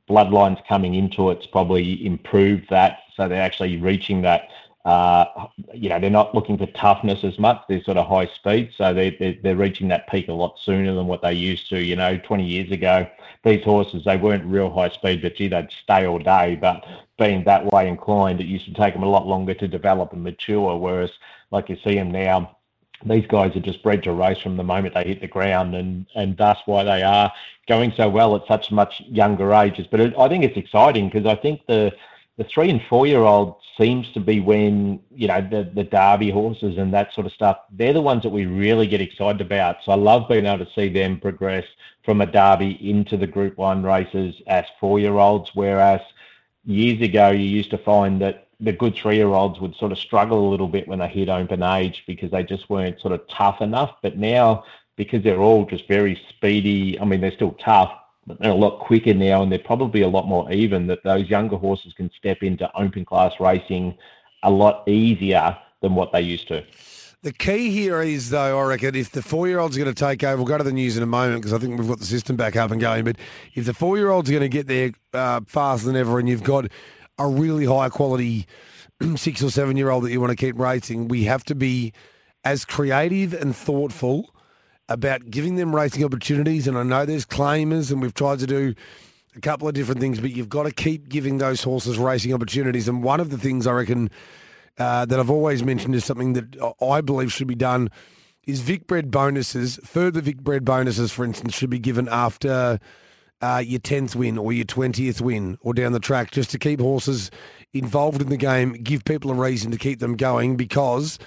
bloodlines 0.08 0.60
coming 0.68 0.94
into 0.94 1.30
it's 1.30 1.46
probably 1.46 2.04
improved 2.04 2.68
that, 2.68 2.98
so 3.16 3.26
they're 3.26 3.42
actually 3.42 3.78
reaching 3.78 4.20
that. 4.22 4.48
Uh, 4.84 5.46
you 5.72 5.88
know, 5.88 5.98
they're 5.98 6.10
not 6.10 6.34
looking 6.34 6.58
for 6.58 6.66
toughness 6.66 7.24
as 7.24 7.38
much. 7.38 7.60
They're 7.68 7.82
sort 7.82 7.96
of 7.96 8.06
high 8.06 8.26
speed, 8.26 8.72
so 8.76 8.92
they 8.92 9.16
they're, 9.18 9.36
they're 9.42 9.56
reaching 9.56 9.88
that 9.88 10.08
peak 10.08 10.28
a 10.28 10.32
lot 10.34 10.58
sooner 10.62 10.94
than 10.94 11.06
what 11.06 11.22
they 11.22 11.32
used 11.32 11.70
to. 11.70 11.82
You 11.82 11.96
know, 11.96 12.18
20 12.18 12.44
years 12.44 12.70
ago, 12.70 13.08
these 13.44 13.64
horses 13.64 14.04
they 14.04 14.18
weren't 14.18 14.44
real 14.44 14.70
high 14.70 14.90
speed, 14.90 15.22
but 15.22 15.36
gee, 15.36 15.48
they'd 15.48 15.72
stay 15.82 16.06
all 16.06 16.18
day. 16.18 16.56
But 16.60 16.84
being 17.18 17.44
that 17.44 17.64
way 17.72 17.88
inclined, 17.88 18.42
it 18.42 18.46
used 18.46 18.66
to 18.66 18.74
take 18.74 18.92
them 18.92 19.02
a 19.04 19.08
lot 19.08 19.26
longer 19.26 19.54
to 19.54 19.66
develop 19.66 20.12
and 20.12 20.22
mature. 20.22 20.76
Whereas, 20.76 21.10
like 21.50 21.70
you 21.70 21.78
see 21.82 21.94
them 21.94 22.10
now, 22.10 22.55
these 23.04 23.26
guys 23.26 23.54
are 23.56 23.60
just 23.60 23.82
bred 23.82 24.02
to 24.04 24.12
race 24.12 24.38
from 24.38 24.56
the 24.56 24.64
moment 24.64 24.94
they 24.94 25.04
hit 25.04 25.20
the 25.20 25.28
ground, 25.28 25.74
and 25.74 26.06
and 26.14 26.36
that's 26.36 26.60
why 26.66 26.84
they 26.84 27.02
are 27.02 27.32
going 27.68 27.92
so 27.96 28.08
well 28.08 28.36
at 28.36 28.46
such 28.46 28.70
much 28.70 29.02
younger 29.06 29.52
ages. 29.52 29.86
But 29.90 30.00
it, 30.00 30.14
I 30.18 30.28
think 30.28 30.44
it's 30.44 30.56
exciting 30.56 31.08
because 31.08 31.26
I 31.26 31.34
think 31.34 31.66
the 31.66 31.92
the 32.38 32.44
three 32.44 32.70
and 32.70 32.82
four 32.88 33.06
year 33.06 33.20
old 33.20 33.56
seems 33.78 34.10
to 34.12 34.20
be 34.20 34.40
when 34.40 35.00
you 35.10 35.28
know 35.28 35.40
the 35.40 35.70
the 35.74 35.84
Derby 35.84 36.30
horses 36.30 36.78
and 36.78 36.92
that 36.94 37.12
sort 37.12 37.26
of 37.26 37.32
stuff. 37.32 37.58
They're 37.70 37.92
the 37.92 38.00
ones 38.00 38.22
that 38.22 38.30
we 38.30 38.46
really 38.46 38.86
get 38.86 39.00
excited 39.00 39.40
about. 39.40 39.76
So 39.84 39.92
I 39.92 39.96
love 39.96 40.28
being 40.28 40.46
able 40.46 40.64
to 40.64 40.72
see 40.72 40.88
them 40.88 41.20
progress 41.20 41.64
from 42.04 42.20
a 42.20 42.26
Derby 42.26 42.78
into 42.88 43.16
the 43.16 43.26
Group 43.26 43.58
One 43.58 43.82
races 43.82 44.34
as 44.46 44.64
four 44.80 44.98
year 44.98 45.18
olds, 45.18 45.50
whereas 45.54 46.00
years 46.64 47.00
ago 47.00 47.30
you 47.30 47.44
used 47.44 47.70
to 47.70 47.78
find 47.78 48.20
that 48.22 48.45
the 48.60 48.72
good 48.72 48.94
three 48.94 49.16
year 49.16 49.28
olds 49.28 49.60
would 49.60 49.74
sort 49.76 49.92
of 49.92 49.98
struggle 49.98 50.48
a 50.48 50.50
little 50.50 50.68
bit 50.68 50.88
when 50.88 50.98
they 50.98 51.08
hit 51.08 51.28
open 51.28 51.62
age 51.62 52.04
because 52.06 52.30
they 52.30 52.42
just 52.42 52.70
weren't 52.70 53.00
sort 53.00 53.12
of 53.12 53.20
tough 53.28 53.60
enough. 53.60 53.96
But 54.02 54.16
now, 54.16 54.64
because 54.96 55.22
they're 55.22 55.40
all 55.40 55.66
just 55.66 55.86
very 55.88 56.20
speedy, 56.30 56.98
I 56.98 57.04
mean, 57.04 57.20
they're 57.20 57.32
still 57.32 57.52
tough, 57.52 57.92
but 58.26 58.40
they're 58.40 58.50
a 58.50 58.54
lot 58.54 58.80
quicker 58.80 59.14
now 59.14 59.42
and 59.42 59.52
they're 59.52 59.58
probably 59.58 60.00
a 60.02 60.08
lot 60.08 60.26
more 60.26 60.50
even 60.50 60.86
that 60.86 61.04
those 61.04 61.28
younger 61.28 61.56
horses 61.56 61.92
can 61.92 62.10
step 62.16 62.42
into 62.42 62.70
open 62.76 63.04
class 63.04 63.32
racing 63.38 63.96
a 64.42 64.50
lot 64.50 64.88
easier 64.88 65.56
than 65.82 65.94
what 65.94 66.12
they 66.12 66.22
used 66.22 66.48
to. 66.48 66.64
The 67.22 67.32
key 67.32 67.70
here 67.70 68.02
is, 68.02 68.30
though, 68.30 68.58
I 68.58 68.62
reckon, 68.62 68.94
if 68.94 69.10
the 69.10 69.22
four 69.22 69.48
year 69.48 69.58
old's 69.58 69.76
are 69.76 69.80
going 69.82 69.92
to 69.92 69.98
take 69.98 70.22
over, 70.22 70.36
we'll 70.36 70.46
go 70.46 70.58
to 70.58 70.64
the 70.64 70.72
news 70.72 70.96
in 70.96 71.02
a 71.02 71.06
moment 71.06 71.42
because 71.42 71.52
I 71.52 71.58
think 71.58 71.78
we've 71.78 71.88
got 71.88 71.98
the 71.98 72.04
system 72.04 72.36
back 72.36 72.54
up 72.56 72.70
and 72.70 72.80
going. 72.80 73.04
But 73.04 73.16
if 73.54 73.64
the 73.64 73.74
four 73.74 73.96
year 73.96 74.10
old's 74.10 74.30
are 74.30 74.32
going 74.32 74.42
to 74.42 74.48
get 74.48 74.68
there 74.68 74.92
uh, 75.12 75.40
faster 75.46 75.86
than 75.86 75.96
ever 75.96 76.20
and 76.20 76.28
you've 76.28 76.44
got 76.44 76.70
a 77.18 77.26
really 77.26 77.64
high 77.64 77.88
quality 77.88 78.46
six 79.16 79.42
or 79.42 79.50
seven 79.50 79.76
year 79.76 79.90
old 79.90 80.04
that 80.04 80.10
you 80.10 80.20
want 80.20 80.30
to 80.30 80.36
keep 80.36 80.58
racing, 80.58 81.08
we 81.08 81.24
have 81.24 81.44
to 81.44 81.54
be 81.54 81.92
as 82.44 82.64
creative 82.64 83.32
and 83.32 83.54
thoughtful 83.54 84.34
about 84.88 85.30
giving 85.30 85.56
them 85.56 85.74
racing 85.74 86.04
opportunities. 86.04 86.68
And 86.68 86.78
I 86.78 86.82
know 86.82 87.04
there's 87.04 87.26
claimers, 87.26 87.90
and 87.90 88.00
we've 88.00 88.14
tried 88.14 88.38
to 88.38 88.46
do 88.46 88.74
a 89.34 89.40
couple 89.40 89.68
of 89.68 89.74
different 89.74 90.00
things, 90.00 90.20
but 90.20 90.30
you've 90.30 90.48
got 90.48 90.62
to 90.62 90.70
keep 90.70 91.08
giving 91.08 91.38
those 91.38 91.62
horses 91.62 91.98
racing 91.98 92.32
opportunities. 92.32 92.88
And 92.88 93.02
one 93.02 93.20
of 93.20 93.30
the 93.30 93.38
things 93.38 93.66
I 93.66 93.72
reckon 93.72 94.10
uh, 94.78 95.04
that 95.06 95.18
I've 95.18 95.30
always 95.30 95.62
mentioned 95.62 95.94
is 95.94 96.04
something 96.04 96.34
that 96.34 96.74
I 96.80 97.00
believe 97.00 97.32
should 97.32 97.48
be 97.48 97.54
done 97.54 97.90
is 98.46 98.60
Vic 98.60 98.86
bred 98.86 99.10
bonuses. 99.10 99.80
Further 99.84 100.20
Vic 100.20 100.38
bred 100.38 100.64
bonuses, 100.64 101.12
for 101.12 101.24
instance, 101.24 101.54
should 101.54 101.70
be 101.70 101.78
given 101.78 102.08
after 102.08 102.78
uh, 103.40 103.62
your 103.64 103.80
10th 103.80 104.14
win 104.14 104.38
or 104.38 104.52
your 104.52 104.64
20th 104.64 105.20
win 105.20 105.58
or 105.60 105.74
down 105.74 105.92
the 105.92 106.00
track 106.00 106.30
just 106.30 106.50
to 106.50 106.58
keep 106.58 106.80
horses 106.80 107.30
involved 107.72 108.22
in 108.22 108.28
the 108.28 108.36
game, 108.36 108.72
give 108.74 109.04
people 109.04 109.30
a 109.30 109.34
reason 109.34 109.70
to 109.70 109.78
keep 109.78 110.00
them 110.00 110.16
going 110.16 110.56
because 110.56 111.18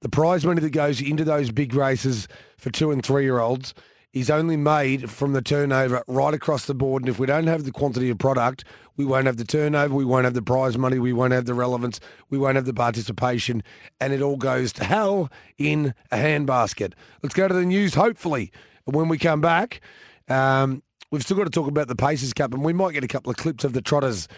the 0.00 0.08
prize 0.08 0.44
money 0.46 0.60
that 0.60 0.70
goes 0.70 1.00
into 1.00 1.24
those 1.24 1.50
big 1.50 1.74
races 1.74 2.28
for 2.56 2.70
two 2.70 2.90
and 2.90 3.04
three 3.04 3.24
year 3.24 3.40
olds 3.40 3.74
is 4.14 4.30
only 4.30 4.56
made 4.56 5.10
from 5.10 5.32
the 5.32 5.42
turnover 5.42 6.02
right 6.08 6.32
across 6.32 6.66
the 6.66 6.74
board. 6.74 7.02
And 7.02 7.10
if 7.10 7.18
we 7.18 7.26
don't 7.26 7.46
have 7.46 7.64
the 7.64 7.70
quantity 7.70 8.08
of 8.08 8.18
product, 8.18 8.64
we 8.96 9.04
won't 9.04 9.26
have 9.26 9.36
the 9.36 9.44
turnover, 9.44 9.94
we 9.94 10.04
won't 10.04 10.24
have 10.24 10.34
the 10.34 10.42
prize 10.42 10.78
money, 10.78 10.98
we 10.98 11.12
won't 11.12 11.32
have 11.32 11.44
the 11.44 11.54
relevance, 11.54 12.00
we 12.30 12.38
won't 12.38 12.56
have 12.56 12.64
the 12.64 12.74
participation, 12.74 13.62
and 14.00 14.12
it 14.12 14.22
all 14.22 14.36
goes 14.36 14.72
to 14.74 14.84
hell 14.84 15.30
in 15.58 15.94
a 16.10 16.16
handbasket. 16.16 16.94
Let's 17.22 17.34
go 17.34 17.48
to 17.48 17.54
the 17.54 17.66
news, 17.66 17.94
hopefully. 17.94 18.50
When 18.86 19.08
we 19.08 19.18
come 19.18 19.42
back, 19.42 19.82
um, 20.28 20.82
We've 21.10 21.22
still 21.22 21.38
got 21.38 21.44
to 21.44 21.50
talk 21.50 21.68
about 21.68 21.88
the 21.88 21.96
Pacers 21.96 22.34
Cup, 22.34 22.52
and 22.52 22.62
we 22.62 22.74
might 22.74 22.92
get 22.92 23.02
a 23.02 23.08
couple 23.08 23.30
of 23.30 23.36
clips 23.38 23.64
of 23.64 23.72
the 23.72 23.80
Trotters 23.80 24.28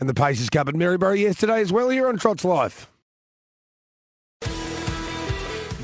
and 0.00 0.08
the 0.08 0.14
Pacers 0.14 0.48
Cup 0.48 0.68
at 0.68 0.74
Maryborough 0.74 1.20
yesterday 1.20 1.60
as 1.60 1.70
well 1.70 1.90
here 1.90 2.08
on 2.08 2.16
Trots 2.16 2.44
Life. 2.44 2.90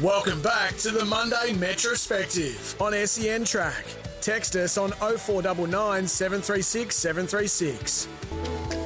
Welcome 0.02 0.40
back 0.40 0.78
to 0.78 0.90
the 0.90 1.04
Monday 1.04 1.52
Metrospective 1.52 2.80
on 2.80 3.06
SEN 3.06 3.44
Track. 3.44 3.84
Text 4.22 4.56
us 4.56 4.78
on 4.78 4.92
0499 4.92 6.08
736 6.08 6.96
736. 6.96 8.80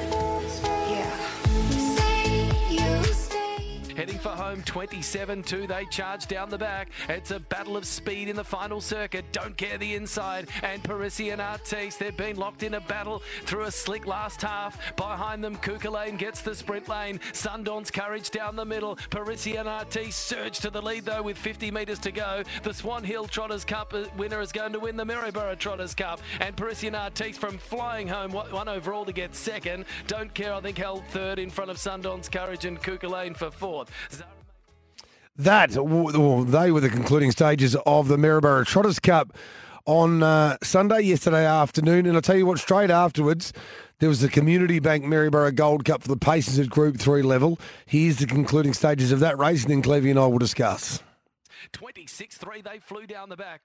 Home 4.12 4.62
27-2. 4.62 5.68
They 5.68 5.84
charge 5.86 6.26
down 6.26 6.50
the 6.50 6.58
back. 6.58 6.90
It's 7.08 7.30
a 7.30 7.40
battle 7.40 7.76
of 7.76 7.86
speed 7.86 8.28
in 8.28 8.36
the 8.36 8.44
final 8.44 8.80
circuit. 8.80 9.24
Don't 9.32 9.56
care 9.56 9.78
the 9.78 9.94
inside. 9.94 10.48
And 10.62 10.82
Parisian 10.82 11.40
Artiste, 11.40 11.98
they've 11.98 12.16
been 12.16 12.36
locked 12.36 12.62
in 12.62 12.74
a 12.74 12.80
battle 12.80 13.22
through 13.44 13.64
a 13.64 13.70
slick 13.70 14.06
last 14.06 14.42
half. 14.42 14.78
Behind 14.96 15.42
them, 15.42 15.56
Kuka 15.56 15.90
Lane 15.90 16.16
gets 16.16 16.42
the 16.42 16.54
sprint 16.54 16.88
lane. 16.88 17.20
Sundawn's 17.32 17.90
courage 17.90 18.30
down 18.30 18.56
the 18.56 18.64
middle. 18.64 18.96
Parisian 19.10 19.66
Artiste 19.66 20.18
surge 20.18 20.58
to 20.60 20.70
the 20.70 20.82
lead 20.82 21.04
though 21.04 21.22
with 21.22 21.38
50 21.38 21.70
metres 21.70 21.98
to 22.00 22.12
go. 22.12 22.42
The 22.62 22.74
Swan 22.74 23.04
Hill 23.04 23.26
Trotters 23.26 23.64
Cup 23.64 23.94
uh, 23.94 24.04
winner 24.16 24.40
is 24.40 24.52
going 24.52 24.72
to 24.72 24.80
win 24.80 24.96
the 24.96 25.04
Maryborough 25.04 25.56
Trotters 25.58 25.94
Cup. 25.94 26.20
And 26.40 26.56
Parisian 26.56 26.94
Artiste 26.94 27.40
from 27.40 27.58
flying 27.58 28.08
home, 28.08 28.32
one 28.32 28.68
overall 28.68 29.04
to 29.04 29.12
get 29.12 29.34
second. 29.34 29.84
Don't 30.06 30.32
care, 30.34 30.52
I 30.52 30.60
think, 30.60 30.78
held 30.78 31.04
third 31.08 31.38
in 31.38 31.50
front 31.50 31.70
of 31.70 31.78
Sundawn's 31.78 32.28
Courage 32.28 32.64
and 32.64 32.82
Kuka 32.82 33.08
Lane 33.08 33.34
for 33.34 33.50
fourth. 33.50 33.90
That, 35.36 35.72
well, 35.76 36.44
they 36.44 36.70
were 36.70 36.80
the 36.80 36.88
concluding 36.88 37.32
stages 37.32 37.76
of 37.86 38.06
the 38.06 38.16
Maryborough 38.16 38.64
Trotters 38.64 39.00
Cup 39.00 39.36
on 39.84 40.22
uh, 40.22 40.56
Sunday, 40.62 41.00
yesterday 41.00 41.44
afternoon. 41.44 42.06
And 42.06 42.14
I'll 42.14 42.22
tell 42.22 42.36
you 42.36 42.46
what, 42.46 42.58
straight 42.58 42.90
afterwards, 42.90 43.52
there 43.98 44.08
was 44.08 44.20
the 44.20 44.28
Community 44.28 44.78
Bank 44.78 45.04
Maryborough 45.04 45.50
Gold 45.50 45.84
Cup 45.84 46.02
for 46.02 46.08
the 46.08 46.16
Pacers 46.16 46.58
at 46.60 46.70
Group 46.70 46.98
3 46.98 47.22
level. 47.22 47.58
Here's 47.86 48.18
the 48.18 48.26
concluding 48.26 48.74
stages 48.74 49.10
of 49.10 49.20
that 49.20 49.36
race, 49.38 49.64
and 49.64 49.72
then 49.72 49.82
Clevy 49.82 50.10
and 50.10 50.18
I 50.18 50.26
will 50.26 50.38
discuss. 50.38 51.02
26 51.72 52.36
3, 52.36 52.62
they 52.62 52.78
flew 52.78 53.06
down 53.06 53.28
the 53.28 53.36
back 53.36 53.62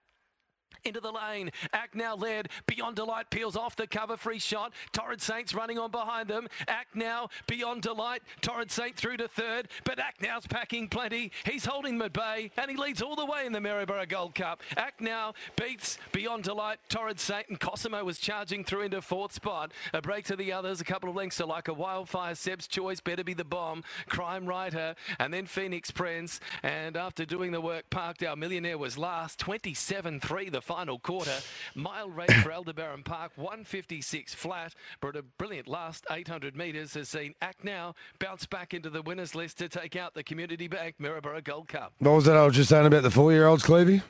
into 0.85 0.99
the 0.99 1.11
lane. 1.11 1.51
Act 1.73 1.95
now 1.95 2.15
led. 2.15 2.49
Beyond 2.67 2.95
Delight 2.95 3.29
peels 3.29 3.55
off 3.55 3.75
the 3.75 3.87
cover. 3.87 4.17
Free 4.17 4.39
shot. 4.39 4.73
Torrid 4.91 5.21
Saints 5.21 5.53
running 5.53 5.77
on 5.77 5.91
behind 5.91 6.29
them. 6.29 6.47
Act 6.67 6.95
now. 6.95 7.29
Beyond 7.47 7.81
Delight. 7.81 8.21
Torrid 8.41 8.71
Saint 8.71 8.95
through 8.95 9.17
to 9.17 9.27
third. 9.27 9.67
But 9.83 9.99
Act 9.99 10.21
now's 10.21 10.47
packing 10.47 10.87
plenty. 10.87 11.31
He's 11.45 11.65
holding 11.65 11.97
them 11.97 12.11
bay 12.11 12.51
and 12.57 12.69
he 12.69 12.77
leads 12.77 13.01
all 13.01 13.15
the 13.15 13.25
way 13.25 13.45
in 13.45 13.51
the 13.51 13.59
Maryborough 13.59 14.05
Gold 14.07 14.35
Cup. 14.35 14.61
Act 14.77 15.01
now 15.01 15.33
beats 15.55 15.97
Beyond 16.11 16.43
Delight. 16.43 16.79
Torrid 16.89 17.19
Saint 17.19 17.49
and 17.49 17.59
Cosimo 17.59 18.03
was 18.03 18.17
charging 18.17 18.63
through 18.63 18.81
into 18.81 19.01
fourth 19.01 19.33
spot. 19.33 19.71
A 19.93 20.01
break 20.01 20.25
to 20.25 20.35
the 20.35 20.51
others. 20.51 20.81
A 20.81 20.85
couple 20.85 21.09
of 21.09 21.15
lengths 21.15 21.37
to 21.37 21.45
like 21.45 21.67
a 21.67 21.73
wildfire. 21.73 22.35
Seb's 22.35 22.67
choice. 22.67 22.99
Better 22.99 23.23
be 23.23 23.33
the 23.33 23.43
bomb. 23.43 23.83
Crime 24.07 24.45
Writer. 24.45 24.95
And 25.19 25.33
then 25.33 25.45
Phoenix 25.45 25.91
Prince. 25.91 26.39
And 26.63 26.97
after 26.97 27.25
doing 27.25 27.51
the 27.51 27.61
work, 27.61 27.89
Parkdale 27.89 28.37
Millionaire 28.37 28.77
was 28.77 28.97
last. 28.97 29.39
27 29.39 30.19
3 30.19 30.49
the 30.49 30.61
final 30.69 30.99
quarter. 30.99 31.33
Mile 31.73 32.11
rate 32.11 32.31
for 32.31 32.51
Aldebaran 32.51 33.01
Park, 33.01 33.31
156 33.37 34.35
flat, 34.35 34.75
but 35.01 35.15
a 35.15 35.23
brilliant 35.23 35.67
last 35.67 36.05
800 36.11 36.55
metres 36.55 36.93
has 36.93 37.09
seen 37.09 37.33
Act 37.41 37.63
Now 37.63 37.95
bounce 38.19 38.45
back 38.45 38.75
into 38.75 38.91
the 38.91 39.01
winners 39.01 39.33
list 39.33 39.57
to 39.57 39.67
take 39.67 39.95
out 39.95 40.13
the 40.13 40.21
Community 40.21 40.67
Bank 40.67 40.93
Maryborough 40.99 41.43
Gold 41.43 41.69
Cup. 41.69 41.93
What 41.97 42.11
was 42.11 42.25
that 42.25 42.37
I 42.37 42.45
was 42.45 42.55
just 42.55 42.69
saying 42.69 42.85
about 42.85 43.01
the 43.01 43.09
four-year-olds, 43.09 43.63
Clevey? 43.63 44.03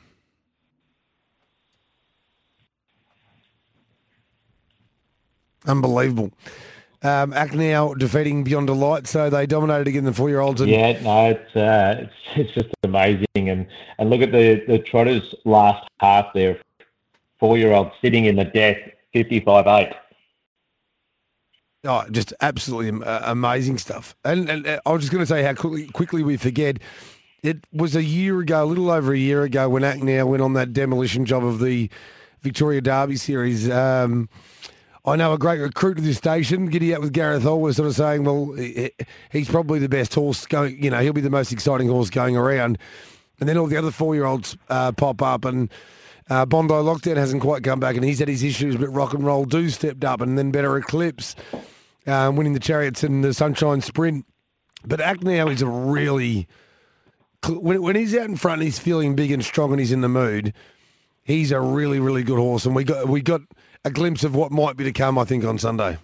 Unbelievable. 5.66 6.30
Um, 7.02 7.32
Act 7.32 7.54
now 7.54 7.94
defeating 7.94 8.44
Beyond 8.44 8.66
Delight, 8.66 9.06
so 9.06 9.30
they 9.30 9.46
dominated 9.46 9.88
again 9.88 10.04
the 10.04 10.12
four-year-olds. 10.12 10.60
And- 10.60 10.70
yeah, 10.70 11.00
no, 11.00 11.30
it's, 11.30 11.56
uh, 11.56 11.96
it's 12.02 12.12
it's 12.36 12.52
just 12.54 12.68
amazing, 12.82 13.26
and 13.36 13.66
and 13.98 14.10
look 14.10 14.20
at 14.20 14.32
the 14.32 14.62
the 14.68 14.78
Trotters 14.78 15.34
last 15.44 15.88
half 15.98 16.26
there, 16.34 16.58
four-year-old 17.38 17.90
sitting 18.02 18.26
in 18.26 18.36
the 18.36 18.44
death, 18.44 18.76
fifty-five-eight. 19.12 19.94
Oh, 21.84 22.04
just 22.10 22.34
absolutely 22.42 23.06
uh, 23.06 23.32
amazing 23.32 23.78
stuff. 23.78 24.14
And, 24.22 24.50
and 24.50 24.66
uh, 24.66 24.80
I 24.84 24.92
was 24.92 25.00
just 25.00 25.12
going 25.12 25.22
to 25.22 25.26
say 25.26 25.42
how 25.42 25.54
quickly, 25.54 25.86
quickly 25.86 26.22
we 26.22 26.36
forget. 26.36 26.78
It 27.42 27.64
was 27.72 27.96
a 27.96 28.02
year 28.02 28.40
ago, 28.40 28.62
a 28.62 28.66
little 28.66 28.90
over 28.90 29.14
a 29.14 29.18
year 29.18 29.44
ago, 29.44 29.66
when 29.70 29.82
Act 29.82 30.02
now 30.02 30.26
went 30.26 30.42
on 30.42 30.52
that 30.52 30.74
demolition 30.74 31.24
job 31.24 31.42
of 31.42 31.58
the 31.58 31.88
Victoria 32.42 32.82
Derby 32.82 33.16
series. 33.16 33.70
Um, 33.70 34.28
I 35.10 35.16
know 35.16 35.32
a 35.32 35.38
great 35.38 35.58
recruit 35.58 35.94
to 35.94 36.02
this 36.02 36.18
station, 36.18 36.66
Giddy 36.66 36.94
up 36.94 37.00
with 37.00 37.12
Gareth 37.12 37.42
Hall, 37.42 37.60
was 37.60 37.78
sort 37.78 37.88
of 37.88 37.96
saying, 37.96 38.22
well, 38.22 38.52
he's 39.32 39.48
probably 39.48 39.80
the 39.80 39.88
best 39.88 40.14
horse 40.14 40.46
going, 40.46 40.80
you 40.80 40.88
know, 40.88 41.00
he'll 41.00 41.12
be 41.12 41.20
the 41.20 41.28
most 41.28 41.50
exciting 41.50 41.88
horse 41.88 42.10
going 42.10 42.36
around. 42.36 42.78
And 43.40 43.48
then 43.48 43.58
all 43.58 43.66
the 43.66 43.76
other 43.76 43.90
four 43.90 44.14
year 44.14 44.24
olds 44.24 44.56
uh, 44.68 44.92
pop 44.92 45.20
up, 45.20 45.44
and 45.44 45.68
uh, 46.28 46.46
Bondi 46.46 46.74
Lockdown 46.74 47.16
hasn't 47.16 47.42
quite 47.42 47.64
come 47.64 47.80
back, 47.80 47.96
and 47.96 48.04
he's 48.04 48.20
had 48.20 48.28
his 48.28 48.44
issues, 48.44 48.76
but 48.76 48.86
Rock 48.90 49.12
and 49.12 49.24
Roll 49.24 49.46
do 49.46 49.68
stepped 49.68 50.04
up, 50.04 50.20
and 50.20 50.38
then 50.38 50.52
Better 50.52 50.76
Eclipse, 50.76 51.34
uh, 52.06 52.30
winning 52.32 52.52
the 52.52 52.60
Chariots 52.60 53.02
and 53.02 53.24
the 53.24 53.34
Sunshine 53.34 53.80
Sprint. 53.80 54.24
But 54.86 55.00
Act 55.00 55.24
now 55.24 55.48
is 55.48 55.60
a 55.60 55.66
really, 55.66 56.46
when, 57.48 57.82
when 57.82 57.96
he's 57.96 58.14
out 58.14 58.28
in 58.28 58.36
front 58.36 58.62
he's 58.62 58.78
feeling 58.78 59.16
big 59.16 59.32
and 59.32 59.44
strong 59.44 59.72
and 59.72 59.80
he's 59.80 59.90
in 59.90 60.02
the 60.02 60.08
mood, 60.08 60.54
he's 61.30 61.52
a 61.52 61.60
really, 61.60 62.00
really 62.00 62.22
good 62.22 62.38
horse. 62.38 62.66
And 62.66 62.74
we 62.74 62.84
got, 62.84 63.08
we 63.08 63.20
got, 63.20 63.42
a 63.84 63.90
glimpse 63.90 64.24
of 64.24 64.34
what 64.34 64.52
might 64.52 64.76
be 64.76 64.84
to 64.84 64.92
come, 64.92 65.18
I 65.18 65.24
think, 65.24 65.44
on 65.44 65.58
Sunday. 65.58 65.98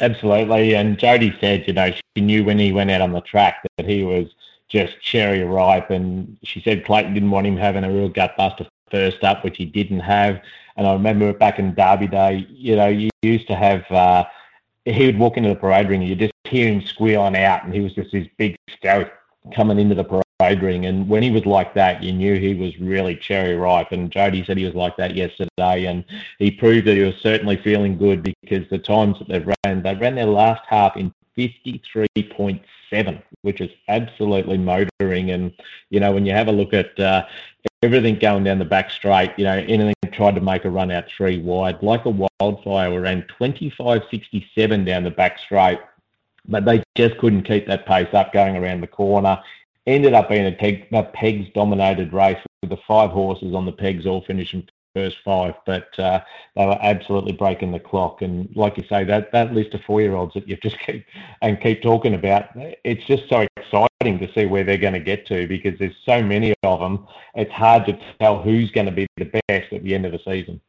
Absolutely. 0.00 0.74
And 0.74 0.98
Jody 0.98 1.36
said, 1.40 1.64
you 1.66 1.74
know, 1.74 1.92
she 2.16 2.22
knew 2.22 2.44
when 2.44 2.58
he 2.58 2.72
went 2.72 2.90
out 2.90 3.00
on 3.00 3.12
the 3.12 3.20
track 3.20 3.66
that 3.76 3.86
he 3.86 4.02
was 4.02 4.28
just 4.68 5.00
cherry 5.00 5.42
ripe. 5.42 5.90
And 5.90 6.36
she 6.42 6.60
said 6.62 6.84
Clayton 6.84 7.14
didn't 7.14 7.30
want 7.30 7.46
him 7.46 7.56
having 7.56 7.84
a 7.84 7.90
real 7.92 8.10
gutbuster 8.10 8.66
first 8.90 9.22
up, 9.24 9.44
which 9.44 9.58
he 9.58 9.66
didn't 9.66 10.00
have. 10.00 10.40
And 10.76 10.86
I 10.86 10.92
remember 10.92 11.32
back 11.32 11.58
in 11.58 11.74
Derby 11.74 12.08
Day, 12.08 12.46
you 12.50 12.76
know, 12.76 12.88
you 12.88 13.10
used 13.22 13.46
to 13.48 13.54
have, 13.54 13.90
uh, 13.90 14.24
he 14.84 15.06
would 15.06 15.18
walk 15.18 15.36
into 15.36 15.50
the 15.50 15.54
parade 15.54 15.88
ring 15.88 16.00
and 16.00 16.08
you 16.08 16.16
just 16.16 16.32
hear 16.44 16.72
him 16.72 16.82
squealing 16.82 17.36
out. 17.36 17.64
And 17.64 17.74
he 17.74 17.80
was 17.80 17.94
just 17.94 18.10
this 18.12 18.26
big 18.38 18.56
scout 18.74 19.12
coming 19.54 19.78
into 19.78 19.94
the 19.94 20.04
parade 20.04 20.24
And 20.52 21.08
when 21.08 21.22
he 21.22 21.30
was 21.30 21.46
like 21.46 21.74
that, 21.74 22.02
you 22.02 22.12
knew 22.12 22.38
he 22.38 22.54
was 22.54 22.78
really 22.78 23.16
cherry 23.16 23.56
ripe. 23.56 23.92
And 23.92 24.10
Jody 24.10 24.44
said 24.44 24.58
he 24.58 24.64
was 24.64 24.74
like 24.74 24.96
that 24.96 25.14
yesterday. 25.14 25.86
And 25.86 26.04
he 26.38 26.50
proved 26.50 26.86
that 26.86 26.96
he 26.96 27.02
was 27.02 27.16
certainly 27.16 27.56
feeling 27.56 27.96
good 27.96 28.22
because 28.22 28.68
the 28.68 28.78
times 28.78 29.18
that 29.18 29.28
they've 29.28 29.54
ran, 29.64 29.82
they 29.82 29.94
ran 29.94 30.14
their 30.14 30.26
last 30.26 30.62
half 30.66 30.96
in 30.96 31.12
53.7, 31.36 33.22
which 33.42 33.60
is 33.60 33.70
absolutely 33.88 34.58
motoring. 34.58 35.30
And, 35.30 35.52
you 35.90 36.00
know, 36.00 36.12
when 36.12 36.26
you 36.26 36.32
have 36.32 36.48
a 36.48 36.52
look 36.52 36.74
at 36.74 36.98
uh, 37.00 37.26
everything 37.82 38.18
going 38.18 38.44
down 38.44 38.58
the 38.58 38.64
back 38.64 38.90
straight, 38.90 39.32
you 39.36 39.44
know, 39.44 39.64
anything 39.68 39.94
tried 40.12 40.34
to 40.34 40.40
make 40.40 40.64
a 40.64 40.70
run 40.70 40.90
out 40.90 41.08
three 41.08 41.38
wide, 41.38 41.82
like 41.82 42.04
a 42.04 42.28
wildfire, 42.40 42.90
we 42.90 42.98
ran 42.98 43.24
25.67 43.40 44.84
down 44.84 45.04
the 45.04 45.10
back 45.10 45.38
straight 45.38 45.78
but 46.46 46.64
they 46.64 46.82
just 46.94 47.16
couldn't 47.18 47.42
keep 47.42 47.66
that 47.66 47.86
pace 47.86 48.12
up 48.12 48.32
going 48.32 48.56
around 48.56 48.80
the 48.80 48.86
corner. 48.86 49.40
Ended 49.86 50.14
up 50.14 50.30
being 50.30 50.46
a, 50.46 50.52
peg, 50.52 50.86
a 50.92 51.02
pegs 51.02 51.48
dominated 51.54 52.12
race 52.12 52.38
with 52.62 52.70
the 52.70 52.78
five 52.88 53.10
horses 53.10 53.54
on 53.54 53.66
the 53.66 53.72
pegs 53.72 54.06
all 54.06 54.24
finishing 54.26 54.66
first 54.94 55.16
five, 55.24 55.54
but 55.66 55.98
uh, 55.98 56.20
they 56.56 56.64
were 56.64 56.78
absolutely 56.80 57.32
breaking 57.32 57.72
the 57.72 57.80
clock. 57.80 58.22
And 58.22 58.48
like 58.54 58.78
you 58.78 58.84
say, 58.88 59.04
that 59.04 59.32
that 59.32 59.52
list 59.52 59.74
of 59.74 59.82
four 59.82 60.00
year 60.00 60.14
olds 60.14 60.34
that 60.34 60.48
you 60.48 60.56
just 60.56 60.78
keep 60.86 61.04
and 61.42 61.60
keep 61.60 61.82
talking 61.82 62.14
about, 62.14 62.48
it's 62.84 63.04
just 63.04 63.28
so 63.28 63.46
exciting 63.56 64.18
to 64.18 64.32
see 64.32 64.46
where 64.46 64.64
they're 64.64 64.78
going 64.78 64.94
to 64.94 65.00
get 65.00 65.26
to 65.26 65.46
because 65.46 65.78
there's 65.78 65.96
so 66.06 66.22
many 66.22 66.54
of 66.62 66.80
them. 66.80 67.06
It's 67.34 67.52
hard 67.52 67.86
to 67.86 67.98
tell 68.20 68.40
who's 68.40 68.70
going 68.70 68.86
to 68.86 68.92
be 68.92 69.06
the 69.16 69.42
best 69.48 69.72
at 69.72 69.82
the 69.82 69.94
end 69.94 70.06
of 70.06 70.12
the 70.12 70.20
season. 70.24 70.60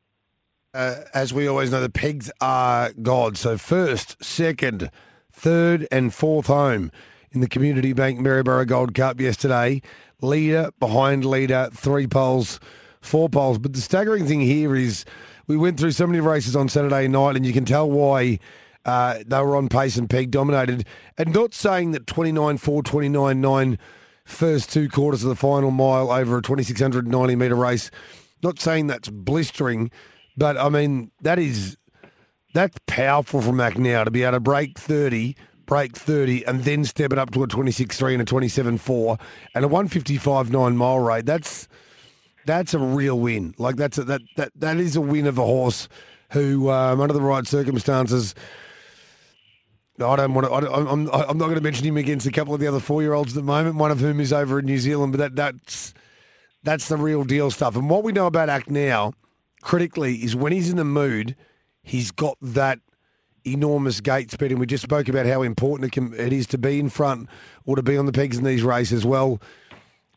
Uh, 0.73 1.03
as 1.13 1.33
we 1.33 1.47
always 1.47 1.71
know, 1.71 1.79
the 1.79 1.89
pegs 1.89 2.29
are 2.41 2.91
God. 3.01 3.37
So 3.37 3.57
first, 3.57 4.21
second, 4.21 4.91
third 5.31 5.87
and 5.89 6.13
fourth 6.13 6.47
home 6.47 6.91
in 7.35 7.41
the 7.41 7.47
Community 7.47 7.93
Bank 7.93 8.19
Maryborough 8.19 8.65
Gold 8.65 8.95
Cup 8.95 9.19
yesterday. 9.19 9.81
Leader 10.21 10.71
behind 10.79 11.25
leader, 11.25 11.69
three 11.73 12.07
poles, 12.07 12.59
four 13.01 13.29
poles. 13.29 13.59
But 13.59 13.73
the 13.73 13.81
staggering 13.81 14.25
thing 14.25 14.41
here 14.41 14.75
is 14.75 15.05
we 15.45 15.57
went 15.57 15.79
through 15.79 15.91
so 15.91 16.07
many 16.07 16.21
races 16.21 16.55
on 16.55 16.69
Saturday 16.69 17.07
night, 17.07 17.35
and 17.35 17.45
you 17.45 17.53
can 17.53 17.65
tell 17.65 17.89
why 17.89 18.39
uh, 18.85 19.19
they 19.25 19.41
were 19.41 19.55
on 19.55 19.67
pace 19.67 19.97
and 19.97 20.09
peg 20.09 20.31
dominated. 20.31 20.87
And 21.17 21.33
not 21.33 21.53
saying 21.53 21.91
that 21.91 22.07
29 22.07 22.57
4, 22.57 22.83
29 22.83 23.41
9 23.41 23.77
first 24.23 24.73
two 24.73 24.89
quarters 24.89 25.23
of 25.23 25.29
the 25.29 25.35
final 25.35 25.69
mile 25.69 26.11
over 26.11 26.39
a 26.39 26.41
2,690 26.41 27.35
metre 27.35 27.55
race, 27.55 27.91
not 28.41 28.59
saying 28.59 28.87
that's 28.87 29.09
blistering, 29.09 29.91
but 30.35 30.57
I 30.57 30.69
mean, 30.69 31.11
that 31.21 31.37
is 31.37 31.77
that's 32.53 32.77
powerful 32.87 33.41
from 33.41 33.59
Act 33.59 33.77
now 33.77 34.03
to 34.05 34.11
be 34.11 34.23
able 34.23 34.33
to 34.33 34.39
break 34.39 34.79
30, 34.79 35.35
break 35.65 35.95
30, 35.95 36.45
and 36.45 36.63
then 36.63 36.85
step 36.85 37.11
it 37.11 37.19
up 37.19 37.31
to 37.31 37.43
a 37.43 37.47
26.3 37.47 38.13
and 38.13 38.21
a 38.21 38.25
27.4 38.25 39.19
and 39.53 39.65
a 39.65 39.67
155.9 39.67 40.75
mile 40.75 40.99
rate. 40.99 41.25
That's 41.25 41.67
that's 42.45 42.73
a 42.73 42.79
real 42.79 43.19
win. 43.19 43.55
Like 43.57 43.75
that's 43.75 43.97
a, 43.97 44.03
that 44.05 44.21
that 44.37 44.51
that 44.55 44.77
is 44.77 44.95
a 44.95 45.01
win 45.01 45.27
of 45.27 45.37
a 45.37 45.45
horse 45.45 45.87
who, 46.31 46.69
um, 46.69 47.01
under 47.01 47.13
the 47.13 47.21
right 47.21 47.45
circumstances. 47.45 48.35
I 49.97 50.15
don't 50.17 50.33
want 50.33 50.47
to. 50.47 50.53
I 50.53 50.91
am 50.91 51.09
I'm 51.09 51.37
not 51.37 51.45
going 51.45 51.55
to 51.55 51.61
mention 51.61 51.85
him 51.85 51.95
against 51.95 52.27
a 52.27 52.31
couple 52.31 52.53
of 52.53 52.59
the 52.59 52.67
other 52.67 52.81
four 52.81 53.01
year 53.01 53.13
olds 53.13 53.31
at 53.31 53.35
the 53.35 53.43
moment. 53.43 53.77
One 53.77 53.91
of 53.91 53.99
whom 53.99 54.19
is 54.19 54.33
over 54.33 54.59
in 54.59 54.65
New 54.65 54.77
Zealand, 54.77 55.13
but 55.13 55.19
that 55.19 55.35
that's 55.35 55.93
that's 56.63 56.89
the 56.89 56.97
real 56.97 57.23
deal 57.23 57.49
stuff. 57.49 57.77
And 57.77 57.89
what 57.89 58.03
we 58.03 58.11
know 58.11 58.25
about 58.27 58.49
Act 58.49 58.69
now, 58.69 59.13
critically, 59.61 60.15
is 60.15 60.35
when 60.35 60.51
he's 60.51 60.69
in 60.69 60.75
the 60.75 60.83
mood, 60.83 61.37
he's 61.81 62.11
got 62.11 62.37
that 62.41 62.79
enormous 63.45 64.01
gate 64.01 64.31
speed, 64.31 64.51
and 64.51 64.59
we 64.59 64.65
just 64.65 64.83
spoke 64.83 65.07
about 65.07 65.25
how 65.25 65.41
important 65.41 65.87
it, 65.87 65.91
can, 65.91 66.13
it 66.13 66.33
is 66.33 66.47
to 66.47 66.57
be 66.57 66.79
in 66.79 66.89
front 66.89 67.29
or 67.65 67.75
to 67.75 67.83
be 67.83 67.97
on 67.97 68.05
the 68.05 68.11
pegs 68.11 68.37
in 68.37 68.43
these 68.43 68.63
races. 68.63 69.05
Well, 69.05 69.41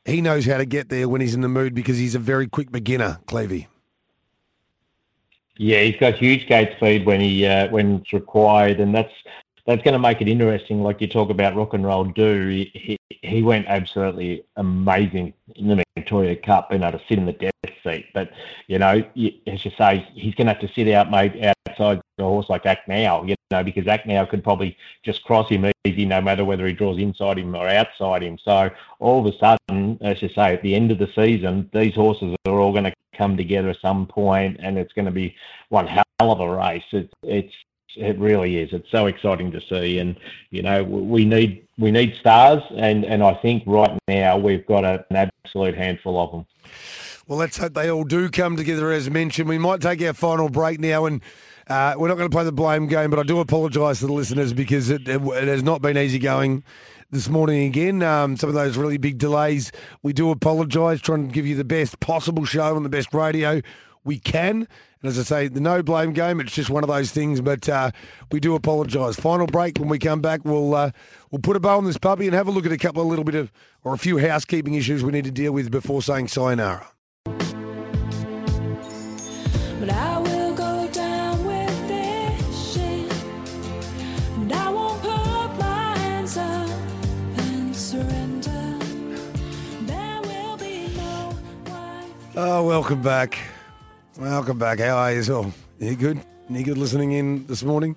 he 0.05 0.20
knows 0.20 0.46
how 0.46 0.59
to 0.59 0.64
get 0.64 0.88
there 0.88 1.09
when 1.09 1.20
he's 1.20 1.34
in 1.34 1.42
the 1.42 1.48
mood 1.48 1.74
because 1.74 1.98
he's 1.98 2.14
a 2.14 2.18
very 2.18 2.46
quick 2.46 2.72
beginner, 2.72 3.18
Clevey. 3.26 3.66
Yeah, 5.56 5.82
he's 5.82 5.96
got 5.96 6.14
huge 6.14 6.46
gate 6.46 6.70
speed 6.76 7.05
when 7.05 7.20
he 7.20 7.44
uh, 7.44 7.68
when 7.68 7.96
it's 7.96 8.12
required, 8.12 8.78
and 8.78 8.94
that's 8.94 9.12
that's 9.68 9.82
going 9.82 9.92
to 9.92 9.98
make 9.98 10.22
it 10.22 10.28
interesting. 10.28 10.82
Like 10.82 10.98
you 11.02 11.06
talk 11.06 11.28
about 11.28 11.54
rock 11.54 11.74
and 11.74 11.84
roll 11.84 12.04
do, 12.04 12.66
he, 12.72 12.96
he 13.08 13.42
went 13.42 13.66
absolutely 13.66 14.42
amazing 14.56 15.34
in 15.56 15.68
the 15.68 15.84
Victoria 15.94 16.34
Cup, 16.36 16.70
being 16.70 16.82
able 16.82 16.98
to 16.98 17.04
sit 17.06 17.18
in 17.18 17.26
the 17.26 17.34
death 17.34 17.52
seat. 17.84 18.06
But 18.14 18.30
you 18.66 18.78
know, 18.78 19.04
as 19.46 19.64
you 19.64 19.70
say, 19.76 20.08
he's 20.14 20.34
going 20.34 20.46
to 20.46 20.54
have 20.54 20.62
to 20.62 20.72
sit 20.72 20.88
out, 20.88 21.10
mate, 21.10 21.54
outside 21.68 22.00
a 22.18 22.22
horse 22.22 22.48
like 22.48 22.64
Act 22.64 22.88
Now, 22.88 23.22
you 23.24 23.34
know, 23.50 23.62
because 23.62 23.86
Act 23.86 24.06
Now 24.06 24.24
could 24.24 24.42
probably 24.42 24.74
just 25.04 25.22
cross 25.24 25.50
him 25.50 25.70
easy, 25.84 26.06
no 26.06 26.22
matter 26.22 26.46
whether 26.46 26.66
he 26.66 26.72
draws 26.72 26.96
inside 26.96 27.38
him 27.38 27.54
or 27.54 27.68
outside 27.68 28.22
him. 28.22 28.38
So 28.42 28.70
all 29.00 29.20
of 29.20 29.34
a 29.34 29.38
sudden, 29.38 29.98
as 30.00 30.22
you 30.22 30.30
say, 30.30 30.54
at 30.54 30.62
the 30.62 30.74
end 30.74 30.90
of 30.90 30.98
the 30.98 31.12
season, 31.14 31.68
these 31.74 31.94
horses 31.94 32.34
are 32.46 32.58
all 32.58 32.72
going 32.72 32.84
to 32.84 32.94
come 33.14 33.36
together 33.36 33.68
at 33.68 33.80
some 33.82 34.06
point, 34.06 34.56
and 34.60 34.78
it's 34.78 34.94
going 34.94 35.04
to 35.04 35.10
be 35.10 35.36
one 35.68 35.86
hell 35.86 36.04
of 36.20 36.40
a 36.40 36.50
race. 36.50 36.84
It's 36.92 37.12
it's 37.22 37.54
it 37.97 38.19
really 38.19 38.59
is. 38.59 38.73
It's 38.73 38.90
so 38.90 39.06
exciting 39.06 39.51
to 39.52 39.60
see, 39.60 39.98
and 39.98 40.16
you 40.51 40.62
know 40.62 40.85
we 40.85 41.24
need 41.24 41.66
we 41.78 41.90
need 41.90 42.15
stars, 42.20 42.62
and 42.77 43.05
and 43.05 43.23
I 43.23 43.35
think 43.35 43.62
right 43.66 43.98
now 44.09 44.36
we've 44.36 44.66
got 44.66 44.85
a, 44.85 45.05
an 45.10 45.31
absolute 45.44 45.77
handful 45.77 46.20
of 46.20 46.32
them. 46.32 46.47
Well, 47.27 47.39
let's 47.39 47.59
hope 47.59 47.74
they 47.74 47.90
all 47.90 48.05
do 48.05 48.31
come 48.31 48.56
together 48.56 48.90
as 48.90 49.10
mentioned. 49.10 49.48
We 49.48 49.59
might 49.59 49.82
take 49.82 50.01
our 50.02 50.15
final 50.15 50.48
break 50.48 50.81
now, 50.81 51.05
and 51.05 51.20
uh, 51.69 51.94
we're 51.98 52.09
not 52.09 52.16
going 52.16 52.31
to 52.31 52.35
play 52.35 52.44
the 52.44 52.52
blame 52.52 52.86
game, 52.86 53.10
but 53.10 53.19
I 53.19 53.23
do 53.23 53.40
apologise 53.40 54.01
to 54.01 54.06
the 54.06 54.12
listeners 54.15 54.55
because 54.55 54.89
it, 54.89 55.06
it, 55.06 55.20
it, 55.20 55.48
has 55.48 55.62
not 55.62 55.82
been 55.82 55.98
easy 55.98 56.19
going 56.19 56.65
this 57.10 57.28
morning 57.28 57.66
again. 57.66 58.02
Um, 58.02 58.39
some 58.39 58.48
of 58.48 58.55
those 58.55 58.78
really 58.78 58.97
big 58.97 59.19
delays. 59.19 59.73
We 60.02 60.15
do 60.15 60.31
apologise, 60.31 61.02
trying 61.02 61.28
to 61.28 61.35
give 61.35 61.47
you 61.47 61.55
the 61.55 61.65
best 61.65 62.01
possible 62.01 62.47
show 62.47 62.74
on 62.74 62.82
the 62.82 62.89
best 62.89 63.12
radio 63.12 63.60
we 64.05 64.19
can. 64.19 64.66
And 65.00 65.08
as 65.10 65.18
I 65.18 65.22
say, 65.22 65.46
the 65.48 65.60
no 65.60 65.80
blame 65.80 66.12
game, 66.12 66.40
it's 66.40 66.52
just 66.52 66.70
one 66.70 66.82
of 66.82 66.88
those 66.88 67.12
things, 67.12 67.40
but 67.40 67.68
uh, 67.68 67.92
we 68.32 68.40
do 68.40 68.56
apologise. 68.56 69.14
Final 69.14 69.46
break. 69.46 69.78
When 69.78 69.88
we 69.88 70.00
come 70.00 70.20
back, 70.20 70.44
we'll 70.44 70.74
uh, 70.74 70.90
we'll 71.30 71.40
put 71.40 71.54
a 71.54 71.60
bow 71.60 71.76
on 71.76 71.84
this 71.84 71.98
puppy 71.98 72.26
and 72.26 72.34
have 72.34 72.48
a 72.48 72.50
look 72.50 72.66
at 72.66 72.72
a 72.72 72.76
couple 72.78 73.02
of 73.02 73.08
little 73.08 73.24
bit 73.24 73.36
of, 73.36 73.52
or 73.84 73.94
a 73.94 73.98
few 73.98 74.18
housekeeping 74.18 74.74
issues 74.74 75.04
we 75.04 75.12
need 75.12 75.24
to 75.24 75.30
deal 75.30 75.52
with 75.52 75.70
before 75.70 76.02
saying 76.02 76.26
sayonara. 76.26 76.88
But 79.78 79.90
I 79.90 80.18
will 80.18 80.54
go 80.54 80.88
down 80.88 81.44
with 81.46 81.88
this 81.88 82.72
shit. 82.72 83.12
And 84.34 84.52
I 84.52 84.68
won't 84.68 85.00
put 85.00 85.58
my 85.60 85.96
hands 85.98 86.36
up 86.36 86.68
and 87.36 87.76
surrender. 87.76 88.78
There 89.82 90.20
will 90.22 90.56
be 90.56 90.88
no 90.96 91.36
wife. 91.66 92.36
Oh, 92.36 92.64
welcome 92.66 93.00
back. 93.00 93.38
Welcome 94.18 94.58
back. 94.58 94.80
How 94.80 94.96
are 94.96 95.12
you 95.12 95.32
all? 95.32 95.52
You 95.78 95.94
good? 95.94 96.20
You 96.50 96.64
good 96.64 96.76
listening 96.76 97.12
in 97.12 97.46
this 97.46 97.62
morning 97.62 97.94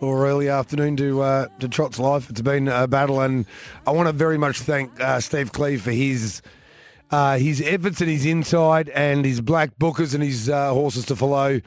or 0.00 0.26
early 0.26 0.50
afternoon 0.50 0.98
to 0.98 1.22
uh, 1.22 1.46
to 1.60 1.68
Trots 1.68 1.98
Life? 1.98 2.28
It's 2.28 2.42
been 2.42 2.68
a 2.68 2.86
battle, 2.86 3.22
and 3.22 3.46
I 3.86 3.92
want 3.92 4.06
to 4.06 4.12
very 4.12 4.36
much 4.36 4.60
thank 4.60 5.00
uh, 5.00 5.18
Steve 5.18 5.52
Cleve 5.52 5.80
for 5.80 5.92
his 5.92 6.42
uh, 7.10 7.38
his 7.38 7.62
efforts 7.62 8.02
and 8.02 8.10
his 8.10 8.26
insight 8.26 8.90
and 8.90 9.24
his 9.24 9.40
black 9.40 9.78
bookers 9.78 10.12
and 10.12 10.22
his 10.22 10.50
uh, 10.50 10.74
horses 10.74 11.06
to 11.06 11.16
follow 11.16 11.58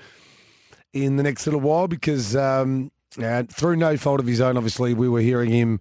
in 0.94 1.16
the 1.16 1.24
next 1.24 1.48
little 1.48 1.62
while 1.62 1.88
because 1.88 2.36
um, 2.36 2.92
uh, 3.20 3.42
through 3.50 3.76
no 3.76 3.98
fault 3.98 4.20
of 4.20 4.28
his 4.28 4.40
own, 4.40 4.56
obviously, 4.56 4.94
we 4.94 5.10
were 5.10 5.22
hearing 5.22 5.50
him, 5.50 5.80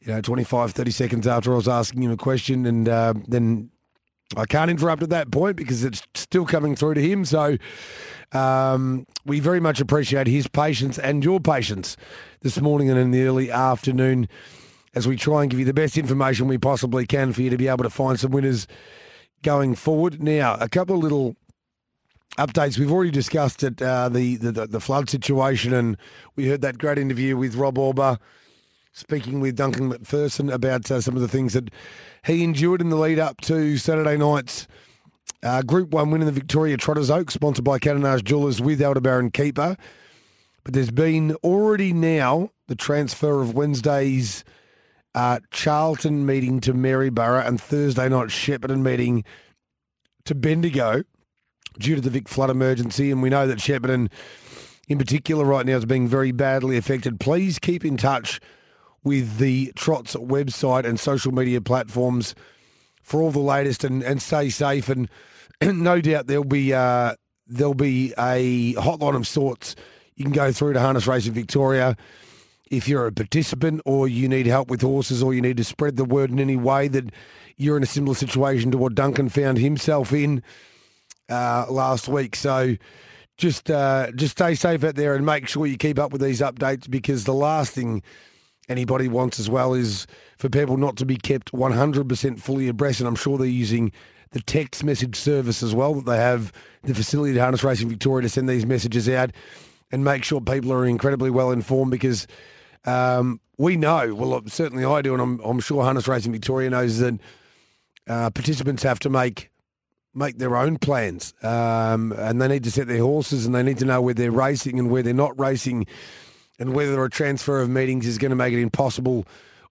you 0.00 0.12
know, 0.12 0.20
25, 0.20 0.72
30 0.72 0.90
seconds 0.90 1.26
after 1.26 1.54
I 1.54 1.56
was 1.56 1.66
asking 1.66 2.02
him 2.02 2.10
a 2.10 2.16
question 2.18 2.66
and 2.66 2.90
uh, 2.90 3.14
then 3.26 3.70
I 4.36 4.44
can't 4.44 4.70
interrupt 4.70 5.02
at 5.02 5.10
that 5.10 5.30
point 5.30 5.56
because 5.56 5.84
it's 5.84 6.02
still 6.14 6.44
coming 6.44 6.76
through 6.76 6.94
to 6.94 7.00
him. 7.00 7.24
So 7.24 7.56
um, 8.32 9.06
we 9.24 9.40
very 9.40 9.60
much 9.60 9.80
appreciate 9.80 10.26
his 10.26 10.46
patience 10.46 10.98
and 10.98 11.24
your 11.24 11.40
patience 11.40 11.96
this 12.42 12.60
morning 12.60 12.90
and 12.90 12.98
in 12.98 13.10
the 13.10 13.22
early 13.22 13.50
afternoon 13.50 14.28
as 14.94 15.08
we 15.08 15.16
try 15.16 15.42
and 15.42 15.50
give 15.50 15.58
you 15.58 15.66
the 15.66 15.74
best 15.74 15.96
information 15.96 16.46
we 16.46 16.58
possibly 16.58 17.06
can 17.06 17.32
for 17.32 17.42
you 17.42 17.50
to 17.50 17.56
be 17.56 17.68
able 17.68 17.84
to 17.84 17.90
find 17.90 18.20
some 18.20 18.30
winners 18.30 18.66
going 19.42 19.74
forward. 19.74 20.22
Now, 20.22 20.56
a 20.60 20.68
couple 20.68 20.96
of 20.96 21.02
little 21.02 21.36
updates. 22.36 22.78
We've 22.78 22.92
already 22.92 23.10
discussed 23.10 23.62
it, 23.62 23.80
uh, 23.80 24.08
the, 24.08 24.36
the 24.36 24.66
the 24.66 24.80
flood 24.80 25.08
situation, 25.10 25.72
and 25.72 25.96
we 26.36 26.48
heard 26.48 26.60
that 26.62 26.78
great 26.78 26.98
interview 26.98 27.36
with 27.36 27.54
Rob 27.54 27.78
Auber 27.78 28.18
speaking 28.98 29.38
with 29.38 29.54
Duncan 29.54 29.92
McPherson 29.92 30.52
about 30.52 30.90
uh, 30.90 31.00
some 31.00 31.14
of 31.14 31.22
the 31.22 31.28
things 31.28 31.52
that 31.52 31.70
he 32.24 32.42
endured 32.42 32.80
in 32.80 32.88
the 32.88 32.96
lead 32.96 33.20
up 33.20 33.40
to 33.42 33.76
Saturday 33.76 34.16
night's 34.16 34.66
uh, 35.44 35.62
Group 35.62 35.90
1 35.90 36.10
win 36.10 36.20
in 36.20 36.26
the 36.26 36.32
Victoria 36.32 36.76
Trotters 36.76 37.08
Oak, 37.08 37.30
sponsored 37.30 37.64
by 37.64 37.78
Cadenage 37.78 38.24
Jewelers 38.24 38.60
with 38.60 38.82
Aldebaran 38.82 39.30
Keeper. 39.30 39.76
But 40.64 40.74
there's 40.74 40.90
been 40.90 41.36
already 41.44 41.92
now 41.92 42.50
the 42.66 42.74
transfer 42.74 43.40
of 43.40 43.54
Wednesday's 43.54 44.42
uh, 45.14 45.38
Charlton 45.52 46.26
meeting 46.26 46.60
to 46.62 46.74
Maryborough 46.74 47.46
and 47.46 47.60
Thursday 47.60 48.08
night 48.08 48.28
Shepparton 48.28 48.82
meeting 48.82 49.22
to 50.24 50.34
Bendigo 50.34 51.04
due 51.78 51.94
to 51.94 52.00
the 52.00 52.10
Vic 52.10 52.28
flood 52.28 52.50
emergency. 52.50 53.12
And 53.12 53.22
we 53.22 53.30
know 53.30 53.46
that 53.46 53.58
Shepparton, 53.58 54.10
in 54.88 54.98
particular, 54.98 55.44
right 55.44 55.64
now 55.64 55.76
is 55.76 55.84
being 55.84 56.08
very 56.08 56.32
badly 56.32 56.76
affected. 56.76 57.20
Please 57.20 57.60
keep 57.60 57.84
in 57.84 57.96
touch 57.96 58.40
with 59.04 59.38
the 59.38 59.72
Trots 59.76 60.14
website 60.14 60.84
and 60.84 60.98
social 60.98 61.32
media 61.32 61.60
platforms 61.60 62.34
for 63.02 63.22
all 63.22 63.30
the 63.30 63.38
latest 63.38 63.84
and, 63.84 64.02
and 64.02 64.20
stay 64.20 64.50
safe. 64.50 64.88
And 64.88 65.08
no 65.62 66.00
doubt 66.00 66.26
there'll 66.26 66.44
be 66.44 66.72
uh, 66.72 67.14
there'll 67.46 67.74
be 67.74 68.12
a 68.18 68.74
hotline 68.74 69.16
of 69.16 69.26
sorts 69.26 69.74
you 70.16 70.24
can 70.24 70.32
go 70.32 70.52
through 70.52 70.72
to 70.72 70.80
Harness 70.80 71.06
Racing 71.06 71.32
Victoria 71.32 71.96
if 72.70 72.88
you're 72.88 73.06
a 73.06 73.12
participant 73.12 73.80
or 73.84 74.08
you 74.08 74.28
need 74.28 74.46
help 74.46 74.68
with 74.68 74.82
horses 74.82 75.22
or 75.22 75.32
you 75.32 75.40
need 75.40 75.56
to 75.56 75.64
spread 75.64 75.96
the 75.96 76.04
word 76.04 76.30
in 76.30 76.38
any 76.38 76.56
way 76.56 76.88
that 76.88 77.10
you're 77.56 77.76
in 77.76 77.82
a 77.82 77.86
similar 77.86 78.14
situation 78.14 78.70
to 78.70 78.78
what 78.78 78.94
Duncan 78.94 79.28
found 79.28 79.58
himself 79.58 80.12
in 80.12 80.42
uh, 81.28 81.66
last 81.70 82.08
week. 82.08 82.36
So 82.36 82.76
just 83.36 83.70
uh, 83.70 84.10
just 84.12 84.32
stay 84.32 84.54
safe 84.54 84.82
out 84.84 84.96
there 84.96 85.14
and 85.14 85.24
make 85.24 85.48
sure 85.48 85.66
you 85.66 85.76
keep 85.76 85.98
up 85.98 86.12
with 86.12 86.20
these 86.20 86.40
updates 86.40 86.90
because 86.90 87.24
the 87.24 87.34
last 87.34 87.72
thing 87.72 88.02
anybody 88.68 89.08
wants 89.08 89.38
as 89.38 89.48
well 89.48 89.74
is 89.74 90.06
for 90.38 90.48
people 90.48 90.76
not 90.76 90.96
to 90.96 91.06
be 91.06 91.16
kept 91.16 91.52
100% 91.52 92.40
fully 92.40 92.68
abreast. 92.68 93.00
And 93.00 93.08
I'm 93.08 93.16
sure 93.16 93.38
they're 93.38 93.46
using 93.46 93.92
the 94.30 94.40
text 94.40 94.84
message 94.84 95.16
service 95.16 95.62
as 95.62 95.74
well 95.74 95.94
that 95.94 96.06
they 96.06 96.16
have 96.16 96.52
the 96.82 96.94
facility 96.94 97.38
at 97.38 97.40
Harness 97.40 97.64
Racing 97.64 97.88
Victoria 97.88 98.22
to 98.22 98.28
send 98.28 98.48
these 98.48 98.66
messages 98.66 99.08
out 99.08 99.30
and 99.90 100.04
make 100.04 100.22
sure 100.24 100.40
people 100.40 100.72
are 100.72 100.84
incredibly 100.84 101.30
well 101.30 101.50
informed 101.50 101.90
because 101.90 102.26
um, 102.84 103.40
we 103.56 103.76
know, 103.76 104.14
well, 104.14 104.42
certainly 104.46 104.84
I 104.84 105.02
do, 105.02 105.14
and 105.14 105.22
I'm, 105.22 105.40
I'm 105.40 105.60
sure 105.60 105.82
Harness 105.82 106.06
Racing 106.06 106.32
Victoria 106.32 106.70
knows 106.70 106.98
that 106.98 107.18
uh, 108.06 108.30
participants 108.30 108.82
have 108.82 108.98
to 109.00 109.10
make 109.10 109.50
make 110.14 110.38
their 110.38 110.56
own 110.56 110.78
plans 110.78 111.32
um, 111.42 112.12
and 112.12 112.40
they 112.40 112.48
need 112.48 112.64
to 112.64 112.70
set 112.70 112.88
their 112.88 113.02
horses 113.02 113.46
and 113.46 113.54
they 113.54 113.62
need 113.62 113.78
to 113.78 113.84
know 113.84 114.00
where 114.00 114.14
they're 114.14 114.32
racing 114.32 114.78
and 114.78 114.90
where 114.90 115.02
they're 115.02 115.14
not 115.14 115.38
racing 115.38 115.86
and 116.58 116.74
whether 116.74 117.02
a 117.04 117.10
transfer 117.10 117.60
of 117.60 117.68
meetings 117.68 118.06
is 118.06 118.18
going 118.18 118.30
to 118.30 118.36
make 118.36 118.52
it 118.52 118.60
impossible 118.60 119.26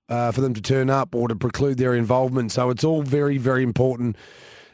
uh, 0.09 0.31
for 0.31 0.41
them 0.41 0.53
to 0.53 0.61
turn 0.61 0.89
up 0.89 1.14
or 1.14 1.27
to 1.27 1.35
preclude 1.35 1.77
their 1.77 1.93
involvement. 1.93 2.51
So 2.51 2.69
it's 2.69 2.84
all 2.84 3.01
very, 3.01 3.38
very 3.38 3.64
important 3.64 4.15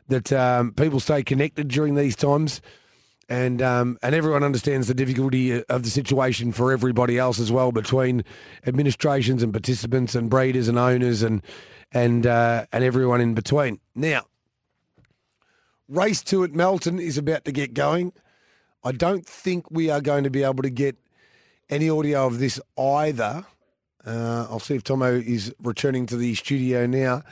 that 0.08 0.32
um, 0.32 0.74
people 0.74 1.00
stay 1.00 1.24
connected 1.24 1.68
during 1.68 1.96
these 1.96 2.16
times. 2.16 2.62
And 3.30 3.62
um, 3.62 3.98
and 4.04 4.14
everyone 4.14 4.44
understands 4.44 4.90
the 4.90 4.94
difficulty 4.94 5.64
of 5.64 5.84
the 5.84 5.90
situation 5.90 6.52
for 6.52 6.74
everybody 6.74 7.18
else 7.18 7.40
as 7.40 7.54
well 7.54 7.72
between 7.72 8.26
administrations 8.68 9.42
and 9.42 9.54
participants 9.54 10.14
and 10.14 10.30
breeders 10.30 10.68
and 10.68 10.78
owners 10.78 11.24
and 11.24 11.42
and 11.94 12.28
uh, 12.28 12.66
and 12.74 12.84
everyone 12.84 13.22
in 13.22 13.34
between. 13.34 13.80
Now, 13.96 14.26
race 15.88 16.22
two 16.22 16.44
at 16.44 16.54
Melton 16.54 17.00
is 17.00 17.18
about 17.18 17.46
to 17.46 17.54
get 17.54 17.74
going. 17.74 18.12
I 18.84 18.92
don't 18.92 19.26
think 19.26 19.72
we 19.72 19.90
are 19.90 20.02
going 20.02 20.26
to 20.26 20.30
be 20.30 20.44
able 20.44 20.64
to 20.64 20.70
get 20.70 20.98
any 21.74 21.90
audio 21.90 22.28
of 22.28 22.40
this 22.40 22.60
either. 22.78 23.46
Uh, 24.06 24.48
I'll 24.50 24.60
see 24.60 24.76
if 24.76 24.84
Tomo 24.84 25.14
is 25.14 25.54
returning 25.62 26.06
to 26.08 26.18
the 26.18 26.36
studio 26.36 26.86
now. 26.86 27.24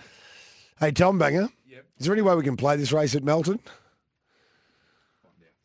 Hey, 0.80 0.92
Tom 0.92 1.20
Banger. 1.20 1.50
Yep. 1.68 1.86
Is 2.00 2.06
there 2.06 2.14
any 2.14 2.22
way 2.22 2.36
we 2.36 2.44
can 2.44 2.58
play 2.58 2.76
this 2.76 2.92
race 2.92 3.16
at 3.16 3.24
Melton? 3.24 3.60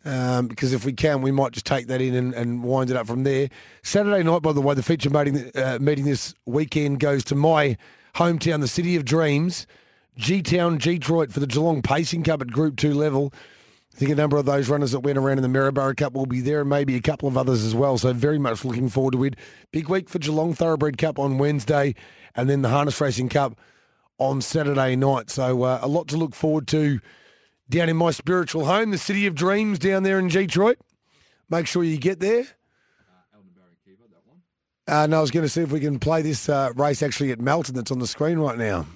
Um, 0.04 0.46
because 0.46 0.72
if 0.72 0.84
we 0.84 0.92
can, 0.92 1.22
we 1.22 1.32
might 1.32 1.52
just 1.52 1.66
take 1.66 1.88
that 1.88 2.00
in 2.00 2.14
and, 2.14 2.32
and, 2.32 2.62
wind 2.62 2.90
it 2.90 2.96
up 2.96 3.08
from 3.08 3.24
there. 3.24 3.48
Saturday 3.82 4.22
night, 4.22 4.40
by 4.40 4.52
the 4.52 4.60
way, 4.60 4.74
the 4.74 4.82
feature 4.82 5.10
meeting, 5.10 5.50
uh, 5.56 5.78
meeting 5.80 6.04
this 6.04 6.32
weekend 6.44 7.00
goes 7.00 7.24
to 7.24 7.34
my 7.34 7.76
hometown, 8.14 8.60
the 8.60 8.68
City 8.68 8.94
of 8.94 9.04
Dreams, 9.04 9.66
G 10.16 10.42
Town, 10.42 10.78
Detroit 10.78 11.32
for 11.32 11.40
the 11.40 11.46
Geelong 11.46 11.82
Pacing 11.82 12.22
Cup 12.22 12.40
at 12.40 12.52
Group 12.52 12.76
2 12.76 12.94
level. 12.94 13.32
I 13.96 13.98
think 13.98 14.10
a 14.10 14.14
number 14.14 14.36
of 14.36 14.44
those 14.44 14.68
runners 14.68 14.92
that 14.92 15.00
went 15.00 15.16
around 15.16 15.38
in 15.38 15.42
the 15.42 15.48
Maryborough 15.48 15.94
Cup 15.94 16.12
will 16.12 16.26
be 16.26 16.42
there 16.42 16.60
and 16.60 16.68
maybe 16.68 16.96
a 16.96 17.00
couple 17.00 17.28
of 17.28 17.38
others 17.38 17.64
as 17.64 17.74
well. 17.74 17.96
So 17.96 18.12
very 18.12 18.38
much 18.38 18.62
looking 18.62 18.90
forward 18.90 19.12
to 19.12 19.24
it. 19.24 19.36
Big 19.72 19.88
week 19.88 20.10
for 20.10 20.18
Geelong 20.18 20.52
Thoroughbred 20.52 20.98
Cup 20.98 21.18
on 21.18 21.38
Wednesday 21.38 21.94
and 22.34 22.50
then 22.50 22.60
the 22.60 22.68
Harness 22.68 23.00
Racing 23.00 23.30
Cup 23.30 23.58
on 24.18 24.42
Saturday 24.42 24.96
night. 24.96 25.30
So 25.30 25.62
uh, 25.62 25.78
a 25.80 25.88
lot 25.88 26.08
to 26.08 26.18
look 26.18 26.34
forward 26.34 26.68
to 26.68 27.00
down 27.70 27.88
in 27.88 27.96
my 27.96 28.10
spiritual 28.10 28.66
home, 28.66 28.90
the 28.90 28.98
City 28.98 29.26
of 29.26 29.34
Dreams 29.34 29.78
down 29.78 30.02
there 30.02 30.18
in 30.18 30.28
Detroit. 30.28 30.76
Make 31.48 31.66
sure 31.66 31.82
you 31.82 31.96
get 31.96 32.20
there. 32.20 32.44
Uh, 34.86 35.06
no, 35.06 35.18
I 35.18 35.20
was 35.22 35.30
going 35.30 35.46
to 35.46 35.48
see 35.48 35.62
if 35.62 35.72
we 35.72 35.80
can 35.80 35.98
play 35.98 36.20
this 36.20 36.50
uh, 36.50 36.70
race 36.76 37.02
actually 37.02 37.32
at 37.32 37.40
Melton 37.40 37.74
that's 37.74 37.90
on 37.90 38.00
the 38.00 38.06
screen 38.06 38.38
right 38.40 38.58
now. 38.58 38.86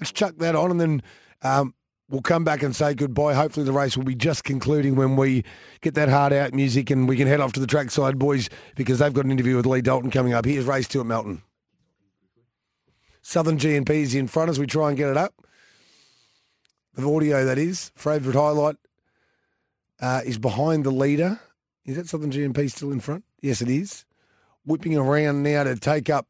Let's 0.00 0.10
chuck 0.10 0.34
that 0.38 0.56
on 0.56 0.72
and 0.72 0.80
then 0.80 1.02
um, 1.42 1.74
we'll 2.08 2.22
come 2.22 2.44
back 2.44 2.62
and 2.62 2.74
say 2.74 2.94
goodbye. 2.94 3.34
Hopefully, 3.34 3.64
the 3.64 3.72
race 3.72 3.96
will 3.96 4.04
be 4.04 4.14
just 4.14 4.44
concluding 4.44 4.96
when 4.96 5.16
we 5.16 5.44
get 5.80 5.94
that 5.94 6.08
hard 6.08 6.32
out 6.32 6.54
music 6.54 6.90
and 6.90 7.08
we 7.08 7.16
can 7.16 7.26
head 7.26 7.40
off 7.40 7.52
to 7.54 7.60
the 7.60 7.66
trackside, 7.66 8.18
boys, 8.18 8.48
because 8.76 8.98
they've 8.98 9.12
got 9.12 9.24
an 9.24 9.30
interview 9.30 9.56
with 9.56 9.66
Lee 9.66 9.80
Dalton 9.80 10.10
coming 10.10 10.32
up. 10.32 10.44
Here's 10.44 10.64
race 10.64 10.88
two 10.88 11.00
at 11.00 11.06
Melton. 11.06 11.42
Southern 13.22 13.56
GNP 13.56 13.90
is 13.90 14.14
in 14.14 14.26
front 14.26 14.50
as 14.50 14.58
we 14.58 14.66
try 14.66 14.88
and 14.88 14.96
get 14.96 15.08
it 15.08 15.16
up. 15.16 15.34
The 16.94 17.08
audio, 17.08 17.44
that 17.44 17.56
is. 17.56 17.92
Favourite 17.94 18.36
highlight 18.36 18.76
uh, 20.00 20.20
is 20.26 20.38
behind 20.38 20.84
the 20.84 20.90
leader. 20.90 21.40
Is 21.86 21.96
that 21.96 22.08
Southern 22.08 22.30
GNP 22.30 22.70
still 22.70 22.92
in 22.92 23.00
front? 23.00 23.24
Yes, 23.40 23.62
it 23.62 23.70
is. 23.70 24.04
Whipping 24.64 24.96
around 24.96 25.42
now 25.42 25.64
to 25.64 25.76
take 25.76 26.10
up 26.10 26.26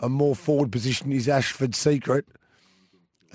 a 0.00 0.08
more 0.08 0.34
forward 0.34 0.72
position 0.72 1.12
is 1.12 1.28
Ashford 1.28 1.74
Secret. 1.74 2.26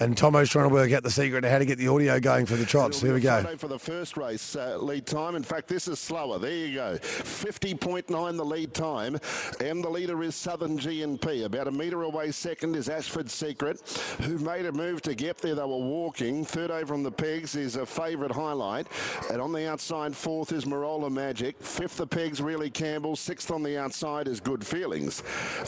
And 0.02 0.16
Tomo's 0.16 0.50
trying 0.50 0.70
to 0.70 0.74
work 0.74 0.94
out 0.94 1.04
the 1.04 1.12
secret 1.12 1.44
of 1.44 1.52
how 1.52 1.60
to 1.60 1.66
get 1.66 1.78
the 1.78 1.90
audio 1.90 2.22
going 2.22 2.46
for 2.46 2.56
the 2.56 2.66
trots. 2.66 3.02
Here 3.02 3.14
we 3.14 3.20
go. 3.20 3.44
For 3.58 3.68
the 3.68 3.78
first 3.78 4.16
race 4.16 4.56
uh, 4.56 4.78
lead 4.78 5.06
time. 5.06 5.36
In 5.36 5.44
fact, 5.44 5.68
this 5.68 5.90
is 5.90 6.00
slower. 6.00 6.40
There 6.40 6.52
you 6.52 6.76
go. 6.76 6.98
50.9 7.00 8.38
the 8.38 8.46
lead 8.46 8.74
time. 8.74 9.20
And 9.60 9.84
the 9.84 9.90
leader 9.90 10.24
is 10.24 10.36
Southern 10.36 10.80
GNP. 10.80 11.44
About 11.44 11.68
a 11.68 11.72
metre 11.72 12.04
away 12.04 12.32
second 12.32 12.78
is 12.78 12.88
Ashford 12.88 13.30
Secret, 13.30 13.82
who 14.22 14.38
made 14.38 14.68
a 14.68 14.72
move 14.72 15.02
to 15.02 15.16
get 15.16 15.38
there. 15.40 15.56
They 15.56 15.62
were 15.62 15.68
walking. 15.68 16.46
Third 16.46 16.72
over 16.72 16.94
on 16.94 17.04
the 17.04 17.12
pegs 17.12 17.58
is 17.58 17.76
a 17.76 17.86
favourite 17.86 18.32
highlight. 18.32 18.88
And 19.30 19.42
on 19.42 19.52
the 19.52 19.70
outside, 19.70 20.16
fourth 20.16 20.54
is 20.54 20.64
Marola 20.64 21.12
Magic. 21.12 21.62
Fifth, 21.62 21.98
the 21.98 22.08
pegs, 22.08 22.42
really 22.42 22.70
Campbell. 22.70 23.18
Sixth 23.18 23.52
on 23.52 23.64
the 23.64 23.78
outside 23.78 24.30
is 24.30 24.40
Good 24.40 24.66
Feelings. 24.66 25.24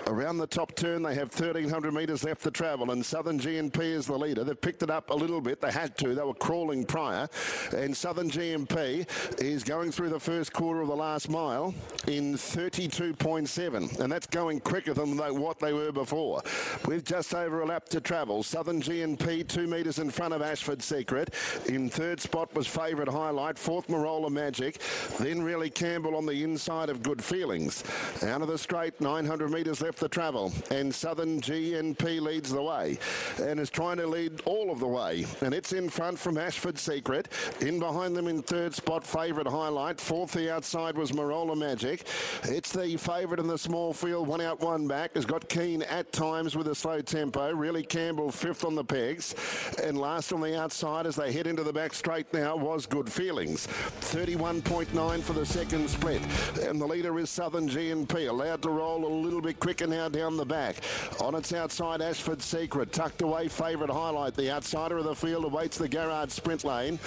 Around 0.08 0.38
the 0.38 0.48
top 0.48 0.74
turn, 0.74 1.04
they 1.04 1.16
have 1.16 1.38
1,300 1.38 1.94
metres 1.94 2.24
left 2.24 2.44
to 2.44 2.52
travel. 2.52 2.92
And 2.92 3.06
Southern 3.06 3.38
GNP 3.38 3.80
is 3.80 4.06
the 4.06 4.21
leader. 4.22 4.44
They've 4.44 4.60
picked 4.60 4.84
it 4.84 4.90
up 4.90 5.10
a 5.10 5.14
little 5.14 5.42
bit. 5.42 5.60
They 5.60 5.72
had 5.72 5.98
to. 5.98 6.16
They 6.16 6.24
were 6.24 6.34
crawling 6.34 6.86
prior. 6.86 7.28
And 7.76 7.96
Southern 7.96 8.30
GMP 8.30 9.08
is 9.42 9.64
going 9.64 9.92
through 9.92 10.10
the 10.10 10.20
first 10.20 10.54
quarter 10.54 10.82
of 10.82 10.88
the 10.88 10.96
last 10.96 11.30
mile 11.30 11.74
in 12.08 12.36
32.7. 12.36 14.00
And 14.00 14.12
that's 14.12 14.28
going 14.28 14.62
quicker 14.62 14.94
than 14.94 15.18
they, 15.18 15.32
what 15.32 15.60
they 15.60 15.74
were 15.74 15.92
before. 15.92 16.42
With 16.86 17.06
just 17.06 17.34
over 17.34 17.62
a 17.62 17.66
lap 17.66 17.90
to 17.90 18.00
travel, 18.00 18.44
Southern 18.44 18.82
GMP 18.82 19.48
two 19.48 19.68
metres 19.68 20.00
in 20.00 20.10
front 20.10 20.34
of 20.34 20.42
Ashford 20.42 20.82
Secret. 20.82 21.34
In 21.68 21.90
third 21.90 22.20
spot 22.20 22.54
was 22.56 22.68
favourite 22.68 23.10
highlight. 23.12 23.58
Fourth, 23.58 23.88
Marola 23.88 24.30
Magic. 24.30 24.80
Then 25.20 25.42
really 25.42 25.70
Campbell 25.70 26.16
on 26.16 26.26
the 26.26 26.44
inside 26.44 26.90
of 26.90 27.02
Good 27.02 27.24
Feelings. 27.24 27.84
Out 28.24 28.42
of 28.42 28.48
the 28.48 28.58
straight, 28.58 29.00
900 29.02 29.50
metres 29.50 29.82
left 29.82 30.00
to 30.00 30.08
travel. 30.08 30.54
And 30.70 30.94
Southern 30.94 31.42
GNP 31.42 32.22
leads 32.22 32.52
the 32.52 32.62
way 32.62 33.00
and 33.42 33.60
is 33.60 33.70
trying 33.70 33.98
to 33.98 34.01
lead 34.06 34.42
all 34.46 34.72
of 34.72 34.80
the 34.80 34.88
way. 34.88 35.26
And 35.42 35.54
it's 35.54 35.74
in 35.74 35.90
front 35.90 36.20
from 36.20 36.38
Ashford 36.38 36.78
Secret. 36.78 37.30
In 37.62 37.80
behind 37.80 38.16
them 38.16 38.28
in 38.28 38.42
third 38.42 38.74
spot, 38.74 39.06
favourite 39.06 39.48
highlight. 39.48 40.00
Fourth, 40.00 40.32
the 40.32 40.52
outside 40.54 40.98
was 40.98 41.12
Marola 41.12 41.58
Magic. 41.58 42.08
It's 42.44 42.72
the 42.72 42.98
favourite 42.98 43.40
in 43.40 43.48
the 43.48 43.58
small 43.58 43.94
field, 43.94 44.28
one 44.28 44.42
out, 44.42 44.60
one 44.60 44.88
back. 44.88 45.16
Has 45.16 45.26
got 45.26 45.48
Keen 45.50 45.82
at 45.84 46.12
times 46.12 46.56
with 46.56 46.68
a 46.68 46.76
slow 46.76 47.02
tempo. 47.02 47.54
Really 47.54 47.84
Campbell 47.84 48.32
fifth 48.32 48.66
on 48.66 48.76
the 48.76 48.84
pegs. 48.84 49.36
And 49.84 49.98
last 49.98 50.34
on 50.34 50.42
the 50.42 50.60
outside 50.60 51.06
as 51.06 51.16
they 51.16 51.32
head 51.32 51.48
into 51.48 51.64
the 51.64 51.74
back 51.74 51.94
straight 51.94 52.32
now 52.34 52.56
was 52.56 52.86
Good 52.86 53.12
Feelings. 53.12 53.68
31.9 54.02 55.22
for 55.22 55.34
the 55.34 55.46
second 55.46 55.90
split. 55.90 56.22
And 56.62 56.80
the 56.80 56.88
leader 56.88 57.18
is 57.20 57.30
Southern 57.30 57.70
GNP. 57.70 58.30
Allowed 58.30 58.62
to 58.64 58.70
roll 58.70 59.06
a 59.06 59.14
little 59.14 59.42
bit 59.42 59.60
quicker 59.60 59.88
now 59.88 60.10
down 60.10 60.38
the 60.38 60.46
back. 60.46 60.78
On 61.20 61.36
its 61.36 61.54
outside, 61.54 62.02
Ashford 62.02 62.42
Secret. 62.42 62.92
Tucked 62.92 63.22
away, 63.22 63.48
favourite 63.48 63.91
highlight. 63.94 64.36
The 64.36 64.52
outsider 64.52 64.98
of 64.98 65.06
the 65.06 65.16
field 65.16 65.46
awaits 65.46 65.78
the 65.78 65.88
Garrard 65.88 66.32
sprint 66.32 66.64
lane. 66.64 67.00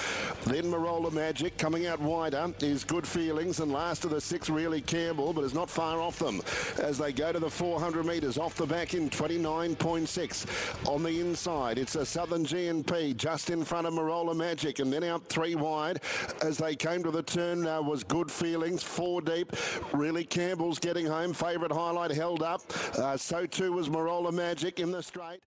Then 0.45 0.65
Marola 0.65 1.13
Magic 1.13 1.57
coming 1.59 1.87
out 1.87 2.01
wider 2.01 2.53
is 2.61 2.85
Good 2.85 3.07
Feelings. 3.07 3.61
And 3.61 3.73
last 3.73 4.05
of 4.05 4.11
the 4.11 4.21
six, 4.21 4.49
really 4.51 4.81
Campbell, 4.81 5.33
but 5.33 5.45
is 5.45 5.55
not 5.55 5.71
far 5.71 6.01
off 6.01 6.19
them 6.19 6.41
as 6.83 6.99
they 6.99 7.13
go 7.13 7.33
to 7.33 7.39
the 7.39 7.51
400 7.51 8.05
metres 8.05 8.39
off 8.39 8.55
the 8.55 8.67
back 8.67 8.95
in 8.95 9.11
29.6. 9.11 10.89
On 10.89 11.03
the 11.03 11.21
inside, 11.21 11.79
it's 11.79 11.97
a 11.97 12.05
Southern 12.05 12.45
GNP 12.45 13.17
just 13.17 13.51
in 13.51 13.65
front 13.65 13.87
of 13.87 13.95
Marola 13.95 14.37
Magic 14.37 14.79
and 14.79 14.93
then 14.93 15.05
out 15.05 15.27
three 15.29 15.55
wide 15.55 16.01
as 16.43 16.59
they 16.59 16.75
came 16.75 17.03
to 17.03 17.11
the 17.11 17.23
turn 17.23 17.67
uh, 17.67 17.81
was 17.81 18.05
Good 18.05 18.31
Feelings, 18.31 18.83
four 18.83 19.21
deep. 19.21 19.53
Really 19.93 20.25
Campbell's 20.25 20.79
getting 20.79 21.07
home. 21.07 21.33
Favourite 21.33 21.73
highlight 21.73 22.11
held 22.11 22.43
up. 22.43 22.63
Uh, 22.97 23.17
so 23.17 23.47
too 23.47 23.73
was 23.73 23.89
Marola 23.89 24.33
Magic 24.33 24.81
in 24.81 24.91
the 24.91 25.03
straight. 25.03 25.45